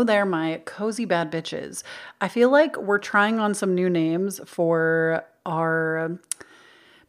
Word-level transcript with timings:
Hello 0.00 0.06
there, 0.06 0.24
my 0.24 0.62
cozy 0.64 1.04
bad 1.04 1.30
bitches. 1.30 1.82
I 2.22 2.28
feel 2.28 2.48
like 2.48 2.74
we're 2.78 2.96
trying 2.96 3.38
on 3.38 3.52
some 3.52 3.74
new 3.74 3.90
names 3.90 4.40
for 4.46 5.26
our 5.44 6.18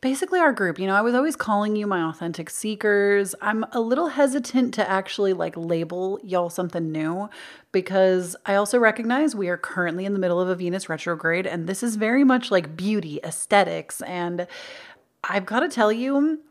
basically 0.01 0.41
our 0.41 0.51
group. 0.51 0.77
You 0.77 0.87
know, 0.87 0.95
I 0.95 0.99
was 0.99 1.15
always 1.15 1.37
calling 1.37 1.77
you 1.77 1.87
my 1.87 2.03
authentic 2.03 2.49
seekers. 2.49 3.33
I'm 3.39 3.63
a 3.71 3.79
little 3.79 4.09
hesitant 4.09 4.73
to 4.73 4.89
actually 4.89 5.31
like 5.31 5.55
label 5.55 6.19
y'all 6.21 6.49
something 6.49 6.91
new 6.91 7.29
because 7.71 8.35
I 8.45 8.55
also 8.55 8.77
recognize 8.77 9.37
we 9.37 9.47
are 9.47 9.55
currently 9.55 10.03
in 10.03 10.11
the 10.11 10.19
middle 10.19 10.41
of 10.41 10.49
a 10.49 10.55
Venus 10.55 10.89
retrograde 10.89 11.47
and 11.47 11.67
this 11.67 11.83
is 11.83 11.95
very 11.95 12.25
much 12.25 12.51
like 12.51 12.75
beauty, 12.75 13.21
aesthetics. 13.23 14.01
And 14.01 14.47
I've 15.23 15.45
got 15.45 15.61
to 15.61 15.69
tell 15.69 15.93
you, 15.93 16.41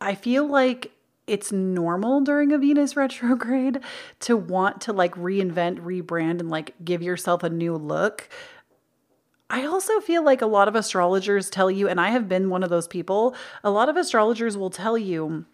I 0.00 0.14
feel 0.14 0.46
like 0.46 0.92
it's 1.26 1.50
normal 1.50 2.20
during 2.20 2.52
a 2.52 2.58
Venus 2.58 2.96
retrograde 2.96 3.80
to 4.20 4.36
want 4.36 4.80
to 4.82 4.92
like 4.92 5.14
reinvent, 5.14 5.80
rebrand, 5.80 6.40
and 6.40 6.50
like 6.50 6.74
give 6.84 7.02
yourself 7.02 7.42
a 7.42 7.50
new 7.50 7.76
look. 7.76 8.28
I 9.48 9.64
also 9.64 10.00
feel 10.00 10.24
like 10.24 10.42
a 10.42 10.46
lot 10.46 10.68
of 10.68 10.74
astrologers 10.74 11.50
tell 11.50 11.70
you, 11.70 11.88
and 11.88 12.00
I 12.00 12.10
have 12.10 12.28
been 12.28 12.50
one 12.50 12.62
of 12.62 12.70
those 12.70 12.88
people, 12.88 13.34
a 13.62 13.70
lot 13.70 13.88
of 13.88 13.96
astrologers 13.96 14.56
will 14.56 14.70
tell 14.70 14.98
you, 14.98 15.44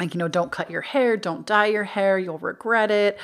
like, 0.00 0.14
you 0.14 0.18
know, 0.18 0.28
don't 0.28 0.50
cut 0.50 0.70
your 0.70 0.80
hair, 0.80 1.16
don't 1.16 1.46
dye 1.46 1.66
your 1.66 1.84
hair, 1.84 2.18
you'll 2.18 2.38
regret 2.38 2.90
it. 2.90 3.18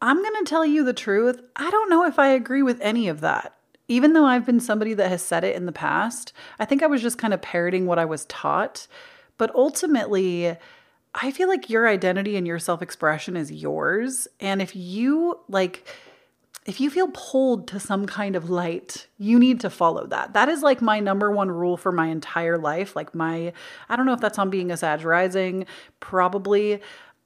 I'm 0.00 0.22
going 0.22 0.44
to 0.44 0.48
tell 0.48 0.66
you 0.66 0.84
the 0.84 0.92
truth. 0.92 1.40
I 1.56 1.70
don't 1.70 1.90
know 1.90 2.04
if 2.04 2.18
I 2.18 2.28
agree 2.28 2.62
with 2.62 2.78
any 2.80 3.08
of 3.08 3.20
that. 3.20 3.54
Even 3.88 4.12
though 4.12 4.26
I've 4.26 4.44
been 4.44 4.60
somebody 4.60 4.92
that 4.94 5.08
has 5.08 5.22
said 5.22 5.44
it 5.44 5.56
in 5.56 5.64
the 5.64 5.72
past, 5.72 6.34
I 6.58 6.66
think 6.66 6.82
I 6.82 6.86
was 6.86 7.00
just 7.00 7.18
kind 7.18 7.32
of 7.32 7.40
parroting 7.40 7.86
what 7.86 7.98
I 7.98 8.04
was 8.04 8.26
taught. 8.26 8.86
But 9.38 9.52
ultimately, 9.54 10.56
I 11.14 11.30
feel 11.30 11.48
like 11.48 11.70
your 11.70 11.88
identity 11.88 12.36
and 12.36 12.46
your 12.46 12.58
self 12.58 12.82
expression 12.82 13.36
is 13.36 13.50
yours. 13.50 14.28
And 14.40 14.60
if 14.60 14.76
you 14.76 15.40
like, 15.48 15.86
if 16.66 16.80
you 16.80 16.90
feel 16.90 17.08
pulled 17.14 17.66
to 17.68 17.80
some 17.80 18.04
kind 18.06 18.36
of 18.36 18.50
light, 18.50 19.06
you 19.18 19.38
need 19.38 19.60
to 19.60 19.70
follow 19.70 20.06
that. 20.08 20.34
That 20.34 20.50
is 20.50 20.62
like 20.62 20.82
my 20.82 21.00
number 21.00 21.30
one 21.30 21.50
rule 21.50 21.78
for 21.78 21.92
my 21.92 22.08
entire 22.08 22.58
life. 22.58 22.94
Like 22.94 23.14
my, 23.14 23.54
I 23.88 23.96
don't 23.96 24.04
know 24.04 24.12
if 24.12 24.20
that's 24.20 24.38
on 24.38 24.50
being 24.50 24.70
a 24.70 24.76
Sag 24.76 25.02
rising, 25.02 25.64
probably. 25.98 26.80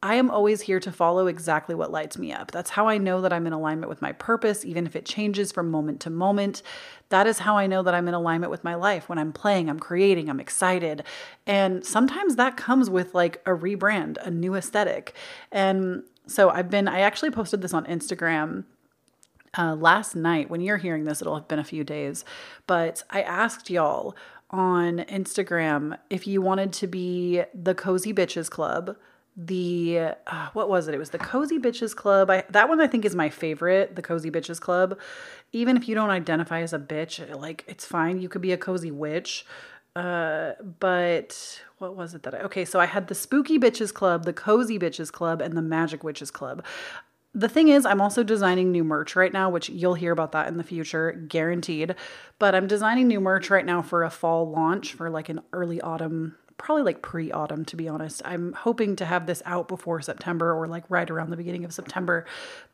I 0.04 0.16
am 0.16 0.30
always 0.30 0.62
here 0.62 0.80
to 0.80 0.90
follow 0.90 1.28
exactly 1.28 1.76
what 1.76 1.92
lights 1.92 2.18
me 2.18 2.32
up. 2.32 2.50
That's 2.50 2.70
how 2.70 2.88
I 2.88 2.98
know 2.98 3.20
that 3.20 3.32
I'm 3.32 3.46
in 3.46 3.52
alignment 3.52 3.88
with 3.88 4.02
my 4.02 4.10
purpose, 4.10 4.64
even 4.64 4.84
if 4.84 4.96
it 4.96 5.06
changes 5.06 5.52
from 5.52 5.70
moment 5.70 6.00
to 6.00 6.10
moment. 6.10 6.62
That 7.10 7.28
is 7.28 7.38
how 7.38 7.56
I 7.56 7.68
know 7.68 7.84
that 7.84 7.94
I'm 7.94 8.08
in 8.08 8.14
alignment 8.14 8.50
with 8.50 8.64
my 8.64 8.74
life. 8.74 9.08
When 9.08 9.18
I'm 9.18 9.32
playing, 9.32 9.70
I'm 9.70 9.78
creating, 9.78 10.28
I'm 10.28 10.40
excited. 10.40 11.04
And 11.46 11.86
sometimes 11.86 12.34
that 12.34 12.56
comes 12.56 12.90
with 12.90 13.14
like 13.14 13.40
a 13.46 13.50
rebrand, 13.50 14.16
a 14.26 14.30
new 14.30 14.56
aesthetic. 14.56 15.14
And 15.52 16.02
so 16.26 16.50
I've 16.50 16.68
been, 16.68 16.88
I 16.88 17.00
actually 17.00 17.30
posted 17.30 17.62
this 17.62 17.74
on 17.74 17.84
Instagram 17.86 18.64
uh, 19.56 19.76
last 19.76 20.16
night. 20.16 20.50
When 20.50 20.60
you're 20.60 20.78
hearing 20.78 21.04
this, 21.04 21.20
it'll 21.20 21.36
have 21.36 21.48
been 21.48 21.60
a 21.60 21.64
few 21.64 21.84
days. 21.84 22.24
But 22.66 23.04
I 23.10 23.22
asked 23.22 23.70
y'all 23.70 24.16
on 24.50 24.98
Instagram 24.98 25.96
if 26.10 26.26
you 26.26 26.42
wanted 26.42 26.72
to 26.72 26.88
be 26.88 27.44
the 27.54 27.74
Cozy 27.74 28.12
Bitches 28.12 28.50
Club. 28.50 28.96
The 29.36 30.14
uh, 30.26 30.48
what 30.52 30.68
was 30.68 30.88
it? 30.88 30.94
It 30.94 30.98
was 30.98 31.10
the 31.10 31.18
Cozy 31.18 31.58
Bitches 31.58 31.96
Club. 31.96 32.30
I, 32.30 32.44
that 32.50 32.68
one 32.68 32.80
I 32.80 32.86
think 32.86 33.04
is 33.04 33.14
my 33.14 33.30
favorite. 33.30 33.96
The 33.96 34.02
Cozy 34.02 34.30
Bitches 34.30 34.60
Club. 34.60 34.98
Even 35.52 35.76
if 35.76 35.88
you 35.88 35.94
don't 35.94 36.10
identify 36.10 36.60
as 36.60 36.72
a 36.72 36.78
bitch, 36.78 37.34
like 37.38 37.64
it's 37.66 37.84
fine. 37.84 38.20
You 38.20 38.28
could 38.28 38.42
be 38.42 38.52
a 38.52 38.58
cozy 38.58 38.90
witch. 38.90 39.46
Uh, 39.94 40.52
but 40.80 41.62
what 41.78 41.96
was 41.96 42.14
it 42.14 42.22
that 42.22 42.34
I 42.34 42.38
okay? 42.40 42.64
So 42.64 42.80
I 42.80 42.86
had 42.86 43.08
the 43.08 43.14
Spooky 43.14 43.58
Bitches 43.58 43.92
Club, 43.92 44.24
the 44.24 44.32
Cozy 44.32 44.78
Bitches 44.78 45.10
Club, 45.10 45.40
and 45.40 45.56
the 45.56 45.62
Magic 45.62 46.04
Witches 46.04 46.30
Club 46.30 46.64
the 47.34 47.48
thing 47.48 47.68
is, 47.68 47.86
I'm 47.86 48.00
also 48.00 48.22
designing 48.22 48.70
new 48.70 48.84
merch 48.84 49.16
right 49.16 49.32
now, 49.32 49.48
which 49.48 49.70
you'll 49.70 49.94
hear 49.94 50.12
about 50.12 50.32
that 50.32 50.48
in 50.48 50.58
the 50.58 50.64
future, 50.64 51.12
guaranteed. 51.12 51.94
But 52.38 52.54
I'm 52.54 52.66
designing 52.66 53.08
new 53.08 53.20
merch 53.20 53.48
right 53.48 53.64
now 53.64 53.80
for 53.80 54.04
a 54.04 54.10
fall 54.10 54.50
launch 54.50 54.92
for 54.92 55.08
like 55.08 55.28
an 55.28 55.40
early 55.52 55.80
autumn, 55.80 56.36
probably 56.58 56.82
like 56.82 57.02
pre 57.02 57.30
autumn, 57.32 57.64
to 57.66 57.76
be 57.76 57.88
honest. 57.88 58.22
I'm 58.24 58.52
hoping 58.52 58.96
to 58.96 59.04
have 59.04 59.26
this 59.26 59.42
out 59.44 59.68
before 59.68 60.00
September 60.00 60.54
or 60.54 60.66
like 60.66 60.84
right 60.88 61.10
around 61.10 61.30
the 61.30 61.36
beginning 61.36 61.64
of 61.64 61.72
September. 61.72 62.24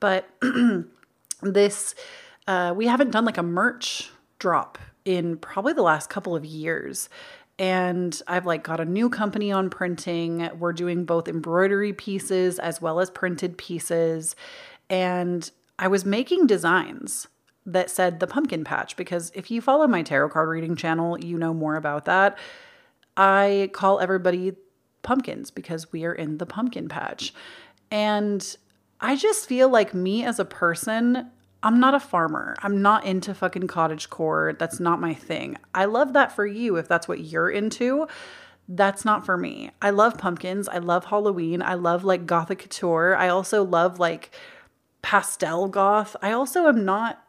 But 0.01 0.29
this, 1.43 1.95
uh, 2.47 2.75
we 2.77 2.87
haven't 2.87 3.11
done 3.11 3.25
like 3.25 3.39
a 3.39 3.43
merch 3.43 4.11
drop 4.39 4.79
in 5.05 5.37
probably 5.37 5.73
the 5.73 5.83
last 5.83 6.11
couple 6.11 6.37
of 6.37 6.45
years 6.45 7.09
and 7.59 8.23
I've 8.29 8.47
like 8.47 8.63
got 8.63 8.79
a 8.79 8.85
new 8.85 9.11
company 9.11 9.51
on 9.51 9.69
printing. 9.69 10.49
We're 10.59 10.73
doing 10.73 11.05
both 11.05 11.27
embroidery 11.27 11.93
pieces 11.93 12.59
as 12.59 12.81
well 12.81 13.01
as 13.01 13.11
printed 13.11 13.59
pieces. 13.59 14.37
And 14.89 15.51
I 15.79 15.89
was 15.89 16.05
making 16.05 16.47
designs 16.47 17.27
that 17.67 17.91
said 17.91 18.21
the 18.21 18.27
pumpkin 18.27 18.65
patch 18.65 18.97
because 18.97 19.33
if 19.35 19.51
you 19.51 19.61
follow 19.61 19.87
my 19.87 20.03
tarot 20.03 20.31
card 20.31 20.49
reading 20.49 20.77
channel, 20.77 21.19
you 21.19 21.37
know 21.37 21.53
more 21.53 21.75
about 21.75 22.05
that. 22.05 22.39
I 23.19 23.71
call 23.75 24.01
everybody 24.01 24.53
pumpkins 25.03 25.51
because 25.51 25.93
we 25.93 26.05
are 26.05 26.15
in 26.15 26.39
the 26.39 26.47
pumpkin 26.47 26.89
patch. 26.89 27.35
And 27.91 28.57
I 29.01 29.17
just 29.17 29.49
feel 29.49 29.69
like 29.69 29.93
me 29.93 30.25
as 30.25 30.39
a 30.39 30.45
person, 30.45 31.31
I'm 31.63 31.81
not 31.81 31.95
a 31.95 32.01
farmer. 32.01 32.55
I'm 32.63 32.81
not 32.81 33.05
into 33.05 33.35
fucking 33.35 33.67
cottage 33.67 34.09
core. 34.09 34.55
That's 34.59 34.79
not 34.79 35.01
my 35.01 35.15
thing. 35.15 35.57
I 35.75 35.87
love 35.87 36.13
that 36.13 36.33
for 36.33 36.47
you 36.47 36.77
if 36.77 36.87
that's 36.87 37.09
what 37.09 37.21
you're 37.21 37.51
into. 37.51 38.07
That's 38.69 39.05
not 39.05 39.27
for 39.27 39.37
me. 39.37 39.71
I 39.83 39.91
love 39.91 40.19
pumpkins. 40.19 40.69
I 40.69 40.79
love 40.79 41.07
Halloween. 41.07 41.63
I 41.63 41.75
love 41.75 42.05
like 42.05 42.27
gothic 42.27 42.61
couture. 42.61 43.17
I 43.17 43.29
also 43.29 43.65
love 43.65 43.99
like 43.99 44.31
pastel 45.03 45.69
goth. 45.69 46.15
I 46.23 46.33
also 46.33 46.69
am 46.69 46.85
not 46.85 47.25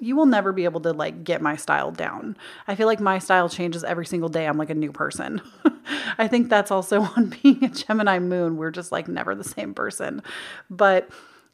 you 0.00 0.16
will 0.16 0.26
never 0.26 0.52
be 0.52 0.64
able 0.64 0.80
to 0.80 0.92
like 0.92 1.24
get 1.24 1.42
my 1.42 1.56
style 1.56 1.90
down. 1.90 2.36
I 2.66 2.74
feel 2.74 2.86
like 2.86 3.00
my 3.00 3.18
style 3.18 3.48
changes 3.48 3.84
every 3.84 4.06
single 4.06 4.28
day. 4.28 4.46
I'm 4.46 4.58
like 4.58 4.70
a 4.70 4.74
new 4.74 4.92
person. 4.92 5.42
I 6.18 6.26
think 6.28 6.48
that's 6.48 6.70
also 6.70 7.02
on 7.16 7.34
being 7.42 7.62
a 7.64 7.68
Gemini 7.68 8.18
moon. 8.18 8.56
We're 8.56 8.70
just 8.70 8.92
like 8.92 9.08
never 9.08 9.34
the 9.34 9.44
same 9.44 9.74
person. 9.74 10.22
But 10.70 11.10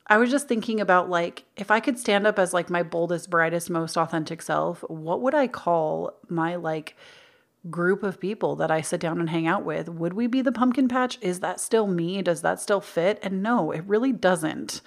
I 0.07 0.19
was 0.19 0.31
just 0.31 0.49
thinking 0.49 0.81
about 0.81 1.09
like 1.09 1.45
if 1.57 1.71
I 1.71 1.81
could 1.81 1.99
stand 1.99 2.27
up 2.27 2.39
as 2.39 2.53
like 2.53 2.71
my 2.71 2.83
boldest, 2.83 3.31
brightest, 3.31 3.71
most 3.71 3.97
authentic 3.97 4.43
self, 4.43 4.85
what 4.89 5.21
would 5.23 5.35
I 5.35 5.47
call 5.49 6.13
my 6.29 6.57
like 6.57 6.97
group 7.71 8.03
of 8.03 8.21
people 8.21 8.57
that 8.57 8.71
I 8.71 8.83
sit 8.83 9.01
down 9.01 9.19
and 9.21 9.31
hang 9.31 9.47
out 9.47 9.65
with? 9.65 9.89
Would 9.89 10.13
we 10.13 10.27
be 10.27 10.43
the 10.43 10.53
pumpkin 10.53 10.87
patch? 10.87 11.19
Is 11.21 11.41
that 11.41 11.59
still 11.59 11.87
me? 11.87 12.21
Does 12.23 12.43
that 12.43 12.61
still 12.61 12.81
fit? 12.81 13.19
And 13.23 13.43
no, 13.43 13.71
it 13.71 13.85
really 13.87 14.13
doesn't. 14.13 14.83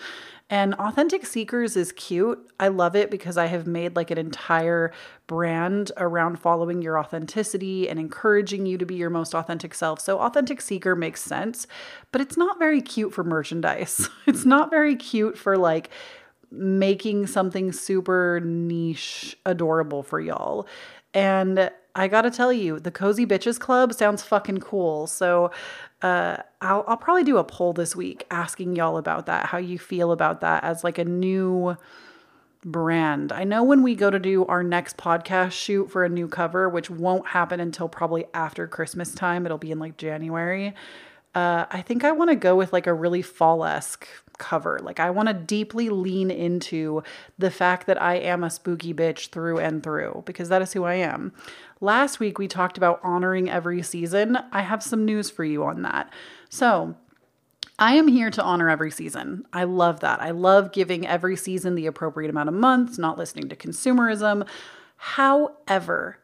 And 0.49 0.75
Authentic 0.75 1.25
Seekers 1.25 1.75
is 1.75 1.91
cute. 1.91 2.49
I 2.57 2.69
love 2.69 2.95
it 2.95 3.11
because 3.11 3.37
I 3.37 3.47
have 3.47 3.67
made 3.67 3.97
like 3.97 4.11
an 4.11 4.17
entire 4.17 4.93
brand 5.27 5.91
around 5.97 6.39
following 6.39 6.81
your 6.81 6.97
authenticity 6.97 7.89
and 7.89 7.99
encouraging 7.99 8.65
you 8.65 8.77
to 8.77 8.85
be 8.85 8.95
your 8.95 9.09
most 9.09 9.35
authentic 9.35 9.73
self. 9.73 9.99
So, 9.99 10.19
Authentic 10.19 10.61
Seeker 10.61 10.95
makes 10.95 11.21
sense, 11.21 11.67
but 12.13 12.21
it's 12.21 12.37
not 12.37 12.59
very 12.59 12.81
cute 12.81 13.13
for 13.13 13.23
merchandise. 13.23 14.09
It's 14.25 14.45
not 14.45 14.69
very 14.69 14.95
cute 14.95 15.37
for 15.37 15.57
like 15.57 15.89
making 16.51 17.27
something 17.27 17.71
super 17.71 18.41
niche 18.41 19.37
adorable 19.45 20.03
for 20.03 20.19
y'all. 20.19 20.67
And 21.13 21.71
I 21.97 22.07
gotta 22.07 22.29
tell 22.29 22.53
you, 22.53 22.79
the 22.79 22.91
Cozy 22.91 23.25
Bitches 23.25 23.59
Club 23.59 23.93
sounds 23.93 24.21
fucking 24.21 24.59
cool. 24.59 25.07
So 25.07 25.51
uh, 26.01 26.37
I'll, 26.61 26.85
I'll 26.87 26.97
probably 26.97 27.23
do 27.23 27.37
a 27.37 27.43
poll 27.43 27.73
this 27.73 27.95
week 27.95 28.25
asking 28.29 28.75
y'all 28.75 28.97
about 28.97 29.25
that, 29.25 29.47
how 29.47 29.57
you 29.57 29.79
feel 29.79 30.11
about 30.11 30.41
that 30.41 30.63
as 30.63 30.83
like 30.83 30.99
a 30.99 31.05
new 31.05 31.75
brand. 32.63 33.31
I 33.31 33.43
know 33.43 33.63
when 33.63 33.81
we 33.81 33.95
go 33.95 34.11
to 34.11 34.19
do 34.19 34.45
our 34.45 34.61
next 34.61 34.97
podcast 34.97 35.51
shoot 35.51 35.89
for 35.89 36.05
a 36.05 36.09
new 36.09 36.27
cover, 36.27 36.69
which 36.69 36.89
won't 36.89 37.27
happen 37.27 37.59
until 37.59 37.89
probably 37.89 38.25
after 38.33 38.67
Christmas 38.67 39.13
time, 39.13 39.45
it'll 39.45 39.57
be 39.57 39.71
in 39.71 39.79
like 39.79 39.97
January. 39.97 40.75
Uh, 41.37 41.67
I 41.69 41.83
think 41.83 42.03
I 42.03 42.13
want 42.13 42.31
to 42.31 42.35
go 42.35 42.55
with 42.55 42.73
like 42.73 42.87
a 42.87 42.93
really 42.95 43.21
fall 43.21 43.63
esque 43.63 44.07
cover. 44.39 44.79
Like, 44.81 44.99
I 44.99 45.11
want 45.11 45.27
to 45.27 45.35
deeply 45.35 45.89
lean 45.89 46.31
into 46.31 47.03
the 47.37 47.51
fact 47.51 47.85
that 47.85 48.01
I 48.01 48.15
am 48.15 48.43
a 48.43 48.49
spooky 48.49 48.91
bitch 48.91 49.29
through 49.29 49.59
and 49.59 49.83
through 49.83 50.23
because 50.25 50.49
that 50.49 50.63
is 50.63 50.73
who 50.73 50.83
I 50.83 50.95
am. 50.95 51.33
Last 51.79 52.19
week, 52.19 52.39
we 52.39 52.47
talked 52.47 52.75
about 52.75 52.99
honoring 53.03 53.51
every 53.51 53.83
season. 53.83 54.39
I 54.51 54.63
have 54.63 54.81
some 54.81 55.05
news 55.05 55.29
for 55.29 55.43
you 55.43 55.63
on 55.63 55.83
that. 55.83 56.11
So, 56.49 56.95
I 57.77 57.93
am 57.93 58.07
here 58.07 58.31
to 58.31 58.41
honor 58.41 58.71
every 58.71 58.89
season. 58.89 59.45
I 59.53 59.65
love 59.65 59.99
that. 59.99 60.19
I 60.19 60.31
love 60.31 60.71
giving 60.71 61.05
every 61.05 61.35
season 61.35 61.75
the 61.75 61.85
appropriate 61.85 62.31
amount 62.31 62.49
of 62.49 62.55
months, 62.55 62.97
not 62.97 63.19
listening 63.19 63.47
to 63.49 63.55
consumerism. 63.55 64.47
However, 64.95 66.17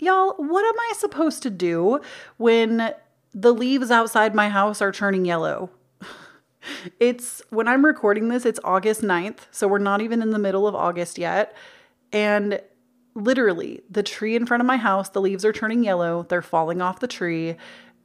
y'all, 0.00 0.34
what 0.36 0.64
am 0.64 0.80
I 0.80 0.94
supposed 0.96 1.44
to 1.44 1.50
do 1.50 2.00
when 2.38 2.92
the 3.34 3.54
leaves 3.54 3.90
outside 3.90 4.34
my 4.34 4.48
house 4.48 4.82
are 4.82 4.92
turning 4.92 5.24
yellow? 5.24 5.70
It's 7.00 7.42
when 7.50 7.66
I'm 7.66 7.84
recording 7.84 8.28
this, 8.28 8.46
it's 8.46 8.60
August 8.62 9.02
9th. 9.02 9.48
So 9.50 9.66
we're 9.66 9.78
not 9.78 10.00
even 10.00 10.22
in 10.22 10.30
the 10.30 10.38
middle 10.38 10.68
of 10.68 10.76
August 10.76 11.18
yet. 11.18 11.56
And 12.12 12.60
literally, 13.14 13.82
the 13.90 14.04
tree 14.04 14.36
in 14.36 14.46
front 14.46 14.60
of 14.60 14.66
my 14.68 14.76
house, 14.76 15.08
the 15.08 15.20
leaves 15.20 15.44
are 15.44 15.52
turning 15.52 15.82
yellow. 15.82 16.24
They're 16.28 16.40
falling 16.40 16.80
off 16.80 17.00
the 17.00 17.08
tree. 17.08 17.56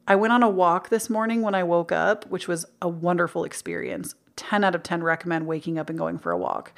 I 0.08 0.16
went 0.16 0.32
on 0.32 0.42
a 0.42 0.48
walk 0.48 0.88
this 0.88 1.08
morning 1.08 1.42
when 1.42 1.54
I 1.54 1.62
woke 1.62 1.92
up, 1.92 2.26
which 2.30 2.48
was 2.48 2.66
a 2.82 2.88
wonderful 2.88 3.44
experience. 3.44 4.16
10 4.34 4.64
out 4.64 4.74
of 4.74 4.82
10 4.82 5.02
recommend 5.02 5.46
waking 5.46 5.78
up 5.78 5.88
and 5.88 5.98
going 5.98 6.18
for 6.18 6.32
a 6.32 6.38
walk. 6.38 6.72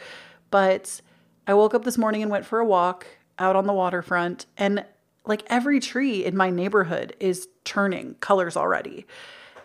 But 0.50 1.00
I 1.46 1.54
woke 1.54 1.74
up 1.74 1.84
this 1.84 1.98
morning 1.98 2.22
and 2.22 2.30
went 2.30 2.46
for 2.46 2.58
a 2.58 2.64
walk 2.64 3.06
out 3.38 3.56
on 3.56 3.66
the 3.66 3.72
waterfront, 3.72 4.46
and 4.56 4.84
like 5.24 5.44
every 5.46 5.80
tree 5.80 6.24
in 6.24 6.36
my 6.36 6.50
neighborhood 6.50 7.14
is 7.20 7.48
turning 7.70 8.14
colors 8.14 8.56
already. 8.56 9.06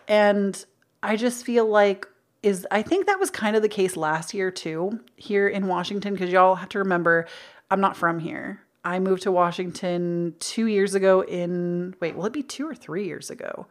And 0.06 0.64
I 1.02 1.16
just 1.16 1.44
feel 1.44 1.66
like 1.66 2.06
is 2.40 2.64
I 2.70 2.82
think 2.82 3.06
that 3.06 3.18
was 3.18 3.30
kind 3.30 3.56
of 3.56 3.62
the 3.62 3.68
case 3.68 3.96
last 3.96 4.32
year 4.32 4.52
too 4.52 5.00
here 5.16 5.48
in 5.48 5.66
Washington 5.66 6.12
because 6.14 6.30
y'all 6.30 6.54
have 6.54 6.68
to 6.68 6.78
remember 6.78 7.26
I'm 7.68 7.80
not 7.80 7.96
from 7.96 8.20
here. 8.20 8.62
I 8.84 9.00
moved 9.00 9.22
to 9.22 9.32
Washington 9.32 10.36
2 10.38 10.66
years 10.66 10.94
ago 10.94 11.24
in 11.24 11.96
wait, 12.00 12.14
will 12.14 12.26
it 12.26 12.32
be 12.32 12.44
2 12.44 12.68
or 12.68 12.76
3 12.76 13.04
years 13.04 13.28
ago? 13.28 13.66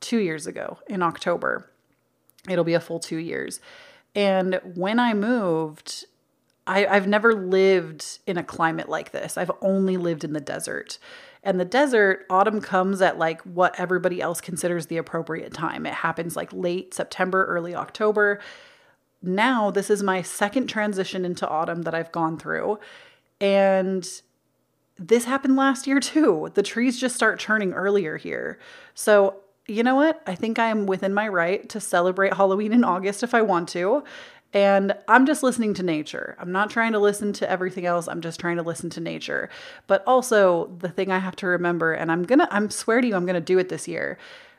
2 0.00 0.18
years 0.18 0.46
ago 0.46 0.78
in 0.86 1.02
October. 1.02 1.70
It'll 2.46 2.64
be 2.64 2.74
a 2.74 2.80
full 2.80 3.00
2 3.00 3.16
years. 3.16 3.60
And 4.14 4.60
when 4.74 4.98
I 4.98 5.14
moved, 5.14 6.04
I, 6.66 6.84
I've 6.84 7.08
never 7.08 7.32
lived 7.32 8.18
in 8.26 8.36
a 8.36 8.44
climate 8.44 8.90
like 8.90 9.12
this. 9.12 9.38
I've 9.38 9.52
only 9.62 9.96
lived 9.96 10.24
in 10.24 10.34
the 10.34 10.40
desert. 10.40 10.98
And 11.42 11.58
the 11.58 11.64
desert, 11.64 12.26
autumn 12.28 12.60
comes 12.60 13.00
at 13.00 13.18
like 13.18 13.40
what 13.42 13.78
everybody 13.78 14.20
else 14.20 14.40
considers 14.40 14.86
the 14.86 14.98
appropriate 14.98 15.54
time. 15.54 15.86
It 15.86 15.94
happens 15.94 16.36
like 16.36 16.52
late 16.52 16.92
September, 16.92 17.46
early 17.46 17.74
October. 17.74 18.40
Now, 19.22 19.70
this 19.70 19.90
is 19.90 20.02
my 20.02 20.22
second 20.22 20.66
transition 20.66 21.24
into 21.24 21.48
autumn 21.48 21.82
that 21.82 21.94
I've 21.94 22.12
gone 22.12 22.38
through. 22.38 22.78
And 23.40 24.06
this 24.98 25.24
happened 25.24 25.56
last 25.56 25.86
year 25.86 25.98
too. 25.98 26.50
The 26.54 26.62
trees 26.62 27.00
just 27.00 27.16
start 27.16 27.40
turning 27.40 27.72
earlier 27.72 28.18
here. 28.18 28.58
So, 28.94 29.36
you 29.66 29.82
know 29.82 29.94
what? 29.94 30.22
I 30.26 30.34
think 30.34 30.58
I 30.58 30.66
am 30.66 30.86
within 30.86 31.14
my 31.14 31.28
right 31.28 31.66
to 31.70 31.80
celebrate 31.80 32.34
Halloween 32.34 32.72
in 32.72 32.84
August 32.84 33.22
if 33.22 33.34
I 33.34 33.42
want 33.42 33.68
to. 33.70 34.04
And 34.52 34.94
I'm 35.06 35.26
just 35.26 35.42
listening 35.42 35.74
to 35.74 35.82
nature. 35.82 36.36
I'm 36.40 36.50
not 36.50 36.70
trying 36.70 36.92
to 36.92 36.98
listen 36.98 37.32
to 37.34 37.48
everything 37.48 37.86
else. 37.86 38.08
I'm 38.08 38.20
just 38.20 38.40
trying 38.40 38.56
to 38.56 38.62
listen 38.62 38.90
to 38.90 39.00
nature. 39.00 39.48
But 39.86 40.02
also, 40.06 40.70
the 40.78 40.88
thing 40.88 41.12
I 41.12 41.18
have 41.18 41.36
to 41.36 41.46
remember, 41.46 41.92
and 41.92 42.10
I'm 42.10 42.24
gonna, 42.24 42.48
I'm 42.50 42.70
swear 42.70 43.00
to 43.00 43.06
you, 43.06 43.14
I'm 43.14 43.26
gonna 43.26 43.40
do 43.40 43.58
it 43.58 43.68
this 43.68 43.86
year. 43.86 44.18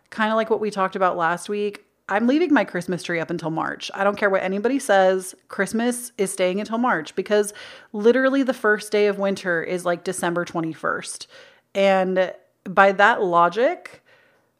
Kind 0.10 0.32
of 0.32 0.38
like 0.38 0.50
what 0.50 0.62
we 0.62 0.72
talked 0.72 0.96
about 0.96 1.18
last 1.18 1.50
week. 1.50 1.86
I'm 2.08 2.28
leaving 2.28 2.54
my 2.54 2.66
Christmas 2.66 3.04
tree 3.04 3.20
up 3.20 3.30
until 3.30 3.52
March. 3.52 3.90
I 3.94 4.04
don't 4.04 4.18
care 4.18 4.30
what 4.30 4.44
anybody 4.44 4.80
says. 4.80 5.34
Christmas 5.48 6.12
is 6.18 6.32
staying 6.32 6.60
until 6.60 6.78
March 6.78 7.16
because 7.16 7.54
literally 7.94 8.44
the 8.44 8.54
first 8.54 8.92
day 8.92 9.08
of 9.08 9.18
winter 9.18 9.64
is 9.64 9.86
like 9.86 10.04
December 10.04 10.44
21st. 10.44 11.28
And 11.74 12.34
by 12.66 12.92
that 12.92 13.22
logic, 13.24 14.04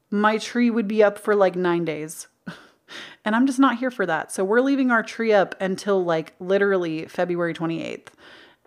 my 0.10 0.38
tree 0.38 0.70
would 0.70 0.88
be 0.88 1.04
up 1.04 1.18
for 1.18 1.36
like 1.36 1.56
nine 1.56 1.84
days. 1.84 2.28
And 3.26 3.36
I'm 3.36 3.48
just 3.48 3.60
not 3.60 3.78
here 3.78 3.92
for 3.92 4.06
that. 4.06 4.32
So 4.32 4.44
we're 4.44 4.62
leaving 4.62 4.92
our 4.92 5.04
tree 5.04 5.34
up 5.34 5.56
until 5.60 6.04
like 6.04 6.34
literally 6.40 7.06
February 7.06 7.54
28th. 7.54 8.08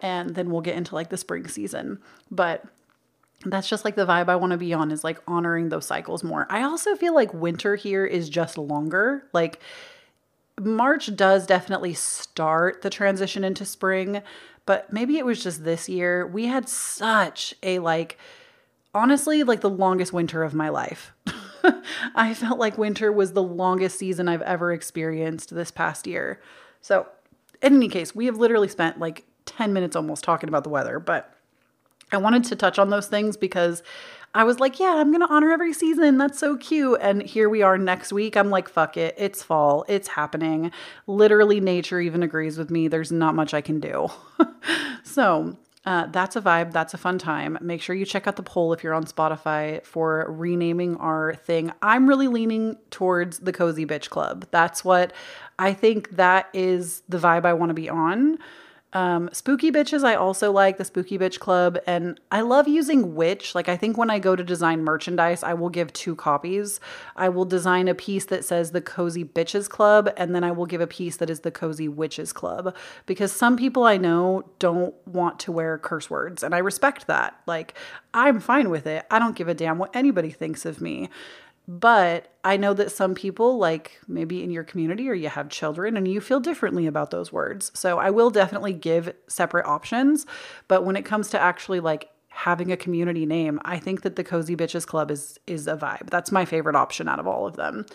And 0.02 0.34
then 0.34 0.50
we'll 0.50 0.60
get 0.60 0.76
into 0.76 0.94
like 0.94 1.10
the 1.10 1.16
spring 1.16 1.48
season. 1.48 1.98
But 2.30 2.64
that's 3.46 3.68
just 3.68 3.84
like 3.84 3.94
the 3.94 4.06
vibe 4.06 4.28
I 4.28 4.36
want 4.36 4.52
to 4.52 4.56
be 4.56 4.72
on 4.72 4.90
is 4.90 5.04
like 5.04 5.20
honoring 5.26 5.68
those 5.68 5.86
cycles 5.86 6.24
more. 6.24 6.46
I 6.50 6.62
also 6.62 6.94
feel 6.96 7.14
like 7.14 7.32
winter 7.34 7.76
here 7.76 8.04
is 8.04 8.28
just 8.28 8.58
longer. 8.58 9.26
Like 9.32 9.60
March 10.60 11.14
does 11.14 11.46
definitely 11.46 11.94
start 11.94 12.82
the 12.82 12.90
transition 12.90 13.44
into 13.44 13.64
spring, 13.64 14.22
but 14.66 14.92
maybe 14.92 15.18
it 15.18 15.26
was 15.26 15.42
just 15.42 15.64
this 15.64 15.88
year. 15.88 16.26
We 16.26 16.46
had 16.46 16.68
such 16.68 17.54
a 17.62 17.78
like 17.80 18.18
honestly 18.94 19.42
like 19.42 19.60
the 19.60 19.70
longest 19.70 20.12
winter 20.12 20.42
of 20.42 20.54
my 20.54 20.68
life. 20.68 21.12
I 22.14 22.34
felt 22.34 22.58
like 22.58 22.78
winter 22.78 23.12
was 23.12 23.32
the 23.32 23.42
longest 23.42 23.98
season 23.98 24.28
I've 24.28 24.42
ever 24.42 24.72
experienced 24.72 25.54
this 25.54 25.70
past 25.70 26.06
year. 26.06 26.40
So, 26.80 27.06
in 27.62 27.76
any 27.76 27.88
case, 27.88 28.14
we 28.14 28.26
have 28.26 28.36
literally 28.36 28.68
spent 28.68 28.98
like 28.98 29.24
10 29.46 29.72
minutes 29.72 29.96
almost 29.96 30.24
talking 30.24 30.48
about 30.48 30.64
the 30.64 30.70
weather, 30.70 30.98
but 30.98 31.34
I 32.12 32.18
wanted 32.18 32.44
to 32.44 32.56
touch 32.56 32.78
on 32.78 32.90
those 32.90 33.06
things 33.06 33.36
because 33.36 33.82
I 34.34 34.44
was 34.44 34.58
like, 34.58 34.80
yeah, 34.80 34.96
I'm 34.96 35.10
going 35.10 35.26
to 35.26 35.32
honor 35.32 35.52
every 35.52 35.72
season. 35.72 36.18
That's 36.18 36.38
so 36.38 36.56
cute. 36.56 36.98
And 37.00 37.22
here 37.22 37.48
we 37.48 37.62
are 37.62 37.78
next 37.78 38.12
week. 38.12 38.36
I'm 38.36 38.50
like, 38.50 38.68
fuck 38.68 38.96
it. 38.96 39.14
It's 39.16 39.42
fall. 39.42 39.84
It's 39.88 40.08
happening. 40.08 40.72
Literally, 41.06 41.60
nature 41.60 42.00
even 42.00 42.22
agrees 42.22 42.58
with 42.58 42.70
me. 42.70 42.88
There's 42.88 43.12
not 43.12 43.34
much 43.34 43.54
I 43.54 43.60
can 43.60 43.78
do. 43.78 44.08
so, 45.04 45.56
uh, 45.86 46.06
that's 46.06 46.34
a 46.34 46.40
vibe. 46.40 46.72
That's 46.72 46.94
a 46.94 46.98
fun 46.98 47.18
time. 47.18 47.58
Make 47.60 47.82
sure 47.82 47.94
you 47.94 48.06
check 48.06 48.26
out 48.26 48.36
the 48.36 48.42
poll 48.42 48.72
if 48.72 48.82
you're 48.82 48.94
on 48.94 49.04
Spotify 49.04 49.84
for 49.84 50.26
renaming 50.30 50.96
our 50.96 51.34
thing. 51.34 51.72
I'm 51.82 52.08
really 52.08 52.28
leaning 52.28 52.78
towards 52.90 53.40
the 53.40 53.52
Cozy 53.52 53.84
Bitch 53.84 54.08
Club. 54.08 54.46
That's 54.50 54.84
what 54.84 55.12
I 55.58 55.74
think 55.74 56.10
that 56.16 56.48
is 56.54 57.02
the 57.08 57.18
vibe 57.18 57.44
I 57.44 57.52
want 57.52 57.70
to 57.70 57.74
be 57.74 57.90
on. 57.90 58.38
Um, 58.94 59.28
spooky 59.32 59.72
bitches, 59.72 60.04
I 60.04 60.14
also 60.14 60.52
like 60.52 60.78
the 60.78 60.84
Spooky 60.84 61.18
Bitch 61.18 61.40
Club, 61.40 61.78
and 61.84 62.20
I 62.30 62.42
love 62.42 62.68
using 62.68 63.16
witch. 63.16 63.52
Like, 63.52 63.68
I 63.68 63.76
think 63.76 63.98
when 63.98 64.08
I 64.08 64.20
go 64.20 64.36
to 64.36 64.44
design 64.44 64.84
merchandise, 64.84 65.42
I 65.42 65.52
will 65.54 65.68
give 65.68 65.92
two 65.92 66.14
copies. 66.14 66.78
I 67.16 67.28
will 67.28 67.44
design 67.44 67.88
a 67.88 67.94
piece 67.94 68.26
that 68.26 68.44
says 68.44 68.70
the 68.70 68.80
Cozy 68.80 69.24
Bitches 69.24 69.68
Club, 69.68 70.12
and 70.16 70.32
then 70.32 70.44
I 70.44 70.52
will 70.52 70.66
give 70.66 70.80
a 70.80 70.86
piece 70.86 71.16
that 71.16 71.28
is 71.28 71.40
the 71.40 71.50
Cozy 71.50 71.88
Witches 71.88 72.32
Club 72.32 72.74
because 73.04 73.32
some 73.32 73.56
people 73.56 73.82
I 73.82 73.96
know 73.96 74.44
don't 74.60 74.94
want 75.08 75.40
to 75.40 75.52
wear 75.52 75.76
curse 75.76 76.08
words, 76.08 76.44
and 76.44 76.54
I 76.54 76.58
respect 76.58 77.08
that. 77.08 77.40
Like, 77.46 77.74
I'm 78.14 78.38
fine 78.38 78.70
with 78.70 78.86
it. 78.86 79.06
I 79.10 79.18
don't 79.18 79.34
give 79.34 79.48
a 79.48 79.54
damn 79.54 79.78
what 79.78 79.94
anybody 79.94 80.30
thinks 80.30 80.64
of 80.64 80.80
me. 80.80 81.10
But 81.66 82.28
I 82.44 82.56
know 82.56 82.74
that 82.74 82.92
some 82.92 83.14
people, 83.14 83.56
like 83.58 83.98
maybe 84.06 84.42
in 84.42 84.50
your 84.50 84.64
community 84.64 85.08
or 85.08 85.14
you 85.14 85.28
have 85.28 85.48
children 85.48 85.96
and 85.96 86.06
you 86.06 86.20
feel 86.20 86.40
differently 86.40 86.86
about 86.86 87.10
those 87.10 87.32
words. 87.32 87.70
So 87.74 87.98
I 87.98 88.10
will 88.10 88.30
definitely 88.30 88.74
give 88.74 89.14
separate 89.28 89.66
options. 89.66 90.26
But 90.68 90.84
when 90.84 90.96
it 90.96 91.04
comes 91.04 91.30
to 91.30 91.40
actually 91.40 91.80
like 91.80 92.10
having 92.28 92.70
a 92.70 92.76
community 92.76 93.24
name, 93.24 93.60
I 93.64 93.78
think 93.78 94.02
that 94.02 94.16
the 94.16 94.24
Cozy 94.24 94.56
Bitches 94.56 94.86
Club 94.86 95.10
is 95.10 95.38
is 95.46 95.66
a 95.66 95.76
vibe. 95.76 96.10
That's 96.10 96.32
my 96.32 96.44
favorite 96.44 96.76
option 96.76 97.08
out 97.08 97.18
of 97.20 97.26
all 97.26 97.46
of 97.46 97.56
them. 97.56 97.86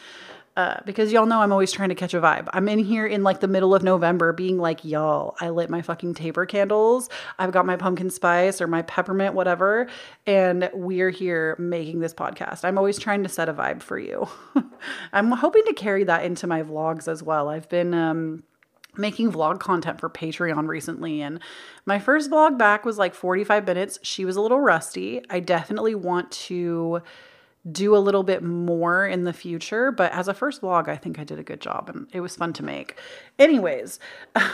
Uh, 0.60 0.78
because 0.86 1.14
y'all 1.14 1.26
know 1.26 1.40
I'm 1.40 1.54
always 1.54 1.72
trying 1.72 1.88
to 1.88 1.96
catch 1.96 2.14
a 2.14 2.20
vibe. 2.20 2.50
I'm 2.52 2.68
in 2.68 2.80
here 2.80 3.08
in 3.08 3.24
like 3.24 3.40
the 3.40 3.48
middle 3.48 3.74
of 3.74 3.82
November 3.82 4.34
being 4.34 4.58
like, 4.58 4.84
y'all, 4.84 5.38
I 5.40 5.52
lit 5.52 5.70
my 5.70 5.82
fucking 5.82 6.16
taper 6.16 6.46
candles. 6.46 7.10
I've 7.38 7.54
got 7.54 7.66
my 7.66 7.78
pumpkin 7.78 8.10
spice 8.10 8.60
or 8.60 8.68
my 8.68 8.82
peppermint, 8.82 9.36
whatever. 9.36 9.88
And 10.28 10.70
we're 10.74 11.12
here 11.12 11.56
making 11.60 12.02
this 12.02 12.14
podcast. 12.14 12.66
I'm 12.66 12.78
always 12.78 13.00
trying 13.00 13.24
to 13.24 13.30
set 13.30 13.48
a 13.48 13.54
vibe 13.54 13.82
for 13.82 13.98
you. 13.98 14.28
I'm 15.14 15.32
hoping 15.32 15.64
to 15.64 15.74
carry 15.74 16.04
that 16.04 16.26
into 16.26 16.46
my 16.46 16.62
vlogs 16.62 17.08
as 17.08 17.24
well. 17.24 17.48
I've 17.48 17.70
been, 17.70 17.94
um, 17.94 18.44
making 18.98 19.32
vlog 19.32 19.62
content 19.62 19.98
for 19.98 20.10
Patreon 20.10 20.68
recently 20.68 21.22
and 21.22 21.40
my 21.86 22.00
first 22.00 22.30
vlog 22.30 22.58
back 22.58 22.84
was 22.84 22.98
like 22.98 23.14
45 23.14 23.66
minutes. 23.66 23.98
She 24.02 24.26
was 24.26 24.36
a 24.36 24.42
little 24.42 24.60
rusty. 24.60 25.22
I 25.30 25.40
definitely 25.40 25.96
want 25.96 26.32
to 26.32 27.02
do 27.70 27.96
a 27.96 28.00
little 28.00 28.24
bit 28.24 28.42
more 28.42 29.06
in 29.06 29.26
the 29.26 29.34
future. 29.34 29.92
But 29.92 30.12
as 30.14 30.28
a 30.28 30.34
first 30.34 30.62
vlog, 30.62 30.88
I 30.88 30.96
think 30.96 31.20
I 31.20 31.24
did 31.24 31.40
a 31.40 31.44
good 31.44 31.60
job 31.60 31.90
and 31.90 32.08
it 32.14 32.22
was 32.22 32.36
fun 32.36 32.54
to 32.54 32.64
make. 32.64 32.98
Anyways, 33.38 34.00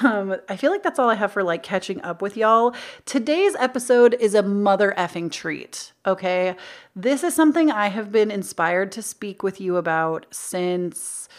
um, 0.04 0.36
I 0.50 0.56
feel 0.56 0.72
like 0.72 0.84
that's 0.84 1.00
all 1.00 1.10
I 1.10 1.16
have 1.16 1.32
for 1.32 1.44
like 1.44 1.64
catching 1.64 2.02
up 2.02 2.22
with 2.22 2.36
y'all. 2.36 2.76
Today's 3.06 3.56
episode 3.58 4.16
is 4.20 4.34
a 4.34 4.44
mother 4.44 4.94
effing 4.98 5.32
treat. 5.32 5.94
Okay. 6.06 6.56
This 6.96 7.24
is 7.24 7.36
something 7.36 7.70
I 7.70 7.88
have 7.88 8.12
been 8.12 8.32
inspired 8.32 8.92
to 8.94 9.02
speak 9.02 9.44
with 9.44 9.62
you 9.62 9.78
about 9.78 10.26
since 10.32 11.30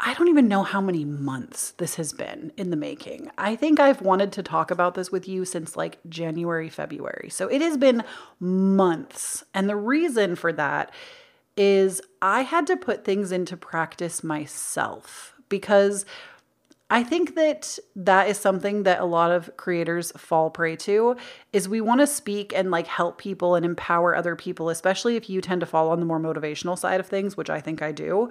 I 0.00 0.14
don't 0.14 0.28
even 0.28 0.48
know 0.48 0.62
how 0.62 0.80
many 0.80 1.04
months 1.04 1.72
this 1.72 1.94
has 1.96 2.12
been 2.12 2.52
in 2.56 2.70
the 2.70 2.76
making. 2.76 3.30
I 3.38 3.56
think 3.56 3.78
I've 3.78 4.02
wanted 4.02 4.32
to 4.32 4.42
talk 4.42 4.70
about 4.70 4.94
this 4.94 5.12
with 5.12 5.28
you 5.28 5.44
since 5.44 5.76
like 5.76 5.98
January, 6.08 6.68
February. 6.68 7.30
So 7.30 7.48
it 7.48 7.62
has 7.62 7.76
been 7.76 8.02
months. 8.40 9.44
And 9.54 9.68
the 9.68 9.76
reason 9.76 10.36
for 10.36 10.52
that 10.52 10.90
is 11.56 12.02
I 12.20 12.42
had 12.42 12.66
to 12.66 12.76
put 12.76 13.04
things 13.04 13.30
into 13.30 13.56
practice 13.56 14.24
myself 14.24 15.34
because 15.48 16.04
I 16.90 17.02
think 17.02 17.34
that 17.34 17.78
that 17.96 18.28
is 18.28 18.38
something 18.38 18.82
that 18.82 19.00
a 19.00 19.04
lot 19.04 19.30
of 19.30 19.56
creators 19.56 20.12
fall 20.16 20.50
prey 20.50 20.76
to 20.76 21.16
is 21.52 21.68
we 21.68 21.80
want 21.80 22.00
to 22.00 22.06
speak 22.06 22.52
and 22.54 22.70
like 22.70 22.86
help 22.86 23.18
people 23.18 23.54
and 23.54 23.64
empower 23.64 24.14
other 24.14 24.36
people 24.36 24.68
especially 24.68 25.16
if 25.16 25.30
you 25.30 25.40
tend 25.40 25.60
to 25.60 25.66
fall 25.66 25.90
on 25.90 25.98
the 25.98 26.06
more 26.06 26.20
motivational 26.20 26.78
side 26.78 27.00
of 27.00 27.06
things 27.06 27.36
which 27.36 27.48
I 27.48 27.60
think 27.60 27.80
I 27.80 27.90
do 27.90 28.30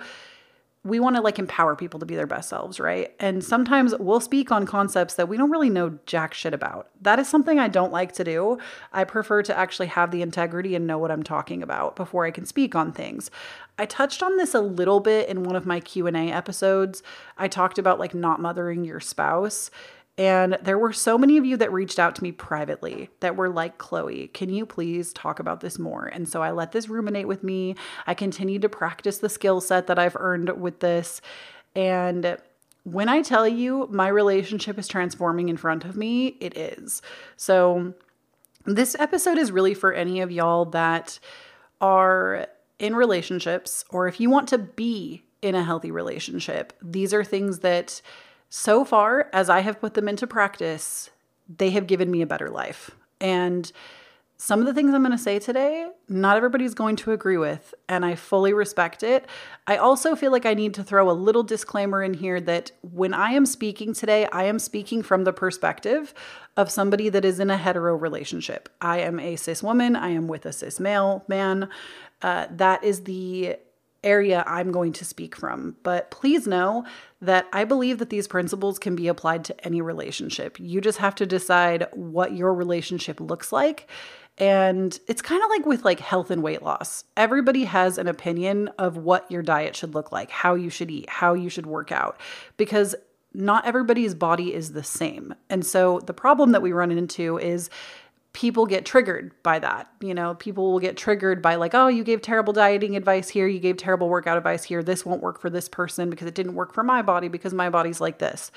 we 0.85 0.99
want 0.99 1.15
to 1.15 1.21
like 1.21 1.39
empower 1.39 1.75
people 1.77 1.99
to 1.99 2.05
be 2.05 2.15
their 2.15 2.27
best 2.27 2.49
selves, 2.49 2.77
right? 2.77 3.13
And 3.19 3.41
sometimes 3.41 3.95
we'll 3.99 4.19
speak 4.19 4.51
on 4.51 4.65
concepts 4.65 5.13
that 5.15 5.29
we 5.29 5.37
don't 5.37 5.49
really 5.49 5.69
know 5.69 5.97
jack 6.05 6.33
shit 6.33 6.53
about. 6.53 6.89
That 7.01 7.19
is 7.19 7.29
something 7.29 7.57
I 7.57 7.69
don't 7.69 7.93
like 7.93 8.11
to 8.13 8.23
do. 8.25 8.57
I 8.91 9.05
prefer 9.05 9.43
to 9.43 9.57
actually 9.57 9.87
have 9.87 10.11
the 10.11 10.21
integrity 10.21 10.75
and 10.75 10.85
know 10.85 10.97
what 10.97 11.11
I'm 11.11 11.23
talking 11.23 11.63
about 11.63 11.95
before 11.95 12.25
I 12.25 12.31
can 12.31 12.45
speak 12.45 12.75
on 12.75 12.91
things. 12.91 13.31
I 13.77 13.85
touched 13.85 14.21
on 14.21 14.35
this 14.35 14.53
a 14.53 14.61
little 14.61 14.99
bit 14.99 15.29
in 15.29 15.43
one 15.43 15.55
of 15.55 15.65
my 15.65 15.79
Q&A 15.79 16.31
episodes. 16.31 17.01
I 17.37 17.47
talked 17.47 17.77
about 17.77 17.97
like 17.97 18.13
not 18.13 18.41
mothering 18.41 18.83
your 18.83 18.99
spouse 18.99 19.71
and 20.17 20.59
there 20.61 20.77
were 20.77 20.93
so 20.93 21.17
many 21.17 21.37
of 21.37 21.45
you 21.45 21.57
that 21.57 21.73
reached 21.73 21.97
out 21.97 22.15
to 22.15 22.23
me 22.23 22.31
privately 22.31 23.09
that 23.21 23.35
were 23.35 23.49
like, 23.49 23.79
Kloee, 23.79 24.31
can 24.31 24.49
you 24.49 24.65
please 24.65 25.11
talk 25.11 25.39
about 25.39 25.61
this 25.61 25.79
more? 25.79 26.05
And 26.05 26.29
so 26.29 26.43
I 26.43 26.51
let 26.51 26.71
this 26.71 26.87
ruminate 26.87 27.27
with 27.27 27.43
me. 27.43 27.75
I 28.05 28.13
continued 28.13 28.61
to 28.61 28.69
practice 28.69 29.17
the 29.17 29.29
skill 29.29 29.59
set 29.59 29.87
that 29.87 29.97
I've 29.97 30.17
earned 30.19 30.49
with 30.61 30.81
this. 30.81 31.19
And 31.75 32.37
when 32.83 33.09
I 33.09 33.23
tell 33.23 33.47
you 33.47 33.87
my 33.89 34.07
relationship 34.07 34.77
is 34.77 34.87
transforming 34.87 35.49
in 35.49 35.57
front 35.57 35.83
of 35.83 35.95
me, 35.95 36.37
it 36.39 36.55
is. 36.55 37.01
So, 37.35 37.93
this 38.65 38.95
episode 38.97 39.37
is 39.37 39.51
really 39.51 39.73
for 39.73 39.91
any 39.91 40.21
of 40.21 40.31
y'all 40.31 40.65
that 40.65 41.19
are 41.81 42.47
in 42.79 42.95
relationships 42.95 43.83
or 43.89 44.07
if 44.07 44.21
you 44.21 44.29
want 44.29 44.47
to 44.49 44.57
be 44.57 45.23
in 45.41 45.53
a 45.53 45.63
healthy 45.63 45.91
relationship. 45.91 46.71
These 46.81 47.13
are 47.13 47.25
things 47.25 47.59
that, 47.59 48.01
so 48.55 48.85
far, 48.85 49.31
as 49.33 49.49
I 49.49 49.61
have 49.61 49.81
put 49.81 49.95
them 49.95 50.07
into 50.07 50.27
practice, 50.27 51.09
they 51.57 51.71
have 51.71 51.87
given 51.87 52.11
me 52.11 52.21
a 52.21 52.27
better 52.27 52.49
life. 52.51 52.91
And 53.19 53.71
some 54.37 54.59
of 54.59 54.67
the 54.67 54.75
things 54.75 54.93
I'm 54.93 55.01
going 55.01 55.11
to 55.11 55.17
say 55.17 55.39
today, 55.39 55.89
not 56.07 56.37
everybody's 56.37 56.75
going 56.75 56.95
to 56.97 57.13
agree 57.13 57.37
with, 57.37 57.73
and 57.89 58.05
I 58.05 58.13
fully 58.13 58.53
respect 58.53 59.01
it. 59.01 59.25
I 59.65 59.77
also 59.77 60.15
feel 60.15 60.31
like 60.31 60.45
I 60.45 60.53
need 60.53 60.75
to 60.75 60.83
throw 60.83 61.09
a 61.09 61.13
little 61.13 61.41
disclaimer 61.41 62.03
in 62.03 62.13
here 62.13 62.39
that 62.41 62.71
when 62.83 63.11
I 63.11 63.31
am 63.31 63.47
speaking 63.47 63.91
today, 63.91 64.27
I 64.27 64.43
am 64.43 64.59
speaking 64.59 65.01
from 65.01 65.23
the 65.23 65.33
perspective 65.33 66.13
of 66.55 66.69
somebody 66.69 67.09
that 67.09 67.25
is 67.25 67.39
in 67.39 67.49
a 67.49 67.57
hetero 67.57 67.95
relationship. 67.95 68.69
I 68.79 68.99
am 68.99 69.19
a 69.19 69.35
cis 69.35 69.63
woman, 69.63 69.95
I 69.95 70.09
am 70.09 70.27
with 70.27 70.45
a 70.45 70.53
cis 70.53 70.79
male 70.79 71.23
man. 71.27 71.69
Uh, 72.21 72.45
that 72.51 72.83
is 72.83 73.05
the 73.05 73.57
area 74.03 74.43
I'm 74.47 74.71
going 74.71 74.93
to 74.93 75.05
speak 75.05 75.35
from. 75.35 75.75
But 75.83 76.11
please 76.11 76.47
know 76.47 76.85
that 77.21 77.47
I 77.53 77.63
believe 77.63 77.99
that 77.99 78.09
these 78.09 78.27
principles 78.27 78.79
can 78.79 78.95
be 78.95 79.07
applied 79.07 79.45
to 79.45 79.65
any 79.65 79.81
relationship. 79.81 80.59
You 80.59 80.81
just 80.81 80.97
have 80.99 81.15
to 81.15 81.25
decide 81.25 81.87
what 81.93 82.35
your 82.35 82.53
relationship 82.53 83.19
looks 83.19 83.51
like 83.51 83.89
and 84.37 84.99
it's 85.07 85.21
kind 85.21 85.43
of 85.43 85.49
like 85.49 85.65
with 85.65 85.85
like 85.85 85.99
health 85.99 86.31
and 86.31 86.41
weight 86.41 86.63
loss. 86.63 87.03
Everybody 87.15 87.65
has 87.65 87.97
an 87.97 88.07
opinion 88.07 88.69
of 88.79 88.97
what 88.97 89.29
your 89.29 89.43
diet 89.43 89.75
should 89.75 89.93
look 89.93 90.11
like, 90.11 90.31
how 90.31 90.55
you 90.55 90.69
should 90.69 90.89
eat, 90.89 91.09
how 91.09 91.33
you 91.33 91.49
should 91.49 91.67
work 91.67 91.91
out 91.91 92.19
because 92.57 92.95
not 93.33 93.65
everybody's 93.65 94.13
body 94.13 94.53
is 94.53 94.73
the 94.73 94.83
same. 94.83 95.33
And 95.49 95.65
so 95.65 95.99
the 95.99 96.13
problem 96.13 96.51
that 96.51 96.61
we 96.61 96.71
run 96.71 96.91
into 96.91 97.37
is 97.37 97.69
people 98.33 98.65
get 98.65 98.85
triggered 98.85 99.31
by 99.43 99.59
that. 99.59 99.89
You 100.01 100.13
know, 100.13 100.33
people 100.35 100.71
will 100.71 100.79
get 100.79 100.97
triggered 100.97 101.41
by 101.41 101.55
like, 101.55 101.73
oh, 101.73 101.87
you 101.87 102.03
gave 102.03 102.21
terrible 102.21 102.51
dieting 102.51 102.95
advice 102.95 103.29
here, 103.29 103.47
you 103.47 103.59
gave 103.59 103.77
terrible 103.77 104.09
workout 104.09 104.37
advice 104.37 104.63
here. 104.63 104.83
This 104.83 105.05
won't 105.05 105.21
work 105.21 105.39
for 105.39 105.49
this 105.49 105.69
person 105.69 106.09
because 106.09 106.27
it 106.27 106.35
didn't 106.35 106.55
work 106.55 106.73
for 106.73 106.83
my 106.83 107.01
body 107.01 107.27
because 107.27 107.53
my 107.53 107.69
body's 107.69 108.01
like 108.01 108.17
this. 108.17 108.51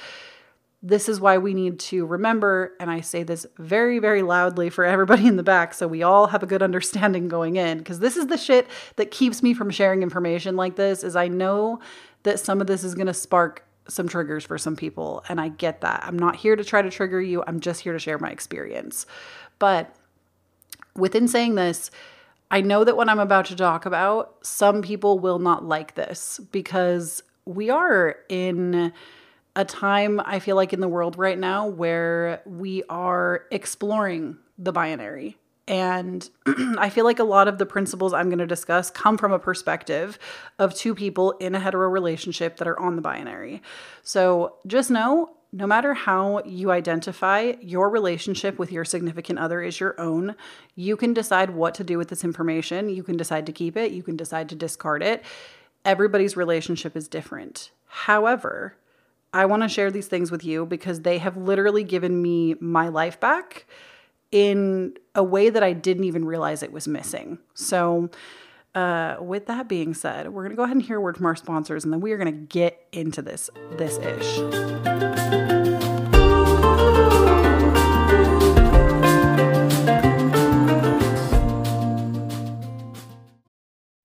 This 0.82 1.08
is 1.08 1.20
why 1.20 1.38
we 1.38 1.52
need 1.52 1.78
to 1.80 2.06
remember, 2.06 2.74
and 2.78 2.90
I 2.90 3.00
say 3.00 3.22
this 3.22 3.46
very, 3.58 3.98
very 3.98 4.22
loudly 4.22 4.70
for 4.70 4.84
everybody 4.84 5.26
in 5.26 5.36
the 5.36 5.42
back 5.42 5.74
so 5.74 5.88
we 5.88 6.02
all 6.02 6.28
have 6.28 6.42
a 6.42 6.46
good 6.46 6.62
understanding 6.62 7.28
going 7.28 7.56
in, 7.56 7.78
because 7.78 7.98
this 7.98 8.16
is 8.16 8.28
the 8.28 8.36
shit 8.36 8.68
that 8.96 9.10
keeps 9.10 9.42
me 9.42 9.52
from 9.52 9.70
sharing 9.70 10.02
information 10.02 10.54
like 10.54 10.76
this 10.76 11.02
is 11.02 11.16
I 11.16 11.28
know 11.28 11.80
that 12.22 12.38
some 12.38 12.60
of 12.60 12.66
this 12.66 12.84
is 12.84 12.94
going 12.94 13.08
to 13.08 13.14
spark 13.14 13.64
some 13.88 14.08
triggers 14.08 14.44
for 14.44 14.58
some 14.58 14.76
people, 14.76 15.24
and 15.28 15.40
I 15.40 15.48
get 15.48 15.80
that. 15.80 16.04
I'm 16.04 16.18
not 16.18 16.36
here 16.36 16.56
to 16.56 16.64
try 16.64 16.82
to 16.82 16.90
trigger 16.90 17.20
you, 17.20 17.42
I'm 17.46 17.60
just 17.60 17.80
here 17.80 17.92
to 17.92 17.98
share 17.98 18.18
my 18.18 18.30
experience. 18.30 19.06
But 19.58 19.94
within 20.94 21.28
saying 21.28 21.54
this, 21.54 21.90
I 22.50 22.60
know 22.60 22.84
that 22.84 22.96
what 22.96 23.08
I'm 23.08 23.18
about 23.18 23.46
to 23.46 23.56
talk 23.56 23.86
about, 23.86 24.36
some 24.42 24.82
people 24.82 25.18
will 25.18 25.38
not 25.38 25.64
like 25.64 25.94
this 25.94 26.40
because 26.52 27.22
we 27.44 27.70
are 27.70 28.16
in 28.28 28.92
a 29.56 29.64
time 29.64 30.20
I 30.24 30.38
feel 30.38 30.54
like 30.54 30.72
in 30.72 30.80
the 30.80 30.88
world 30.88 31.16
right 31.16 31.38
now 31.38 31.66
where 31.66 32.42
we 32.44 32.82
are 32.88 33.46
exploring 33.50 34.36
the 34.58 34.72
binary. 34.72 35.38
And 35.66 36.28
I 36.78 36.90
feel 36.90 37.04
like 37.04 37.18
a 37.18 37.24
lot 37.24 37.48
of 37.48 37.58
the 37.58 37.66
principles 37.66 38.12
I'm 38.12 38.28
going 38.28 38.38
to 38.38 38.46
discuss 38.46 38.90
come 38.90 39.18
from 39.18 39.32
a 39.32 39.38
perspective 39.38 40.18
of 40.58 40.74
two 40.74 40.94
people 40.94 41.32
in 41.32 41.54
a 41.54 41.60
hetero 41.60 41.88
relationship 41.88 42.58
that 42.58 42.68
are 42.68 42.78
on 42.78 42.96
the 42.96 43.02
binary. 43.02 43.62
So 44.02 44.56
just 44.66 44.90
know 44.90 45.30
no 45.56 45.66
matter 45.66 45.94
how 45.94 46.42
you 46.44 46.70
identify, 46.70 47.54
your 47.62 47.88
relationship 47.88 48.58
with 48.58 48.70
your 48.70 48.84
significant 48.84 49.38
other 49.38 49.62
is 49.62 49.80
your 49.80 49.98
own. 49.98 50.36
You 50.74 50.98
can 50.98 51.14
decide 51.14 51.50
what 51.50 51.74
to 51.76 51.84
do 51.84 51.96
with 51.96 52.08
this 52.08 52.24
information. 52.24 52.90
You 52.90 53.02
can 53.02 53.16
decide 53.16 53.46
to 53.46 53.52
keep 53.52 53.74
it, 53.74 53.90
you 53.90 54.02
can 54.02 54.16
decide 54.16 54.50
to 54.50 54.54
discard 54.54 55.02
it. 55.02 55.24
Everybody's 55.82 56.36
relationship 56.36 56.94
is 56.94 57.08
different. 57.08 57.70
However, 57.86 58.76
I 59.32 59.46
want 59.46 59.62
to 59.62 59.68
share 59.68 59.90
these 59.90 60.08
things 60.08 60.30
with 60.30 60.44
you 60.44 60.66
because 60.66 61.00
they 61.00 61.16
have 61.18 61.38
literally 61.38 61.84
given 61.84 62.20
me 62.20 62.56
my 62.60 62.88
life 62.88 63.18
back 63.18 63.66
in 64.30 64.98
a 65.14 65.24
way 65.24 65.48
that 65.48 65.62
I 65.62 65.72
didn't 65.72 66.04
even 66.04 66.26
realize 66.26 66.62
it 66.62 66.72
was 66.72 66.86
missing. 66.86 67.38
So, 67.54 68.10
uh, 68.76 69.16
with 69.20 69.46
that 69.46 69.68
being 69.68 69.94
said, 69.94 70.28
we're 70.28 70.42
gonna 70.42 70.54
go 70.54 70.64
ahead 70.64 70.76
and 70.76 70.84
hear 70.84 70.98
a 70.98 71.00
word 71.00 71.16
from 71.16 71.24
our 71.24 71.34
sponsors, 71.34 71.82
and 71.82 71.92
then 71.92 72.00
we 72.00 72.12
are 72.12 72.18
gonna 72.18 72.30
get 72.30 72.86
into 72.92 73.22
this 73.22 73.48
this 73.78 73.96
ish. 73.98 74.38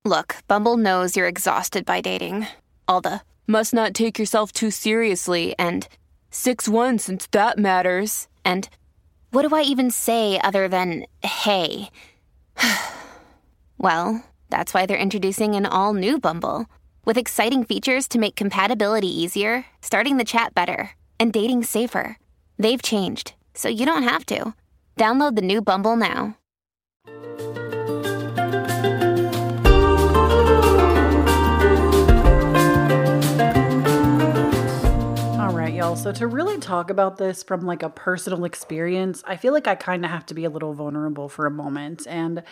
Look, 0.05 0.37
Bumble 0.47 0.77
knows 0.77 1.17
you're 1.17 1.27
exhausted 1.27 1.85
by 1.85 1.99
dating. 1.99 2.47
All 2.87 3.01
the 3.01 3.21
must 3.47 3.73
not 3.73 3.93
take 3.93 4.17
yourself 4.17 4.53
too 4.53 4.71
seriously, 4.71 5.53
and 5.59 5.85
6 6.29 6.69
1 6.69 6.97
since 6.97 7.27
that 7.31 7.59
matters, 7.59 8.29
and 8.45 8.69
what 9.31 9.47
do 9.47 9.53
I 9.53 9.63
even 9.63 9.91
say 9.91 10.39
other 10.39 10.69
than 10.69 11.05
hey? 11.23 11.89
well, 13.77 14.23
that's 14.51 14.73
why 14.73 14.85
they're 14.85 14.97
introducing 14.97 15.55
an 15.55 15.65
all 15.65 15.93
new 15.93 16.19
Bumble 16.19 16.65
with 17.05 17.17
exciting 17.17 17.63
features 17.63 18.07
to 18.09 18.19
make 18.19 18.35
compatibility 18.35 19.07
easier, 19.07 19.65
starting 19.81 20.17
the 20.17 20.23
chat 20.23 20.53
better, 20.53 20.91
and 21.19 21.33
dating 21.33 21.63
safer. 21.63 22.17
They've 22.59 22.81
changed, 22.81 23.33
so 23.55 23.69
you 23.69 23.85
don't 23.85 24.03
have 24.03 24.25
to. 24.27 24.53
Download 24.97 25.35
the 25.35 25.41
new 25.41 25.61
Bumble 25.61 25.95
now. 25.95 26.37
All 35.39 35.55
right, 35.55 35.73
y'all. 35.73 35.95
So 35.95 36.11
to 36.11 36.27
really 36.27 36.59
talk 36.59 36.89
about 36.89 37.17
this 37.17 37.41
from 37.41 37.65
like 37.65 37.81
a 37.81 37.89
personal 37.89 38.43
experience, 38.43 39.23
I 39.25 39.37
feel 39.37 39.53
like 39.53 39.65
I 39.65 39.75
kind 39.75 40.03
of 40.03 40.11
have 40.11 40.25
to 40.27 40.33
be 40.33 40.43
a 40.43 40.49
little 40.49 40.73
vulnerable 40.73 41.29
for 41.29 41.45
a 41.45 41.51
moment 41.51 42.05
and 42.05 42.43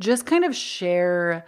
just 0.00 0.26
kind 0.26 0.44
of 0.44 0.54
share 0.54 1.44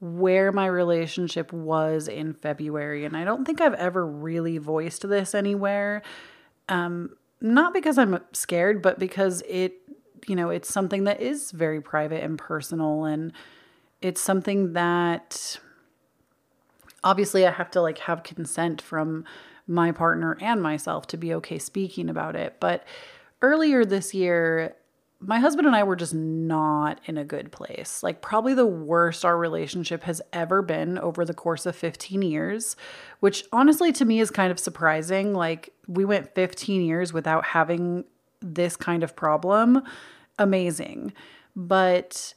where 0.00 0.50
my 0.50 0.66
relationship 0.66 1.52
was 1.52 2.08
in 2.08 2.32
February. 2.32 3.04
And 3.04 3.16
I 3.16 3.24
don't 3.24 3.44
think 3.44 3.60
I've 3.60 3.74
ever 3.74 4.06
really 4.06 4.58
voiced 4.58 5.06
this 5.06 5.34
anywhere. 5.34 6.02
Um, 6.68 7.16
not 7.40 7.74
because 7.74 7.98
I'm 7.98 8.18
scared, 8.32 8.80
but 8.80 8.98
because 8.98 9.42
it, 9.46 9.74
you 10.26 10.36
know, 10.36 10.50
it's 10.50 10.72
something 10.72 11.04
that 11.04 11.20
is 11.20 11.50
very 11.50 11.80
private 11.80 12.22
and 12.22 12.38
personal. 12.38 13.04
And 13.04 13.32
it's 14.00 14.22
something 14.22 14.72
that 14.72 15.58
obviously 17.04 17.46
I 17.46 17.50
have 17.50 17.70
to 17.72 17.82
like 17.82 17.98
have 17.98 18.22
consent 18.22 18.80
from 18.80 19.24
my 19.66 19.92
partner 19.92 20.36
and 20.40 20.62
myself 20.62 21.06
to 21.08 21.16
be 21.16 21.34
okay 21.34 21.58
speaking 21.58 22.08
about 22.08 22.36
it. 22.36 22.56
But 22.58 22.84
earlier 23.42 23.84
this 23.84 24.14
year, 24.14 24.76
my 25.20 25.38
husband 25.38 25.66
and 25.66 25.76
I 25.76 25.82
were 25.82 25.96
just 25.96 26.14
not 26.14 26.98
in 27.04 27.18
a 27.18 27.24
good 27.24 27.52
place. 27.52 28.02
Like, 28.02 28.22
probably 28.22 28.54
the 28.54 28.66
worst 28.66 29.24
our 29.24 29.36
relationship 29.36 30.02
has 30.04 30.22
ever 30.32 30.62
been 30.62 30.98
over 30.98 31.24
the 31.24 31.34
course 31.34 31.66
of 31.66 31.76
15 31.76 32.22
years, 32.22 32.74
which 33.20 33.44
honestly 33.52 33.92
to 33.92 34.04
me 34.06 34.20
is 34.20 34.30
kind 34.30 34.50
of 34.50 34.58
surprising. 34.58 35.34
Like, 35.34 35.74
we 35.86 36.06
went 36.06 36.34
15 36.34 36.82
years 36.82 37.12
without 37.12 37.44
having 37.44 38.04
this 38.40 38.76
kind 38.76 39.02
of 39.02 39.14
problem. 39.14 39.82
Amazing. 40.38 41.12
But 41.54 42.34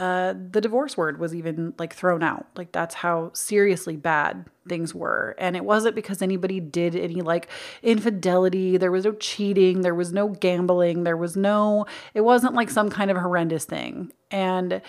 uh, 0.00 0.32
the 0.50 0.62
divorce 0.62 0.96
word 0.96 1.20
was 1.20 1.34
even 1.34 1.74
like 1.78 1.92
thrown 1.94 2.22
out. 2.22 2.46
Like 2.56 2.72
that's 2.72 2.94
how 2.94 3.30
seriously 3.34 3.96
bad 3.96 4.46
things 4.66 4.94
were. 4.94 5.36
And 5.38 5.54
it 5.56 5.64
wasn't 5.64 5.94
because 5.94 6.22
anybody 6.22 6.58
did 6.58 6.96
any 6.96 7.20
like 7.20 7.50
infidelity. 7.82 8.78
There 8.78 8.90
was 8.90 9.04
no 9.04 9.12
cheating. 9.12 9.82
There 9.82 9.94
was 9.94 10.10
no 10.10 10.28
gambling. 10.28 11.04
There 11.04 11.18
was 11.18 11.36
no, 11.36 11.84
it 12.14 12.22
wasn't 12.22 12.54
like 12.54 12.70
some 12.70 12.88
kind 12.88 13.10
of 13.10 13.18
horrendous 13.18 13.66
thing. 13.66 14.10
And 14.30 14.80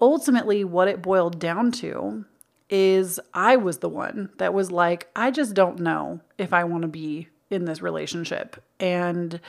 ultimately, 0.00 0.62
what 0.62 0.86
it 0.86 1.02
boiled 1.02 1.40
down 1.40 1.72
to 1.72 2.24
is 2.70 3.18
I 3.34 3.56
was 3.56 3.78
the 3.78 3.88
one 3.88 4.30
that 4.38 4.54
was 4.54 4.70
like, 4.70 5.10
I 5.16 5.32
just 5.32 5.54
don't 5.54 5.80
know 5.80 6.20
if 6.38 6.52
I 6.52 6.62
want 6.62 6.82
to 6.82 6.88
be 6.88 7.26
in 7.50 7.64
this 7.64 7.82
relationship. 7.82 8.62
And 8.78 9.40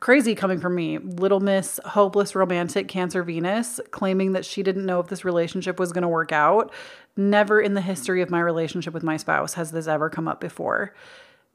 crazy 0.00 0.34
coming 0.34 0.60
from 0.60 0.74
me. 0.74 0.98
Little 0.98 1.40
Miss 1.40 1.80
Hopeless 1.84 2.34
Romantic 2.34 2.88
Cancer 2.88 3.22
Venus 3.22 3.80
claiming 3.90 4.32
that 4.32 4.44
she 4.44 4.62
didn't 4.62 4.86
know 4.86 5.00
if 5.00 5.08
this 5.08 5.24
relationship 5.24 5.78
was 5.78 5.92
going 5.92 6.02
to 6.02 6.08
work 6.08 6.32
out. 6.32 6.72
Never 7.16 7.60
in 7.60 7.74
the 7.74 7.80
history 7.80 8.22
of 8.22 8.30
my 8.30 8.40
relationship 8.40 8.94
with 8.94 9.02
my 9.02 9.16
spouse 9.16 9.54
has 9.54 9.72
this 9.72 9.86
ever 9.86 10.08
come 10.10 10.28
up 10.28 10.40
before. 10.40 10.94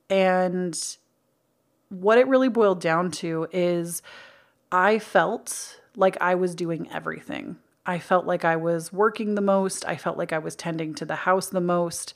And 0.09 0.77
what 1.89 2.17
it 2.17 2.27
really 2.27 2.49
boiled 2.49 2.81
down 2.81 3.11
to 3.11 3.47
is 3.51 4.01
I 4.71 4.99
felt 4.99 5.79
like 5.95 6.17
I 6.19 6.35
was 6.35 6.55
doing 6.55 6.89
everything. 6.91 7.57
I 7.85 7.99
felt 7.99 8.25
like 8.25 8.45
I 8.45 8.55
was 8.55 8.93
working 8.93 9.35
the 9.35 9.41
most. 9.41 9.85
I 9.85 9.97
felt 9.97 10.17
like 10.17 10.33
I 10.33 10.39
was 10.39 10.55
tending 10.55 10.95
to 10.95 11.05
the 11.05 11.15
house 11.15 11.49
the 11.49 11.61
most. 11.61 12.13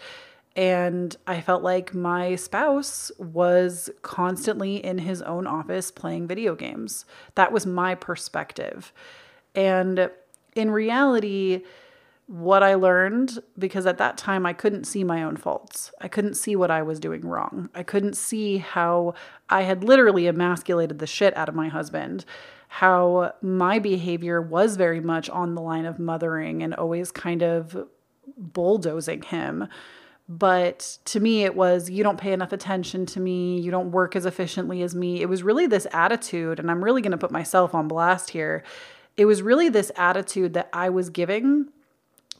And 0.57 1.15
I 1.27 1.39
felt 1.39 1.61
like 1.61 1.93
my 1.93 2.35
spouse 2.35 3.11
was 3.19 3.91
constantly 4.01 4.83
in 4.83 4.97
his 4.97 5.21
own 5.21 5.45
office 5.45 5.91
playing 5.91 6.27
video 6.27 6.55
games. 6.55 7.05
That 7.35 7.51
was 7.51 7.67
my 7.67 7.93
perspective. 7.93 8.91
And 9.53 10.09
in 10.55 10.71
reality, 10.71 11.61
what 12.25 12.63
I 12.63 12.73
learned, 12.73 13.37
because 13.59 13.85
at 13.85 13.99
that 13.99 14.17
time 14.17 14.47
I 14.47 14.53
couldn't 14.53 14.85
see 14.85 15.03
my 15.03 15.21
own 15.21 15.37
faults. 15.37 15.91
I 16.01 16.07
couldn't 16.07 16.33
see 16.33 16.55
what 16.55 16.71
I 16.71 16.81
was 16.81 16.99
doing 16.99 17.21
wrong. 17.21 17.69
I 17.75 17.83
couldn't 17.83 18.17
see 18.17 18.57
how 18.57 19.13
I 19.49 19.61
had 19.61 19.83
literally 19.83 20.27
emasculated 20.27 20.97
the 20.97 21.07
shit 21.07 21.37
out 21.37 21.49
of 21.49 21.55
my 21.55 21.67
husband, 21.67 22.25
how 22.67 23.33
my 23.43 23.77
behavior 23.77 24.41
was 24.41 24.75
very 24.75 25.01
much 25.01 25.29
on 25.29 25.53
the 25.53 25.61
line 25.61 25.85
of 25.85 25.99
mothering 25.99 26.63
and 26.63 26.73
always 26.73 27.11
kind 27.11 27.43
of 27.43 27.87
bulldozing 28.35 29.21
him. 29.21 29.67
But 30.29 30.97
to 31.05 31.19
me, 31.19 31.45
it 31.45 31.55
was, 31.55 31.89
you 31.89 32.03
don't 32.03 32.19
pay 32.19 32.33
enough 32.33 32.51
attention 32.51 33.05
to 33.07 33.19
me. 33.19 33.59
You 33.61 33.71
don't 33.71 33.91
work 33.91 34.15
as 34.15 34.25
efficiently 34.25 34.81
as 34.81 34.93
me. 34.93 35.21
It 35.21 35.29
was 35.29 35.41
really 35.41 35.67
this 35.67 35.87
attitude, 35.93 36.59
and 36.59 36.69
I'm 36.69 36.83
really 36.83 37.01
going 37.01 37.11
to 37.11 37.17
put 37.17 37.31
myself 37.31 37.73
on 37.73 37.87
blast 37.87 38.31
here. 38.31 38.63
It 39.15 39.25
was 39.25 39.41
really 39.41 39.69
this 39.69 39.91
attitude 39.95 40.53
that 40.53 40.69
I 40.73 40.89
was 40.89 41.09
giving 41.09 41.67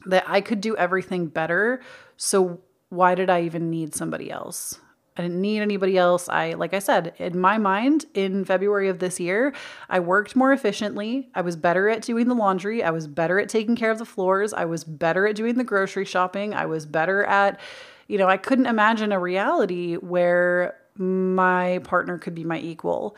that 0.06 0.24
I 0.26 0.40
could 0.40 0.60
do 0.60 0.76
everything 0.76 1.26
better. 1.26 1.80
So 2.16 2.60
why 2.90 3.14
did 3.14 3.30
I 3.30 3.42
even 3.42 3.70
need 3.70 3.94
somebody 3.94 4.30
else? 4.30 4.80
I 5.18 5.22
didn't 5.22 5.40
need 5.40 5.60
anybody 5.60 5.98
else. 5.98 6.28
I, 6.28 6.52
like 6.54 6.72
I 6.72 6.78
said, 6.78 7.12
in 7.18 7.38
my 7.38 7.58
mind, 7.58 8.06
in 8.14 8.44
February 8.44 8.88
of 8.88 9.00
this 9.00 9.18
year, 9.18 9.52
I 9.90 9.98
worked 9.98 10.36
more 10.36 10.52
efficiently. 10.52 11.28
I 11.34 11.40
was 11.40 11.56
better 11.56 11.88
at 11.88 12.02
doing 12.02 12.28
the 12.28 12.34
laundry. 12.34 12.84
I 12.84 12.90
was 12.90 13.08
better 13.08 13.40
at 13.40 13.48
taking 13.48 13.74
care 13.74 13.90
of 13.90 13.98
the 13.98 14.04
floors. 14.04 14.52
I 14.52 14.64
was 14.64 14.84
better 14.84 15.26
at 15.26 15.34
doing 15.34 15.56
the 15.58 15.64
grocery 15.64 16.04
shopping. 16.04 16.54
I 16.54 16.66
was 16.66 16.86
better 16.86 17.24
at, 17.24 17.58
you 18.06 18.16
know, 18.16 18.28
I 18.28 18.36
couldn't 18.36 18.66
imagine 18.66 19.10
a 19.10 19.18
reality 19.18 19.96
where 19.96 20.76
my 20.94 21.80
partner 21.84 22.16
could 22.18 22.34
be 22.34 22.44
my 22.44 22.58
equal. 22.60 23.16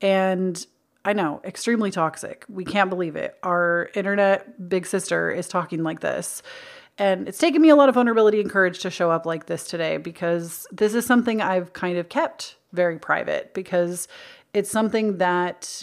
And 0.00 0.64
I 1.04 1.14
know, 1.14 1.40
extremely 1.44 1.90
toxic. 1.90 2.44
We 2.48 2.64
can't 2.64 2.90
believe 2.90 3.16
it. 3.16 3.36
Our 3.42 3.90
internet 3.94 4.68
big 4.68 4.86
sister 4.86 5.30
is 5.30 5.48
talking 5.48 5.82
like 5.82 6.00
this. 6.00 6.42
And 7.00 7.28
it's 7.28 7.38
taken 7.38 7.62
me 7.62 7.70
a 7.70 7.76
lot 7.76 7.88
of 7.88 7.94
vulnerability 7.94 8.42
and 8.42 8.50
courage 8.50 8.80
to 8.80 8.90
show 8.90 9.10
up 9.10 9.24
like 9.24 9.46
this 9.46 9.66
today 9.66 9.96
because 9.96 10.66
this 10.70 10.94
is 10.94 11.06
something 11.06 11.40
I've 11.40 11.72
kind 11.72 11.96
of 11.96 12.10
kept 12.10 12.56
very 12.72 12.98
private 12.98 13.54
because 13.54 14.06
it's 14.52 14.70
something 14.70 15.16
that 15.16 15.82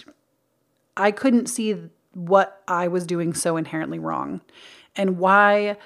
I 0.96 1.10
couldn't 1.10 1.48
see 1.48 1.76
what 2.14 2.62
I 2.68 2.88
was 2.88 3.08
doing 3.08 3.34
so 3.34 3.58
inherently 3.58 3.98
wrong 3.98 4.42
and 4.96 5.18
why 5.18 5.78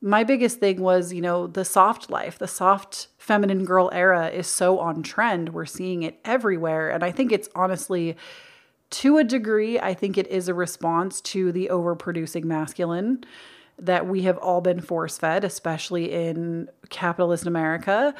my 0.00 0.24
biggest 0.24 0.58
thing 0.58 0.80
was, 0.80 1.12
you 1.12 1.20
know, 1.20 1.46
the 1.46 1.64
soft 1.64 2.10
life, 2.10 2.40
the 2.40 2.48
soft 2.48 3.08
feminine 3.16 3.64
girl 3.64 3.90
era 3.92 4.28
is 4.28 4.48
so 4.48 4.80
on 4.80 5.04
trend. 5.04 5.50
We're 5.50 5.66
seeing 5.66 6.02
it 6.02 6.18
everywhere. 6.24 6.90
And 6.90 7.04
I 7.04 7.12
think 7.12 7.30
it's 7.30 7.48
honestly, 7.54 8.16
to 8.90 9.18
a 9.18 9.24
degree, 9.24 9.78
I 9.78 9.94
think 9.94 10.18
it 10.18 10.26
is 10.26 10.48
a 10.48 10.54
response 10.54 11.20
to 11.20 11.52
the 11.52 11.68
overproducing 11.70 12.42
masculine 12.42 13.24
that 13.80 14.06
we 14.06 14.22
have 14.22 14.38
all 14.38 14.60
been 14.60 14.80
force 14.80 15.18
fed, 15.18 15.44
especially 15.44 16.12
in 16.12 16.68
capitalist 16.88 17.46
America. 17.46 18.14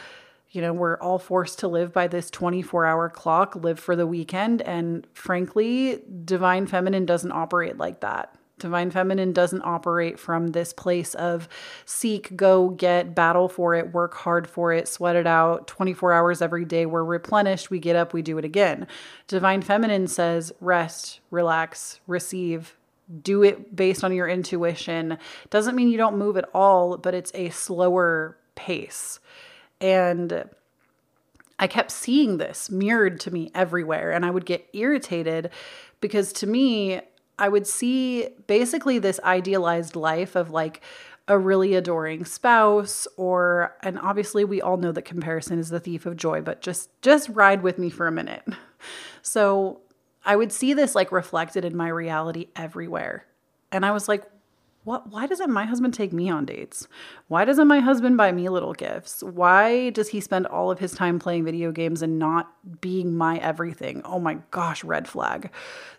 You 0.50 0.62
know, 0.62 0.72
we're 0.72 0.98
all 0.98 1.18
forced 1.18 1.60
to 1.60 1.68
live 1.68 1.92
by 1.92 2.08
this 2.08 2.30
24 2.30 2.84
hour 2.86 3.08
clock, 3.08 3.54
live 3.54 3.78
for 3.78 3.94
the 3.94 4.06
weekend. 4.06 4.62
And 4.62 5.06
frankly, 5.14 6.02
Divine 6.24 6.66
Feminine 6.66 7.06
doesn't 7.06 7.32
operate 7.32 7.78
like 7.78 8.00
that. 8.00 8.34
Divine 8.60 8.90
Feminine 8.90 9.32
doesn't 9.32 9.62
operate 9.62 10.20
from 10.20 10.48
this 10.48 10.72
place 10.72 11.14
of 11.14 11.48
seek, 11.84 12.36
go, 12.36 12.68
get, 12.68 13.14
battle 13.14 13.48
for 13.48 13.74
it, 13.74 13.92
work 13.92 14.14
hard 14.14 14.46
for 14.46 14.72
it, 14.72 14.86
sweat 14.86 15.16
it 15.16 15.26
out 15.26 15.66
24 15.66 16.12
hours 16.12 16.42
every 16.42 16.64
day. 16.64 16.86
We're 16.86 17.02
replenished, 17.02 17.70
we 17.70 17.80
get 17.80 17.96
up, 17.96 18.12
we 18.12 18.22
do 18.22 18.38
it 18.38 18.44
again. 18.44 18.86
Divine 19.26 19.62
Feminine 19.62 20.06
says 20.06 20.52
rest, 20.60 21.20
relax, 21.30 22.00
receive, 22.06 22.76
do 23.22 23.42
it 23.42 23.74
based 23.74 24.04
on 24.04 24.12
your 24.12 24.28
intuition. 24.28 25.18
Doesn't 25.50 25.74
mean 25.74 25.88
you 25.88 25.96
don't 25.96 26.18
move 26.18 26.36
at 26.36 26.48
all, 26.54 26.96
but 26.96 27.14
it's 27.14 27.32
a 27.34 27.50
slower 27.50 28.36
pace. 28.54 29.18
And 29.80 30.44
I 31.58 31.66
kept 31.66 31.90
seeing 31.90 32.38
this 32.38 32.70
mirrored 32.70 33.20
to 33.20 33.30
me 33.30 33.50
everywhere, 33.54 34.12
and 34.12 34.24
I 34.24 34.30
would 34.30 34.46
get 34.46 34.66
irritated 34.72 35.50
because 36.00 36.32
to 36.34 36.46
me, 36.46 37.00
I 37.38 37.48
would 37.48 37.66
see 37.66 38.28
basically 38.46 38.98
this 38.98 39.18
idealized 39.24 39.96
life 39.96 40.36
of 40.36 40.50
like 40.50 40.82
a 41.28 41.38
really 41.38 41.74
adoring 41.74 42.24
spouse 42.24 43.06
or 43.16 43.76
and 43.82 43.98
obviously 44.00 44.44
we 44.44 44.60
all 44.60 44.76
know 44.76 44.90
that 44.90 45.02
comparison 45.02 45.58
is 45.58 45.68
the 45.68 45.80
thief 45.80 46.04
of 46.04 46.16
joy, 46.16 46.40
but 46.40 46.60
just 46.60 46.90
just 47.02 47.28
ride 47.30 47.62
with 47.62 47.78
me 47.78 47.88
for 47.88 48.06
a 48.06 48.12
minute. 48.12 48.42
So 49.22 49.80
I 50.24 50.36
would 50.36 50.52
see 50.52 50.74
this 50.74 50.94
like 50.94 51.12
reflected 51.12 51.64
in 51.64 51.76
my 51.76 51.88
reality 51.88 52.48
everywhere. 52.56 53.26
And 53.72 53.86
I 53.86 53.90
was 53.90 54.08
like, 54.08 54.24
what 54.84 55.10
why 55.10 55.26
doesn't 55.26 55.50
my 55.50 55.66
husband 55.66 55.92
take 55.92 56.12
me 56.12 56.30
on 56.30 56.46
dates? 56.46 56.88
Why 57.28 57.44
doesn't 57.44 57.68
my 57.68 57.80
husband 57.80 58.16
buy 58.16 58.32
me 58.32 58.48
little 58.48 58.72
gifts? 58.72 59.22
Why 59.22 59.90
does 59.90 60.08
he 60.08 60.20
spend 60.20 60.46
all 60.46 60.70
of 60.70 60.78
his 60.78 60.92
time 60.92 61.18
playing 61.18 61.44
video 61.44 61.70
games 61.70 62.00
and 62.00 62.18
not 62.18 62.80
being 62.80 63.14
my 63.14 63.36
everything? 63.38 64.00
Oh 64.04 64.18
my 64.18 64.38
gosh, 64.50 64.82
red 64.82 65.06
flag. 65.06 65.50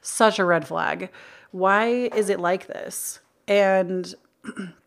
Such 0.02 0.40
a 0.40 0.46
red 0.46 0.68
flag. 0.68 1.12
Why 1.52 2.10
is 2.16 2.30
it 2.30 2.40
like 2.40 2.68
this? 2.68 3.20
And 3.48 4.14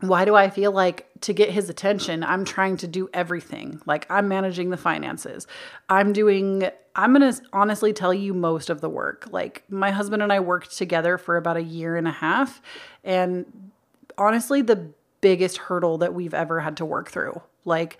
why 0.00 0.24
do 0.24 0.34
I 0.34 0.50
feel 0.50 0.72
like 0.72 1.06
to 1.22 1.32
get 1.32 1.50
his 1.50 1.70
attention, 1.70 2.22
I'm 2.22 2.44
trying 2.44 2.76
to 2.78 2.86
do 2.86 3.08
everything? 3.14 3.80
Like 3.86 4.06
I'm 4.10 4.28
managing 4.28 4.70
the 4.70 4.76
finances. 4.76 5.46
I'm 5.88 6.12
doing, 6.12 6.68
I'm 6.94 7.14
going 7.14 7.32
to 7.32 7.40
honestly 7.52 7.92
tell 7.92 8.12
you 8.12 8.34
most 8.34 8.68
of 8.68 8.80
the 8.80 8.90
work. 8.90 9.26
Like 9.30 9.64
my 9.70 9.90
husband 9.90 10.22
and 10.22 10.32
I 10.32 10.40
worked 10.40 10.76
together 10.76 11.16
for 11.16 11.36
about 11.36 11.56
a 11.56 11.62
year 11.62 11.96
and 11.96 12.06
a 12.06 12.12
half. 12.12 12.60
And 13.04 13.70
honestly, 14.18 14.60
the 14.60 14.90
biggest 15.22 15.56
hurdle 15.56 15.98
that 15.98 16.12
we've 16.12 16.34
ever 16.34 16.60
had 16.60 16.76
to 16.76 16.84
work 16.84 17.10
through. 17.10 17.40
Like 17.64 17.98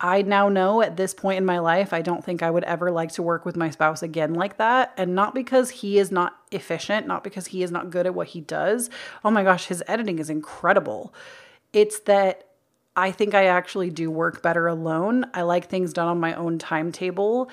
I 0.00 0.22
now 0.22 0.48
know 0.48 0.82
at 0.82 0.96
this 0.96 1.14
point 1.14 1.38
in 1.38 1.44
my 1.44 1.60
life, 1.60 1.92
I 1.92 2.02
don't 2.02 2.24
think 2.24 2.42
I 2.42 2.50
would 2.50 2.64
ever 2.64 2.90
like 2.90 3.12
to 3.12 3.22
work 3.22 3.44
with 3.44 3.56
my 3.56 3.70
spouse 3.70 4.02
again 4.02 4.34
like 4.34 4.58
that. 4.58 4.92
And 4.96 5.14
not 5.14 5.34
because 5.34 5.70
he 5.70 5.98
is 5.98 6.10
not 6.10 6.36
efficient, 6.50 7.06
not 7.06 7.24
because 7.24 7.46
he 7.46 7.62
is 7.62 7.70
not 7.70 7.90
good 7.90 8.06
at 8.06 8.14
what 8.14 8.28
he 8.28 8.40
does. 8.40 8.90
Oh 9.24 9.30
my 9.30 9.44
gosh, 9.44 9.66
his 9.66 9.82
editing 9.86 10.18
is 10.18 10.30
incredible. 10.30 11.14
It's 11.72 12.00
that 12.00 12.48
I 12.96 13.12
think 13.12 13.34
I 13.34 13.46
actually 13.46 13.90
do 13.90 14.10
work 14.10 14.42
better 14.42 14.66
alone. 14.66 15.26
I 15.32 15.42
like 15.42 15.68
things 15.68 15.92
done 15.92 16.08
on 16.08 16.20
my 16.20 16.34
own 16.34 16.58
timetable. 16.58 17.50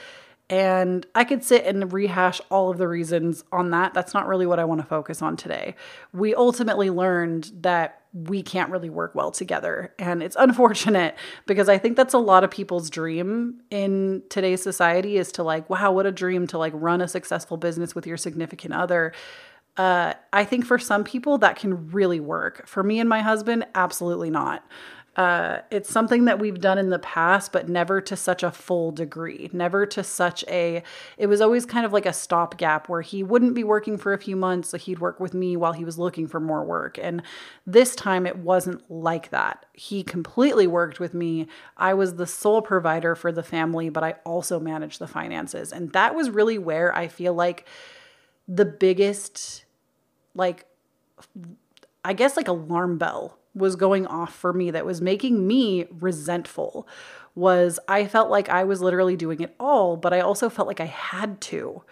And 0.50 1.06
I 1.16 1.24
could 1.24 1.44
sit 1.44 1.66
and 1.66 1.94
rehash 1.94 2.42
all 2.50 2.70
of 2.70 2.78
the 2.78 2.88
reasons 2.88 3.44
on 3.52 3.72
that. 3.72 3.94
That's 3.94 4.14
not 4.14 4.28
really 4.28 4.46
what 4.46 4.60
I 4.60 4.66
want 4.66 4.82
to 4.82 4.88
focus 4.88 5.22
on 5.22 5.38
today. 5.38 5.76
We 6.12 6.36
ultimately 6.36 6.90
learned 6.90 7.52
that 7.62 8.01
we 8.13 8.43
can't 8.43 8.69
really 8.69 8.89
work 8.89 9.15
well 9.15 9.32
together. 9.32 9.93
And 9.97 10.21
it's 10.21 10.36
unfortunate 10.38 11.15
because 11.45 11.69
I 11.69 11.78
think 11.78 11.95
that's 11.95 12.13
a 12.13 12.19
lot 12.19 12.43
of 12.43 12.52
people's 12.52 12.89
dream 12.89 13.62
in 13.69 14.24
today's 14.30 14.62
society 14.62 15.17
is 15.17 15.32
to 15.34 15.43
like, 15.43 15.69
wow, 15.69 15.91
what 15.91 16.06
a 16.06 16.12
dream 16.12 16.47
to 16.47 16.58
like 16.58 16.74
run 16.76 17.02
a 17.02 17.08
successful 17.08 17.58
business 17.58 17.95
with 17.95 18.06
your 18.06 18.17
significant 18.17 18.74
other. 18.74 19.13
Uh, 19.78 20.13
I 20.34 20.43
think 20.43 20.65
for 20.65 20.78
some 20.78 21.04
people 21.04 21.38
that 21.39 21.56
can 21.56 21.91
really 21.91 22.19
work. 22.19 22.67
For 22.67 22.84
me 22.84 23.00
and 23.00 23.08
my 23.08 23.21
husband, 23.21 23.65
absolutely 23.74 24.30
not. 24.30 24.65
Uh, 25.17 25.60
it's 25.69 25.89
something 25.89 26.24
that 26.24 26.39
we've 26.39 26.62
done 26.62 26.78
in 26.78 26.89
the 26.89 27.00
past, 27.00 27.52
but 27.52 27.67
never 27.67 28.00
to 28.00 28.15
such 28.15 28.43
a 28.43 28.52
full 28.52 28.93
degree, 28.93 29.50
never 29.52 29.86
to 29.86 30.02
such 30.06 30.45
a, 30.47 30.82
it 31.17 31.28
was 31.28 31.41
always 31.41 31.65
kind 31.65 31.86
of 31.86 31.91
like 31.91 32.06
a 32.06 32.13
stopgap 32.13 32.88
where 32.88 33.02
he 33.02 33.21
wouldn't 33.21 33.54
be 33.54 33.63
working 33.63 33.97
for 33.97 34.13
a 34.13 34.17
few 34.17 34.38
months. 34.38 34.69
So 34.69 34.78
he'd 34.78 35.00
work 35.00 35.19
with 35.19 35.34
me 35.34 35.58
while 35.58 35.74
he 35.74 35.84
was 35.84 36.00
looking 36.00 36.28
for 36.28 36.39
more 36.39 36.63
work. 36.63 36.97
And 36.97 37.24
this 37.67 37.93
time 37.93 38.26
it 38.26 38.38
wasn't 38.38 38.89
like 38.89 39.32
that. 39.32 39.65
He 39.74 40.02
completely 40.02 40.65
worked 40.65 41.02
with 41.02 41.13
me. 41.13 41.47
I 41.76 41.93
was 41.93 42.15
the 42.15 42.28
sole 42.28 42.62
provider 42.62 43.13
for 43.13 43.34
the 43.34 43.43
family, 43.43 43.89
but 43.89 44.06
I 44.06 44.15
also 44.24 44.62
managed 44.62 45.00
the 45.00 45.08
finances. 45.08 45.74
And 45.74 45.91
that 45.91 46.15
was 46.15 46.30
really 46.30 46.58
where 46.58 46.95
I 46.95 47.10
feel 47.10 47.34
like 47.34 47.67
the 48.47 48.65
biggest, 48.65 49.65
like, 50.36 50.65
I 52.06 52.13
guess, 52.13 52.38
like 52.38 52.47
alarm 52.47 52.97
bell 52.97 53.38
was 53.54 53.76
going 53.76 54.08
off 54.08 54.34
for 54.34 54.54
me 54.54 54.72
that 54.72 54.86
was 54.86 55.02
making 55.02 55.46
me 55.46 55.86
resentful 56.00 56.88
was 57.36 57.80
I 57.88 58.08
felt 58.08 58.30
like 58.30 58.50
I 58.50 58.64
was 58.64 58.82
literally 58.82 59.16
doing 59.16 59.42
it 59.42 59.56
all, 59.60 59.98
but 59.98 60.14
I 60.14 60.20
also 60.20 60.50
felt 60.50 60.68
like 60.68 60.80
I 60.80 60.86
had 60.86 61.40
to. 61.42 61.84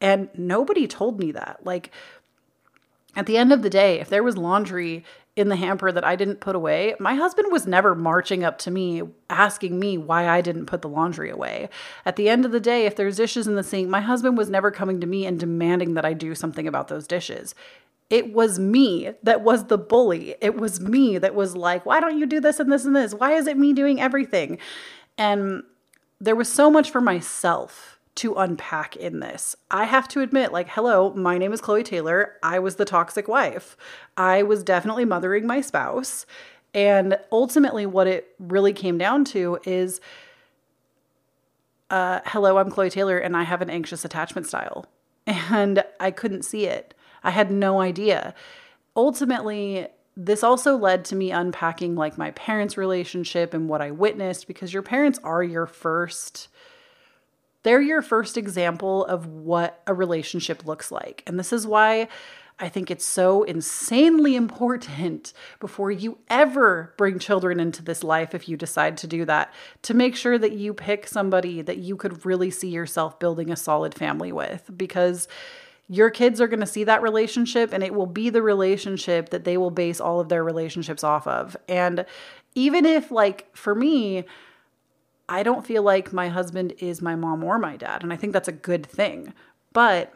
And 0.00 0.28
nobody 0.34 0.86
told 0.86 1.18
me 1.18 1.32
that. 1.32 1.60
Like 1.64 1.90
at 3.14 3.26
the 3.26 3.36
end 3.36 3.52
of 3.52 3.62
the 3.62 3.70
day, 3.70 4.00
if 4.00 4.08
there 4.08 4.22
was 4.22 4.36
laundry 4.36 5.04
in 5.36 5.48
the 5.50 5.56
hamper 5.56 5.92
that 5.92 6.04
I 6.04 6.16
didn't 6.16 6.40
put 6.40 6.56
away, 6.56 6.94
my 6.98 7.14
husband 7.14 7.52
was 7.52 7.66
never 7.66 7.94
marching 7.94 8.42
up 8.42 8.56
to 8.58 8.70
me 8.70 9.02
asking 9.28 9.78
me 9.78 9.98
why 9.98 10.28
I 10.28 10.40
didn't 10.40 10.64
put 10.64 10.80
the 10.80 10.88
laundry 10.88 11.28
away. 11.28 11.68
At 12.06 12.16
the 12.16 12.30
end 12.30 12.46
of 12.46 12.52
the 12.52 12.60
day, 12.60 12.86
if 12.86 12.96
there's 12.96 13.16
dishes 13.16 13.46
in 13.46 13.54
the 13.54 13.62
sink, 13.62 13.88
my 13.88 14.00
husband 14.00 14.38
was 14.38 14.48
never 14.48 14.70
coming 14.70 14.98
to 15.00 15.06
me 15.06 15.26
and 15.26 15.38
demanding 15.38 15.92
that 15.94 16.06
I 16.06 16.14
do 16.14 16.34
something 16.34 16.66
about 16.66 16.88
those 16.88 17.06
dishes 17.06 17.54
it 18.10 18.32
was 18.32 18.58
me 18.58 19.12
that 19.22 19.40
was 19.40 19.64
the 19.64 19.78
bully. 19.78 20.36
It 20.40 20.56
was 20.56 20.80
me 20.80 21.18
that 21.18 21.34
was 21.34 21.56
like, 21.56 21.84
why 21.84 22.00
don't 22.00 22.18
you 22.18 22.26
do 22.26 22.40
this 22.40 22.60
and 22.60 22.70
this 22.70 22.84
and 22.84 22.94
this? 22.94 23.14
Why 23.14 23.32
is 23.32 23.46
it 23.46 23.58
me 23.58 23.72
doing 23.72 24.00
everything? 24.00 24.58
And 25.18 25.64
there 26.20 26.36
was 26.36 26.52
so 26.52 26.70
much 26.70 26.90
for 26.90 27.00
myself 27.00 27.98
to 28.16 28.34
unpack 28.34 28.96
in 28.96 29.20
this. 29.20 29.56
I 29.70 29.84
have 29.84 30.08
to 30.08 30.20
admit, 30.20 30.50
like, 30.50 30.70
hello, 30.70 31.12
my 31.14 31.36
name 31.36 31.52
is 31.52 31.60
Kloee 31.60 31.84
Taylor. 31.84 32.36
I 32.42 32.58
was 32.58 32.76
the 32.76 32.86
toxic 32.86 33.28
wife. 33.28 33.76
I 34.16 34.42
was 34.42 34.62
definitely 34.62 35.04
mothering 35.04 35.46
my 35.46 35.60
spouse. 35.60 36.24
And 36.72 37.18
ultimately, 37.30 37.86
what 37.86 38.06
it 38.06 38.34
really 38.38 38.72
came 38.72 38.96
down 38.96 39.24
to 39.26 39.58
is 39.64 40.00
uh, 41.90 42.20
hello, 42.26 42.58
I'm 42.58 42.70
Kloee 42.70 42.90
Taylor, 42.90 43.18
and 43.18 43.36
I 43.36 43.44
have 43.44 43.62
an 43.62 43.70
anxious 43.70 44.04
attachment 44.04 44.46
style. 44.46 44.86
And 45.26 45.82
I 45.98 46.12
couldn't 46.12 46.44
see 46.44 46.66
it. 46.66 46.94
I 47.22 47.30
had 47.30 47.50
no 47.50 47.80
idea. 47.80 48.34
Ultimately, 48.94 49.88
this 50.16 50.42
also 50.42 50.76
led 50.76 51.04
to 51.06 51.16
me 51.16 51.30
unpacking 51.30 51.94
like 51.94 52.16
my 52.16 52.30
parents' 52.32 52.76
relationship 52.76 53.52
and 53.52 53.68
what 53.68 53.82
I 53.82 53.90
witnessed 53.90 54.46
because 54.46 54.72
your 54.72 54.82
parents 54.82 55.18
are 55.22 55.42
your 55.42 55.66
first 55.66 56.48
they're 57.66 57.80
your 57.80 58.00
first 58.00 58.36
example 58.36 59.04
of 59.06 59.26
what 59.26 59.82
a 59.88 59.92
relationship 59.92 60.64
looks 60.66 60.92
like. 60.92 61.24
And 61.26 61.36
this 61.36 61.52
is 61.52 61.66
why 61.66 62.06
I 62.60 62.68
think 62.68 62.92
it's 62.92 63.04
so 63.04 63.42
insanely 63.42 64.36
important 64.36 65.32
before 65.60 65.90
you 65.90 66.18
ever 66.30 66.94
bring 66.96 67.18
children 67.18 67.58
into 67.58 67.82
this 67.82 68.04
life, 68.04 68.36
if 68.36 68.48
you 68.48 68.56
decide 68.56 68.96
to 68.98 69.08
do 69.08 69.24
that, 69.24 69.52
to 69.82 69.94
make 69.94 70.14
sure 70.14 70.38
that 70.38 70.52
you 70.52 70.74
pick 70.74 71.08
somebody 71.08 71.60
that 71.60 71.78
you 71.78 71.96
could 71.96 72.24
really 72.24 72.52
see 72.52 72.68
yourself 72.68 73.18
building 73.18 73.50
a 73.50 73.56
solid 73.56 73.94
family 73.94 74.30
with. 74.30 74.70
Because 74.76 75.26
your 75.88 76.10
kids 76.10 76.40
are 76.40 76.48
going 76.48 76.60
to 76.60 76.66
see 76.66 76.84
that 76.84 77.02
relationship 77.02 77.72
and 77.72 77.82
it 77.82 77.94
will 77.94 78.06
be 78.06 78.28
the 78.30 78.42
relationship 78.42 79.30
that 79.30 79.44
they 79.44 79.56
will 79.56 79.70
base 79.70 80.00
all 80.00 80.20
of 80.20 80.28
their 80.28 80.42
relationships 80.42 81.04
off 81.04 81.26
of. 81.26 81.56
And 81.68 82.04
even 82.54 82.84
if, 82.84 83.10
like, 83.10 83.54
for 83.56 83.74
me, 83.74 84.24
I 85.28 85.42
don't 85.42 85.66
feel 85.66 85.82
like 85.82 86.12
my 86.12 86.28
husband 86.28 86.74
is 86.78 87.02
my 87.02 87.14
mom 87.14 87.44
or 87.44 87.58
my 87.58 87.76
dad. 87.76 88.02
And 88.02 88.12
I 88.12 88.16
think 88.16 88.32
that's 88.32 88.48
a 88.48 88.52
good 88.52 88.84
thing. 88.84 89.32
But 89.72 90.12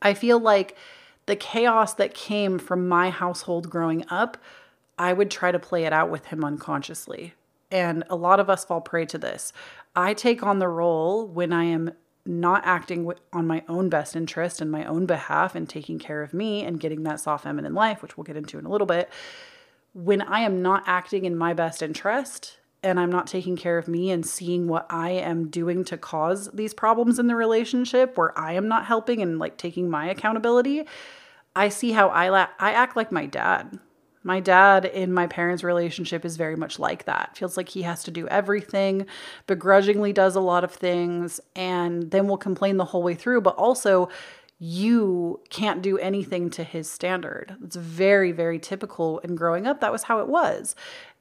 I 0.00 0.14
feel 0.14 0.38
like 0.38 0.76
the 1.26 1.36
chaos 1.36 1.94
that 1.94 2.14
came 2.14 2.58
from 2.58 2.88
my 2.88 3.10
household 3.10 3.70
growing 3.70 4.04
up, 4.08 4.36
I 4.98 5.12
would 5.12 5.30
try 5.30 5.52
to 5.52 5.58
play 5.58 5.84
it 5.84 5.92
out 5.92 6.10
with 6.10 6.26
him 6.26 6.44
unconsciously. 6.44 7.34
And 7.70 8.04
a 8.08 8.16
lot 8.16 8.40
of 8.40 8.48
us 8.48 8.64
fall 8.64 8.80
prey 8.80 9.06
to 9.06 9.18
this. 9.18 9.52
I 9.96 10.14
take 10.14 10.42
on 10.42 10.58
the 10.58 10.68
role 10.68 11.26
when 11.26 11.52
I 11.52 11.64
am 11.64 11.92
not 12.26 12.62
acting 12.64 13.10
on 13.32 13.46
my 13.46 13.62
own 13.68 13.88
best 13.88 14.16
interest 14.16 14.60
and 14.60 14.70
my 14.70 14.84
own 14.84 15.06
behalf 15.06 15.54
and 15.54 15.68
taking 15.68 15.98
care 15.98 16.22
of 16.22 16.32
me 16.32 16.64
and 16.64 16.80
getting 16.80 17.02
that 17.02 17.20
soft 17.20 17.44
feminine 17.44 17.74
life, 17.74 18.02
which 18.02 18.16
we'll 18.16 18.24
get 18.24 18.36
into 18.36 18.58
in 18.58 18.64
a 18.64 18.70
little 18.70 18.86
bit, 18.86 19.10
when 19.92 20.22
I 20.22 20.40
am 20.40 20.62
not 20.62 20.84
acting 20.86 21.24
in 21.24 21.36
my 21.36 21.52
best 21.52 21.82
interest 21.82 22.58
and 22.82 23.00
I'm 23.00 23.10
not 23.10 23.26
taking 23.26 23.56
care 23.56 23.78
of 23.78 23.88
me 23.88 24.10
and 24.10 24.26
seeing 24.26 24.68
what 24.68 24.86
I 24.90 25.10
am 25.10 25.48
doing 25.48 25.84
to 25.86 25.96
cause 25.96 26.50
these 26.52 26.74
problems 26.74 27.18
in 27.18 27.26
the 27.26 27.36
relationship 27.36 28.18
where 28.18 28.38
I 28.38 28.52
am 28.52 28.68
not 28.68 28.86
helping 28.86 29.22
and 29.22 29.38
like 29.38 29.56
taking 29.56 29.88
my 29.88 30.08
accountability, 30.08 30.86
I 31.56 31.68
see 31.68 31.92
how 31.92 32.08
I 32.08 32.28
la- 32.28 32.48
I 32.58 32.72
act 32.72 32.96
like 32.96 33.12
my 33.12 33.26
dad. 33.26 33.78
My 34.24 34.40
dad 34.40 34.86
in 34.86 35.12
my 35.12 35.26
parents' 35.26 35.62
relationship 35.62 36.24
is 36.24 36.36
very 36.36 36.56
much 36.56 36.78
like 36.78 37.04
that. 37.04 37.36
Feels 37.36 37.56
like 37.56 37.68
he 37.68 37.82
has 37.82 38.02
to 38.04 38.10
do 38.10 38.26
everything, 38.28 39.06
begrudgingly 39.46 40.12
does 40.12 40.34
a 40.34 40.40
lot 40.40 40.64
of 40.64 40.72
things, 40.72 41.40
and 41.54 42.10
then 42.10 42.26
will 42.26 42.38
complain 42.38 42.78
the 42.78 42.86
whole 42.86 43.02
way 43.02 43.14
through, 43.14 43.42
but 43.42 43.54
also 43.56 44.08
you 44.58 45.40
can't 45.50 45.82
do 45.82 45.98
anything 45.98 46.48
to 46.48 46.64
his 46.64 46.90
standard. 46.90 47.54
It's 47.62 47.76
very, 47.76 48.32
very 48.32 48.58
typical 48.58 49.18
in 49.18 49.34
growing 49.34 49.66
up. 49.66 49.80
That 49.80 49.92
was 49.92 50.04
how 50.04 50.20
it 50.20 50.28
was. 50.28 50.74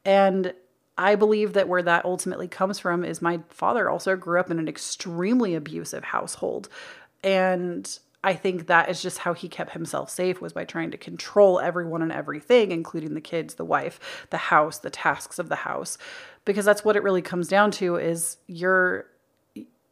And 0.05 0.53
I 0.97 1.15
believe 1.15 1.53
that 1.53 1.67
where 1.67 1.81
that 1.81 2.05
ultimately 2.05 2.47
comes 2.47 2.79
from 2.79 3.03
is 3.03 3.21
my 3.21 3.41
father 3.49 3.89
also 3.89 4.15
grew 4.15 4.39
up 4.39 4.51
in 4.51 4.59
an 4.59 4.67
extremely 4.67 5.55
abusive 5.55 6.03
household. 6.05 6.69
And 7.23 7.99
I 8.23 8.33
think 8.33 8.67
that 8.67 8.89
is 8.89 9.01
just 9.01 9.19
how 9.19 9.33
he 9.33 9.49
kept 9.49 9.71
himself 9.71 10.09
safe 10.09 10.39
was 10.39 10.53
by 10.53 10.63
trying 10.63 10.91
to 10.91 10.97
control 10.97 11.59
everyone 11.59 12.01
and 12.01 12.11
everything, 12.11 12.71
including 12.71 13.15
the 13.15 13.21
kids, 13.21 13.55
the 13.55 13.65
wife, 13.65 14.27
the 14.29 14.37
house, 14.37 14.77
the 14.77 14.89
tasks 14.89 15.39
of 15.39 15.49
the 15.49 15.57
house. 15.57 15.97
Because 16.45 16.63
that's 16.63 16.85
what 16.85 16.95
it 16.95 17.03
really 17.03 17.21
comes 17.21 17.47
down 17.47 17.71
to 17.71 17.97
is 17.97 18.37
you're 18.47 19.07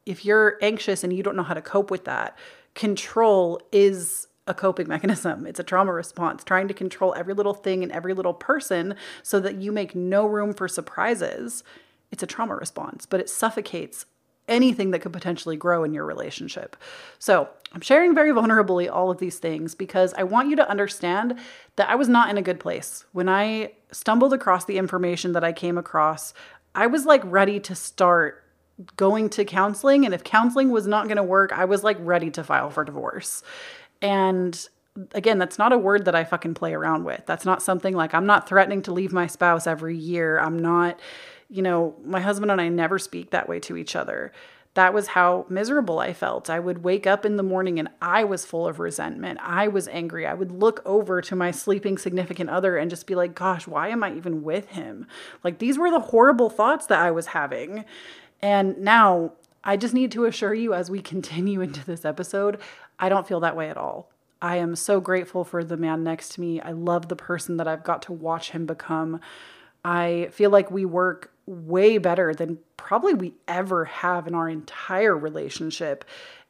if 0.06 0.26
you're 0.26 0.58
anxious 0.62 1.04
and 1.04 1.14
you 1.14 1.22
don't 1.22 1.36
know 1.36 1.44
how 1.44 1.54
to 1.54 1.62
cope 1.62 1.92
with 1.92 2.06
that, 2.06 2.38
control 2.74 3.62
is 3.72 4.28
a 4.48 4.54
coping 4.54 4.88
mechanism. 4.96 5.46
It's 5.46 5.60
a 5.60 5.64
trauma 5.64 5.94
response, 5.94 6.44
trying 6.44 6.68
to 6.70 6.74
control 6.74 7.14
every 7.16 7.34
little 7.34 7.54
thing 7.54 7.84
and 7.84 7.92
every 7.92 8.14
little 8.14 8.34
person 8.34 8.96
so 9.24 9.40
that 9.42 9.56
you 9.56 9.72
make 9.72 9.94
no 9.94 10.26
room 10.26 10.54
for 10.54 10.68
surprises. 10.68 11.64
It's 12.12 12.24
a 12.24 12.28
trauma 12.28 12.56
response, 12.56 13.06
but 13.06 13.20
it 13.20 13.30
suffocates 13.30 14.06
anything 14.52 14.92
that 14.92 15.00
could 15.00 15.14
potentially 15.14 15.58
grow 15.58 15.84
in 15.84 15.94
your 15.94 16.06
relationship. 16.06 16.76
So, 17.18 17.50
I'm 17.74 17.82
sharing 17.82 18.14
very 18.14 18.32
vulnerably 18.32 18.92
all 18.92 19.10
of 19.10 19.20
these 19.20 19.40
things 19.40 19.76
because 19.76 20.14
I 20.16 20.24
want 20.24 20.50
you 20.50 20.58
to 20.58 20.70
understand 20.70 21.40
that 21.78 21.90
I 21.90 21.96
was 21.96 22.10
not 22.10 22.30
in 22.30 22.38
a 22.38 22.42
good 22.42 22.60
place. 22.60 23.06
When 23.14 23.30
I 23.30 23.72
stumbled 23.94 24.34
across 24.34 24.66
the 24.66 24.78
information 24.78 25.32
that 25.32 25.44
I 25.44 25.54
came 25.54 25.78
across, 25.78 26.34
I 26.76 26.88
was 26.88 27.06
like 27.06 27.22
ready 27.24 27.62
to 27.62 27.74
start 27.74 28.44
going 28.98 29.30
to 29.30 29.46
counseling. 29.46 30.06
And 30.06 30.14
if 30.14 30.24
counseling 30.24 30.70
was 30.70 30.88
not 30.88 31.06
going 31.06 31.18
to 31.18 31.24
work, 31.24 31.54
I 31.54 31.66
was 31.66 31.84
like 31.84 31.98
ready 32.00 32.30
to 32.32 32.44
file 32.44 32.70
for 32.70 32.84
divorce. 32.84 33.44
And 34.02 34.68
again, 35.14 35.38
that's 35.38 35.58
not 35.58 35.72
a 35.72 35.78
word 35.78 36.06
that 36.06 36.16
I 36.16 36.24
fucking 36.24 36.56
play 36.56 36.74
around 36.74 37.06
with. 37.06 37.26
That's 37.26 37.46
not 37.46 37.62
something 37.62 37.96
like 37.96 38.14
I'm 38.14 38.26
not 38.26 38.50
threatening 38.50 38.82
to 38.84 38.94
leave 38.94 39.14
my 39.14 39.28
spouse 39.28 39.68
every 39.68 39.98
year. 39.98 40.40
I'm 40.40 40.60
not 40.60 41.00
you 41.52 41.62
know, 41.62 41.96
my 42.04 42.22
husband 42.22 42.50
and 42.50 42.62
I 42.62 42.70
never 42.70 42.98
speak 42.98 43.32
that 43.32 43.50
way 43.50 43.60
to 43.62 43.76
each 43.76 43.96
other. 43.96 44.32
That 44.74 44.94
was 44.94 45.08
how 45.08 45.46
miserable 45.50 46.00
I 46.00 46.14
felt. 46.14 46.50
I 46.50 46.60
would 46.60 46.82
wake 46.82 47.06
up 47.06 47.26
in 47.26 47.36
the 47.36 47.44
morning 47.44 47.78
and 47.78 47.90
I 48.02 48.24
was 48.24 48.46
full 48.46 48.66
of 48.66 48.80
resentment. 48.80 49.40
I 49.44 49.68
was 49.68 49.90
angry. 49.90 50.26
I 50.26 50.34
would 50.34 50.52
look 50.52 50.82
over 50.86 51.22
to 51.22 51.36
my 51.36 51.52
sleeping 51.52 51.98
significant 51.98 52.50
other 52.50 52.78
and 52.78 52.90
just 52.90 53.06
be 53.06 53.16
like, 53.16 53.36
gosh, 53.36 53.68
why 53.68 53.90
am 53.90 54.02
I 54.02 54.16
even 54.16 54.44
with 54.44 54.70
him? 54.70 55.08
Like, 55.44 55.60
these 55.60 55.78
were 55.78 55.92
the 55.92 56.00
horrible 56.00 56.50
thoughts 56.50 56.86
that 56.86 57.00
I 57.00 57.12
was 57.12 57.28
having. 57.28 57.84
And 58.42 58.78
now 58.78 59.34
I 59.62 59.76
just 59.76 59.94
need 59.94 60.14
to 60.14 60.24
assure 60.24 60.54
you 60.54 60.74
as 60.74 60.90
we 60.90 61.02
continue 61.02 61.60
into 61.68 61.86
this 61.86 62.06
episode, 62.06 62.62
I 62.98 63.10
don't 63.10 63.28
feel 63.28 63.42
that 63.42 63.58
way 63.58 63.70
at 63.70 63.78
all. 63.78 64.10
I 64.42 64.56
am 64.56 64.78
so 64.78 65.02
grateful 65.02 65.44
for 65.44 65.66
the 65.66 65.78
man 65.78 66.04
next 66.06 66.30
to 66.30 66.42
me. 66.42 66.62
I 66.62 66.72
love 66.72 67.10
the 67.10 67.16
person 67.18 67.58
that 67.58 67.68
I've 67.68 67.84
got 67.84 68.04
to 68.04 68.14
watch 68.14 68.52
him 68.52 68.66
become. 68.66 69.20
I 69.84 70.30
feel 70.32 70.50
like 70.50 70.72
we 70.72 70.86
work 70.86 71.31
way 71.46 71.98
better 71.98 72.34
than 72.34 72.60
probably 72.78 73.14
we 73.14 73.34
ever 73.48 73.86
have 73.86 74.28
in 74.28 74.36
our 74.36 74.50
entire 74.50 75.18
relationship. 75.18 76.06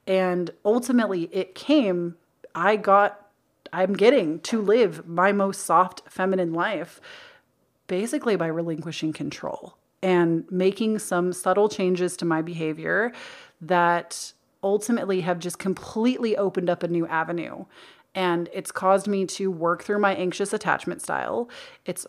And 0.07 0.51
ultimately, 0.65 1.29
it 1.31 1.55
came, 1.55 2.15
I 2.53 2.75
got, 2.75 3.27
I'm 3.71 3.93
getting 3.93 4.39
to 4.41 4.61
live 4.61 5.07
my 5.07 5.31
most 5.31 5.65
soft 5.65 6.03
feminine 6.09 6.53
life 6.53 6.99
basically 7.87 8.35
by 8.35 8.47
relinquishing 8.47 9.13
control 9.13 9.77
and 10.01 10.49
making 10.49 10.99
some 10.99 11.33
subtle 11.33 11.69
changes 11.69 12.17
to 12.17 12.25
my 12.25 12.41
behavior 12.41 13.11
that 13.59 14.33
ultimately 14.63 15.21
have 15.21 15.39
just 15.39 15.59
completely 15.59 16.35
opened 16.37 16.69
up 16.69 16.83
a 16.83 16.87
new 16.87 17.05
avenue. 17.07 17.65
And 18.13 18.49
it's 18.53 18.71
caused 18.71 19.07
me 19.07 19.25
to 19.27 19.49
work 19.51 19.83
through 19.83 19.99
my 19.99 20.15
anxious 20.15 20.53
attachment 20.53 21.01
style. 21.01 21.49
It's 21.85 22.05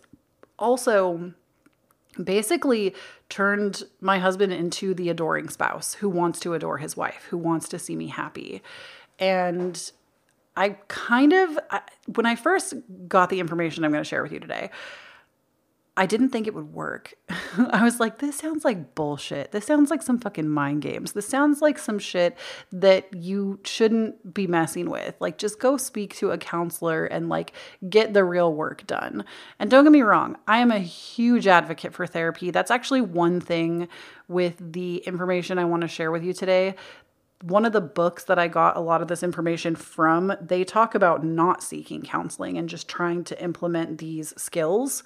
also 0.59 1.33
basically 2.23 2.95
turned 3.29 3.85
my 4.01 4.19
husband 4.19 4.53
into 4.53 4.95
the 4.95 5.09
adoring 5.09 5.49
spouse 5.49 5.95
who 5.95 6.09
wants 6.09 6.41
to 6.41 6.55
adore 6.55 6.79
his 6.79 6.97
wife, 6.97 7.27
who 7.31 7.39
wants 7.39 7.69
to 7.71 7.79
see 7.79 7.97
me 7.97 8.09
happy. 8.09 8.63
And 9.19 9.91
I 10.57 10.71
kind 10.89 11.33
of, 11.33 11.59
when 12.15 12.27
I 12.27 12.35
first 12.35 12.75
got 13.09 13.31
the 13.31 13.41
information 13.41 13.85
I'm 13.85 13.93
going 13.93 14.05
to 14.05 14.09
share 14.09 14.23
with 14.23 14.33
you 14.33 14.41
today, 14.41 14.71
I 15.95 16.07
didn't 16.07 16.31
think 16.31 16.47
it 16.47 16.55
would 16.55 16.73
work. 16.73 17.15
I 17.59 17.85
was 17.85 18.01
like, 18.01 18.19
this 18.19 18.37
sounds 18.37 18.65
like 18.65 18.95
bullshit. 18.95 19.53
This 19.53 19.67
sounds 19.67 19.91
like 19.91 20.01
some 20.01 20.19
fucking 20.19 20.49
mind 20.49 20.81
games. 20.81 21.13
This 21.13 21.29
sounds 21.29 21.61
like 21.61 21.79
some 21.79 21.99
shit 21.99 22.39
that 22.73 23.13
you 23.15 23.61
shouldn't 23.65 24.33
be 24.33 24.47
messing 24.47 24.89
with. 24.89 25.15
Like, 25.21 25.37
just 25.37 25.61
go 25.61 25.77
speak 25.77 26.17
to 26.17 26.31
a 26.31 26.39
counselor 26.39 27.05
and 27.05 27.29
like 27.29 27.53
get 27.91 28.15
the 28.15 28.25
real 28.25 28.55
work 28.55 28.87
done. 28.87 29.25
And 29.59 29.71
don't 29.71 29.85
get 29.85 29.93
me 29.93 30.01
wrong, 30.01 30.39
I 30.47 30.59
am 30.59 30.71
a 30.71 30.79
huge 30.79 31.47
advocate 31.47 31.93
for 31.93 32.07
therapy. 32.07 32.51
That's 32.51 32.71
actually 32.71 33.03
one 33.03 33.41
thing 33.41 33.87
with 34.29 34.55
the 34.59 34.99
information 34.99 35.59
I 35.59 35.67
want 35.67 35.83
to 35.83 35.89
share 35.89 36.11
with 36.11 36.25
you 36.25 36.33
today 36.33 36.75
one 37.43 37.65
of 37.65 37.73
the 37.73 37.81
books 37.81 38.23
that 38.25 38.39
I 38.39 38.47
got 38.47 38.77
a 38.77 38.81
lot 38.81 39.03
of 39.03 39.09
this 39.09 39.25
information 39.25 39.75
from, 39.75 40.33
they 40.41 40.63
talk 40.63 40.95
about 40.95 41.25
not 41.25 41.61
seeking 41.61 42.03
counseling 42.03 42.57
and 42.57 42.69
just 42.69 42.89
trying 42.89 43.25
to 43.25 43.43
implement 43.43 43.99
these 43.99 44.33
skills. 44.37 45.03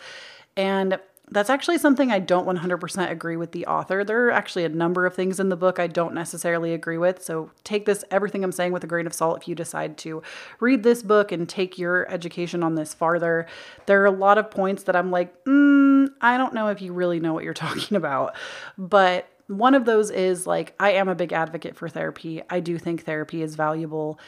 And 0.56 0.98
that's 1.30 1.50
actually 1.50 1.78
something 1.78 2.12
I 2.12 2.20
don't 2.20 2.46
100% 2.46 3.10
agree 3.10 3.36
with 3.36 3.50
the 3.50 3.66
author. 3.66 4.04
There 4.04 4.26
are 4.26 4.30
actually 4.30 4.64
a 4.64 4.68
number 4.68 5.06
of 5.06 5.14
things 5.14 5.40
in 5.40 5.48
the 5.48 5.56
book 5.56 5.80
I 5.80 5.88
don't 5.88 6.14
necessarily 6.14 6.72
agree 6.72 6.98
with. 6.98 7.22
So 7.22 7.50
take 7.64 7.84
this, 7.84 8.04
everything 8.12 8.44
I'm 8.44 8.52
saying, 8.52 8.72
with 8.72 8.84
a 8.84 8.86
grain 8.86 9.06
of 9.06 9.12
salt 9.12 9.38
if 9.38 9.48
you 9.48 9.56
decide 9.56 9.98
to 9.98 10.22
read 10.60 10.84
this 10.84 11.02
book 11.02 11.32
and 11.32 11.48
take 11.48 11.78
your 11.78 12.08
education 12.12 12.62
on 12.62 12.76
this 12.76 12.94
farther. 12.94 13.46
There 13.86 14.02
are 14.02 14.06
a 14.06 14.10
lot 14.12 14.38
of 14.38 14.50
points 14.50 14.84
that 14.84 14.94
I'm 14.94 15.10
like, 15.10 15.44
mm, 15.44 16.08
I 16.20 16.36
don't 16.36 16.54
know 16.54 16.68
if 16.68 16.80
you 16.80 16.92
really 16.92 17.18
know 17.18 17.34
what 17.34 17.42
you're 17.42 17.54
talking 17.54 17.96
about. 17.96 18.36
But 18.78 19.28
one 19.48 19.74
of 19.74 19.84
those 19.84 20.10
is 20.10 20.46
like, 20.46 20.74
I 20.78 20.92
am 20.92 21.08
a 21.08 21.14
big 21.16 21.32
advocate 21.32 21.74
for 21.74 21.88
therapy. 21.88 22.42
I 22.48 22.60
do 22.60 22.78
think 22.78 23.04
therapy 23.04 23.42
is 23.42 23.56
valuable. 23.56 24.20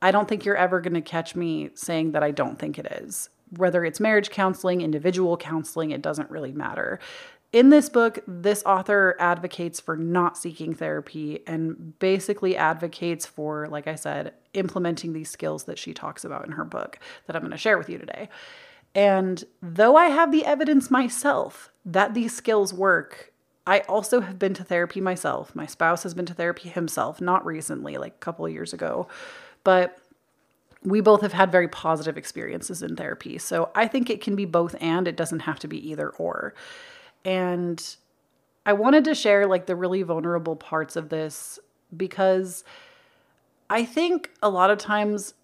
I 0.00 0.10
don't 0.10 0.26
think 0.26 0.44
you're 0.44 0.56
ever 0.56 0.80
going 0.80 0.94
to 0.94 1.02
catch 1.02 1.36
me 1.36 1.70
saying 1.74 2.12
that 2.12 2.22
I 2.22 2.30
don't 2.30 2.58
think 2.58 2.78
it 2.78 2.86
is 2.86 3.28
whether 3.50 3.84
it's 3.84 4.00
marriage 4.00 4.30
counseling, 4.30 4.80
individual 4.80 5.36
counseling, 5.36 5.90
it 5.90 6.02
doesn't 6.02 6.30
really 6.30 6.52
matter. 6.52 6.98
In 7.52 7.70
this 7.70 7.88
book, 7.88 8.18
this 8.26 8.62
author 8.64 9.16
advocates 9.18 9.80
for 9.80 9.96
not 9.96 10.36
seeking 10.36 10.74
therapy 10.74 11.40
and 11.46 11.98
basically 11.98 12.56
advocates 12.56 13.24
for, 13.24 13.68
like 13.68 13.86
I 13.86 13.94
said, 13.94 14.34
implementing 14.52 15.12
these 15.12 15.30
skills 15.30 15.64
that 15.64 15.78
she 15.78 15.94
talks 15.94 16.24
about 16.24 16.44
in 16.44 16.52
her 16.52 16.64
book 16.64 16.98
that 17.26 17.36
I'm 17.36 17.42
going 17.42 17.52
to 17.52 17.56
share 17.56 17.78
with 17.78 17.88
you 17.88 17.98
today. 17.98 18.28
And 18.94 19.44
though 19.62 19.96
I 19.96 20.06
have 20.06 20.32
the 20.32 20.44
evidence 20.44 20.90
myself 20.90 21.70
that 21.84 22.14
these 22.14 22.34
skills 22.34 22.74
work, 22.74 23.32
I 23.66 23.80
also 23.80 24.20
have 24.20 24.38
been 24.38 24.54
to 24.54 24.64
therapy 24.64 25.00
myself. 25.00 25.54
My 25.54 25.66
spouse 25.66 26.02
has 26.02 26.14
been 26.14 26.26
to 26.26 26.34
therapy 26.34 26.68
himself, 26.68 27.20
not 27.20 27.44
recently, 27.44 27.96
like 27.96 28.14
a 28.14 28.18
couple 28.18 28.46
of 28.46 28.52
years 28.52 28.72
ago. 28.72 29.08
But 29.64 29.98
we 30.86 31.00
both 31.00 31.20
have 31.20 31.32
had 31.32 31.50
very 31.50 31.66
positive 31.66 32.16
experiences 32.16 32.80
in 32.80 32.94
therapy. 32.94 33.38
So 33.38 33.70
I 33.74 33.88
think 33.88 34.08
it 34.08 34.20
can 34.20 34.36
be 34.36 34.44
both 34.44 34.76
and 34.80 35.08
it 35.08 35.16
doesn't 35.16 35.40
have 35.40 35.58
to 35.58 35.68
be 35.68 35.90
either 35.90 36.10
or. 36.10 36.54
And 37.24 37.84
I 38.64 38.72
wanted 38.72 39.04
to 39.04 39.14
share 39.14 39.46
like 39.46 39.66
the 39.66 39.74
really 39.74 40.02
vulnerable 40.02 40.54
parts 40.54 40.94
of 40.94 41.08
this 41.08 41.58
because 41.94 42.62
I 43.68 43.84
think 43.84 44.30
a 44.40 44.48
lot 44.48 44.70
of 44.70 44.78
times 44.78 45.34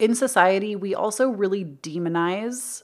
in 0.00 0.16
society, 0.16 0.74
we 0.74 0.92
also 0.92 1.28
really 1.28 1.64
demonize 1.64 2.82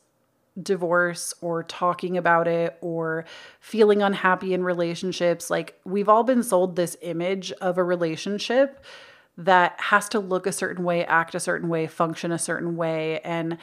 divorce 0.63 1.35
or 1.41 1.65
talking 1.65 2.17
about 2.17 2.47
it 2.47 2.79
or 2.81 3.25
feeling 3.59 4.01
unhappy 4.01 4.55
in 4.55 4.63
relationships. 4.63 5.51
Like, 5.51 5.81
we've 5.85 6.09
all 6.09 6.23
been 6.23 6.45
sold 6.45 6.77
this 6.77 6.97
image 7.03 7.51
of 7.53 7.79
a 7.79 7.85
relationship 7.85 8.85
that 9.39 9.81
has 9.81 10.09
to 10.09 10.19
look 10.19 10.47
a 10.47 10.53
certain 10.53 10.85
way, 10.85 11.07
act 11.07 11.35
a 11.35 11.41
certain 11.41 11.69
way, 11.69 11.87
function 11.87 12.33
a 12.33 12.39
certain 12.39 12.77
way. 12.77 13.21
And 13.21 13.57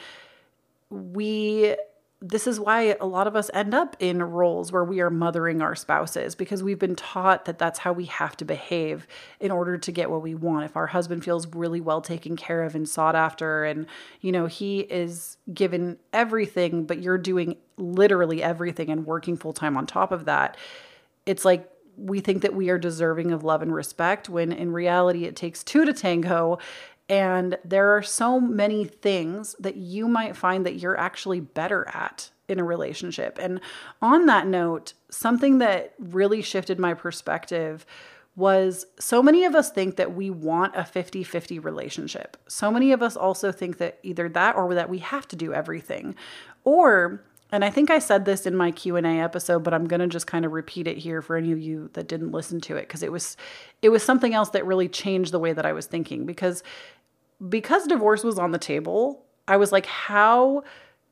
we, 0.88 1.76
this 2.22 2.46
is 2.46 2.58
why 2.58 2.96
a 2.98 3.04
lot 3.04 3.26
of 3.26 3.36
us 3.36 3.50
end 3.52 3.74
up 3.74 3.94
in 3.98 4.22
roles 4.22 4.72
where 4.72 4.84
we 4.84 5.00
are 5.00 5.10
mothering 5.10 5.60
our 5.60 5.74
spouses 5.74 6.34
because 6.34 6.62
we've 6.62 6.78
been 6.78 6.96
taught 6.96 7.44
that 7.44 7.58
that's 7.58 7.80
how 7.80 7.92
we 7.92 8.06
have 8.06 8.34
to 8.38 8.44
behave 8.46 9.06
in 9.38 9.50
order 9.50 9.76
to 9.76 9.92
get 9.92 10.10
what 10.10 10.22
we 10.22 10.34
want. 10.34 10.64
If 10.64 10.78
our 10.78 10.86
husband 10.86 11.22
feels 11.22 11.46
really 11.48 11.82
well 11.82 12.00
taken 12.00 12.36
care 12.36 12.62
of 12.62 12.74
and 12.74 12.88
sought 12.88 13.14
after, 13.14 13.64
and 13.64 13.86
you 14.22 14.32
know, 14.32 14.46
he 14.46 14.80
is 14.80 15.36
given 15.52 15.98
everything, 16.14 16.86
but 16.86 17.02
you're 17.02 17.18
doing 17.18 17.58
literally 17.76 18.42
everything 18.42 18.88
and 18.88 19.04
working 19.04 19.36
full 19.36 19.52
time 19.52 19.76
on 19.76 19.86
top 19.86 20.10
of 20.10 20.24
that, 20.24 20.56
it's 21.26 21.44
like 21.44 21.70
we 21.96 22.20
think 22.20 22.42
that 22.42 22.54
we 22.54 22.70
are 22.70 22.78
deserving 22.78 23.32
of 23.32 23.44
love 23.44 23.62
and 23.62 23.74
respect 23.74 24.28
when 24.28 24.52
in 24.52 24.72
reality 24.72 25.24
it 25.24 25.36
takes 25.36 25.64
two 25.64 25.84
to 25.84 25.92
tango. 25.92 26.58
And 27.08 27.56
there 27.64 27.96
are 27.96 28.02
so 28.02 28.40
many 28.40 28.84
things 28.84 29.54
that 29.60 29.76
you 29.76 30.08
might 30.08 30.36
find 30.36 30.66
that 30.66 30.76
you're 30.76 30.98
actually 30.98 31.40
better 31.40 31.86
at 31.88 32.30
in 32.48 32.58
a 32.58 32.64
relationship. 32.64 33.38
And 33.40 33.60
on 34.02 34.26
that 34.26 34.46
note, 34.46 34.92
something 35.10 35.58
that 35.58 35.94
really 35.98 36.42
shifted 36.42 36.78
my 36.78 36.94
perspective 36.94 37.86
was 38.36 38.84
so 39.00 39.22
many 39.22 39.44
of 39.44 39.54
us 39.54 39.70
think 39.70 39.96
that 39.96 40.14
we 40.14 40.28
want 40.28 40.76
a 40.76 40.84
50 40.84 41.24
50 41.24 41.58
relationship. 41.58 42.36
So 42.48 42.70
many 42.70 42.92
of 42.92 43.02
us 43.02 43.16
also 43.16 43.50
think 43.50 43.78
that 43.78 43.98
either 44.02 44.28
that 44.28 44.56
or 44.56 44.74
that 44.74 44.90
we 44.90 44.98
have 44.98 45.26
to 45.28 45.36
do 45.36 45.54
everything. 45.54 46.14
Or 46.62 47.24
and 47.52 47.64
I 47.64 47.70
think 47.70 47.90
I 47.90 48.00
said 48.00 48.24
this 48.24 48.44
in 48.44 48.56
my 48.56 48.72
Q&A 48.72 49.02
episode, 49.20 49.62
but 49.62 49.72
I'm 49.72 49.86
going 49.86 50.00
to 50.00 50.08
just 50.08 50.26
kind 50.26 50.44
of 50.44 50.52
repeat 50.52 50.88
it 50.88 50.98
here 50.98 51.22
for 51.22 51.36
any 51.36 51.52
of 51.52 51.60
you 51.60 51.90
that 51.92 52.08
didn't 52.08 52.32
listen 52.32 52.60
to 52.62 52.76
it 52.76 52.82
because 52.82 53.02
it 53.02 53.12
was 53.12 53.36
it 53.82 53.90
was 53.90 54.02
something 54.02 54.34
else 54.34 54.50
that 54.50 54.66
really 54.66 54.88
changed 54.88 55.32
the 55.32 55.38
way 55.38 55.52
that 55.52 55.66
I 55.66 55.72
was 55.72 55.86
thinking 55.86 56.26
because 56.26 56.62
because 57.48 57.86
divorce 57.86 58.24
was 58.24 58.38
on 58.38 58.50
the 58.50 58.58
table, 58.58 59.24
I 59.46 59.56
was 59.56 59.70
like 59.70 59.86
how 59.86 60.64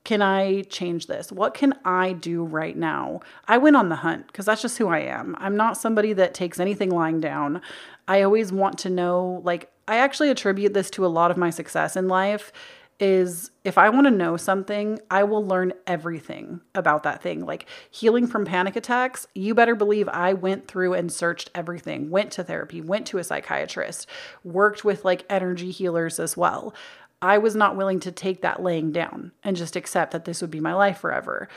can 0.03 0.21
I 0.21 0.63
change 0.63 1.07
this? 1.07 1.33
What 1.33 1.55
can 1.55 1.73
I 1.85 2.13
do 2.13 2.45
right 2.45 2.77
now? 2.77 3.21
I 3.49 3.57
went 3.57 3.77
on 3.77 3.89
the 3.89 3.97
hunt 3.97 4.27
because 4.27 4.45
that's 4.45 4.61
just 4.61 4.77
who 4.77 4.89
I 4.89 4.99
am. 4.99 5.35
I'm 5.39 5.57
not 5.57 5.79
somebody 5.79 6.13
that 6.13 6.35
takes 6.35 6.61
anything 6.61 6.91
lying 6.91 7.21
down. 7.21 7.63
I 8.07 8.21
always 8.23 8.53
want 8.53 8.77
to 8.81 8.91
know 8.91 9.41
like 9.45 9.71
I 9.87 9.97
actually 9.97 10.31
attribute 10.31 10.75
this 10.75 10.91
to 10.91 11.07
a 11.07 11.09
lot 11.09 11.31
of 11.31 11.37
my 11.37 11.51
success 11.51 11.97
in 11.97 12.09
life 12.09 12.53
is 13.01 13.51
if 13.65 13.77
I 13.77 13.89
want 13.89 14.07
to 14.07 14.11
know 14.11 14.37
something, 14.37 15.01
I 15.11 15.25
will 15.25 15.45
learn 15.47 15.73
everything 15.87 16.61
about 16.75 17.03
that 17.03 17.23
thing. 17.23 17.45
Like 17.45 17.67
healing 17.91 18.27
from 18.27 18.45
panic 18.45 18.77
attacks, 18.77 19.27
you 19.35 19.55
better 19.55 19.75
believe 19.75 20.09
I 20.09 20.33
went 20.33 20.69
through 20.69 20.95
and 20.95 21.13
searched 21.13 21.51
everything, 21.55 22.11
went 22.11 22.33
to 22.33 22.45
therapy, 22.45 22.81
went 22.81 23.07
to 23.09 23.19
a 23.19 23.25
psychiatrist, 23.25 24.09
worked 24.45 24.85
with 24.85 25.05
like 25.05 25.27
energy 25.29 25.71
healers 25.71 26.21
as 26.21 26.37
well. 26.37 26.75
I 27.21 27.39
was 27.39 27.57
not 27.57 27.77
willing 27.77 28.01
to 28.01 28.13
take 28.13 28.43
that 28.43 28.63
laying 28.63 28.93
down 28.93 29.33
and 29.43 29.57
just 29.57 29.77
accept 29.77 30.13
that 30.13 30.25
this 30.25 30.41
would 30.41 30.51
be 30.51 30.61
my 30.61 30.75
life 30.75 30.99
forever. 30.99 31.49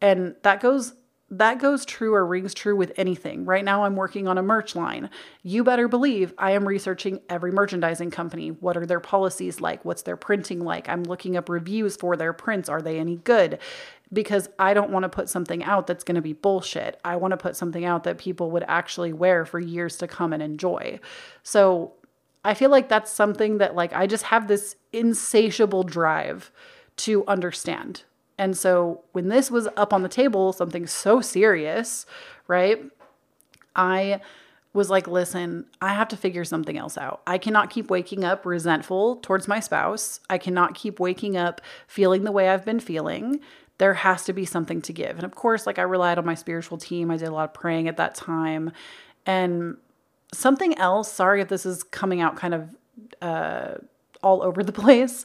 And 0.00 0.36
that 0.42 0.60
goes 0.60 0.92
that 1.30 1.58
goes 1.58 1.84
true 1.84 2.14
or 2.14 2.26
rings 2.26 2.54
true 2.54 2.76
with 2.76 2.92
anything. 2.96 3.44
Right 3.44 3.64
now, 3.64 3.84
I'm 3.84 3.96
working 3.96 4.28
on 4.28 4.38
a 4.38 4.42
merch 4.42 4.76
line. 4.76 5.08
You 5.42 5.64
better 5.64 5.88
believe 5.88 6.34
I 6.36 6.52
am 6.52 6.68
researching 6.68 7.20
every 7.28 7.50
merchandising 7.50 8.10
company. 8.10 8.50
What 8.50 8.76
are 8.76 8.86
their 8.86 9.00
policies 9.00 9.60
like? 9.60 9.84
What's 9.84 10.02
their 10.02 10.16
printing 10.16 10.60
like? 10.60 10.88
I'm 10.88 11.02
looking 11.02 11.36
up 11.36 11.48
reviews 11.48 11.96
for 11.96 12.16
their 12.16 12.32
prints. 12.32 12.68
Are 12.68 12.82
they 12.82 12.98
any 12.98 13.16
good? 13.16 13.58
Because 14.12 14.48
I 14.58 14.74
don't 14.74 14.90
want 14.90 15.04
to 15.04 15.08
put 15.08 15.28
something 15.28 15.64
out 15.64 15.86
that's 15.86 16.04
going 16.04 16.16
to 16.16 16.22
be 16.22 16.34
bullshit. 16.34 17.00
I 17.04 17.16
want 17.16 17.32
to 17.32 17.38
put 17.38 17.56
something 17.56 17.84
out 17.84 18.04
that 18.04 18.18
people 18.18 18.50
would 18.50 18.64
actually 18.68 19.12
wear 19.12 19.44
for 19.44 19.58
years 19.58 19.96
to 19.98 20.06
come 20.06 20.32
and 20.32 20.42
enjoy. 20.42 21.00
So 21.42 21.94
I 22.44 22.52
feel 22.52 22.70
like 22.70 22.90
that's 22.90 23.10
something 23.10 23.58
that, 23.58 23.74
like, 23.74 23.94
I 23.94 24.06
just 24.06 24.24
have 24.24 24.46
this 24.46 24.76
insatiable 24.92 25.84
drive 25.84 26.52
to 26.96 27.24
understand 27.26 28.04
and 28.38 28.56
so 28.56 29.02
when 29.12 29.28
this 29.28 29.50
was 29.50 29.68
up 29.76 29.92
on 29.92 30.02
the 30.02 30.08
table, 30.08 30.52
something 30.52 30.86
so 30.86 31.20
serious, 31.20 32.06
right? 32.48 32.82
I 33.76 34.20
was 34.72 34.90
like, 34.90 35.06
listen, 35.06 35.66
I 35.80 35.94
have 35.94 36.08
to 36.08 36.16
figure 36.16 36.44
something 36.44 36.76
else 36.76 36.98
out. 36.98 37.22
I 37.26 37.38
cannot 37.38 37.70
keep 37.70 37.90
waking 37.90 38.24
up 38.24 38.44
resentful 38.44 39.16
towards 39.16 39.46
my 39.46 39.60
spouse. 39.60 40.18
I 40.28 40.36
cannot 40.36 40.74
keep 40.74 40.98
waking 40.98 41.36
up 41.36 41.60
feeling 41.86 42.24
the 42.24 42.32
way 42.32 42.48
I've 42.48 42.64
been 42.64 42.80
feeling. 42.80 43.40
There 43.78 43.94
has 43.94 44.24
to 44.24 44.32
be 44.32 44.44
something 44.44 44.82
to 44.82 44.92
give. 44.92 45.16
And 45.16 45.24
of 45.24 45.34
course, 45.36 45.64
like 45.64 45.78
I 45.78 45.82
relied 45.82 46.18
on 46.18 46.26
my 46.26 46.34
spiritual 46.34 46.76
team. 46.76 47.10
I 47.10 47.16
did 47.16 47.28
a 47.28 47.32
lot 47.32 47.50
of 47.50 47.54
praying 47.54 47.86
at 47.86 47.96
that 47.98 48.16
time. 48.16 48.72
And 49.26 49.76
something 50.32 50.76
else, 50.76 51.10
sorry 51.10 51.40
if 51.40 51.48
this 51.48 51.64
is 51.64 51.84
coming 51.84 52.20
out 52.20 52.36
kind 52.36 52.54
of 52.54 52.76
uh, 53.22 53.74
all 54.24 54.42
over 54.42 54.64
the 54.64 54.72
place. 54.82 55.24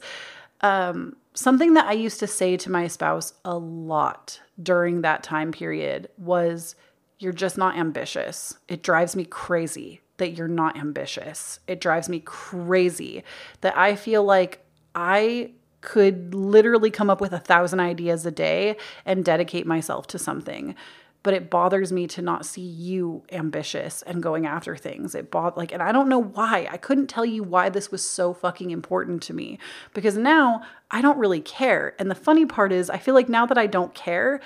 Um, 0.61 1.15
something 1.33 1.73
that 1.73 1.85
I 1.85 1.93
used 1.93 2.19
to 2.19 2.27
say 2.27 2.57
to 2.57 2.71
my 2.71 2.87
spouse 2.87 3.33
a 3.45 3.57
lot 3.57 4.41
during 4.61 5.01
that 5.01 5.23
time 5.23 5.51
period 5.51 6.09
was, 6.17 6.75
You're 7.19 7.33
just 7.33 7.57
not 7.57 7.77
ambitious. 7.77 8.57
It 8.67 8.83
drives 8.83 9.15
me 9.15 9.25
crazy 9.25 10.01
that 10.17 10.31
you're 10.31 10.47
not 10.47 10.77
ambitious. 10.77 11.59
It 11.67 11.81
drives 11.81 12.09
me 12.09 12.19
crazy 12.19 13.23
that 13.61 13.77
I 13.77 13.95
feel 13.95 14.23
like 14.23 14.65
I 14.93 15.51
could 15.81 16.35
literally 16.35 16.91
come 16.91 17.09
up 17.09 17.21
with 17.21 17.31
a 17.31 17.39
thousand 17.39 17.79
ideas 17.79 18.25
a 18.25 18.31
day 18.31 18.75
and 19.05 19.23
dedicate 19.23 19.65
myself 19.65 20.07
to 20.07 20.19
something 20.19 20.75
but 21.21 21.33
it 21.33 21.49
bothers 21.49 21.91
me 21.91 22.07
to 22.07 22.21
not 22.21 22.45
see 22.45 22.61
you 22.61 23.23
ambitious 23.31 24.01
and 24.03 24.23
going 24.23 24.45
after 24.45 24.75
things. 24.75 25.13
It 25.13 25.29
bought 25.29 25.57
like, 25.57 25.71
and 25.71 25.83
I 25.83 25.91
don't 25.91 26.09
know 26.09 26.21
why. 26.21 26.67
I 26.71 26.77
couldn't 26.77 27.07
tell 27.07 27.25
you 27.25 27.43
why 27.43 27.69
this 27.69 27.91
was 27.91 28.03
so 28.03 28.33
fucking 28.33 28.71
important 28.71 29.21
to 29.23 29.33
me 29.33 29.59
because 29.93 30.17
now 30.17 30.61
I 30.91 31.01
don't 31.01 31.17
really 31.17 31.41
care. 31.41 31.95
And 31.99 32.09
the 32.09 32.15
funny 32.15 32.45
part 32.45 32.71
is, 32.71 32.89
I 32.89 32.97
feel 32.97 33.13
like 33.13 33.29
now 33.29 33.45
that 33.45 33.57
I 33.57 33.67
don't 33.67 33.93
care, 33.93 34.41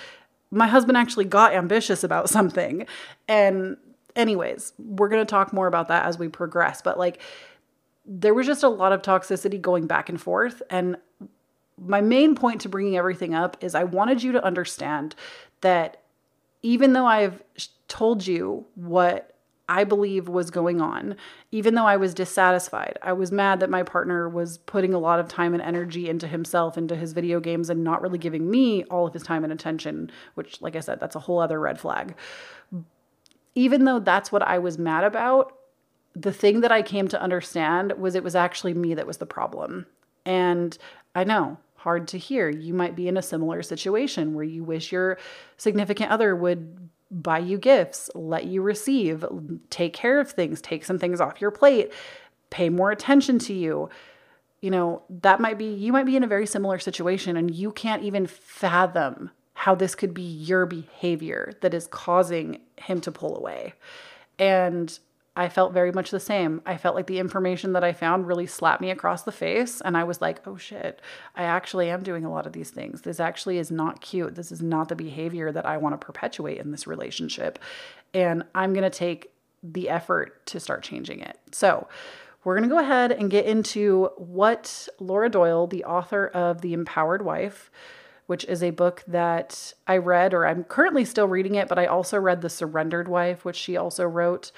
my 0.52 0.68
husband 0.68 0.98
actually 0.98 1.26
got 1.26 1.54
ambitious 1.54 2.04
about 2.04 2.30
something. 2.38 2.86
And, 3.28 3.78
anyways, 4.16 4.74
we're 4.78 5.10
going 5.10 5.26
to 5.26 5.30
talk 5.30 5.54
more 5.54 5.68
about 5.68 5.88
that 5.88 6.06
as 6.06 6.18
we 6.18 6.28
progress. 6.28 6.82
But 6.82 6.98
like, 6.98 7.22
there 8.06 8.34
was 8.34 8.46
just 8.46 8.64
a 8.64 8.70
lot 8.70 8.92
of 8.92 9.02
toxicity 9.02 9.60
going 9.62 9.88
back 9.88 10.10
and 10.10 10.20
forth. 10.20 10.62
And 10.70 10.98
my 11.78 12.02
main 12.02 12.36
point 12.36 12.62
to 12.62 12.70
bringing 12.70 12.98
everything 12.98 13.34
up 13.34 13.58
is 13.62 13.76
I 13.76 13.86
wanted 13.86 14.22
you 14.22 14.34
to 14.34 14.44
understand 14.44 15.16
that 15.62 16.02
even 16.62 16.94
though 16.94 17.06
I've 17.06 17.42
told 17.88 18.26
you 18.26 18.66
what 18.76 19.33
I 19.70 19.86
believe 19.86 20.28
was 20.28 20.52
going 20.52 20.82
on, 20.82 21.16
even 21.52 21.76
though 21.76 21.86
I 21.86 21.96
was 21.96 22.14
dissatisfied. 22.14 23.00
I 23.02 23.14
was 23.14 23.32
mad 23.32 23.62
that 23.62 23.70
my 23.70 23.82
partner 23.82 24.28
was 24.28 24.58
putting 24.58 24.94
a 24.94 25.00
lot 25.00 25.20
of 25.20 25.30
time 25.30 25.54
and 25.54 25.64
energy 25.64 26.10
into 26.10 26.28
himself, 26.28 26.78
into 26.78 26.96
his 26.96 27.14
video 27.14 27.40
games, 27.40 27.70
and 27.70 27.84
not 27.84 28.02
really 28.02 28.18
giving 28.18 28.52
me 28.52 28.84
all 28.86 29.08
of 29.08 29.14
his 29.14 29.24
time 29.24 29.44
and 29.44 29.54
attention, 29.54 30.12
which, 30.36 30.62
like 30.62 30.76
I 30.76 30.82
said, 30.82 31.00
that's 31.00 31.16
a 31.16 31.20
whole 31.20 31.40
other 31.40 31.60
red 31.60 31.80
flag. 31.80 32.16
Even 33.56 33.86
though 33.86 34.00
that's 34.00 34.32
what 34.32 34.42
I 34.42 34.60
was 34.60 34.78
mad 34.78 35.06
about, 35.06 35.58
the 36.14 36.34
thing 36.34 36.62
that 36.62 36.72
I 36.72 36.82
came 36.82 37.08
to 37.08 37.22
understand 37.22 37.94
was 37.94 38.16
it 38.16 38.24
was 38.24 38.36
actually 38.36 38.74
me 38.74 38.94
that 38.96 39.08
was 39.08 39.18
the 39.18 39.26
problem. 39.26 39.86
And 40.26 40.78
I 41.16 41.24
know, 41.24 41.58
hard 41.76 42.08
to 42.10 42.18
hear. 42.18 42.50
You 42.50 42.74
might 42.74 42.96
be 42.96 43.08
in 43.08 43.18
a 43.18 43.22
similar 43.22 43.62
situation 43.62 44.34
where 44.34 44.44
you 44.44 44.64
wish 44.64 44.92
your 44.92 45.18
significant 45.58 46.12
other 46.12 46.36
would 46.36 46.90
buy 47.14 47.38
you 47.38 47.58
gifts, 47.58 48.10
let 48.16 48.46
you 48.46 48.62
receive, 48.62 49.24
take 49.70 49.94
care 49.94 50.20
of 50.20 50.32
things, 50.32 50.62
take 50.62 50.84
some 50.84 51.00
things 51.00 51.22
off 51.22 51.40
your 51.40 51.52
plate, 51.52 51.92
pay 52.50 52.70
more 52.70 52.92
attention 52.92 53.40
to 53.40 53.54
you. 53.54 53.90
You 54.62 54.72
know, 54.72 55.04
that 55.22 55.40
might 55.40 55.58
be, 55.58 55.74
you 55.74 55.92
might 55.92 56.06
be 56.06 56.16
in 56.16 56.24
a 56.24 56.28
very 56.28 56.48
similar 56.48 56.80
situation 56.80 57.38
and 57.38 57.54
you 57.54 57.72
can't 57.72 58.04
even 58.04 58.28
fathom 58.28 59.30
how 59.54 59.76
this 59.76 59.96
could 59.96 60.14
be 60.14 60.24
your 60.24 60.66
behavior 60.66 61.54
that 61.62 61.74
is 61.74 61.88
causing 61.88 62.60
him 62.78 63.00
to 63.02 63.12
pull 63.12 63.38
away. 63.38 63.74
And 64.40 64.98
I 65.36 65.50
felt 65.50 65.74
very 65.74 65.92
much 65.92 66.12
the 66.12 66.20
same. 66.20 66.62
I 66.66 66.78
felt 66.78 66.96
like 66.96 67.08
the 67.08 67.18
information 67.18 67.74
that 67.74 67.84
I 67.84 67.92
found 67.92 68.28
really 68.28 68.46
slapped 68.46 68.82
me 68.82 68.92
across 68.92 69.24
the 69.24 69.32
face. 69.32 69.82
And 69.82 69.98
I 69.98 70.04
was 70.04 70.22
like, 70.22 70.48
oh 70.48 70.58
shit, 70.58 71.02
I 71.36 71.44
actually 71.44 71.90
am 71.90 72.04
doing 72.04 72.24
a 72.24 72.32
lot 72.32 72.46
of 72.46 72.54
these 72.54 72.70
things. 72.70 73.02
This 73.02 73.20
actually 73.20 73.58
is 73.58 73.72
not 73.72 74.00
cute. 74.00 74.36
This 74.36 74.52
is 74.52 74.62
not 74.62 74.90
the 74.90 74.96
behavior 74.96 75.52
that 75.52 75.66
I 75.66 75.78
want 75.78 76.00
to 76.00 76.06
perpetuate 76.06 76.60
in 76.60 76.72
this 76.72 76.86
relationship. 76.86 77.58
And 78.14 78.44
I'm 78.54 78.74
going 78.74 78.84
to 78.84 78.96
take 78.96 79.32
the 79.64 79.90
effort 79.90 80.46
to 80.48 80.60
start 80.60 80.84
changing 80.84 81.22
it. 81.22 81.40
So, 81.52 81.88
we're 82.44 82.58
going 82.58 82.68
to 82.68 82.76
go 82.76 82.82
ahead 82.82 83.14
and 83.14 83.32
get 83.32 83.46
into 83.46 84.10
what 84.18 84.90
Laura 85.00 85.30
Doyle, 85.30 85.66
the 85.66 85.86
author 85.86 86.28
of 86.28 86.60
The 86.60 86.74
Empowered 86.74 87.22
Wife, 87.22 87.72
which 88.26 88.44
is 88.46 88.62
a 88.62 88.72
book 88.72 89.02
that 89.08 89.74
I 89.88 89.98
read, 89.98 90.34
or 90.34 90.46
I'm 90.46 90.66
currently 90.66 91.06
still 91.06 91.28
reading 91.28 91.56
it, 91.56 91.70
but 91.70 91.80
I 91.80 91.86
also 91.86 92.20
read 92.20 92.42
The 92.42 92.50
Surrendered 92.50 93.08
Wife, 93.08 93.46
which 93.46 93.56
she 93.56 93.78
also 93.78 94.04
wrote. 94.04 94.52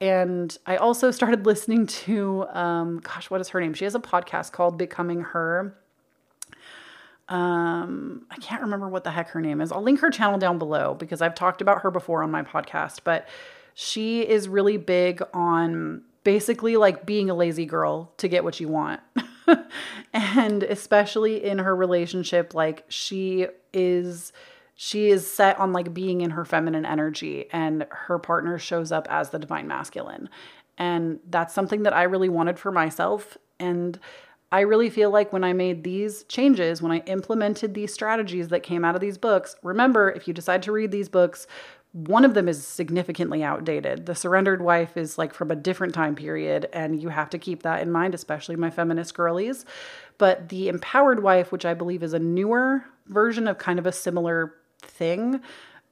And 0.00 0.56
I 0.66 0.76
also 0.76 1.10
started 1.10 1.46
listening 1.46 1.86
to, 1.86 2.46
um, 2.48 3.00
gosh, 3.00 3.30
what 3.30 3.40
is 3.40 3.48
her 3.50 3.60
name? 3.60 3.74
She 3.74 3.84
has 3.84 3.94
a 3.94 4.00
podcast 4.00 4.52
called 4.52 4.78
Becoming 4.78 5.22
Her. 5.22 5.74
Um, 7.28 8.26
I 8.30 8.36
can't 8.36 8.62
remember 8.62 8.88
what 8.88 9.04
the 9.04 9.10
heck 9.10 9.28
her 9.30 9.40
name 9.40 9.60
is. 9.60 9.70
I'll 9.70 9.82
link 9.82 10.00
her 10.00 10.10
channel 10.10 10.38
down 10.38 10.58
below 10.58 10.94
because 10.94 11.20
I've 11.20 11.34
talked 11.34 11.60
about 11.60 11.82
her 11.82 11.90
before 11.90 12.22
on 12.22 12.30
my 12.30 12.42
podcast, 12.42 13.00
but 13.04 13.28
she 13.74 14.26
is 14.26 14.48
really 14.48 14.78
big 14.78 15.22
on 15.34 16.02
basically 16.24 16.76
like 16.76 17.04
being 17.04 17.28
a 17.28 17.34
lazy 17.34 17.66
girl 17.66 18.12
to 18.16 18.28
get 18.28 18.44
what 18.44 18.60
you 18.60 18.68
want. 18.68 19.00
and 20.12 20.62
especially 20.62 21.44
in 21.44 21.58
her 21.58 21.76
relationship, 21.76 22.54
like 22.54 22.84
she 22.88 23.46
is 23.72 24.32
she 24.80 25.10
is 25.10 25.28
set 25.28 25.58
on 25.58 25.72
like 25.72 25.92
being 25.92 26.20
in 26.20 26.30
her 26.30 26.44
feminine 26.44 26.86
energy 26.86 27.46
and 27.52 27.84
her 27.90 28.16
partner 28.16 28.60
shows 28.60 28.92
up 28.92 29.08
as 29.10 29.30
the 29.30 29.38
divine 29.38 29.66
masculine. 29.66 30.28
And 30.78 31.18
that's 31.28 31.52
something 31.52 31.82
that 31.82 31.92
I 31.92 32.04
really 32.04 32.28
wanted 32.28 32.60
for 32.60 32.70
myself 32.70 33.36
and 33.58 33.98
I 34.52 34.60
really 34.60 34.88
feel 34.88 35.10
like 35.10 35.32
when 35.32 35.42
I 35.42 35.52
made 35.52 35.82
these 35.82 36.22
changes, 36.24 36.80
when 36.80 36.92
I 36.92 37.00
implemented 37.00 37.74
these 37.74 37.92
strategies 37.92 38.48
that 38.48 38.62
came 38.62 38.84
out 38.84 38.94
of 38.94 39.00
these 39.00 39.18
books, 39.18 39.56
remember 39.64 40.10
if 40.12 40.28
you 40.28 40.32
decide 40.32 40.62
to 40.62 40.72
read 40.72 40.92
these 40.92 41.08
books, 41.08 41.48
one 41.92 42.24
of 42.24 42.34
them 42.34 42.48
is 42.48 42.64
significantly 42.64 43.42
outdated. 43.42 44.06
The 44.06 44.14
Surrendered 44.14 44.62
Wife 44.62 44.96
is 44.96 45.18
like 45.18 45.34
from 45.34 45.50
a 45.50 45.56
different 45.56 45.92
time 45.92 46.14
period, 46.14 46.68
and 46.72 47.02
you 47.02 47.08
have 47.08 47.30
to 47.30 47.38
keep 47.38 47.64
that 47.64 47.82
in 47.82 47.90
mind, 47.90 48.14
especially 48.14 48.56
my 48.56 48.70
feminist 48.70 49.12
girlies. 49.12 49.66
But 50.18 50.48
The 50.48 50.68
Empowered 50.68 51.22
Wife, 51.22 51.50
which 51.50 51.66
I 51.66 51.74
believe 51.74 52.02
is 52.02 52.14
a 52.14 52.18
newer 52.18 52.84
version 53.06 53.48
of 53.48 53.58
kind 53.58 53.78
of 53.78 53.86
a 53.86 53.92
similar 53.92 54.54
thing. 54.82 55.40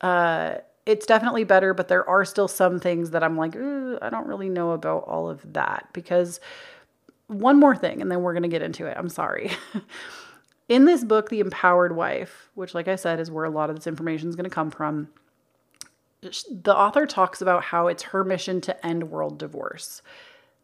Uh, 0.01 0.57
it's 0.85 1.07
definitely 1.07 1.45
better, 1.45 1.75
but 1.75 1.89
there 1.89 2.09
are 2.09 2.25
still 2.25 2.49
some 2.49 2.79
things 2.79 3.11
that 3.11 3.25
I'm 3.25 3.37
like, 3.37 3.57
I 3.57 4.09
don't 4.11 4.27
really 4.27 4.49
know 4.49 4.71
about 4.71 5.05
all 5.07 5.29
of 5.29 5.53
that. 5.53 5.89
Because 5.93 6.41
one 7.27 7.59
more 7.59 7.77
thing, 7.77 8.01
and 8.01 8.11
then 8.11 8.23
we're 8.23 8.33
going 8.33 8.45
to 8.45 8.49
get 8.49 8.63
into 8.63 8.87
it. 8.87 8.97
I'm 8.97 9.09
sorry. 9.09 9.51
In 10.69 10.85
this 10.85 11.05
book, 11.05 11.29
The 11.29 11.41
Empowered 11.41 11.95
Wife, 11.95 12.51
which, 12.55 12.75
like 12.75 12.89
I 12.89 12.97
said, 12.97 13.21
is 13.21 13.31
where 13.31 13.45
a 13.45 13.51
lot 13.51 13.71
of 13.71 13.77
this 13.77 13.87
information 13.87 14.29
is 14.29 14.37
going 14.37 14.45
to 14.45 14.51
come 14.51 14.71
from, 14.71 15.09
the 16.23 16.75
author 16.75 17.07
talks 17.07 17.41
about 17.41 17.65
how 17.65 17.87
it's 17.87 18.05
her 18.05 18.25
mission 18.25 18.61
to 18.63 18.87
end 18.87 19.11
world 19.11 19.39
divorce. 19.39 20.03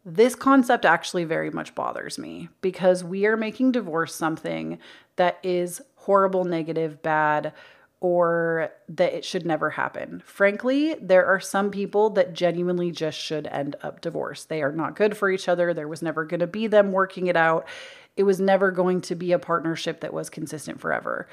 This 0.05 0.35
concept 0.35 0.85
actually 0.85 1.23
very 1.25 1.51
much 1.51 1.75
bothers 1.77 2.19
me 2.19 2.49
because 2.61 3.05
we 3.05 3.27
are 3.27 3.37
making 3.37 3.73
divorce 3.73 4.15
something 4.15 4.79
that 5.15 5.39
is 5.45 5.81
horrible, 5.95 6.45
negative, 6.45 7.01
bad, 7.03 7.53
or 8.03 8.69
that 8.89 9.15
it 9.15 9.25
should 9.25 9.47
never 9.47 9.71
happen. 9.71 10.21
Frankly, 10.27 10.97
there 11.01 11.25
are 11.25 11.39
some 11.39 11.71
people 11.71 12.11
that 12.11 12.33
genuinely 12.33 12.91
just 12.91 13.17
should 13.17 13.47
end 13.47 13.77
up 13.81 14.01
divorced. 14.01 14.49
They 14.49 14.61
are 14.61 14.73
not 14.73 14.97
good 14.97 15.17
for 15.17 15.31
each 15.31 15.49
other. 15.49 15.73
There 15.73 15.87
was 15.87 16.03
never 16.03 16.25
going 16.25 16.41
to 16.41 16.49
be 16.49 16.67
them 16.67 16.91
working 16.91 17.29
it 17.29 17.37
out. 17.37 17.69
It 18.17 18.25
was 18.25 18.41
never 18.41 18.73
going 18.73 19.03
to 19.03 19.15
be 19.15 19.31
a 19.31 19.39
partnership 19.39 20.01
that 20.01 20.13
was 20.13 20.31
consistent 20.31 20.81
forever. 20.81 21.29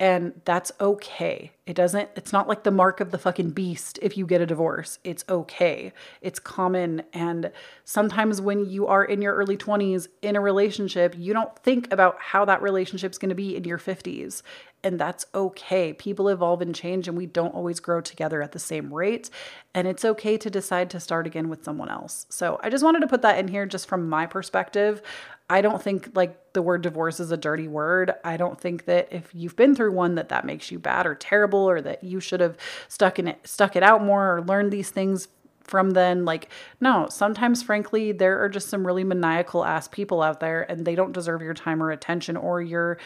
And 0.00 0.40
that's 0.46 0.72
okay. 0.80 1.52
It 1.66 1.74
doesn't, 1.74 2.08
it's 2.16 2.32
not 2.32 2.48
like 2.48 2.64
the 2.64 2.70
mark 2.70 3.00
of 3.00 3.10
the 3.10 3.18
fucking 3.18 3.50
beast 3.50 3.98
if 4.00 4.16
you 4.16 4.26
get 4.26 4.40
a 4.40 4.46
divorce. 4.46 4.98
It's 5.04 5.26
okay. 5.28 5.92
It's 6.22 6.38
common. 6.38 7.02
And 7.12 7.52
sometimes 7.84 8.40
when 8.40 8.64
you 8.64 8.86
are 8.86 9.04
in 9.04 9.20
your 9.20 9.34
early 9.34 9.58
20s 9.58 10.08
in 10.22 10.36
a 10.36 10.40
relationship, 10.40 11.14
you 11.18 11.34
don't 11.34 11.54
think 11.58 11.92
about 11.92 12.16
how 12.18 12.46
that 12.46 12.62
relationship's 12.62 13.18
going 13.18 13.28
to 13.28 13.34
be 13.34 13.54
in 13.54 13.64
your 13.64 13.76
50s. 13.76 14.40
And 14.82 14.98
that's 14.98 15.26
okay. 15.34 15.92
People 15.92 16.28
evolve 16.28 16.62
and 16.62 16.74
change, 16.74 17.06
and 17.06 17.14
we 17.14 17.26
don't 17.26 17.54
always 17.54 17.80
grow 17.80 18.00
together 18.00 18.40
at 18.40 18.52
the 18.52 18.58
same 18.58 18.92
rate. 18.94 19.28
And 19.74 19.86
it's 19.86 20.06
okay 20.06 20.38
to 20.38 20.48
decide 20.48 20.88
to 20.90 21.00
start 21.00 21.26
again 21.26 21.50
with 21.50 21.62
someone 21.62 21.90
else. 21.90 22.24
So 22.30 22.58
I 22.62 22.70
just 22.70 22.82
wanted 22.82 23.00
to 23.00 23.06
put 23.06 23.20
that 23.20 23.38
in 23.38 23.48
here 23.48 23.66
just 23.66 23.86
from 23.86 24.08
my 24.08 24.24
perspective. 24.24 25.02
I 25.50 25.62
don't 25.62 25.82
think 25.82 26.10
like 26.14 26.52
the 26.52 26.62
word 26.62 26.82
divorce 26.82 27.18
is 27.18 27.32
a 27.32 27.36
dirty 27.36 27.66
word. 27.66 28.14
I 28.22 28.36
don't 28.36 28.58
think 28.58 28.84
that 28.84 29.08
if 29.10 29.34
you've 29.34 29.56
been 29.56 29.74
through 29.74 29.90
one 29.92 30.14
that 30.14 30.28
that 30.28 30.44
makes 30.44 30.70
you 30.70 30.78
bad 30.78 31.08
or 31.08 31.16
terrible 31.16 31.68
or 31.68 31.80
that 31.82 32.04
you 32.04 32.20
should 32.20 32.38
have 32.38 32.56
stuck 32.86 33.18
in 33.18 33.26
it 33.26 33.40
stuck 33.44 33.74
it 33.74 33.82
out 33.82 34.02
more 34.02 34.36
or 34.36 34.42
learned 34.42 34.72
these 34.72 34.90
things 34.90 35.26
from 35.64 35.90
then 35.90 36.24
like 36.24 36.48
no, 36.80 37.08
sometimes 37.10 37.64
frankly 37.64 38.12
there 38.12 38.40
are 38.40 38.48
just 38.48 38.68
some 38.68 38.86
really 38.86 39.02
maniacal 39.02 39.64
ass 39.64 39.88
people 39.88 40.22
out 40.22 40.38
there 40.38 40.70
and 40.70 40.86
they 40.86 40.94
don't 40.94 41.12
deserve 41.12 41.42
your 41.42 41.54
time 41.54 41.82
or 41.82 41.90
attention 41.90 42.36
or 42.36 42.62
your 42.62 42.96